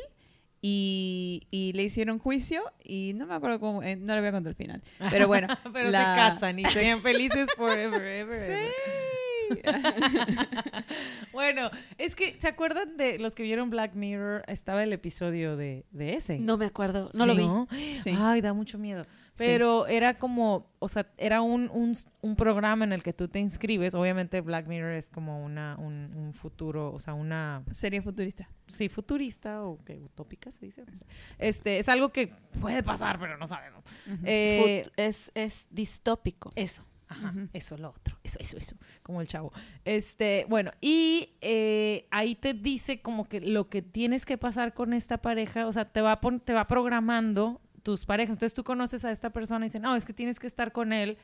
y, 0.62 1.46
y 1.52 1.74
le 1.74 1.84
hicieron 1.84 2.18
juicio 2.18 2.64
y 2.84 3.12
no 3.16 3.28
me 3.28 3.36
acuerdo 3.36 3.60
cómo, 3.60 3.84
eh, 3.84 3.98
no 3.98 4.14
le 4.16 4.22
voy 4.22 4.30
a 4.30 4.32
contar 4.32 4.52
el 4.52 4.56
final. 4.56 4.82
Pero 5.12 5.28
bueno, 5.28 5.48
Pero 5.74 5.90
la- 5.92 6.16
se 6.16 6.22
casan 6.34 6.60
y 6.60 6.66
sean 6.66 7.02
felices 7.02 7.50
forever, 7.58 8.02
ever, 8.02 8.42
ever. 8.52 8.70
Bueno, 11.32 11.70
es 11.98 12.16
que, 12.16 12.36
¿se 12.40 12.48
acuerdan 12.48 12.96
de 12.98 13.20
los 13.20 13.36
que 13.36 13.44
vieron 13.44 13.70
Black 13.70 13.94
Mirror? 13.94 14.44
Estaba 14.48 14.84
el 14.84 14.94
episodio 14.94 15.58
de, 15.58 15.86
de 15.92 16.14
ese. 16.14 16.40
No 16.40 16.58
me 16.58 16.66
acuerdo, 16.66 17.10
no 17.14 17.26
lo 17.26 17.36
vi. 17.36 17.46
¿no? 17.46 17.68
Sí. 17.96 18.16
Ay, 18.18 18.42
da 18.42 18.54
mucho 18.54 18.78
miedo. 18.78 19.06
Pero 19.38 19.86
era 19.88 20.18
como, 20.18 20.72
o 20.80 20.88
sea, 20.88 21.08
era 21.18 21.42
un, 21.42 21.70
un, 21.74 21.94
un 22.22 22.36
programa 22.36 22.86
en 22.86 22.94
el 22.94 23.04
que 23.04 23.12
tú 23.12 23.28
te 23.28 23.40
inscribes. 23.40 23.94
Obviamente 23.94 24.40
Black 24.42 24.68
Mirror 24.68 24.94
es 24.94 25.10
como 25.10 25.44
una, 25.44 25.76
un, 25.78 26.12
un 26.16 26.34
futuro, 26.34 26.94
o 26.94 27.00
sea, 27.00 27.14
una, 27.14 27.64
serie 27.72 28.02
futurista. 28.02 28.50
sí, 28.68 28.88
futurista 28.88 29.64
o 29.64 29.84
que 29.84 30.00
utópica 30.00 30.52
se 30.52 30.66
dice. 30.68 30.84
Este, 31.38 31.80
es 31.80 31.90
algo 31.90 32.14
que 32.14 32.28
puede 32.62 32.82
pasar, 32.82 33.20
pero 33.20 33.38
no 33.38 33.46
sabemos. 33.48 33.84
Eh, 34.24 34.88
es, 34.96 35.32
es 35.36 35.68
distópico. 35.70 36.54
eso. 36.56 36.86
Ajá, 37.08 37.34
eso, 37.54 37.78
lo 37.78 37.90
otro. 37.90 38.18
Eso, 38.24 38.40
eso, 38.40 38.58
eso. 38.58 38.76
Como 39.04 39.22
el 39.22 39.28
chavo. 39.28 39.54
Este, 39.84 40.46
bueno, 40.50 40.72
y 40.82 41.36
eh, 41.42 42.08
ahí 42.12 42.36
te 42.36 42.54
dice 42.54 43.02
como 43.02 43.26
que 43.30 43.42
lo 43.42 43.70
que 43.70 43.82
tienes 43.82 44.26
que 44.26 44.38
pasar 44.38 44.74
con 44.74 44.94
esta 44.94 45.22
pareja, 45.22 45.68
o 45.68 45.72
sea, 45.74 45.86
te 45.86 46.02
va, 46.02 46.20
te 46.44 46.54
va 46.54 46.66
programando 46.68 47.62
tus 47.84 48.06
parejas. 48.06 48.36
Entonces 48.36 48.56
tú 48.56 48.64
conoces 48.64 49.06
a 49.06 49.12
esta 49.12 49.30
persona 49.30 49.66
y 49.66 49.70
dicen, 49.70 49.84
no, 49.84 49.96
es 49.96 50.06
que 50.06 50.14
tienes 50.14 50.40
que 50.40 50.48
estar 50.48 50.72
con 50.72 50.94
él 50.94 51.18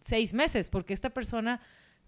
seis 0.00 0.32
meses, 0.32 0.70
porque 0.70 0.94
esta 0.94 1.10
persona 1.10 1.60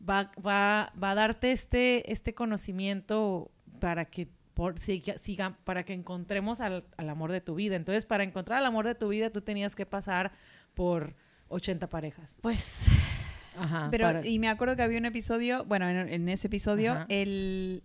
va, 0.08 0.30
va, 0.44 0.92
va 1.02 1.10
a 1.10 1.14
darte 1.16 1.50
este, 1.50 2.10
este 2.12 2.34
conocimiento 2.34 3.50
para 3.80 4.04
que 4.04 4.28
por, 4.54 4.78
siga, 4.78 5.14
siga- 5.14 5.56
para 5.64 5.84
que 5.84 5.92
encontremos 5.94 6.60
al, 6.60 6.84
al 6.96 7.08
amor 7.08 7.32
de 7.32 7.40
tu 7.40 7.54
vida. 7.56 7.74
Entonces, 7.76 8.04
para 8.04 8.22
encontrar 8.22 8.58
al 8.58 8.66
amor 8.66 8.86
de 8.86 8.94
tu 8.94 9.08
vida, 9.08 9.30
tú 9.30 9.40
tenías 9.40 9.74
que 9.74 9.86
pasar 9.86 10.32
por 10.74 11.16
80 11.50 11.86
parejas. 11.88 12.34
Pues 12.40 12.86
Ajá. 13.58 13.88
Pero, 13.90 14.06
para- 14.06 14.26
y 14.26 14.38
me 14.38 14.48
acuerdo 14.48 14.74
que 14.76 14.82
había 14.82 14.98
un 14.98 15.04
episodio, 15.06 15.64
bueno, 15.64 15.88
en, 15.88 16.08
en 16.08 16.28
ese 16.30 16.46
episodio, 16.46 16.92
Ajá. 16.92 17.06
él, 17.10 17.82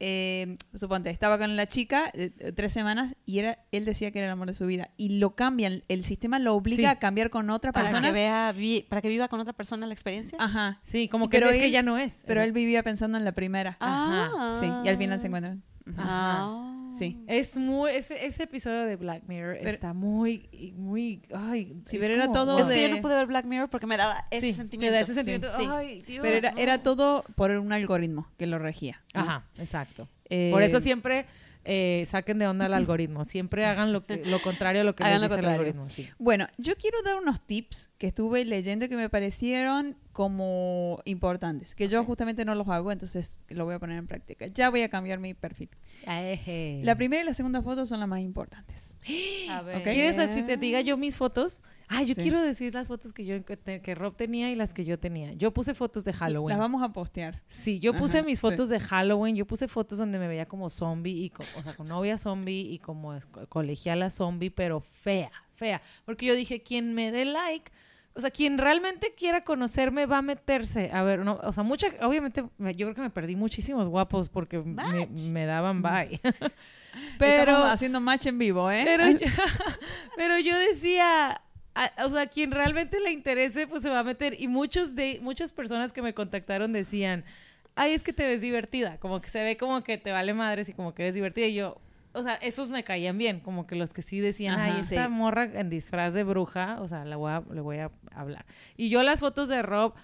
eh, 0.00 0.56
suponte, 0.74 1.10
estaba 1.10 1.38
con 1.38 1.56
la 1.56 1.66
chica 1.66 2.10
eh, 2.14 2.30
tres 2.54 2.72
semanas 2.72 3.16
y 3.26 3.40
era, 3.40 3.58
él 3.72 3.84
decía 3.84 4.12
que 4.12 4.20
era 4.20 4.28
el 4.28 4.32
amor 4.32 4.46
de 4.46 4.54
su 4.54 4.64
vida. 4.64 4.90
Y 4.96 5.18
lo 5.18 5.34
cambian, 5.34 5.82
el 5.88 6.04
sistema 6.04 6.38
lo 6.38 6.54
obliga 6.54 6.76
Sí. 6.82 6.84
a 6.86 6.98
cambiar 7.00 7.30
con 7.30 7.50
otra 7.50 7.72
para 7.72 7.86
persona. 7.86 8.06
que 8.08 8.14
vea, 8.14 8.52
vi- 8.52 8.86
para 8.88 9.02
que 9.02 9.08
viva 9.08 9.28
con 9.28 9.40
otra 9.40 9.52
persona 9.52 9.86
la 9.86 9.92
experiencia. 9.92 10.38
Ajá. 10.40 10.80
sí, 10.84 11.08
como 11.08 11.28
que 11.28 11.38
pero 11.38 11.50
que 11.50 11.70
ya 11.70 11.82
no 11.82 11.98
es. 11.98 12.22
Pero 12.26 12.40
él 12.42 12.52
vivía 12.52 12.82
pensando 12.84 13.18
en 13.18 13.24
la 13.24 13.32
primera. 13.32 13.76
Ah. 13.80 14.56
Sí, 14.60 14.66
y 14.84 14.88
al 14.88 14.96
final 14.98 15.20
se 15.20 15.26
encuentran. 15.26 15.62
Ah. 15.96 16.64
Sí. 16.98 17.22
Es 17.26 17.56
muy, 17.56 17.90
ese, 17.92 18.26
ese 18.26 18.44
episodio 18.44 18.84
de 18.84 18.96
Black 18.96 19.22
Mirror 19.26 19.56
Pero- 19.58 19.70
está 19.70 19.92
muy, 19.92 20.48
muy, 20.76 21.22
ay. 21.34 21.76
Sí, 21.86 21.96
es 21.96 22.00
pero 22.02 22.14
era 22.14 22.32
todo 22.32 22.58
Es 22.58 22.66
de- 22.68 22.74
que 22.74 22.88
yo 22.88 22.96
no 22.96 23.02
pude 23.02 23.14
ver 23.14 23.26
Black 23.26 23.44
Mirror 23.44 23.68
porque 23.68 23.86
me 23.86 23.96
daba 23.96 24.24
ese 24.30 24.48
Sí, 24.48 24.54
sentimiento. 24.54 24.94
da 24.94 25.00
ese 25.00 25.14
sentimiento. 25.14 25.48
Sí. 25.56 25.66
Ay, 25.70 26.02
Dios, 26.02 26.22
Pero 26.22 26.36
era, 26.36 26.50
no. 26.52 26.58
era 26.58 26.82
todo 26.82 27.24
por 27.36 27.50
un 27.52 27.72
algoritmo 27.72 28.28
que 28.38 28.46
lo 28.46 28.58
regía. 28.58 29.02
Ajá, 29.14 29.44
exacto. 29.58 30.08
Eh, 30.30 30.50
Por 30.52 30.62
eso 30.62 30.80
siempre 30.80 31.26
eh, 31.64 32.04
saquen 32.08 32.38
de 32.38 32.46
onda 32.46 32.66
el 32.66 32.74
algoritmo. 32.74 33.24
Siempre 33.24 33.66
hagan 33.66 33.92
lo, 33.92 34.06
que, 34.06 34.24
lo 34.24 34.38
contrario 34.42 34.82
a 34.82 34.84
lo 34.84 34.94
que 34.94 35.04
Hagan 35.04 35.20
les 35.20 35.30
dice 35.30 35.40
el 35.40 35.46
algoritmo. 35.46 35.88
sí. 35.88 36.08
Bueno, 36.18 36.46
yo 36.56 36.76
quiero 36.76 37.02
dar 37.02 37.16
unos 37.16 37.40
tips 37.40 37.90
que 37.98 38.06
estuve 38.06 38.44
leyendo 38.44 38.88
que 38.88 38.96
me 38.96 39.08
parecieron 39.08 39.96
como 40.12 41.00
importantes, 41.04 41.74
que 41.74 41.88
yo 41.88 42.02
justamente 42.04 42.44
no 42.44 42.54
los 42.54 42.68
hago, 42.68 42.90
entonces 42.90 43.38
lo 43.48 43.64
voy 43.64 43.74
a 43.74 43.78
poner 43.78 43.98
en 43.98 44.06
práctica. 44.06 44.46
Ya 44.46 44.70
voy 44.70 44.82
a 44.82 44.88
cambiar 44.88 45.18
mi 45.18 45.34
perfil. 45.34 45.68
La 46.06 46.96
primera 46.96 47.22
y 47.22 47.26
la 47.26 47.34
segunda 47.34 47.62
foto 47.62 47.86
son 47.86 48.00
las 48.00 48.08
más 48.08 48.20
importantes. 48.20 48.94
A 49.50 49.62
ver. 49.62 49.76
Ok. 49.76 49.84
¿Quieres 49.84 50.34
si 50.34 50.42
te 50.42 50.56
diga 50.56 50.80
yo 50.80 50.96
mis 50.96 51.16
fotos? 51.16 51.60
Ah, 51.88 52.02
yo 52.02 52.14
Sí. 52.14 52.22
quiero 52.22 52.42
decir 52.42 52.74
las 52.74 52.88
fotos 52.88 53.12
que 53.12 53.24
yo 53.24 53.36
que, 53.44 53.94
Rob 53.94 54.14
tenía 54.14 54.50
y 54.50 54.54
las 54.56 54.72
que 54.74 54.84
yo 54.84 54.98
tenía. 54.98 55.32
Yo 55.32 55.52
puse 55.52 55.74
fotos 55.74 56.04
de 56.04 56.12
Halloween. 56.12 56.50
Las 56.50 56.58
vamos 56.58 56.82
a 56.82 56.92
postear. 56.92 57.42
Sí, 57.48 57.80
yo 57.80 57.94
puse 57.94 58.18
Ajá, 58.18 58.26
mis 58.26 58.38
sí. 58.38 58.42
fotos 58.42 58.68
de 58.68 58.78
Halloween, 58.78 59.36
yo 59.36 59.46
puse 59.46 59.68
fotos 59.68 59.98
donde 59.98 60.18
me 60.18 60.28
veía 60.28 60.46
como 60.46 60.68
zombie, 60.70 61.24
y 61.24 61.30
co- 61.30 61.44
o 61.58 61.62
sea, 61.62 61.74
con 61.74 61.88
novia 61.88 62.18
zombie 62.18 62.60
y 62.72 62.78
como 62.78 63.18
colegiala 63.48 64.10
zombie, 64.10 64.50
pero 64.50 64.80
fea, 64.80 65.30
fea. 65.54 65.80
Porque 66.04 66.26
yo 66.26 66.34
dije, 66.34 66.62
quien 66.62 66.94
me 66.94 67.10
dé 67.10 67.24
like, 67.24 67.70
o 68.14 68.20
sea, 68.20 68.30
quien 68.30 68.58
realmente 68.58 69.14
quiera 69.16 69.44
conocerme 69.44 70.04
va 70.06 70.18
a 70.18 70.22
meterse. 70.22 70.90
A 70.92 71.02
ver, 71.04 71.20
no, 71.20 71.38
o 71.42 71.52
sea, 71.52 71.62
mucha, 71.62 71.86
obviamente, 72.02 72.44
me- 72.58 72.74
yo 72.74 72.86
creo 72.86 72.94
que 72.96 73.00
me 73.02 73.10
perdí 73.10 73.36
muchísimos 73.36 73.88
guapos 73.88 74.28
porque 74.28 74.58
me, 74.58 75.46
daban 75.46 75.80
bye. 75.82 76.20
Pero 77.18 77.44
pero, 77.44 77.64
haciendo 77.64 78.00
match 78.00 78.26
en 78.26 78.38
vivo, 78.38 78.70
¿eh? 78.70 78.82
pero, 78.84 79.08
yo, 79.10 79.18
pero 80.16 80.38
yo 80.38 80.58
decía, 80.58 81.40
a- 81.84 82.04
o 82.06 82.10
sea, 82.10 82.26
quien 82.26 82.50
realmente 82.50 82.98
le 83.00 83.12
interese, 83.12 83.66
pues 83.66 83.82
se 83.82 83.90
va 83.90 84.00
a 84.00 84.04
meter. 84.04 84.34
Y 84.40 84.48
muchos 84.48 84.94
de, 84.94 85.18
muchas 85.22 85.52
personas 85.52 85.92
que 85.92 86.02
me 86.02 86.14
contactaron 86.14 86.72
decían, 86.72 87.24
ay, 87.76 87.92
es 87.92 88.02
que 88.02 88.12
te 88.12 88.26
ves 88.26 88.40
divertida, 88.40 88.98
como 88.98 89.20
que 89.20 89.30
se 89.30 89.42
ve 89.44 89.56
como 89.56 89.82
que 89.84 89.98
te 89.98 90.10
vale 90.12 90.34
madres 90.34 90.68
y 90.68 90.72
como 90.72 90.94
que 90.94 91.02
eres 91.02 91.14
divertida. 91.14 91.46
Y 91.46 91.54
yo, 91.54 91.80
o 92.12 92.22
sea, 92.22 92.34
esos 92.36 92.68
me 92.68 92.82
caían 92.84 93.16
bien, 93.18 93.38
como 93.40 93.66
que 93.66 93.76
los 93.76 93.92
que 93.92 94.02
sí 94.02 94.18
decían, 94.18 94.54
Ajá. 94.54 94.64
ay, 94.74 94.80
esta 94.80 95.04
Sí. 95.06 95.10
morra 95.10 95.44
en 95.44 95.70
disfraz 95.70 96.14
de 96.14 96.24
bruja, 96.24 96.78
o 96.80 96.88
sea, 96.88 97.04
la 97.04 97.16
voy 97.16 97.30
a- 97.30 97.44
le 97.52 97.60
voy 97.60 97.78
a 97.78 97.90
hablar. 98.12 98.44
Y 98.76 98.88
yo 98.88 99.02
las 99.02 99.20
fotos 99.20 99.48
de 99.48 99.62
Rob, 99.62 99.94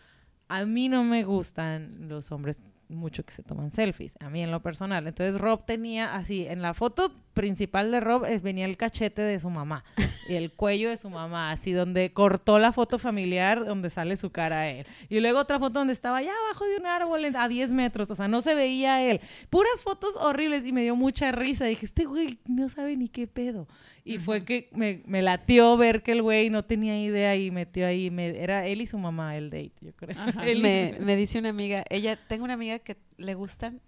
a 0.49 0.65
mí 0.67 0.89
no 0.89 1.03
me 1.03 1.25
gustan 1.25 2.09
los 2.09 2.31
hombres 2.31 2.63
mucho 2.89 3.25
que 3.25 3.33
se 3.33 3.43
toman 3.43 3.71
selfies, 3.71 4.17
a 4.21 4.31
mí 4.31 4.43
en 4.43 4.51
lo 4.51 4.61
personal. 4.61 5.07
Entonces 5.07 5.41
Rob 5.41 5.65
tenía 5.65 6.15
así, 6.15 6.47
en 6.47 6.63
la 6.63 6.75
foto 6.75 7.13
principal 7.35 7.91
de 7.91 8.01
Rob 8.01 8.25
eh, 8.25 8.39
venía 8.43 8.65
el 8.65 8.77
cachete 8.77 9.23
de 9.23 9.39
su 9.41 9.51
mamá 9.51 9.85
y 10.29 10.35
el 10.35 10.53
cuello 10.53 10.89
de 10.89 10.97
su 10.97 11.11
mamá, 11.11 11.51
así 11.51 11.73
donde 11.73 12.13
cortó 12.13 12.59
la 12.59 12.73
foto 12.73 12.99
familiar 12.99 13.65
donde 13.65 13.91
sale 13.91 14.17
su 14.17 14.31
cara 14.31 14.61
a 14.61 14.69
él. 14.69 14.87
Y 15.09 15.21
luego 15.21 15.41
otra 15.41 15.59
foto 15.59 15.81
donde 15.81 15.93
estaba 15.93 16.19
allá 16.19 16.33
abajo 16.47 16.65
de 16.65 16.77
un 16.77 16.87
árbol 16.87 17.25
a 17.37 17.49
10 17.49 17.73
metros, 17.73 18.11
o 18.11 18.15
sea, 18.15 18.29
no 18.29 18.43
se 18.43 18.55
veía 18.55 19.03
él. 19.03 19.21
Puras 19.51 19.83
fotos 19.83 20.17
horribles 20.17 20.65
y 20.65 20.73
me 20.73 20.83
dio 20.83 20.97
mucha 20.97 21.33
risa. 21.33 21.65
Dije, 21.65 21.87
este 21.87 22.05
güey 22.05 22.39
no 22.47 22.69
sabe 22.69 22.97
ni 22.97 23.09
qué 23.09 23.27
pedo. 23.27 23.67
Y 24.07 24.19
fue 24.19 24.45
que 24.45 24.69
me, 24.73 25.03
me 25.07 25.23
latió 25.23 25.77
ver 25.79 26.03
que 26.03 26.13
el 26.13 26.21
güey 26.23 26.51
no 26.51 26.63
tenía 26.65 27.01
idea 27.03 27.35
y 27.37 27.51
metió 27.51 27.87
ahí, 27.87 28.11
me- 28.11 28.39
era 28.39 28.67
él 28.67 28.83
y 28.83 28.87
su 28.87 28.99
mamá 28.99 29.37
el 29.37 29.49
date, 29.49 29.73
yo 29.81 29.95
creo. 29.97 30.15
Él 30.47 30.61
me, 30.61 30.97
me 31.01 31.17
dice 31.17 31.39
una 31.39 31.49
amiga, 31.49 31.85
ella, 31.89 32.17
tengo 32.29 32.45
una 32.45 32.53
amiga 32.55 32.79
que 32.81 32.99
le 33.17 33.35
gustan, 33.35 33.81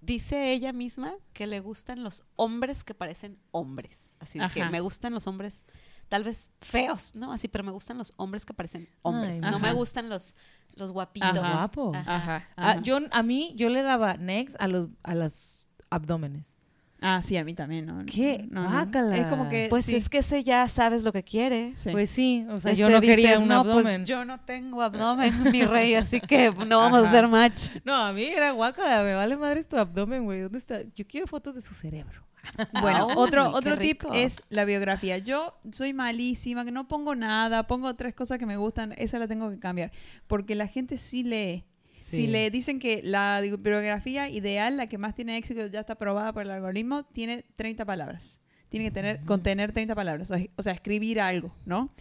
dice 0.00 0.52
ella 0.52 0.72
misma 0.72 1.14
que 1.32 1.46
le 1.46 1.60
gustan 1.60 2.02
los 2.02 2.24
hombres 2.36 2.82
que 2.84 2.94
parecen 2.94 3.38
hombres. 3.52 4.16
Así 4.18 4.38
de 4.40 4.44
que 4.48 4.60
me 4.72 4.80
gustan 4.80 5.14
los 5.14 5.26
hombres, 5.28 5.64
tal 6.08 6.24
vez 6.24 6.50
feos, 6.60 7.14
¿no? 7.14 7.32
Así, 7.32 7.46
pero 7.46 7.62
me 7.62 7.70
gustan 7.70 7.96
los 7.96 8.12
hombres 8.16 8.44
que 8.44 8.54
parecen 8.54 8.88
hombres. 9.02 9.34
Ay, 9.42 9.50
no 9.52 9.58
me 9.60 9.72
gustan 9.72 10.08
los, 10.08 10.34
los 10.74 10.90
guapitos. 10.90 11.28
Ajá. 11.38 11.52
Guapo. 11.52 11.92
Ajá. 11.94 12.48
Ah, 12.56 12.80
yo, 12.82 12.98
a 13.12 13.22
mí, 13.22 13.52
yo 13.56 13.68
le 13.68 13.82
daba 13.82 14.16
next 14.16 14.56
a 14.58 14.66
los, 14.66 14.88
a 15.04 15.14
los 15.14 15.66
abdómenes. 15.90 16.53
Ah, 17.00 17.20
sí, 17.22 17.36
a 17.36 17.44
mí 17.44 17.54
también, 17.54 17.86
¿no? 17.86 18.02
¿Qué? 18.06 18.46
No, 18.50 18.62
no. 18.62 18.70
Guácala. 18.70 19.16
Es 19.16 19.26
como 19.26 19.48
que... 19.48 19.66
Pues 19.68 19.84
sí. 19.84 19.96
es 19.96 20.08
que 20.08 20.18
ese 20.18 20.42
ya 20.42 20.66
sabes 20.68 21.02
lo 21.02 21.12
que 21.12 21.22
quiere. 21.22 21.74
Sí. 21.74 21.90
Pues 21.90 22.08
sí, 22.08 22.46
o 22.48 22.58
sea, 22.58 22.72
Ese 22.72 22.80
yo 22.80 22.88
no 22.88 23.00
quería 23.00 23.30
dices, 23.30 23.42
un 23.42 23.48
no, 23.48 23.60
abdomen. 23.60 23.82
Pues 23.82 24.04
yo 24.04 24.24
no 24.24 24.40
tengo 24.40 24.80
abdomen, 24.80 25.34
mi 25.52 25.64
rey, 25.64 25.94
así 25.94 26.20
que 26.20 26.50
no 26.66 26.78
vamos 26.78 27.00
Ajá. 27.00 27.06
a 27.06 27.10
hacer 27.10 27.28
match. 27.28 27.68
No, 27.84 27.94
a 27.94 28.12
mí 28.12 28.24
era 28.24 28.52
guacala, 28.52 29.02
me 29.02 29.14
vale 29.14 29.36
madre 29.36 29.62
tu 29.64 29.76
abdomen, 29.76 30.24
güey. 30.24 30.40
¿Dónde 30.40 30.58
está? 30.58 30.82
Yo 30.94 31.06
quiero 31.06 31.26
fotos 31.26 31.54
de 31.54 31.60
su 31.60 31.74
cerebro. 31.74 32.24
Bueno, 32.80 33.08
otro, 33.16 33.48
otro 33.50 33.78
tip 33.78 34.02
rico. 34.02 34.14
es 34.14 34.42
la 34.48 34.64
biografía. 34.64 35.18
Yo 35.18 35.58
soy 35.72 35.92
malísima, 35.94 36.64
que 36.64 36.72
no 36.72 36.88
pongo 36.88 37.14
nada, 37.14 37.66
pongo 37.66 37.94
tres 37.96 38.14
cosas 38.14 38.38
que 38.38 38.46
me 38.46 38.56
gustan, 38.56 38.94
esa 38.98 39.18
la 39.18 39.26
tengo 39.26 39.50
que 39.50 39.58
cambiar. 39.58 39.92
Porque 40.26 40.54
la 40.54 40.66
gente 40.66 40.98
sí 40.98 41.22
lee. 41.22 41.64
Si 42.04 42.26
le 42.26 42.50
dicen 42.50 42.78
que 42.78 43.00
la 43.02 43.40
biografía 43.40 44.28
ideal, 44.28 44.76
la 44.76 44.88
que 44.88 44.98
más 44.98 45.14
tiene 45.14 45.36
éxito, 45.36 45.66
ya 45.66 45.80
está 45.80 45.94
aprobada 45.94 46.32
por 46.32 46.42
el 46.42 46.50
algoritmo, 46.50 47.04
tiene 47.04 47.44
30 47.56 47.84
palabras. 47.84 48.40
Tiene 48.68 48.86
que 48.86 48.90
tener, 48.90 49.24
contener 49.24 49.72
30 49.72 49.94
palabras. 49.94 50.30
O, 50.30 50.36
o 50.56 50.62
sea, 50.62 50.72
escribir 50.72 51.20
algo, 51.20 51.54
¿no? 51.64 51.94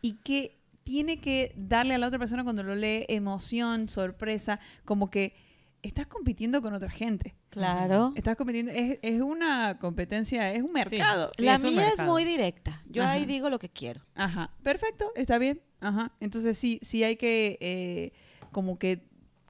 Y 0.00 0.14
que 0.22 0.58
tiene 0.84 1.20
que 1.20 1.52
darle 1.56 1.94
a 1.94 1.98
la 1.98 2.06
otra 2.06 2.18
persona 2.18 2.44
cuando 2.44 2.62
lo 2.62 2.74
lee 2.74 3.04
emoción, 3.08 3.88
sorpresa, 3.88 4.60
como 4.84 5.10
que 5.10 5.34
estás 5.82 6.06
compitiendo 6.06 6.62
con 6.62 6.74
otra 6.74 6.90
gente. 6.90 7.34
Claro. 7.50 8.12
Estás 8.14 8.36
compitiendo, 8.36 8.72
es, 8.72 8.98
es 9.02 9.20
una 9.20 9.78
competencia, 9.78 10.52
es 10.52 10.62
un 10.62 10.72
mercado. 10.72 11.30
Sí, 11.36 11.44
la 11.44 11.54
es 11.54 11.64
un 11.64 11.74
mía 11.74 11.88
es 11.88 12.04
muy 12.04 12.24
directa. 12.24 12.82
Yo 12.88 13.02
Ajá. 13.02 13.12
ahí 13.12 13.26
digo 13.26 13.50
lo 13.50 13.58
que 13.58 13.68
quiero. 13.68 14.02
Ajá, 14.14 14.50
perfecto, 14.62 15.12
está 15.14 15.38
bien. 15.38 15.60
Ajá. 15.80 16.12
Entonces 16.20 16.58
sí, 16.58 16.80
sí 16.82 17.04
hay 17.04 17.16
que, 17.16 17.58
eh, 17.60 18.12
como 18.52 18.78
que, 18.78 19.07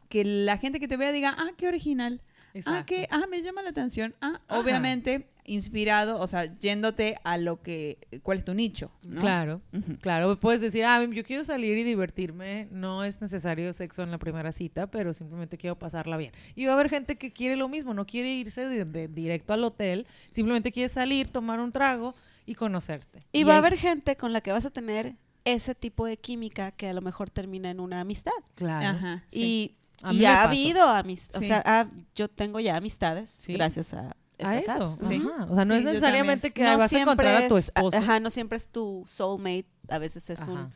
que 0.08 0.24
la 0.24 0.58
gente 0.58 0.80
que 0.80 0.88
te 0.88 0.96
vea 0.96 1.12
diga, 1.12 1.34
ah, 1.38 1.50
qué 1.56 1.68
original. 1.68 2.20
Ah, 2.66 2.84
que, 2.86 3.06
ah, 3.10 3.26
me 3.30 3.42
llama 3.42 3.62
la 3.62 3.70
atención. 3.70 4.14
Ah, 4.20 4.40
Ajá. 4.48 4.60
obviamente 4.60 5.28
inspirado, 5.44 6.20
o 6.20 6.26
sea, 6.26 6.44
yéndote 6.58 7.16
a 7.24 7.38
lo 7.38 7.62
que, 7.62 7.98
cuál 8.22 8.38
es 8.38 8.44
tu 8.44 8.52
nicho, 8.52 8.90
¿no? 9.06 9.20
Claro, 9.20 9.62
claro. 10.02 10.38
Puedes 10.38 10.60
decir, 10.60 10.84
ah, 10.84 11.02
yo 11.04 11.24
quiero 11.24 11.44
salir 11.44 11.78
y 11.78 11.84
divertirme. 11.84 12.68
No 12.70 13.02
es 13.04 13.20
necesario 13.22 13.72
sexo 13.72 14.02
en 14.02 14.10
la 14.10 14.18
primera 14.18 14.52
cita, 14.52 14.90
pero 14.90 15.14
simplemente 15.14 15.56
quiero 15.56 15.78
pasarla 15.78 16.16
bien. 16.18 16.32
Y 16.54 16.66
va 16.66 16.72
a 16.72 16.74
haber 16.74 16.90
gente 16.90 17.16
que 17.16 17.32
quiere 17.32 17.56
lo 17.56 17.68
mismo, 17.68 17.94
no 17.94 18.06
quiere 18.06 18.30
irse 18.34 18.66
de, 18.66 18.84
de- 18.84 19.08
directo 19.08 19.54
al 19.54 19.64
hotel, 19.64 20.06
simplemente 20.30 20.70
quiere 20.70 20.88
salir, 20.90 21.28
tomar 21.28 21.60
un 21.60 21.72
trago 21.72 22.14
y 22.44 22.54
conocerte. 22.54 23.20
Y, 23.32 23.44
va 23.44 23.54
a 23.54 23.58
haber 23.58 23.76
gente 23.76 24.16
con 24.16 24.32
la 24.34 24.42
que 24.42 24.52
vas 24.52 24.66
a 24.66 24.70
tener 24.70 25.16
ese 25.44 25.74
tipo 25.74 26.04
de 26.04 26.18
química 26.18 26.72
que 26.72 26.88
a 26.88 26.92
lo 26.92 27.00
mejor 27.00 27.30
termina 27.30 27.70
en 27.70 27.80
una 27.80 28.00
amistad. 28.00 28.32
Claro. 28.54 28.86
Ajá, 28.86 29.24
sí. 29.28 29.77
Y, 30.02 30.06
A 30.06 30.12
y 30.12 30.24
ha 30.26 30.42
habido 30.44 30.84
amistades. 30.88 31.46
Sí. 31.46 31.52
O 31.52 31.62
sea, 31.62 31.88
yo 32.14 32.28
tengo 32.28 32.60
ya 32.60 32.76
amistades 32.76 33.30
Sí. 33.30 33.52
gracias 33.54 33.94
a 33.94 34.14
A 34.40 34.56
eso. 34.58 34.70
apps. 34.72 34.98
Sí. 35.02 35.16
ajá. 35.16 35.46
O 35.50 35.54
sea, 35.56 35.64
no 35.64 35.74
Sí, 35.74 35.78
es 35.80 35.84
necesariamente 35.84 36.52
que 36.52 36.62
No 36.62 36.78
vas 36.78 36.92
a 36.92 37.00
encontrar 37.00 37.42
a 37.42 37.48
tu 37.48 37.56
es- 37.56 37.66
esposo. 37.74 37.96
Ajá, 37.96 38.20
no 38.20 38.30
siempre 38.30 38.56
es 38.58 38.68
tu 38.68 39.02
soulmate. 39.06 39.66
A 39.88 39.98
veces 39.98 40.30
es 40.30 40.46
un 40.46 40.72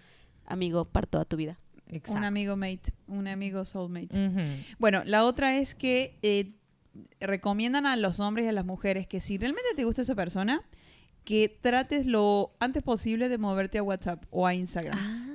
amigo 0.46 0.84
para 0.86 1.06
toda 1.06 1.24
tu 1.24 1.36
vida. 1.36 1.58
exacto. 1.88 2.18
Un 2.18 2.24
amigo 2.24 2.56
mate, 2.56 2.94
un 3.06 3.28
amigo 3.28 3.64
soulmate. 3.64 4.64
Bueno, 4.78 5.02
la 5.04 5.24
otra 5.24 5.56
es 5.58 5.74
que 5.74 6.18
eh, 6.22 6.54
recomiendan 7.20 7.86
a 7.86 7.96
los 7.96 8.18
hombres 8.20 8.46
y 8.46 8.48
a 8.48 8.52
las 8.52 8.64
mujeres 8.64 9.06
que 9.06 9.20
si 9.20 9.38
realmente 9.38 9.68
te 9.76 9.84
gusta 9.84 10.02
esa 10.02 10.14
persona, 10.14 10.62
que 11.24 11.48
trates 11.60 12.06
lo 12.06 12.54
antes 12.58 12.82
posible 12.82 13.28
de 13.28 13.38
moverte 13.38 13.78
a 13.78 13.82
WhatsApp 13.82 14.24
o 14.30 14.46
a 14.46 14.54
Instagram. 14.54 14.98
Ah. 14.98 15.28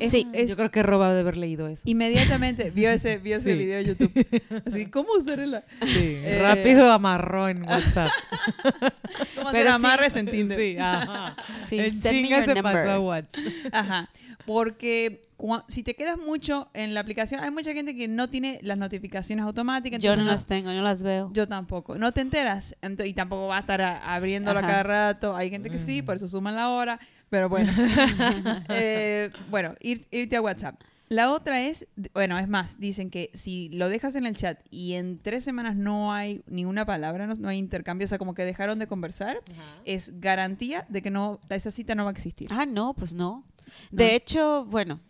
Es- 0.00 0.10
Sí. 0.12 0.26
es- 0.32 0.48
Yo 0.48 0.56
creo 0.56 0.70
que 0.70 0.82
Rob 0.82 1.02
ha 1.02 1.12
de 1.12 1.20
haber 1.20 1.36
leído 1.36 1.68
eso. 1.68 1.82
Inmediatamente 1.84 2.70
vio 2.70 2.90
ese, 2.90 3.18
vio 3.18 3.36
ese 3.36 3.52
Sí. 3.52 3.58
video 3.58 3.78
de 3.78 3.84
YouTube. 3.86 4.12
Así, 4.66 4.86
¿cómo 4.86 5.08
usar 5.18 5.40
el, 5.40 5.60
Sí, 5.86 6.18
Eh, 6.24 6.38
rápido 6.40 6.90
amarró 6.92 7.48
en 7.48 7.62
WhatsApp. 7.64 8.10
cómo 9.36 9.48
hacer 9.48 9.68
amarres 9.68 10.16
en 10.16 10.26
Tinder? 10.26 10.58
Sí, 10.58 10.76
ajá. 10.78 11.36
Sí, 11.68 11.76
me 11.76 11.90
chinga 11.90 12.40
se 12.44 12.54
number. 12.54 12.62
pasó 12.62 12.90
a 12.90 13.00
WhatsApp. 13.00 13.44
Ajá. 13.72 14.08
Porque 14.46 15.20
si 15.68 15.82
te 15.82 15.94
quedas 15.94 16.16
mucho 16.18 16.70
en 16.72 16.94
la 16.94 17.00
aplicación, 17.00 17.40
hay 17.44 17.50
mucha 17.50 17.72
gente 17.74 17.94
que 17.94 18.08
no 18.08 18.28
tiene 18.30 18.58
las 18.62 18.78
notificaciones 18.78 19.44
automáticas. 19.44 20.00
Yo 20.02 20.16
no 20.16 20.24
las 20.24 20.46
tengo, 20.46 20.70
yo 20.70 20.78
no 20.78 20.82
las 20.82 21.02
veo. 21.02 21.30
Yo 21.34 21.46
tampoco. 21.46 21.96
No 21.98 22.12
te 22.12 22.22
enteras. 22.22 22.74
Y 23.04 23.12
tampoco 23.12 23.46
va 23.48 23.58
a 23.58 23.60
estar 23.60 23.80
a- 23.82 24.14
abriéndolo 24.14 24.58
a 24.58 24.62
Ajá. 24.62 24.68
cada 24.70 24.82
rato. 24.84 25.36
Hay 25.36 25.50
gente 25.50 25.68
que 25.70 25.76
sí, 25.78 26.00
Mm. 26.02 26.04
por 26.06 26.16
eso 26.16 26.26
suman 26.28 26.56
la 26.56 26.70
hora. 26.70 26.98
Pero 27.30 27.48
bueno. 27.48 27.72
Eh, 28.70 29.30
bueno, 29.50 29.74
ir- 29.80 30.06
irte 30.10 30.36
a 30.36 30.40
WhatsApp. 30.42 30.80
La 31.10 31.32
otra 31.32 31.62
es, 31.62 31.86
bueno, 32.12 32.38
es 32.38 32.48
más, 32.48 32.78
dicen 32.78 33.08
que 33.10 33.30
si 33.32 33.70
lo 33.70 33.88
dejas 33.88 34.14
en 34.14 34.26
el 34.26 34.36
chat 34.36 34.60
y 34.70 34.92
en 34.92 35.18
tres 35.18 35.42
semanas 35.42 35.74
no 35.74 36.12
hay 36.12 36.42
ninguna 36.46 36.84
palabra, 36.84 37.26
no, 37.26 37.34
no 37.34 37.48
hay 37.48 37.56
intercambio, 37.56 38.04
o 38.04 38.08
sea, 38.08 38.18
como 38.18 38.34
que 38.34 38.44
dejaron 38.44 38.78
de 38.78 38.86
conversar, 38.88 39.40
es 39.86 40.20
garantía 40.20 40.84
de 40.90 41.00
que 41.00 41.10
no 41.10 41.40
esa 41.48 41.70
cita 41.70 41.94
no 41.94 42.04
va 42.04 42.10
a 42.10 42.12
existir. 42.12 42.48
Ah, 42.52 42.66
no, 42.66 42.92
pues 42.92 43.14
no. 43.14 43.46
No. 43.90 43.96
De 43.96 44.14
hecho, 44.16 44.66
bueno, 44.66 45.00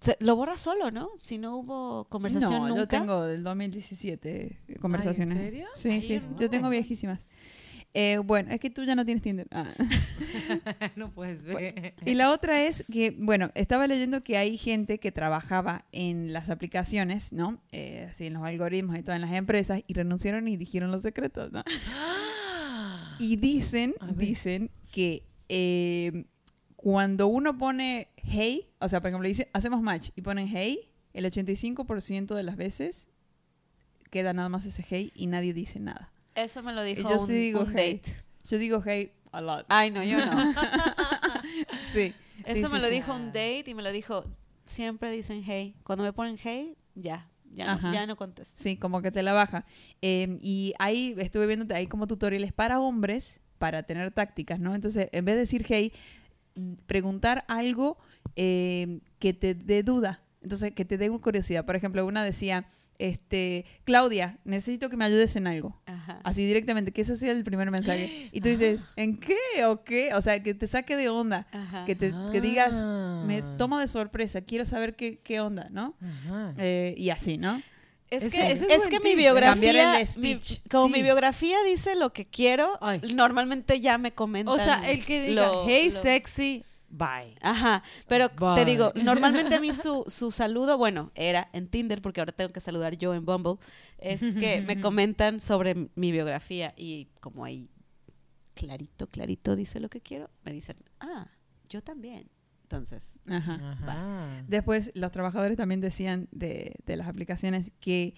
se- 0.00 0.16
lo 0.20 0.36
borra 0.36 0.56
solo, 0.56 0.90
¿no? 0.92 1.10
Si 1.18 1.36
no 1.36 1.56
hubo 1.56 2.04
conversación 2.04 2.52
no, 2.52 2.68
nunca. 2.68 2.80
yo 2.80 2.86
tengo 2.88 3.22
del 3.26 3.42
2017 3.42 4.60
conversaciones. 4.80 5.36
serio? 5.36 5.66
Sí, 5.74 5.90
Ay, 5.90 6.02
sí, 6.02 6.14
yo 6.14 6.20
sí, 6.20 6.28
no. 6.30 6.40
yo 6.40 6.48
tengo 6.48 6.68
viejísimas. 6.70 7.26
Eh, 7.92 8.18
bueno, 8.18 8.52
es 8.52 8.60
que 8.60 8.70
tú 8.70 8.84
ya 8.84 8.94
no 8.94 9.04
tienes 9.04 9.22
Tinder. 9.22 9.48
Ah. 9.50 9.66
no 10.96 11.10
puedes 11.10 11.42
ver. 11.44 11.94
Y 12.04 12.14
la 12.14 12.30
otra 12.30 12.64
es 12.64 12.84
que, 12.90 13.10
bueno, 13.18 13.50
estaba 13.54 13.86
leyendo 13.86 14.22
que 14.22 14.36
hay 14.36 14.56
gente 14.56 14.98
que 14.98 15.10
trabajaba 15.10 15.86
en 15.90 16.32
las 16.32 16.50
aplicaciones, 16.50 17.32
¿no? 17.32 17.60
Eh, 17.72 18.06
así 18.08 18.26
en 18.26 18.34
los 18.34 18.44
algoritmos 18.44 18.96
y 18.96 19.02
todas 19.02 19.16
en 19.16 19.22
las 19.22 19.32
empresas 19.32 19.82
y 19.86 19.94
renunciaron 19.94 20.46
y 20.46 20.56
dijeron 20.56 20.90
los 20.90 21.02
secretos, 21.02 21.52
¿no? 21.52 21.64
Y 23.18 23.36
dicen, 23.36 23.94
dicen 24.16 24.70
que 24.90 25.26
eh, 25.50 26.24
cuando 26.74 27.26
uno 27.26 27.58
pone 27.58 28.08
hey, 28.16 28.70
o 28.78 28.88
sea, 28.88 29.00
por 29.00 29.08
ejemplo, 29.08 29.28
dice, 29.28 29.50
hacemos 29.52 29.82
match 29.82 30.08
y 30.16 30.22
ponen 30.22 30.48
hey, 30.48 30.90
el 31.12 31.26
85% 31.26 32.34
de 32.34 32.42
las 32.42 32.56
veces 32.56 33.08
queda 34.10 34.32
nada 34.32 34.48
más 34.48 34.64
ese 34.64 34.82
hey 34.88 35.12
y 35.14 35.26
nadie 35.26 35.52
dice 35.52 35.80
nada. 35.80 36.10
Eso 36.34 36.62
me 36.62 36.72
lo 36.72 36.82
dijo 36.82 37.02
yo 37.08 37.20
un, 37.20 37.26
sí 37.26 37.32
digo 37.32 37.60
un 37.60 37.72
hey. 37.76 38.00
date. 38.02 38.14
Yo 38.48 38.58
digo 38.58 38.82
hey 38.84 39.12
a 39.32 39.40
lot. 39.40 39.64
Ay, 39.68 39.90
no, 39.90 40.02
yo 40.02 40.24
no. 40.24 40.54
Sí. 41.92 42.14
Eso 42.44 42.66
Sí, 42.68 42.72
me 42.72 42.78
sí, 42.78 42.82
lo 42.82 42.88
sí. 42.88 42.94
dijo 42.94 43.14
un 43.14 43.26
date 43.26 43.64
y 43.66 43.74
me 43.74 43.82
lo 43.82 43.92
dijo, 43.92 44.24
siempre 44.64 45.10
dicen 45.10 45.42
hey. 45.44 45.74
Cuando 45.82 46.04
me 46.04 46.12
ponen 46.12 46.38
hey, 46.42 46.74
ya, 46.94 47.28
ya, 47.52 47.74
no, 47.76 47.92
ya 47.92 48.06
no 48.06 48.16
contesto. 48.16 48.60
Sí, 48.60 48.76
como 48.76 49.02
que 49.02 49.10
te 49.10 49.22
la 49.22 49.32
baja. 49.32 49.64
Eh, 50.02 50.38
y 50.40 50.72
ahí 50.78 51.14
estuve 51.18 51.46
viendo, 51.46 51.72
hay 51.74 51.86
como 51.86 52.06
tutoriales 52.06 52.52
para 52.52 52.80
hombres 52.80 53.40
para 53.58 53.82
tener 53.82 54.10
tácticas, 54.12 54.58
¿no? 54.58 54.74
Entonces, 54.74 55.08
en 55.12 55.24
vez 55.24 55.34
de 55.34 55.40
decir 55.40 55.64
hey, 55.68 55.92
preguntar 56.86 57.44
algo 57.48 57.98
eh, 58.36 59.00
que 59.18 59.32
te 59.34 59.54
dé 59.54 59.82
duda. 59.82 60.22
Entonces, 60.42 60.72
que 60.72 60.84
te 60.86 60.96
dé 60.96 61.10
curiosidad. 61.10 61.66
Por 61.66 61.76
ejemplo, 61.76 62.06
una 62.06 62.24
decía, 62.24 62.66
este, 63.00 63.64
Claudia, 63.84 64.38
necesito 64.44 64.90
que 64.90 64.96
me 64.96 65.04
ayudes 65.04 65.34
en 65.36 65.46
algo. 65.46 65.80
Ajá. 65.86 66.20
Así 66.22 66.44
directamente, 66.44 66.92
que 66.92 67.00
ese 67.00 67.16
sea 67.16 67.32
el 67.32 67.42
primer 67.44 67.70
mensaje. 67.70 68.28
Y 68.32 68.40
tú 68.40 68.48
dices, 68.50 68.82
¿en 68.96 69.18
qué 69.18 69.36
o 69.66 69.82
qué? 69.82 70.14
O 70.14 70.20
sea, 70.20 70.42
que 70.42 70.54
te 70.54 70.66
saque 70.66 70.96
de 70.96 71.08
onda. 71.08 71.46
Ajá. 71.52 71.84
Que, 71.84 71.96
te, 71.96 72.12
que 72.32 72.40
digas, 72.40 72.76
me 73.26 73.38
Ah. 73.38 73.54
toma 73.58 73.80
de 73.80 73.88
sorpresa, 73.88 74.42
quiero 74.42 74.64
saber 74.66 74.94
qué, 74.96 75.18
qué 75.18 75.40
onda, 75.40 75.68
¿no? 75.70 75.96
Ajá. 76.00 76.54
Eh, 76.58 76.94
y 76.96 77.10
así, 77.10 77.38
¿no? 77.38 77.60
Es 78.10 78.24
que, 78.32 78.50
es 78.50 78.62
es 78.62 78.88
que 78.88 78.98
mi 79.00 79.14
biografía, 79.14 79.98
mi- 79.98 80.04
speech. 80.06 80.62
como 80.68 80.88
Sí. 80.88 80.94
mi 80.94 81.02
biografía 81.02 81.56
dice 81.64 81.94
lo 81.94 82.12
que 82.12 82.26
quiero, 82.26 82.76
Ay. 82.80 83.00
normalmente 83.14 83.80
ya 83.80 83.98
me 83.98 84.12
comentan. 84.12 84.52
O 84.52 84.58
sea, 84.58 84.90
el 84.90 85.06
que 85.06 85.28
diga, 85.28 85.46
lo- 85.46 85.64
hey, 85.68 85.90
lo- 85.94 86.02
sexy, 86.02 86.64
bye. 86.90 87.34
Ajá, 87.40 87.82
pero 88.08 88.28
Bye. 88.28 88.56
te 88.56 88.64
digo, 88.64 88.92
normalmente 88.94 89.54
a 89.54 89.60
mí 89.60 89.72
su, 89.72 90.04
su 90.08 90.30
saludo, 90.32 90.76
bueno, 90.76 91.10
era 91.14 91.48
en 91.52 91.68
Tinder, 91.68 92.02
porque 92.02 92.20
ahora 92.20 92.32
tengo 92.32 92.52
que 92.52 92.60
saludar 92.60 92.96
yo 92.96 93.14
en 93.14 93.24
Bumble, 93.24 93.56
es 93.98 94.34
que 94.34 94.60
me 94.60 94.80
comentan 94.80 95.40
sobre 95.40 95.88
mi 95.94 96.12
biografía 96.12 96.74
y 96.76 97.06
como 97.20 97.44
ahí 97.44 97.70
clarito, 98.54 99.06
clarito 99.08 99.56
dice 99.56 99.80
lo 99.80 99.88
que 99.88 100.00
quiero, 100.00 100.30
me 100.44 100.52
dicen, 100.52 100.76
ah, 101.00 101.28
yo 101.68 101.82
también. 101.82 102.28
Entonces, 102.62 103.14
Ajá. 103.26 103.72
Ajá. 103.72 104.44
Después, 104.46 104.92
los 104.94 105.10
trabajadores 105.10 105.56
también 105.56 105.80
decían 105.80 106.28
de, 106.30 106.76
de 106.86 106.96
las 106.96 107.08
aplicaciones 107.08 107.72
que 107.80 108.14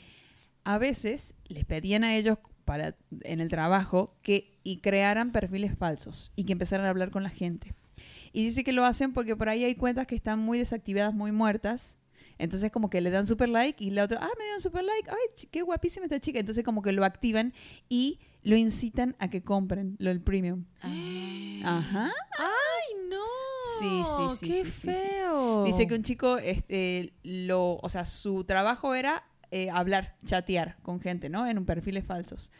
a 0.64 0.76
veces 0.76 1.34
les 1.46 1.64
pedían 1.64 2.04
a 2.04 2.14
ellos 2.14 2.38
para 2.64 2.96
en 3.22 3.40
el 3.40 3.48
trabajo 3.48 4.18
que 4.22 4.58
y 4.62 4.78
crearan 4.78 5.32
perfiles 5.32 5.76
falsos 5.76 6.32
y 6.36 6.44
que 6.44 6.52
empezaran 6.52 6.86
a 6.86 6.90
hablar 6.90 7.10
con 7.10 7.22
la 7.22 7.30
gente. 7.30 7.74
Y 8.32 8.44
dice 8.44 8.64
que 8.64 8.72
lo 8.72 8.84
hacen 8.84 9.12
porque 9.12 9.36
por 9.36 9.48
ahí 9.48 9.64
hay 9.64 9.74
cuentas 9.74 10.06
que 10.06 10.14
están 10.14 10.38
muy 10.38 10.58
desactivadas, 10.58 11.14
muy 11.14 11.32
muertas. 11.32 11.96
Entonces 12.38 12.72
como 12.72 12.90
que 12.90 13.00
le 13.00 13.10
dan 13.10 13.26
super 13.26 13.48
like 13.48 13.82
y 13.84 13.90
la 13.90 14.04
otra, 14.04 14.18
ah, 14.22 14.30
me 14.38 14.44
dieron 14.44 14.60
super 14.60 14.82
like, 14.82 15.10
ay, 15.10 15.46
qué 15.50 15.62
guapísima 15.62 16.06
esta 16.06 16.18
chica. 16.18 16.40
Entonces 16.40 16.64
como 16.64 16.82
que 16.82 16.92
lo 16.92 17.04
activan 17.04 17.52
y 17.88 18.18
lo 18.42 18.56
incitan 18.56 19.14
a 19.18 19.28
que 19.28 19.42
compren 19.42 19.96
lo 19.98 20.08
del 20.08 20.20
premium. 20.20 20.64
Ajá. 20.80 22.10
¡Ay, 22.38 23.08
no! 23.08 23.22
Sí, 23.78 24.02
sí, 24.04 24.36
sí, 24.36 24.46
¡Qué 24.46 24.64
sí, 24.64 24.64
sí, 24.64 24.72
sí. 24.72 24.86
feo! 24.88 25.64
Dice 25.64 25.86
que 25.86 25.94
un 25.94 26.02
chico, 26.02 26.38
este, 26.38 27.12
lo, 27.22 27.76
o 27.76 27.88
sea, 27.88 28.04
su 28.04 28.44
trabajo 28.44 28.94
era 28.94 29.24
eh, 29.50 29.68
hablar, 29.70 30.16
chatear 30.24 30.78
con 30.82 30.98
gente, 31.00 31.28
¿no? 31.28 31.46
En 31.46 31.58
un 31.58 31.66
perfiles 31.66 32.04
falsos. 32.04 32.50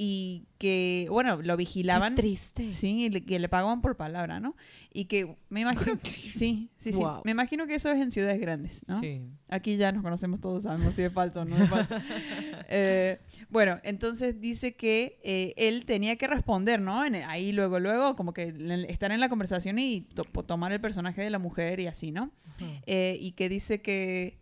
Y 0.00 0.44
que, 0.58 1.08
bueno, 1.10 1.42
lo 1.42 1.56
vigilaban. 1.56 2.14
Qué 2.14 2.22
triste. 2.22 2.72
Sí, 2.72 3.06
y 3.06 3.08
le- 3.08 3.24
que 3.24 3.40
le 3.40 3.48
pagaban 3.48 3.80
por 3.80 3.96
palabra, 3.96 4.38
¿no? 4.38 4.54
Y 4.92 5.06
que 5.06 5.34
me 5.48 5.62
imagino, 5.62 5.98
sí, 6.04 6.70
sí, 6.76 6.92
sí. 6.92 6.92
Wow. 6.92 7.22
Me 7.24 7.32
imagino 7.32 7.66
que 7.66 7.74
eso 7.74 7.90
es 7.90 8.00
en 8.00 8.12
ciudades 8.12 8.40
grandes, 8.40 8.84
¿no? 8.86 9.00
Sí. 9.00 9.22
Aquí 9.48 9.76
ya 9.76 9.90
nos 9.90 10.04
conocemos 10.04 10.40
todos, 10.40 10.62
sabemos 10.62 10.94
si 10.94 11.02
es 11.02 11.12
falso 11.12 11.40
o 11.40 11.44
no 11.44 11.56
es 11.60 11.68
falso. 11.68 11.94
Eh, 12.70 13.18
bueno, 13.48 13.80
entonces 13.82 14.40
dice 14.40 14.76
que 14.76 15.18
eh, 15.24 15.54
él 15.56 15.84
tenía 15.86 16.16
que 16.16 16.26
responder, 16.26 16.80
¿no? 16.80 17.04
En- 17.04 17.14
ahí 17.16 17.50
luego, 17.52 17.80
luego, 17.80 18.14
como 18.14 18.32
que 18.34 18.54
estar 18.88 19.10
en 19.10 19.20
la 19.20 19.28
conversación 19.28 19.78
y 19.78 20.02
to- 20.02 20.24
tomar 20.44 20.70
el 20.72 20.80
personaje 20.80 21.22
de 21.22 21.30
la 21.30 21.38
mujer 21.38 21.80
y 21.80 21.86
así, 21.86 22.12
¿no? 22.12 22.30
Eh, 22.86 23.16
y 23.20 23.32
que 23.32 23.48
dice 23.48 23.80
que 23.80 24.38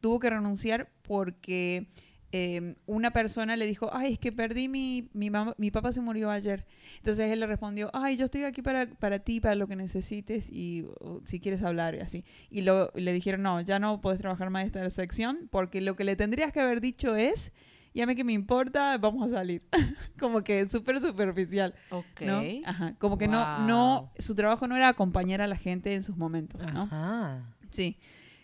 tuvo 0.00 0.18
que 0.20 0.30
renunciar 0.30 0.90
porque 1.02 1.86
eh, 2.32 2.76
una 2.86 3.10
persona 3.12 3.56
le 3.56 3.66
dijo, 3.66 3.90
ay, 3.92 4.12
es 4.12 4.18
que 4.18 4.30
perdí 4.32 4.68
mi, 4.68 5.08
mi, 5.14 5.30
mamá- 5.30 5.54
mi 5.58 5.70
papá 5.70 5.90
se 5.92 6.00
murió 6.00 6.30
ayer. 6.30 6.64
Entonces 6.98 7.30
él 7.32 7.40
le 7.40 7.46
respondió, 7.46 7.90
ay, 7.92 8.16
yo 8.16 8.24
estoy 8.26 8.44
aquí 8.44 8.62
para, 8.62 8.86
para 8.86 9.18
ti, 9.18 9.40
para 9.40 9.54
lo 9.56 9.66
que 9.66 9.74
necesites 9.76 10.48
y 10.50 10.82
uh, 11.00 11.20
si 11.24 11.40
quieres 11.40 11.62
hablar 11.62 11.94
y 11.96 12.00
así. 12.00 12.24
Y 12.50 12.60
lo, 12.60 12.90
le 12.94 13.12
dijeron, 13.12 13.42
no, 13.42 13.60
ya 13.60 13.78
no 13.78 14.00
puedes 14.00 14.20
trabajar 14.20 14.50
más 14.50 14.62
en 14.62 14.66
esta 14.68 14.90
sección 14.90 15.48
porque 15.50 15.80
lo 15.80 15.96
que 15.96 16.04
le 16.04 16.14
tendrías 16.16 16.52
que 16.52 16.60
haber 16.60 16.80
dicho 16.80 17.16
es, 17.16 17.52
llame 17.94 18.14
que 18.14 18.22
me 18.22 18.32
importa, 18.32 18.96
vamos 18.98 19.32
a 19.32 19.34
salir. 19.36 19.62
como 20.20 20.42
que 20.44 20.68
súper 20.68 21.00
superficial. 21.00 21.74
Ok. 21.90 22.20
¿no? 22.22 22.42
Ajá, 22.64 22.94
como 22.98 23.18
que 23.18 23.26
no, 23.26 23.66
no, 23.66 24.12
su 24.18 24.36
trabajo 24.36 24.68
no 24.68 24.76
era 24.76 24.86
acompañar 24.88 25.40
a 25.40 25.48
la 25.48 25.56
gente 25.56 25.94
en 25.94 26.04
sus 26.04 26.16
momentos, 26.16 26.64
¿no? 26.72 26.82
Ajá. 26.82 27.56
Sí, 27.72 27.96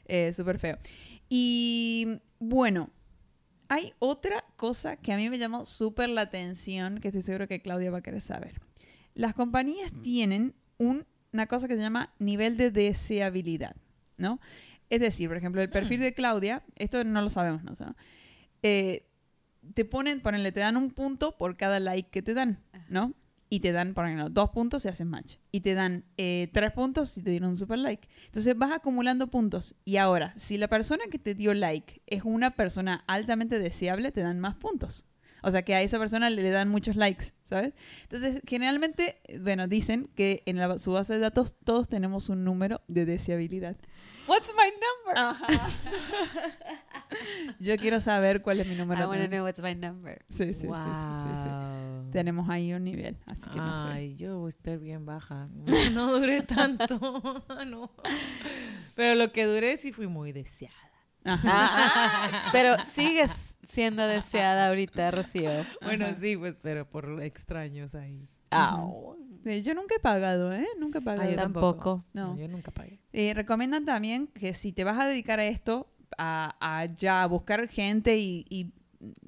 eh, 0.06 0.32
súper 0.32 0.58
feo. 0.58 0.76
Y 1.28 2.18
bueno, 2.38 2.90
hay 3.68 3.92
otra 3.98 4.44
cosa 4.56 4.96
que 4.96 5.12
a 5.12 5.16
mí 5.16 5.28
me 5.30 5.38
llamó 5.38 5.66
súper 5.66 6.08
la 6.08 6.22
atención, 6.22 6.98
que 7.00 7.08
estoy 7.08 7.22
seguro 7.22 7.48
que 7.48 7.60
Claudia 7.60 7.90
va 7.90 7.98
a 7.98 8.02
querer 8.02 8.20
saber. 8.20 8.60
Las 9.14 9.34
compañías 9.34 9.90
tienen 10.02 10.54
un- 10.78 11.06
una 11.32 11.46
cosa 11.46 11.68
que 11.68 11.76
se 11.76 11.82
llama 11.82 12.14
nivel 12.18 12.56
de 12.56 12.70
deseabilidad, 12.70 13.76
¿no? 14.16 14.40
Es 14.88 15.00
decir, 15.00 15.28
por 15.28 15.36
ejemplo, 15.36 15.60
el 15.62 15.68
perfil 15.70 16.00
de 16.00 16.14
Claudia, 16.14 16.62
esto 16.76 17.02
no 17.04 17.20
lo 17.22 17.30
sabemos, 17.30 17.62
¿no? 17.64 17.72
Eh, 18.62 19.06
te 19.74 19.84
ponen, 19.84 20.20
ponenle, 20.20 20.52
te 20.52 20.60
dan 20.60 20.76
un 20.76 20.90
punto 20.90 21.36
por 21.36 21.56
cada 21.56 21.80
like 21.80 22.08
que 22.10 22.22
te 22.22 22.34
dan, 22.34 22.62
¿no? 22.88 23.14
Y 23.48 23.60
te 23.60 23.72
dan, 23.72 23.94
por 23.94 24.06
ejemplo, 24.06 24.28
dos 24.28 24.50
puntos 24.50 24.82
si 24.82 24.88
haces 24.88 25.06
match. 25.06 25.36
Y 25.52 25.60
te 25.60 25.74
dan 25.74 26.04
eh, 26.16 26.50
tres 26.52 26.72
puntos 26.72 27.10
si 27.10 27.22
te 27.22 27.30
dieron 27.30 27.50
un 27.50 27.56
super 27.56 27.78
like. 27.78 28.08
Entonces 28.26 28.56
vas 28.56 28.72
acumulando 28.72 29.28
puntos. 29.28 29.76
Y 29.84 29.98
ahora, 29.98 30.34
si 30.36 30.58
la 30.58 30.68
persona 30.68 31.04
que 31.10 31.18
te 31.18 31.34
dio 31.34 31.54
like 31.54 32.02
es 32.06 32.22
una 32.24 32.56
persona 32.56 33.04
altamente 33.06 33.58
deseable, 33.58 34.10
te 34.10 34.20
dan 34.20 34.40
más 34.40 34.56
puntos. 34.56 35.06
O 35.42 35.50
sea, 35.50 35.62
que 35.62 35.74
a 35.76 35.82
esa 35.82 35.98
persona 35.98 36.28
le 36.28 36.50
dan 36.50 36.68
muchos 36.68 36.96
likes, 36.96 37.26
¿sabes? 37.44 37.72
Entonces, 38.02 38.42
generalmente, 38.46 39.20
bueno, 39.40 39.68
dicen 39.68 40.10
que 40.16 40.42
en 40.46 40.56
la, 40.56 40.76
su 40.78 40.92
base 40.92 41.12
de 41.12 41.18
datos 41.20 41.56
todos 41.64 41.88
tenemos 41.88 42.28
un 42.30 42.42
número 42.42 42.82
de 42.88 43.04
deseabilidad. 43.04 43.76
What's 44.26 44.52
my 44.56 44.72
number? 44.72 45.60
Yo 47.58 47.76
quiero 47.76 48.00
saber 48.00 48.42
cuál 48.42 48.60
es 48.60 48.66
mi 48.66 48.74
I 48.74 48.78
número. 48.78 49.08
want 49.08 49.22
to 49.22 49.28
know 49.28 49.44
what's 49.44 49.62
my 49.62 49.74
number. 49.74 50.24
Sí, 50.28 50.44
sí, 50.46 50.52
sí, 50.52 50.66
sí, 50.66 50.68
sí, 50.68 51.42
sí. 51.42 51.48
Tenemos 52.12 52.48
ahí 52.48 52.72
un 52.72 52.84
nivel, 52.84 53.18
así 53.26 53.48
que 53.50 53.58
no 53.58 53.74
sé. 53.76 53.88
Ay, 53.88 54.14
yo 54.16 54.38
voy 54.38 54.48
a 54.48 54.50
estar 54.50 54.78
bien 54.78 55.04
baja. 55.06 55.48
No, 55.52 55.90
no 55.92 56.18
duré 56.18 56.42
tanto. 56.42 56.98
no. 57.66 57.90
Pero 58.94 59.14
lo 59.14 59.32
que 59.32 59.44
duré 59.44 59.76
sí 59.76 59.92
fui 59.92 60.06
muy 60.06 60.32
deseada. 60.32 60.74
Ajá. 61.24 61.50
Ah, 61.52 62.48
pero 62.52 62.76
sigues 62.84 63.56
siendo 63.68 64.06
deseada 64.06 64.68
ahorita, 64.68 65.10
Rocío. 65.10 65.50
Bueno, 65.82 66.06
sí, 66.20 66.36
pues, 66.36 66.58
pero 66.62 66.88
por 66.88 67.20
extraños 67.22 67.94
ahí. 67.94 68.28
Sí, 69.44 69.62
yo 69.62 69.74
nunca 69.74 69.94
he 69.96 70.00
pagado, 70.00 70.52
¿eh? 70.52 70.66
Nunca 70.78 70.98
he 70.98 71.02
pagado. 71.02 71.28
Ah, 71.28 71.30
yo 71.30 71.36
tampoco. 71.36 72.04
No. 72.12 72.34
No, 72.34 72.38
yo 72.38 72.48
nunca 72.48 72.70
pagué. 72.70 73.00
Eh, 73.12 73.32
recomiendan 73.34 73.84
también 73.84 74.26
que 74.28 74.54
si 74.54 74.72
te 74.72 74.82
vas 74.84 74.98
a 74.98 75.06
dedicar 75.06 75.38
a 75.38 75.44
esto, 75.46 75.88
a, 76.18 76.56
a 76.60 76.86
ya 76.86 77.22
a 77.22 77.26
buscar 77.26 77.68
gente 77.68 78.16
y, 78.18 78.44
y 78.48 78.72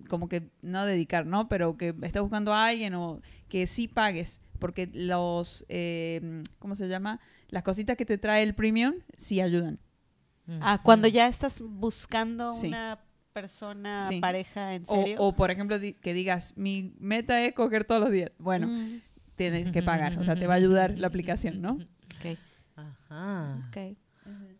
como 0.08 0.28
que 0.28 0.50
no 0.62 0.84
dedicar, 0.86 1.26
¿no? 1.26 1.48
Pero 1.48 1.76
que 1.76 1.94
estés 2.02 2.22
buscando 2.22 2.52
a 2.54 2.66
alguien 2.66 2.94
o 2.94 3.20
que 3.48 3.66
sí 3.66 3.86
pagues, 3.88 4.40
porque 4.58 4.88
los, 4.92 5.64
eh, 5.68 6.42
¿cómo 6.58 6.74
se 6.74 6.88
llama? 6.88 7.20
Las 7.48 7.62
cositas 7.62 7.96
que 7.96 8.04
te 8.04 8.18
trae 8.18 8.42
el 8.42 8.54
premium 8.54 8.94
sí 9.16 9.40
ayudan. 9.40 9.78
Ah, 10.60 10.80
cuando 10.82 11.08
ya 11.08 11.28
estás 11.28 11.60
buscando 11.62 12.52
Sí. 12.52 12.68
una 12.68 12.98
persona, 13.34 14.08
Sí. 14.08 14.18
pareja, 14.20 14.74
¿en 14.74 14.84
O, 14.86 14.94
serio? 15.02 15.16
o, 15.20 15.36
por 15.36 15.50
ejemplo, 15.50 15.78
di- 15.78 15.92
que 15.92 16.14
digas, 16.14 16.54
mi 16.56 16.94
meta 16.98 17.44
es 17.44 17.52
coger 17.52 17.84
todos 17.84 18.00
los 18.00 18.10
días. 18.10 18.32
Bueno, 18.38 18.66
Mm, 18.66 19.00
tienes 19.36 19.70
que 19.70 19.82
pagar, 19.82 20.18
o 20.18 20.24
sea, 20.24 20.34
te 20.34 20.46
va 20.46 20.54
a 20.54 20.56
ayudar 20.56 20.98
la 20.98 21.06
aplicación, 21.06 21.60
¿no? 21.60 21.72
ok, 22.18 22.38
Ajá. 22.76 23.68
ok. 23.68 23.96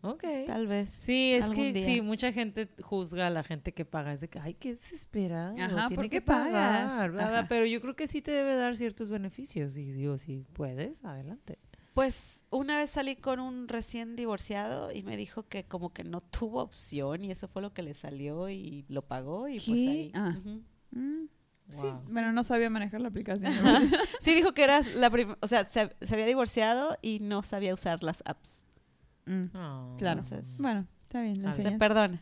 Ok. 0.01 0.23
Tal 0.47 0.65
vez. 0.67 0.89
Sí, 0.89 1.33
es 1.33 1.49
que 1.49 1.73
día. 1.73 1.85
sí, 1.85 2.01
mucha 2.01 2.31
gente 2.31 2.69
juzga 2.81 3.27
a 3.27 3.29
la 3.29 3.43
gente 3.43 3.73
que 3.73 3.83
paga. 3.85 4.13
Es 4.13 4.21
de 4.21 4.29
que, 4.29 4.39
ay, 4.39 4.53
qué 4.53 4.75
desesperado. 4.75 5.55
Ajá, 5.59 5.87
tiene 5.87 5.95
¿por 5.95 6.03
que 6.05 6.09
qué 6.09 6.21
pagas? 6.21 6.91
pagar, 6.93 7.11
bla, 7.11 7.27
bla". 7.29 7.39
Ajá. 7.39 7.47
Pero 7.49 7.65
yo 7.65 7.81
creo 7.81 7.95
que 7.95 8.07
sí 8.07 8.21
te 8.21 8.31
debe 8.31 8.55
dar 8.55 8.77
ciertos 8.77 9.09
beneficios. 9.09 9.75
Y 9.77 9.91
digo, 9.91 10.17
si 10.17 10.45
puedes, 10.53 11.03
adelante. 11.03 11.59
Pues 11.93 12.43
una 12.49 12.77
vez 12.77 12.91
salí 12.91 13.17
con 13.17 13.39
un 13.41 13.67
recién 13.67 14.15
divorciado 14.15 14.89
y 14.93 15.03
me 15.03 15.17
dijo 15.17 15.43
que 15.47 15.65
como 15.65 15.91
que 15.91 16.03
no 16.05 16.21
tuvo 16.21 16.61
opción 16.61 17.25
y 17.25 17.31
eso 17.31 17.47
fue 17.49 17.61
lo 17.61 17.73
que 17.73 17.81
le 17.81 17.93
salió 17.93 18.49
y 18.49 18.85
lo 18.87 19.01
pagó 19.01 19.49
y 19.49 19.55
pues 19.55 19.65
¿Qué? 19.65 19.89
ahí. 19.89 20.11
Ah. 20.13 20.37
Mm, 20.91 21.25
Sí, 21.71 21.81
Wow. 21.81 22.01
bueno, 22.09 22.31
no 22.31 22.43
sabía 22.43 22.69
manejar 22.69 22.99
la 23.01 23.09
aplicación. 23.09 23.51
Sí 24.21 24.33
dijo 24.33 24.53
que 24.53 24.63
eras 24.63 24.87
la 24.95 25.09
primera, 25.11 25.37
o 25.41 25.47
sea, 25.47 25.67
se, 25.67 25.89
se 26.01 26.13
había 26.13 26.25
divorciado 26.25 26.97
y 27.01 27.19
no 27.19 27.43
sabía 27.43 27.73
usar 27.75 28.01
las 28.01 28.23
apps. 28.25 28.65
Mm, 29.29 29.55
Oh. 29.55 29.95
Claro. 29.97 30.21
Entonces- 30.21 30.57
Bueno, 30.57 30.85
está 31.03 31.21
bien, 31.21 31.41
le 31.41 31.47
Ah, 31.47 31.53
Se 31.53 31.61
enseñas. 31.61 31.79
perdona. 31.79 32.21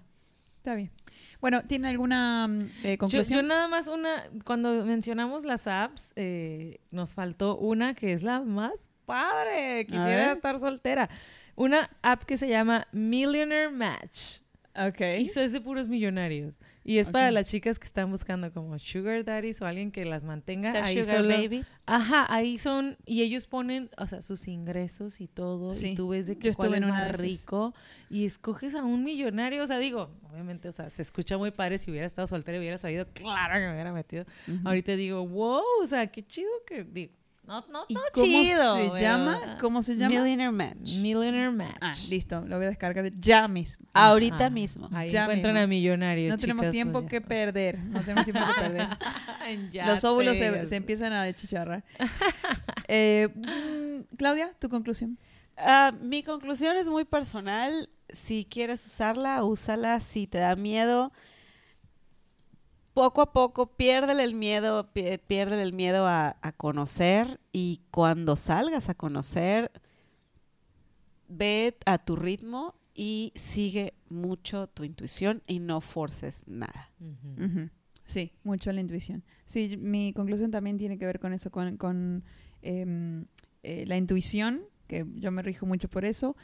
Está 0.58 0.76
bien. 0.76 0.92
Bueno, 1.40 1.62
¿tiene 1.64 1.88
alguna 1.88 2.48
mm, 2.48 2.60
eh, 2.84 2.98
conclusión? 2.98 3.42
yo 3.42 3.48
nada 3.48 3.68
más 3.70 3.88
una, 3.88 4.24
cuando 4.44 4.84
mencionamos 4.86 5.44
las 5.46 5.66
apps, 5.68 6.12
eh, 6.18 6.82
nos 6.92 7.14
faltó 7.14 7.58
una 7.58 7.94
que 7.94 8.12
es 8.12 8.24
la 8.24 8.42
más 8.42 8.90
padre. 9.06 9.86
Quisiera 9.86 10.34
estar 10.34 10.60
soltera. 10.60 11.10
Una 11.56 11.90
app 12.02 12.24
que 12.24 12.38
se 12.38 12.50
llama 12.50 12.88
Millionaire 12.92 13.70
Match. 13.70 14.42
Ok. 14.76 15.00
Y 15.20 15.32
es 15.40 15.52
de 15.54 15.62
puros 15.62 15.88
millonarios. 15.88 16.60
Y 16.88 17.00
es 17.00 17.10
para 17.10 17.32
las 17.32 17.50
chicas 17.50 17.80
que 17.80 17.86
están 17.86 18.10
buscando 18.10 18.50
como 18.54 18.80
sugar 18.80 19.26
daddies 19.26 19.62
o 19.62 19.66
alguien 19.66 19.92
que 19.92 20.06
las 20.06 20.24
mantenga. 20.24 20.72
Ser 20.72 20.84
ahí 20.84 21.04
sugar 21.04 21.18
solo- 21.18 21.36
baby. 21.36 21.66
Ajá, 21.86 22.26
ahí 22.34 22.58
son, 22.58 22.96
y 23.06 23.24
ellos 23.24 23.46
ponen, 23.46 23.90
o 23.98 24.08
sea, 24.08 24.22
sus 24.22 24.48
ingresos 24.48 25.20
y 25.20 25.28
todo, 25.28 25.74
Sí, 25.74 25.90
y 25.90 25.96
tú 25.96 26.08
ves 26.10 26.28
de 26.28 26.38
que 26.38 26.54
cuál 26.54 26.76
es 26.76 26.82
más 26.82 27.20
rico, 27.20 27.74
y 28.10 28.26
escoges 28.26 28.74
a 28.74 28.84
un 28.86 29.04
millonario, 29.04 29.64
o 29.64 29.68
sea, 29.68 29.80
digo, 29.80 30.10
obviamente, 30.32 30.70
o 30.70 30.72
sea, 30.72 30.90
se 30.90 31.02
escucha 31.02 31.38
muy 31.38 31.52
padre, 31.52 31.78
si 31.78 31.92
hubiera 31.92 32.08
estado 32.08 32.26
soltera 32.26 32.56
y 32.58 32.62
hubiera 32.62 32.78
sabido, 32.78 33.06
claro 33.12 33.56
que 33.56 33.68
me 33.68 33.74
hubiera 33.74 33.92
metido. 33.92 34.26
Ahorita 34.64 34.96
digo, 34.96 35.28
wow, 35.28 35.62
o 35.82 35.86
sea, 35.86 36.08
qué 36.08 36.26
chido 36.26 36.50
que, 36.66 36.86
digo, 36.86 37.12
No, 37.48 37.64
no, 37.72 37.86
¿Y 37.88 37.94
no 37.94 38.02
cómo 38.14 38.26
chido. 38.26 38.76
se 38.76 38.82
pero- 38.84 38.98
llama? 39.00 39.58
¿Cómo 39.62 39.82
se 39.82 39.96
llama? 39.96 40.10
Millionaire 40.10 40.52
Match. 40.52 40.92
Millionaire 40.96 41.52
Match. 41.52 41.78
Ah, 41.80 41.92
listo, 42.10 42.42
lo 42.46 42.58
voy 42.58 42.66
a 42.66 42.70
descargar 42.70 43.10
ya 43.20 43.48
mismo. 43.48 43.86
Ahorita 43.94 44.48
Ah, 44.48 44.50
mismo. 44.50 44.90
Ahí 44.92 45.10
Ya 45.10 45.24
encuentran 45.24 45.54
mismo. 45.54 45.64
a 45.64 45.68
millonarios. 45.68 46.30
No 46.32 46.38
tenemos 46.38 46.70
tiempo 46.70 47.00
pues 47.00 47.10
que 47.10 47.22
perder, 47.22 47.80
no 47.80 48.02
tenemos 48.02 48.26
tiempo 48.26 48.42
que 48.54 48.62
perder. 48.62 48.88
ya. 49.72 49.88
Los 49.88 50.04
óvulos 50.04 50.38
se 50.38 50.76
empiezan 50.76 51.14
a 51.14 51.32
chicharrar. 51.34 51.84
Eh, 52.90 53.28
mm, 53.36 54.16
Claudia, 54.16 54.54
tu 54.60 54.70
conclusión. 54.70 55.18
Ah, 55.58 55.92
mi 56.02 56.24
conclusión 56.24 56.78
es 56.78 56.88
muy 56.88 57.04
personal. 57.06 57.90
Si 58.10 58.46
quieres 58.50 58.86
usarla, 58.86 59.44
úsala. 59.44 60.00
Si 60.00 60.28
te 60.28 60.38
da 60.38 60.56
miedo, 60.56 61.12
poco 62.98 63.22
a 63.22 63.32
poco 63.32 63.68
piérdele 63.76 64.24
el 64.24 64.34
miedo, 64.34 64.92
pi- 64.92 65.20
piérdele 65.28 65.62
el 65.62 65.72
miedo 65.74 66.08
a, 66.08 66.36
a 66.42 66.52
conocer 66.52 67.40
y 67.54 67.82
cuando 67.92 68.36
salgas 68.36 68.90
a 68.90 68.96
conocer, 68.96 69.72
ve 71.28 71.78
a 71.86 72.00
tu 72.00 72.16
ritmo 72.16 72.74
y 72.96 73.34
sigue 73.36 73.94
mucho 74.10 74.66
tu 74.66 74.84
intuición 74.84 75.44
y 75.46 75.60
no 75.60 75.80
forces 75.80 76.44
nada. 76.48 76.92
Sí, 78.04 78.32
mucho 78.44 78.72
la 78.72 78.82
intuición. 78.82 79.24
Sí, 79.46 79.78
mi 79.78 80.12
conclusión 80.14 80.50
también 80.50 80.80
tiene 80.80 80.98
que 80.98 81.06
ver 81.06 81.20
con 81.20 81.34
eso, 81.34 81.52
con, 81.52 81.78
con, 81.78 82.24
em, 82.64 83.26
eh, 83.62 83.86
la 83.86 83.98
intuición, 83.98 84.62
que 84.88 85.06
yo 85.18 85.32
me 85.32 85.44
rijo 85.44 85.68
mucho 85.68 85.88
por 85.88 86.04
eso, 86.04 86.36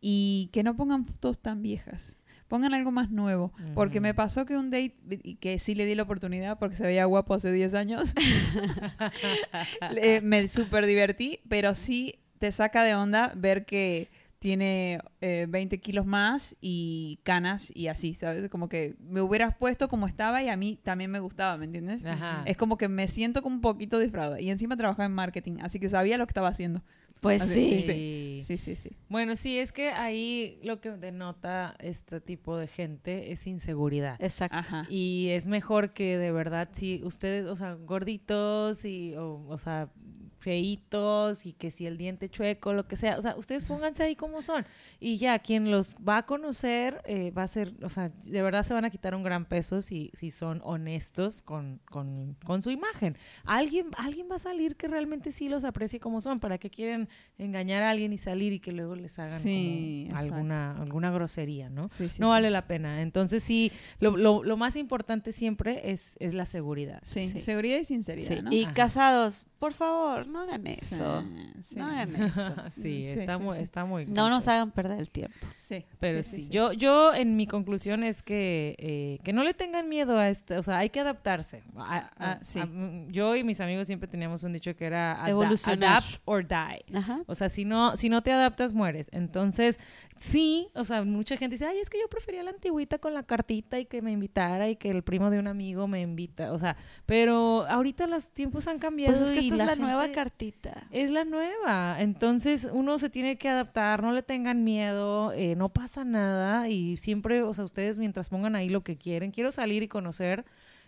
y 0.00 0.50
que 0.52 0.62
no 0.62 0.76
pongan 0.76 1.06
fotos 1.06 1.38
tan 1.38 1.62
viejas. 1.62 2.18
Pongan 2.52 2.74
algo 2.74 2.92
más 2.92 3.10
nuevo. 3.10 3.50
Porque 3.72 4.02
me 4.02 4.12
pasó 4.12 4.44
que 4.44 4.58
un 4.58 4.68
date, 4.68 4.94
y 5.22 5.36
que 5.36 5.58
sí 5.58 5.74
le 5.74 5.86
di 5.86 5.94
la 5.94 6.02
oportunidad 6.02 6.58
porque 6.58 6.76
se 6.76 6.86
veía 6.86 7.06
guapo 7.06 7.32
hace 7.32 7.50
10 7.50 7.72
años, 7.72 8.12
me 10.22 10.46
súper 10.48 10.84
divertí, 10.84 11.40
pero 11.48 11.74
sí 11.74 12.16
te 12.38 12.52
saca 12.52 12.84
de 12.84 12.94
onda 12.94 13.32
ver 13.34 13.64
que 13.64 14.10
tiene 14.38 15.00
eh, 15.22 15.46
20 15.48 15.80
kilos 15.80 16.04
más 16.04 16.54
y 16.60 17.20
canas 17.22 17.72
y 17.74 17.86
así, 17.86 18.12
¿sabes? 18.12 18.50
Como 18.50 18.68
que 18.68 18.96
me 18.98 19.22
hubieras 19.22 19.56
puesto 19.56 19.88
como 19.88 20.06
estaba 20.06 20.42
y 20.42 20.50
a 20.50 20.56
mí 20.58 20.78
también 20.82 21.10
me 21.10 21.20
gustaba, 21.20 21.56
¿me 21.56 21.64
entiendes? 21.64 22.04
Ajá. 22.04 22.42
Es 22.44 22.58
como 22.58 22.76
que 22.76 22.88
me 22.88 23.08
siento 23.08 23.40
como 23.40 23.54
un 23.54 23.62
poquito 23.62 23.98
disfrazada. 23.98 24.42
Y 24.42 24.50
encima 24.50 24.76
trabajaba 24.76 25.06
en 25.06 25.12
marketing, 25.12 25.56
así 25.62 25.80
que 25.80 25.88
sabía 25.88 26.18
lo 26.18 26.26
que 26.26 26.32
estaba 26.32 26.48
haciendo. 26.48 26.82
Pues 27.22 27.44
sí. 27.44 27.82
Sí. 27.86 28.40
Sí, 28.42 28.56
sí, 28.56 28.74
sí. 28.74 28.90
Bueno, 29.08 29.36
sí, 29.36 29.56
es 29.56 29.72
que 29.72 29.90
ahí 29.90 30.58
lo 30.64 30.80
que 30.80 30.90
denota 30.90 31.76
este 31.78 32.20
tipo 32.20 32.56
de 32.56 32.66
gente 32.66 33.30
es 33.30 33.46
inseguridad. 33.46 34.16
Exacto. 34.20 34.56
Ajá. 34.58 34.86
Y 34.90 35.28
es 35.30 35.46
mejor 35.46 35.92
que 35.92 36.18
de 36.18 36.32
verdad, 36.32 36.68
si 36.72 37.00
ustedes, 37.04 37.46
o 37.46 37.54
sea, 37.54 37.74
gorditos 37.74 38.84
y, 38.84 39.14
o, 39.14 39.46
o 39.46 39.58
sea, 39.58 39.92
feitos 40.42 41.46
y 41.46 41.52
que 41.52 41.70
si 41.70 41.86
el 41.86 41.96
diente 41.96 42.28
chueco, 42.28 42.72
lo 42.72 42.86
que 42.86 42.96
sea, 42.96 43.18
o 43.18 43.22
sea, 43.22 43.36
ustedes 43.36 43.64
pónganse 43.64 44.02
ahí 44.02 44.16
como 44.16 44.42
son. 44.42 44.64
Y 45.00 45.16
ya, 45.18 45.38
quien 45.38 45.70
los 45.70 45.96
va 45.96 46.18
a 46.18 46.26
conocer 46.26 47.00
eh, 47.06 47.30
va 47.30 47.44
a 47.44 47.48
ser, 47.48 47.72
o 47.82 47.88
sea, 47.88 48.10
de 48.24 48.42
verdad 48.42 48.62
se 48.62 48.74
van 48.74 48.84
a 48.84 48.90
quitar 48.90 49.14
un 49.14 49.22
gran 49.22 49.44
peso 49.44 49.80
si, 49.82 50.10
si 50.14 50.30
son 50.30 50.60
honestos 50.64 51.42
con, 51.42 51.80
con, 51.90 52.36
con 52.44 52.62
su 52.62 52.70
imagen. 52.70 53.16
Alguien, 53.44 53.86
alguien 53.96 54.28
va 54.30 54.36
a 54.36 54.38
salir 54.38 54.76
que 54.76 54.88
realmente 54.88 55.32
sí 55.32 55.48
los 55.48 55.64
aprecie 55.64 56.00
como 56.00 56.20
son. 56.20 56.40
¿Para 56.40 56.58
qué 56.58 56.70
quieren 56.70 57.08
engañar 57.38 57.82
a 57.82 57.90
alguien 57.90 58.12
y 58.12 58.18
salir 58.18 58.52
y 58.52 58.60
que 58.60 58.72
luego 58.72 58.94
les 58.96 59.18
hagan 59.18 59.40
Sí, 59.40 60.06
como 60.08 60.18
exacto. 60.18 60.34
alguna, 60.36 60.72
alguna 60.72 61.10
grosería, 61.10 61.70
¿no? 61.70 61.88
Sí, 61.88 62.08
sí, 62.08 62.20
no 62.20 62.28
sí. 62.28 62.30
vale 62.32 62.50
la 62.50 62.66
pena. 62.66 63.00
Entonces 63.02 63.42
sí, 63.42 63.70
lo, 64.00 64.16
lo, 64.16 64.42
lo 64.44 64.56
más 64.56 64.76
importante 64.76 65.32
siempre 65.32 65.90
es, 65.90 66.16
es 66.20 66.34
la 66.34 66.44
seguridad. 66.44 67.00
Sí, 67.02 67.28
Sí. 67.28 67.40
seguridad 67.40 67.78
y 67.78 67.84
sinceridad, 67.84 68.36
Sí, 68.36 68.42
¿no? 68.42 68.52
Y 68.52 68.64
Ajá. 68.64 68.74
casados, 68.74 69.46
por 69.58 69.72
favor, 69.72 70.26
no 70.32 70.40
hagan 70.42 70.66
eso. 70.66 71.22
sí. 71.62 71.76
No 71.76 71.86
hagan 71.86 72.14
eso. 72.16 72.54
sí, 72.72 72.82
Sí, 72.82 73.06
está, 73.06 73.36
sí, 73.36 73.42
muy, 73.42 73.56
sí. 73.58 73.62
está 73.62 73.84
muy 73.84 74.06
No 74.06 74.28
nos 74.30 74.48
hagan 74.48 74.70
perder 74.72 74.98
el 74.98 75.10
tiempo. 75.10 75.36
Sí, 75.54 75.84
Pero 76.00 76.22
sí, 76.22 76.48
yo, 76.48 76.72
yo 76.72 77.14
en 77.14 77.36
mi 77.36 77.46
conclusión 77.46 78.02
es 78.02 78.22
que, 78.22 78.74
eh, 78.78 79.18
que 79.24 79.32
no 79.32 79.44
le 79.44 79.54
tengan 79.54 79.88
miedo 79.88 80.18
a 80.18 80.28
este, 80.28 80.56
o 80.56 80.62
sea, 80.62 80.78
hay 80.78 80.90
que 80.90 81.00
adaptarse. 81.00 81.62
A- 81.76 81.96
a- 81.98 82.10
Ah, 82.18 82.38
sí. 82.42 82.58
a- 82.58 82.66
mm, 82.66 83.08
yo 83.10 83.36
y 83.36 83.44
mis 83.44 83.60
amigos 83.60 83.86
siempre 83.86 84.08
teníamos 84.08 84.42
un 84.42 84.52
dicho 84.52 84.74
que 84.74 84.86
era 84.86 85.22
Evolucionar. 85.28 85.98
adapt 86.02 86.16
or 86.24 86.46
die. 86.46 86.84
Ajá. 86.96 87.20
O 87.26 87.34
sea, 87.34 87.48
si 87.48 87.64
no, 87.64 87.96
si 87.96 88.08
no 88.08 88.22
te 88.22 88.32
adaptas, 88.32 88.72
mueres. 88.72 89.08
Entonces, 89.12 89.78
sí, 90.16 90.68
o 90.74 90.84
sea, 90.84 91.04
mucha 91.04 91.36
gente 91.36 91.54
dice, 91.54 91.66
ay, 91.66 91.78
es 91.78 91.90
que 91.90 91.98
yo 91.98 92.08
prefería 92.08 92.42
la 92.42 92.50
antigüita 92.50 92.98
con 92.98 93.14
la 93.14 93.22
cartita 93.22 93.78
y 93.78 93.86
que 93.86 94.02
me 94.02 94.12
invitara 94.12 94.68
y 94.68 94.76
que 94.76 94.90
el 94.90 95.02
primo 95.02 95.30
de 95.30 95.38
un 95.38 95.46
amigo 95.46 95.86
me 95.88 96.00
invita. 96.00 96.52
O 96.52 96.58
sea, 96.58 96.76
pero 97.06 97.66
ahorita 97.68 98.06
los 98.06 98.30
tiempos 98.30 98.68
han 98.68 98.78
cambiado. 98.78 99.16
Pues 99.16 99.30
es 99.30 99.38
que 99.38 99.44
y 99.44 99.50
esta 99.50 99.62
es 99.62 99.66
la 99.68 99.76
nueva 99.76 100.10
cartita. 100.12 100.86
Es 100.90 101.10
la 101.10 101.24
nueva. 101.24 102.00
Entonces, 102.00 102.68
uno 102.72 102.98
se 102.98 103.10
tiene 103.10 103.36
que 103.36 103.48
adaptar, 103.48 104.02
no 104.02 104.12
le 104.12 104.22
tengan 104.22 104.64
miedo, 104.64 105.32
eh, 105.32 105.54
no 105.56 105.70
pasa 105.70 106.04
nada 106.04 106.68
y 106.68 106.96
siempre, 106.96 107.42
o 107.42 107.54
sea, 107.54 107.64
ustedes 107.64 107.98
mientras 107.98 108.28
pongan 108.28 108.56
ahí 108.56 108.68
lo 108.68 108.82
que 108.82 108.96
quieren, 108.96 109.30
quiero 109.30 109.52
salir 109.52 109.82
y 109.82 109.88
conocer, 109.88 110.44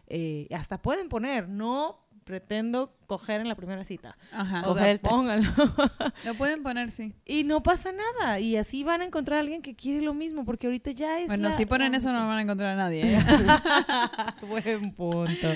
eh, 0.06 0.48
hasta 0.54 0.80
pueden 0.82 1.08
poner, 1.08 1.48
no 1.48 2.03
pretendo 2.24 2.96
coger 3.06 3.40
en 3.42 3.48
la 3.48 3.54
primera 3.54 3.84
cita. 3.84 4.16
Ajá. 4.32 4.62
O 4.62 4.68
Coger 4.68 4.82
sea, 4.84 4.92
el 4.92 4.98
pónganlo. 5.00 5.50
Lo 6.24 6.34
pueden 6.34 6.62
poner, 6.62 6.90
sí. 6.90 7.12
Y 7.26 7.44
no 7.44 7.62
pasa 7.62 7.90
nada. 7.92 8.40
Y 8.40 8.56
así 8.56 8.82
van 8.82 9.02
a 9.02 9.04
encontrar 9.04 9.36
a 9.38 9.40
alguien 9.42 9.60
que 9.60 9.74
quiere 9.76 10.00
lo 10.00 10.14
mismo, 10.14 10.44
porque 10.46 10.66
ahorita 10.66 10.90
ya 10.92 11.20
es. 11.20 11.26
Bueno, 11.28 11.50
la- 11.50 11.54
si 11.56 11.66
ponen 11.66 11.94
eso 11.94 12.12
no 12.12 12.26
van 12.26 12.38
a 12.38 12.42
encontrar 12.42 12.70
a 12.70 12.76
nadie. 12.76 13.02
¿eh? 13.14 13.18
Buen 14.48 14.92
punto. 14.94 15.48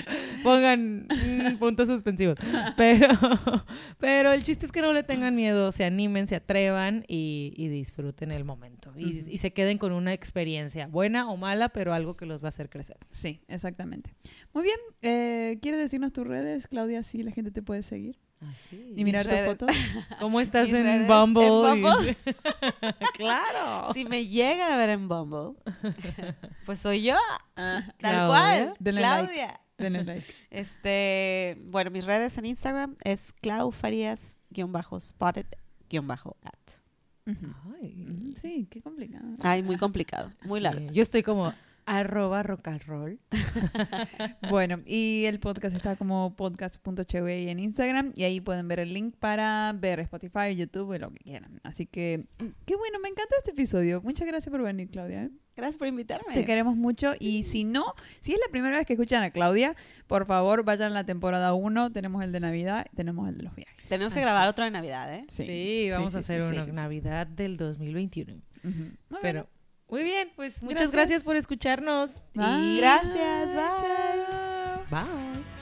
Pongan 0.43 1.07
mm, 1.07 1.57
puntos 1.57 1.87
suspensivos. 1.87 2.37
Pero, 2.77 3.07
pero 3.97 4.31
el 4.31 4.43
chiste 4.43 4.65
es 4.65 4.71
que 4.71 4.81
no 4.81 4.93
le 4.93 5.03
tengan 5.03 5.35
miedo, 5.35 5.71
se 5.71 5.85
animen, 5.85 6.27
se 6.27 6.35
atrevan 6.35 7.03
y, 7.07 7.53
y 7.57 7.67
disfruten 7.67 8.31
el 8.31 8.43
momento. 8.45 8.91
Y, 8.95 9.25
y 9.29 9.37
se 9.37 9.51
queden 9.53 9.77
con 9.77 9.91
una 9.91 10.13
experiencia, 10.13 10.87
buena 10.87 11.29
o 11.29 11.37
mala, 11.37 11.69
pero 11.69 11.93
algo 11.93 12.15
que 12.15 12.25
los 12.25 12.41
va 12.43 12.47
a 12.47 12.49
hacer 12.49 12.69
crecer. 12.69 12.97
Sí, 13.11 13.41
exactamente. 13.47 14.13
Muy 14.53 14.63
bien. 14.63 14.77
Eh, 15.01 15.57
¿Quieres 15.61 15.79
decirnos 15.79 16.13
tus 16.13 16.27
redes, 16.27 16.58
Claudia? 16.67 17.03
Si 17.03 17.23
la 17.23 17.31
gente 17.31 17.51
te 17.51 17.61
puede 17.61 17.83
seguir. 17.83 18.17
Y 18.95 19.03
mirar 19.03 19.27
tus 19.27 19.39
fotos. 19.41 19.69
¿Cómo 20.19 20.39
estás 20.39 20.69
en 20.69 21.07
Bumble? 21.07 21.45
en 21.45 21.81
Bumble. 21.81 22.15
claro. 23.13 23.93
Si 23.93 24.05
me 24.05 24.25
llegan 24.27 24.71
a 24.71 24.77
ver 24.77 24.91
en 24.91 25.09
Bumble, 25.09 25.55
pues 26.65 26.79
soy 26.79 27.03
yo, 27.03 27.17
tal 27.55 27.93
Claudia. 27.97 28.27
cual, 28.27 28.73
Denle 28.79 29.01
like. 29.01 29.25
Claudia. 29.25 29.59
Denle 29.77 30.03
like. 30.05 30.25
Este, 30.49 31.57
bueno, 31.65 31.91
mis 31.91 32.05
redes 32.05 32.37
en 32.37 32.45
Instagram 32.45 32.95
es 33.03 33.33
Clau 33.33 33.71
Farías-spotted-at. 33.71 35.55
Ujú. 37.27 37.47
Ay. 37.81 38.33
Sí, 38.41 38.67
qué 38.69 38.81
complicado. 38.81 39.25
Ay, 39.41 39.63
muy 39.63 39.77
complicado, 39.77 40.31
muy 40.43 40.59
largo. 40.61 40.87
Sí, 40.89 40.93
Yo 40.95 41.01
estoy 41.03 41.23
como 41.23 41.53
arroba 41.89 42.43
rock 42.43 42.67
and 42.67 42.83
roll. 42.83 43.19
Bueno, 44.49 44.81
y 44.85 45.25
el 45.25 45.39
podcast 45.39 45.75
está 45.75 45.95
como 45.95 46.35
podcast.chw 46.35 47.27
en 47.27 47.59
Instagram 47.59 48.13
y 48.15 48.23
ahí 48.23 48.41
pueden 48.41 48.67
ver 48.67 48.79
el 48.79 48.93
link 48.93 49.15
para 49.17 49.73
ver 49.73 49.99
Spotify, 50.01 50.55
YouTube 50.55 50.93
y 50.95 50.99
lo 50.99 51.11
que 51.11 51.19
quieran. 51.19 51.59
Así 51.63 51.85
que, 51.85 52.25
qué 52.65 52.75
bueno, 52.75 52.99
me 52.99 53.09
encanta 53.09 53.35
este 53.37 53.51
episodio. 53.51 54.01
Muchas 54.01 54.27
gracias 54.27 54.51
por 54.51 54.61
venir, 54.61 54.89
Claudia. 54.89 55.29
Gracias 55.55 55.77
por 55.77 55.87
invitarme. 55.87 56.33
Te 56.33 56.45
queremos 56.45 56.75
mucho 56.75 57.13
y 57.19 57.43
si 57.43 57.63
no, 57.63 57.93
si 58.21 58.33
es 58.33 58.39
la 58.39 58.51
primera 58.51 58.77
vez 58.77 58.85
que 58.85 58.93
escuchan 58.93 59.23
a 59.23 59.31
Claudia, 59.31 59.75
por 60.07 60.25
favor 60.25 60.63
vayan 60.63 60.91
a 60.91 60.95
la 60.95 61.03
temporada 61.03 61.53
1, 61.53 61.91
tenemos 61.91 62.23
el 62.23 62.31
de 62.31 62.39
Navidad, 62.39 62.85
tenemos 62.95 63.27
el 63.27 63.37
de 63.37 63.43
los 63.43 63.55
viajes. 63.55 63.89
Tenemos 63.89 64.13
que 64.13 64.21
grabar 64.21 64.47
otro 64.47 64.63
de 64.63 64.71
Navidad, 64.71 65.13
¿eh? 65.13 65.25
Sí, 65.27 65.89
vamos 65.91 66.15
a 66.15 66.19
hacer 66.19 66.41
sí, 66.43 66.47
una 66.47 66.65
sí, 66.65 66.71
sí. 66.71 66.75
Navidad 66.75 67.27
del 67.27 67.57
2021. 67.57 68.33
Ujú. 68.63 68.69
Muy 69.09 69.19
Pero 69.21 69.43
bien. 69.43 69.58
Muy 69.89 70.03
bien, 70.03 70.31
pues 70.35 70.61
muchas 70.61 70.91
Gracias. 70.91 70.91
gracias, 70.91 71.23
por 71.23 71.35
escucharnos. 71.35 72.21
Bye. 72.33 72.77
Gracias, 72.77 73.55
bye. 73.55 74.89
Bye. 74.89 75.58